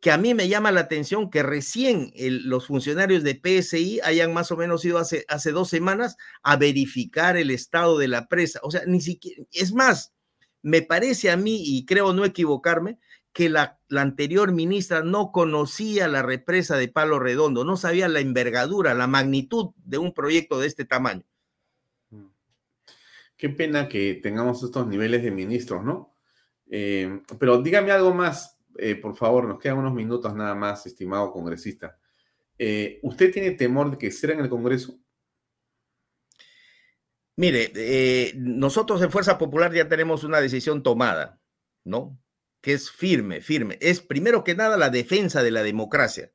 que 0.00 0.10
a 0.10 0.18
mí 0.18 0.34
me 0.34 0.48
llama 0.48 0.70
la 0.70 0.80
atención 0.80 1.30
que 1.30 1.42
recién 1.42 2.12
los 2.16 2.66
funcionarios 2.66 3.22
de 3.22 3.40
PSI 3.42 4.00
hayan 4.02 4.32
más 4.32 4.50
o 4.50 4.56
menos 4.56 4.84
ido 4.84 4.98
hace, 4.98 5.24
hace 5.28 5.52
dos 5.52 5.68
semanas 5.68 6.16
a 6.42 6.56
verificar 6.56 7.36
el 7.36 7.50
estado 7.50 7.98
de 7.98 8.08
la 8.08 8.28
presa. 8.28 8.60
O 8.62 8.70
sea, 8.70 8.82
ni 8.86 9.00
siquiera, 9.00 9.42
es 9.52 9.72
más, 9.72 10.12
me 10.62 10.82
parece 10.82 11.30
a 11.30 11.36
mí, 11.36 11.62
y 11.64 11.84
creo 11.86 12.12
no 12.12 12.24
equivocarme, 12.24 12.98
que 13.32 13.48
la, 13.48 13.78
la, 13.88 14.02
anterior 14.02 14.52
ministra 14.52 15.02
no 15.02 15.30
conocía 15.32 16.08
la 16.08 16.22
represa 16.22 16.76
de 16.76 16.88
Palo 16.88 17.18
Redondo, 17.18 17.64
no 17.64 17.76
sabía 17.76 18.08
la 18.08 18.20
envergadura, 18.20 18.94
la 18.94 19.06
magnitud 19.06 19.70
de 19.76 19.98
un 19.98 20.12
proyecto 20.12 20.58
de 20.58 20.66
este 20.66 20.84
tamaño. 20.84 21.24
Qué 23.36 23.48
pena 23.48 23.88
que 23.88 24.20
tengamos 24.22 24.62
estos 24.62 24.86
niveles 24.86 25.22
de 25.22 25.30
ministros, 25.30 25.82
¿no? 25.82 26.14
Eh, 26.70 27.22
pero 27.38 27.62
dígame 27.62 27.90
algo 27.90 28.12
más, 28.12 28.58
eh, 28.76 28.96
por 28.96 29.16
favor, 29.16 29.44
nos 29.44 29.58
quedan 29.58 29.78
unos 29.78 29.94
minutos 29.94 30.34
nada 30.34 30.54
más, 30.54 30.84
estimado 30.84 31.32
congresista. 31.32 31.98
Eh, 32.58 33.00
¿Usted 33.02 33.32
tiene 33.32 33.52
temor 33.52 33.92
de 33.92 33.98
que 33.98 34.10
sea 34.10 34.32
en 34.32 34.40
el 34.40 34.50
Congreso? 34.50 34.98
Mire, 37.36 38.34
nosotros 38.36 39.00
en 39.00 39.10
Fuerza 39.10 39.38
Popular 39.38 39.72
ya 39.72 39.88
tenemos 39.88 40.22
una 40.22 40.40
decisión 40.40 40.82
tomada, 40.82 41.40
¿no? 41.84 42.18
Que 42.60 42.72
es 42.72 42.90
firme, 42.90 43.40
firme. 43.40 43.78
Es 43.80 44.00
primero 44.00 44.44
que 44.44 44.54
nada 44.54 44.76
la 44.76 44.90
defensa 44.90 45.42
de 45.42 45.50
la 45.50 45.62
democracia, 45.62 46.32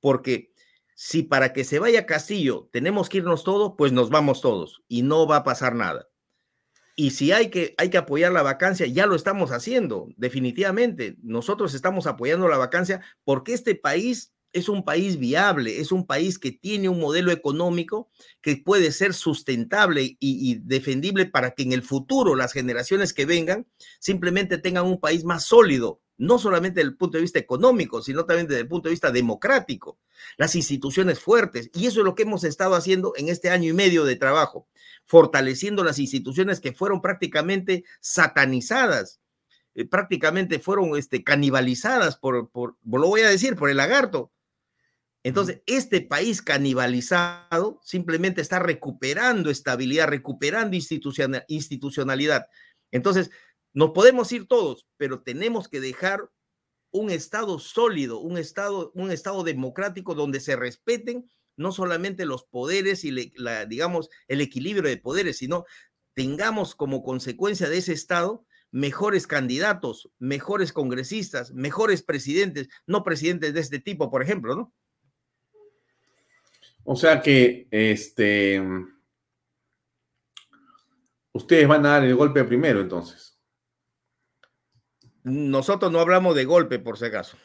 porque 0.00 0.52
si 0.94 1.22
para 1.22 1.52
que 1.52 1.64
se 1.64 1.78
vaya 1.78 2.06
Castillo 2.06 2.68
tenemos 2.72 3.08
que 3.08 3.18
irnos 3.18 3.44
todos, 3.44 3.74
pues 3.76 3.92
nos 3.92 4.10
vamos 4.10 4.40
todos 4.40 4.82
y 4.88 5.02
no 5.02 5.26
va 5.26 5.36
a 5.36 5.44
pasar 5.44 5.74
nada. 5.74 6.08
Y 6.98 7.10
si 7.10 7.30
hay 7.30 7.50
que, 7.50 7.74
hay 7.76 7.90
que 7.90 7.98
apoyar 7.98 8.32
la 8.32 8.42
vacancia, 8.42 8.86
ya 8.86 9.06
lo 9.06 9.14
estamos 9.14 9.50
haciendo, 9.50 10.08
definitivamente. 10.16 11.16
Nosotros 11.22 11.74
estamos 11.74 12.06
apoyando 12.06 12.48
la 12.48 12.56
vacancia 12.56 13.02
porque 13.24 13.52
este 13.52 13.74
país 13.74 14.32
es 14.52 14.68
un 14.68 14.84
país 14.84 15.18
viable, 15.18 15.80
es 15.80 15.92
un 15.92 16.06
país 16.06 16.38
que 16.38 16.52
tiene 16.52 16.88
un 16.88 16.98
modelo 16.98 17.30
económico 17.32 18.10
que 18.40 18.56
puede 18.56 18.92
ser 18.92 19.14
sustentable 19.14 20.16
y, 20.18 20.56
defendible 20.62 21.26
para 21.26 21.52
que 21.52 21.62
en 21.62 21.72
el 21.72 21.82
futuro 21.82 22.34
las 22.34 22.52
generaciones 22.52 23.12
que 23.12 23.26
vengan 23.26 23.66
simplemente 23.98 24.58
tengan 24.58 24.86
un 24.86 25.00
país 25.00 25.24
más 25.24 25.44
sólido, 25.44 26.00
no 26.16 26.38
solamente 26.38 26.80
desde 26.80 26.90
el 26.90 26.96
punto 26.96 27.18
de 27.18 27.22
vista 27.22 27.38
económico, 27.38 28.02
sino 28.02 28.24
también 28.24 28.46
desde 28.46 28.62
el 28.62 28.68
punto 28.68 28.88
de 28.88 28.94
vista 28.94 29.10
democrático, 29.10 29.98
las 30.38 30.54
instituciones 30.54 31.18
fuertes. 31.18 31.70
Y 31.74 31.86
eso 31.86 32.00
es 32.00 32.04
lo 32.04 32.14
que 32.14 32.22
hemos 32.22 32.44
estado 32.44 32.74
haciendo 32.74 33.12
en 33.16 33.28
este 33.28 33.50
año 33.50 33.70
y 33.70 33.74
medio 33.74 34.04
de 34.04 34.16
trabajo 34.16 34.66
fortaleciendo 35.06 35.84
las 35.84 35.98
instituciones 35.98 36.60
que 36.60 36.72
fueron 36.72 37.00
prácticamente 37.00 37.84
satanizadas, 38.00 39.20
eh, 39.74 39.86
prácticamente 39.86 40.58
fueron 40.58 40.96
este, 40.96 41.24
canibalizadas 41.24 42.16
por, 42.16 42.50
por, 42.50 42.76
lo 42.82 43.08
voy 43.08 43.22
a 43.22 43.30
decir, 43.30 43.56
por 43.56 43.70
el 43.70 43.78
lagarto. 43.78 44.32
Entonces, 45.26 45.60
este 45.66 46.02
país 46.02 46.40
canibalizado 46.40 47.80
simplemente 47.82 48.40
está 48.40 48.60
recuperando 48.60 49.50
estabilidad, 49.50 50.06
recuperando 50.06 50.76
institucionalidad. 50.76 52.46
Entonces, 52.92 53.32
nos 53.74 53.90
podemos 53.90 54.30
ir 54.30 54.46
todos, 54.46 54.86
pero 54.96 55.22
tenemos 55.22 55.66
que 55.68 55.80
dejar 55.80 56.30
un 56.92 57.10
Estado 57.10 57.58
sólido, 57.58 58.20
un 58.20 58.38
Estado, 58.38 58.92
un 58.94 59.10
Estado 59.10 59.42
democrático 59.42 60.14
donde 60.14 60.38
se 60.38 60.54
respeten 60.54 61.28
no 61.56 61.72
solamente 61.72 62.24
los 62.24 62.44
poderes 62.44 63.04
y, 63.04 63.32
la, 63.34 63.66
digamos, 63.66 64.08
el 64.28 64.40
equilibrio 64.40 64.88
de 64.88 64.96
poderes, 64.96 65.38
sino 65.38 65.64
tengamos 66.14 66.76
como 66.76 67.02
consecuencia 67.02 67.68
de 67.68 67.78
ese 67.78 67.94
Estado 67.94 68.46
mejores 68.70 69.26
candidatos, 69.26 70.08
mejores 70.20 70.72
congresistas, 70.72 71.52
mejores 71.52 72.04
presidentes, 72.04 72.68
no 72.86 73.02
presidentes 73.02 73.54
de 73.54 73.60
este 73.60 73.80
tipo, 73.80 74.08
por 74.08 74.22
ejemplo, 74.22 74.54
¿no? 74.54 74.72
O 76.86 76.94
sea 76.94 77.20
que 77.20 77.66
este 77.70 78.62
ustedes 81.32 81.68
van 81.68 81.84
a 81.84 81.90
dar 81.90 82.04
el 82.04 82.14
golpe 82.14 82.44
primero, 82.44 82.80
entonces. 82.80 83.38
Nosotros 85.24 85.90
no 85.90 85.98
hablamos 85.98 86.36
de 86.36 86.44
golpe, 86.44 86.78
por 86.78 86.96
si 86.96 87.06
acaso, 87.06 87.36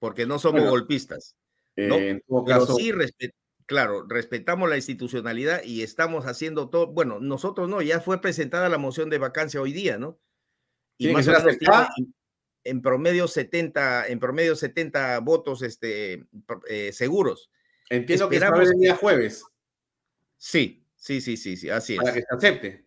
porque 0.00 0.26
no 0.26 0.40
somos 0.40 0.68
golpistas. 0.68 1.36
¿no? 1.76 1.94
Eh, 1.94 2.10
en 2.10 2.22
todo 2.26 2.44
caso, 2.44 2.76
Pero 2.76 3.06
sí 3.06 3.30
claro, 3.66 4.04
respetamos 4.08 4.68
la 4.68 4.76
institucionalidad 4.76 5.62
y 5.62 5.82
estamos 5.82 6.26
haciendo 6.26 6.68
todo. 6.68 6.88
Bueno, 6.88 7.20
nosotros 7.20 7.68
no, 7.68 7.80
ya 7.82 8.00
fue 8.00 8.20
presentada 8.20 8.68
la 8.68 8.78
moción 8.78 9.08
de 9.10 9.18
vacancia 9.18 9.60
hoy 9.60 9.72
día, 9.72 9.96
¿no? 9.96 10.18
Y 10.98 11.12
más 11.12 11.26
o 11.28 11.30
menos 11.30 11.56
en, 12.64 12.82
promedio 12.82 13.28
70, 13.28 14.08
en 14.08 14.18
promedio 14.18 14.56
70 14.56 15.20
votos 15.20 15.62
este, 15.62 16.26
eh, 16.68 16.92
seguros. 16.92 17.51
Entiendo 17.92 18.28
que 18.28 18.38
será 18.38 18.62
el 18.62 18.70
día 18.78 18.96
jueves. 18.96 19.44
Sí, 20.38 20.86
sí, 20.96 21.20
sí, 21.20 21.36
sí, 21.36 21.56
sí, 21.56 21.70
así 21.70 21.94
es. 21.94 21.98
Para 21.98 22.12
que 22.14 22.20
se 22.20 22.34
acepte. 22.34 22.86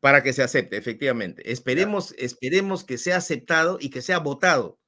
Para 0.00 0.22
que 0.22 0.32
se 0.32 0.42
acepte, 0.42 0.76
efectivamente. 0.76 1.50
Esperemos, 1.52 2.14
esperemos 2.16 2.84
que 2.84 2.98
sea 2.98 3.18
aceptado 3.18 3.78
y 3.80 3.90
que 3.90 4.02
sea 4.02 4.18
votado 4.18 4.80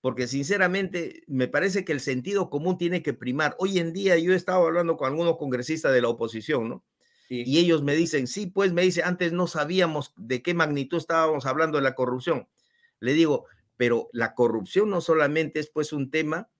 porque 0.00 0.26
sinceramente 0.26 1.22
me 1.26 1.48
parece 1.48 1.84
que 1.84 1.92
el 1.92 2.00
sentido 2.00 2.48
común 2.48 2.78
tiene 2.78 3.02
que 3.02 3.12
primar. 3.12 3.54
Hoy 3.58 3.78
en 3.78 3.92
día 3.92 4.16
yo 4.18 4.32
he 4.32 4.36
estado 4.36 4.66
hablando 4.66 4.96
con 4.96 5.08
algunos 5.08 5.36
congresistas 5.36 5.92
de 5.92 6.00
la 6.00 6.08
oposición, 6.08 6.68
¿no? 6.68 6.84
Y 7.28 7.58
ellos 7.58 7.84
me 7.84 7.94
dicen, 7.94 8.26
sí, 8.26 8.46
pues 8.48 8.72
me 8.72 8.82
dice, 8.82 9.04
antes 9.04 9.32
no 9.32 9.46
sabíamos 9.46 10.12
de 10.16 10.42
qué 10.42 10.52
magnitud 10.52 10.98
estábamos 10.98 11.46
hablando 11.46 11.78
de 11.78 11.84
la 11.84 11.94
corrupción. 11.94 12.48
Le 12.98 13.12
digo, 13.12 13.46
pero 13.76 14.08
la 14.12 14.34
corrupción 14.34 14.90
no 14.90 15.00
solamente 15.00 15.60
es 15.60 15.70
pues 15.70 15.92
un 15.92 16.10
tema 16.10 16.50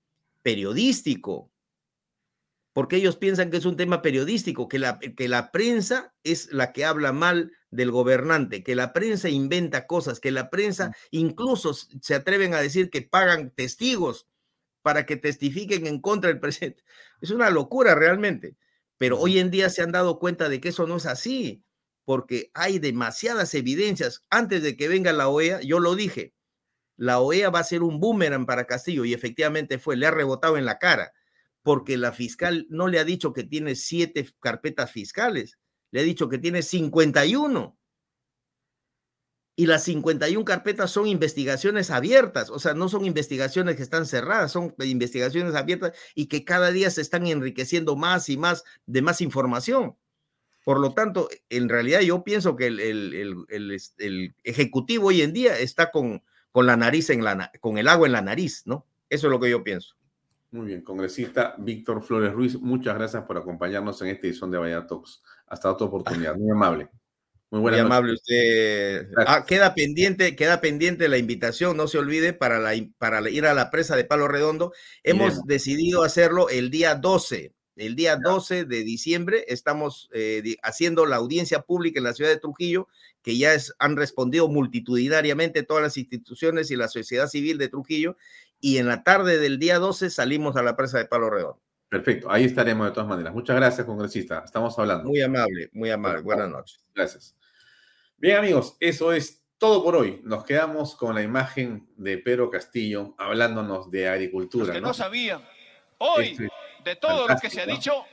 periodístico, 0.42 1.49
porque 2.72 2.97
ellos 2.97 3.16
piensan 3.16 3.51
que 3.51 3.56
es 3.56 3.64
un 3.64 3.76
tema 3.76 4.02
periodístico, 4.02 4.68
que 4.68 4.78
la, 4.78 4.98
que 4.98 5.28
la 5.28 5.51
prensa 5.51 6.14
es 6.22 6.52
la 6.52 6.72
que 6.72 6.84
habla 6.84 7.12
mal 7.12 7.52
del 7.70 7.90
gobernante, 7.90 8.62
que 8.62 8.74
la 8.74 8.92
prensa 8.92 9.28
inventa 9.28 9.86
cosas, 9.86 10.20
que 10.20 10.30
la 10.30 10.51
prensa 10.51 10.94
incluso 11.10 11.74
se 11.74 12.14
atreven 12.14 12.55
a 12.55 12.60
decir 12.60 12.90
que 12.90 13.02
pagan 13.02 13.51
testigos 13.51 14.28
para 14.82 15.05
que 15.05 15.16
testifiquen 15.16 15.86
en 15.86 16.01
contra 16.01 16.28
del 16.28 16.40
presidente. 16.40 16.82
Es 17.20 17.30
una 17.30 17.51
locura 17.51 17.94
realmente, 17.94 18.56
pero 18.97 19.18
hoy 19.18 19.38
en 19.38 19.51
día 19.51 19.68
se 19.68 19.82
han 19.82 19.92
dado 19.92 20.18
cuenta 20.18 20.48
de 20.48 20.60
que 20.60 20.70
eso 20.70 20.86
no 20.86 20.97
es 20.97 21.06
así, 21.06 21.64
porque 22.05 22.51
hay 22.55 22.78
demasiadas 22.78 23.55
evidencias. 23.55 24.24
Antes 24.30 24.62
de 24.62 24.76
que 24.76 24.88
venga 24.88 25.12
la 25.12 25.28
OEA, 25.28 25.60
yo 25.60 25.80
lo 25.80 25.94
dije, 25.97 26.34
la 26.97 27.20
OEA 27.20 27.51
va 27.51 27.59
a 27.59 27.64
ser 27.64 27.82
un 27.82 28.01
boomerang 28.01 28.47
para 28.47 28.66
Castillo 28.66 29.05
y 29.05 29.12
efectivamente 29.12 29.78
fue, 29.78 29.97
le 29.97 30.06
ha 30.06 30.10
rebotado 30.10 30.56
en 30.56 30.64
la 30.64 30.78
cara 30.78 31.12
porque 31.62 31.96
la 31.96 32.12
fiscal 32.12 32.66
no 32.70 32.88
le 32.88 32.98
ha 32.98 33.04
dicho 33.04 33.32
que 33.32 33.44
tiene 33.44 33.74
siete 33.74 34.28
carpetas 34.40 34.90
fiscales, 34.90 35.58
le 35.90 36.00
ha 36.00 36.02
dicho 36.04 36.28
que 36.28 36.38
tiene 36.38 36.62
51. 36.62 37.76
Y 39.56 39.66
las 39.66 39.84
51 39.84 40.42
carpetas 40.44 40.90
son 40.90 41.06
investigaciones 41.06 41.90
abiertas, 41.90 42.48
o 42.48 42.58
sea, 42.58 42.72
no 42.72 42.88
son 42.88 43.04
investigaciones 43.04 43.76
que 43.76 43.82
están 43.82 44.06
cerradas, 44.06 44.52
son 44.52 44.74
investigaciones 44.78 45.54
abiertas 45.54 45.92
y 46.14 46.26
que 46.26 46.44
cada 46.44 46.70
día 46.70 46.88
se 46.90 47.02
están 47.02 47.26
enriqueciendo 47.26 47.94
más 47.94 48.30
y 48.30 48.38
más 48.38 48.64
de 48.86 49.02
más 49.02 49.20
información. 49.20 49.96
Por 50.64 50.80
lo 50.80 50.94
tanto, 50.94 51.28
en 51.50 51.68
realidad 51.68 52.00
yo 52.00 52.24
pienso 52.24 52.56
que 52.56 52.68
el, 52.68 54.34
Ejecutivo 54.44 55.08
hoy 55.08 55.20
en 55.20 55.34
día 55.34 55.58
está 55.58 55.90
con, 55.90 56.22
con 56.52 56.66
la 56.66 56.76
nariz 56.76 57.10
en 57.10 57.22
la, 57.22 57.50
con 57.60 57.76
el 57.76 57.88
agua 57.88 58.06
en 58.06 58.12
la 58.12 58.22
nariz, 58.22 58.62
¿no? 58.64 58.86
Eso 59.10 59.26
es 59.26 59.30
lo 59.30 59.40
que 59.40 59.50
yo 59.50 59.62
pienso. 59.62 59.94
Muy 60.52 60.66
bien, 60.66 60.82
congresista 60.82 61.55
Víctor 61.59 62.02
Flores 62.02 62.32
Ruiz, 62.32 62.60
muchas 62.60 62.97
gracias 62.97 63.22
por 63.22 63.39
acompañarnos 63.39 64.02
en 64.02 64.09
esta 64.09 64.27
edición 64.27 64.51
de 64.51 64.59
Vaya 64.59 64.85
Talks. 64.86 65.22
Hasta 65.47 65.70
otra 65.70 65.86
oportunidad, 65.86 66.35
muy 66.36 66.51
amable. 66.51 66.89
Muy, 67.51 67.62
Muy 67.62 67.78
amable 67.78 68.14
usted. 68.14 69.09
Ah, 69.27 69.44
queda 69.44 69.74
pendiente, 69.74 70.36
queda 70.36 70.60
pendiente 70.60 71.09
la 71.09 71.18
invitación, 71.18 71.77
no 71.77 71.89
se 71.89 71.98
olvide, 71.98 72.32
para, 72.32 72.60
la, 72.60 72.72
para 72.98 73.28
ir 73.28 73.44
a 73.44 73.55
la 73.55 73.70
presa 73.70 73.97
de 73.97 74.05
Palo 74.05 74.28
Redondo. 74.28 74.72
Hemos 75.02 75.44
decidido 75.44 76.05
hacerlo 76.05 76.48
el 76.48 76.70
día 76.70 76.94
12. 76.94 77.52
El 77.77 77.97
día 77.97 78.16
12 78.16 78.66
de 78.66 78.85
diciembre 78.85 79.44
estamos 79.48 80.10
eh, 80.12 80.56
haciendo 80.62 81.06
la 81.06 81.16
audiencia 81.16 81.62
pública 81.62 81.98
en 81.98 82.05
la 82.05 82.12
ciudad 82.12 82.31
de 82.31 82.39
Trujillo, 82.39 82.89
que 83.22 83.39
ya 83.39 83.55
es, 83.55 83.72
han 83.78 83.97
respondido 83.97 84.48
multitudinariamente 84.48 85.62
todas 85.62 85.82
las 85.82 85.97
instituciones 85.97 86.70
y 86.70 86.77
la 86.77 86.89
sociedad 86.89 87.27
civil 87.27 87.59
de 87.59 87.68
Trujillo. 87.68 88.16
Y 88.60 88.78
en 88.78 88.86
la 88.86 89.02
tarde 89.02 89.38
del 89.38 89.58
día 89.58 89.78
12 89.78 90.10
salimos 90.10 90.56
a 90.56 90.62
la 90.62 90.76
presa 90.76 90.98
de 90.98 91.06
Palo 91.06 91.30
Redondo. 91.30 91.62
Perfecto, 91.88 92.30
ahí 92.30 92.44
estaremos 92.44 92.86
de 92.86 92.92
todas 92.92 93.08
maneras. 93.08 93.32
Muchas 93.32 93.56
gracias, 93.56 93.84
congresista. 93.84 94.42
Estamos 94.44 94.78
hablando. 94.78 95.08
Muy 95.08 95.20
amable, 95.22 95.70
muy 95.72 95.90
amable. 95.90 96.20
Buenas 96.20 96.48
noches. 96.48 96.84
Gracias. 96.94 97.36
Bien, 98.16 98.36
amigos, 98.36 98.76
eso 98.78 99.12
es 99.12 99.44
todo 99.58 99.82
por 99.82 99.96
hoy. 99.96 100.20
Nos 100.22 100.44
quedamos 100.44 100.94
con 100.94 101.14
la 101.14 101.22
imagen 101.22 101.88
de 101.96 102.18
Pedro 102.18 102.48
Castillo 102.48 103.14
hablándonos 103.18 103.90
de 103.90 104.08
agricultura. 104.08 104.66
Los 104.66 104.74
que 104.74 104.80
no, 104.80 104.94
sabían. 104.94 105.44
Hoy, 105.98 106.36
de 106.84 106.96
todo 106.96 107.26
lo 107.26 107.36
que 107.38 107.50
se 107.50 107.62
ha 107.62 107.66
dicho, 107.66 108.04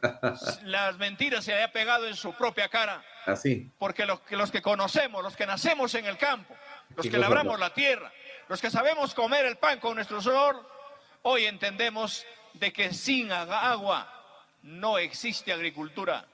las 0.64 0.96
mentiras 0.98 1.44
se 1.44 1.52
haya 1.52 1.70
pegado 1.72 2.06
en 2.06 2.14
su 2.14 2.32
propia 2.32 2.68
cara. 2.68 3.04
Así. 3.26 3.70
Porque 3.78 4.06
los, 4.06 4.20
los 4.30 4.50
que 4.50 4.62
conocemos, 4.62 5.22
los 5.22 5.36
que 5.36 5.46
nacemos 5.46 5.94
en 5.94 6.06
el 6.06 6.16
campo, 6.16 6.54
los 6.96 7.06
que 7.06 7.18
labramos 7.18 7.60
la 7.60 7.74
tierra, 7.74 8.10
los 8.50 8.60
que 8.60 8.68
sabemos 8.68 9.14
comer 9.14 9.46
el 9.46 9.58
pan 9.58 9.78
con 9.78 9.94
nuestro 9.94 10.20
sudor, 10.20 10.56
hoy 11.22 11.44
entendemos 11.44 12.24
de 12.54 12.72
que 12.72 12.92
sin 12.92 13.30
agua 13.30 14.12
no 14.64 14.98
existe 14.98 15.52
agricultura. 15.52 16.26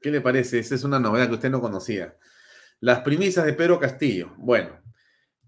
¿Qué 0.00 0.10
le 0.10 0.22
parece? 0.22 0.60
Esa 0.60 0.76
es 0.76 0.84
una 0.84 0.98
novedad 0.98 1.28
que 1.28 1.34
usted 1.34 1.50
no 1.50 1.60
conocía. 1.60 2.16
Las 2.80 3.00
primicias 3.00 3.44
de 3.44 3.52
Pedro 3.52 3.78
Castillo. 3.78 4.32
Bueno, 4.38 4.80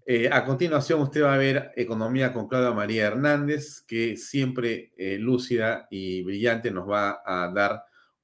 eh, 0.05 0.29
a 0.31 0.45
continuación 0.45 1.01
usted 1.01 1.23
va 1.23 1.33
a 1.33 1.37
ver 1.37 1.71
Economía 1.75 2.31
con 2.31 2.47
Claudia 2.47 2.69
María 2.69 3.07
Hernández, 3.07 3.81
que 3.87 4.15
siempre 4.15 4.93
eh, 4.97 5.17
lúcida 5.17 5.87
y 5.89 6.21
brillante 6.21 6.69
nos 6.69 6.87
va 6.87 7.23
a 7.25 7.51
dar 7.51 7.83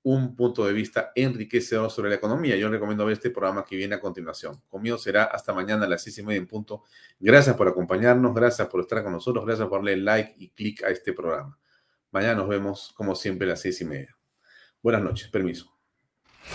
un 0.09 0.37
punto 0.37 0.65
de 0.65 0.71
vista 0.71 1.11
enriquecedor 1.15 1.91
sobre 1.91 2.09
la 2.09 2.15
economía. 2.15 2.55
Yo 2.55 2.69
recomiendo 2.69 3.05
ver 3.05 3.13
este 3.13 3.29
programa 3.29 3.65
que 3.65 3.75
viene 3.75 3.95
a 3.95 3.99
continuación. 3.99 4.61
Conmigo 4.69 4.97
será 4.97 5.25
hasta 5.25 5.53
mañana 5.53 5.85
a 5.85 5.89
las 5.89 6.01
seis 6.01 6.17
y 6.19 6.23
media 6.23 6.37
en 6.37 6.47
punto. 6.47 6.85
Gracias 7.19 7.57
por 7.57 7.67
acompañarnos, 7.67 8.33
gracias 8.33 8.69
por 8.69 8.79
estar 8.79 9.03
con 9.03 9.11
nosotros, 9.11 9.45
gracias 9.45 9.67
por 9.67 9.79
darle 9.79 9.97
like 9.97 10.33
y 10.37 10.49
clic 10.51 10.81
a 10.83 10.91
este 10.91 11.11
programa. 11.11 11.59
Mañana 12.11 12.35
nos 12.35 12.47
vemos, 12.47 12.93
como 12.95 13.15
siempre, 13.15 13.47
a 13.47 13.49
las 13.49 13.59
seis 13.59 13.81
y 13.81 13.85
media. 13.85 14.17
Buenas 14.81 15.01
noches, 15.01 15.27
permiso. 15.27 15.77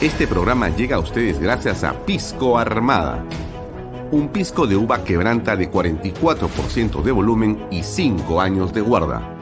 Este 0.00 0.26
programa 0.26 0.70
llega 0.70 0.96
a 0.96 1.00
ustedes 1.00 1.38
gracias 1.38 1.84
a 1.84 2.06
Pisco 2.06 2.56
Armada. 2.56 3.22
Un 4.12 4.30
pisco 4.30 4.66
de 4.66 4.76
uva 4.76 5.04
quebranta 5.04 5.56
de 5.56 5.70
44% 5.70 7.02
de 7.02 7.12
volumen 7.12 7.66
y 7.70 7.82
5 7.82 8.40
años 8.40 8.72
de 8.72 8.80
guarda. 8.80 9.41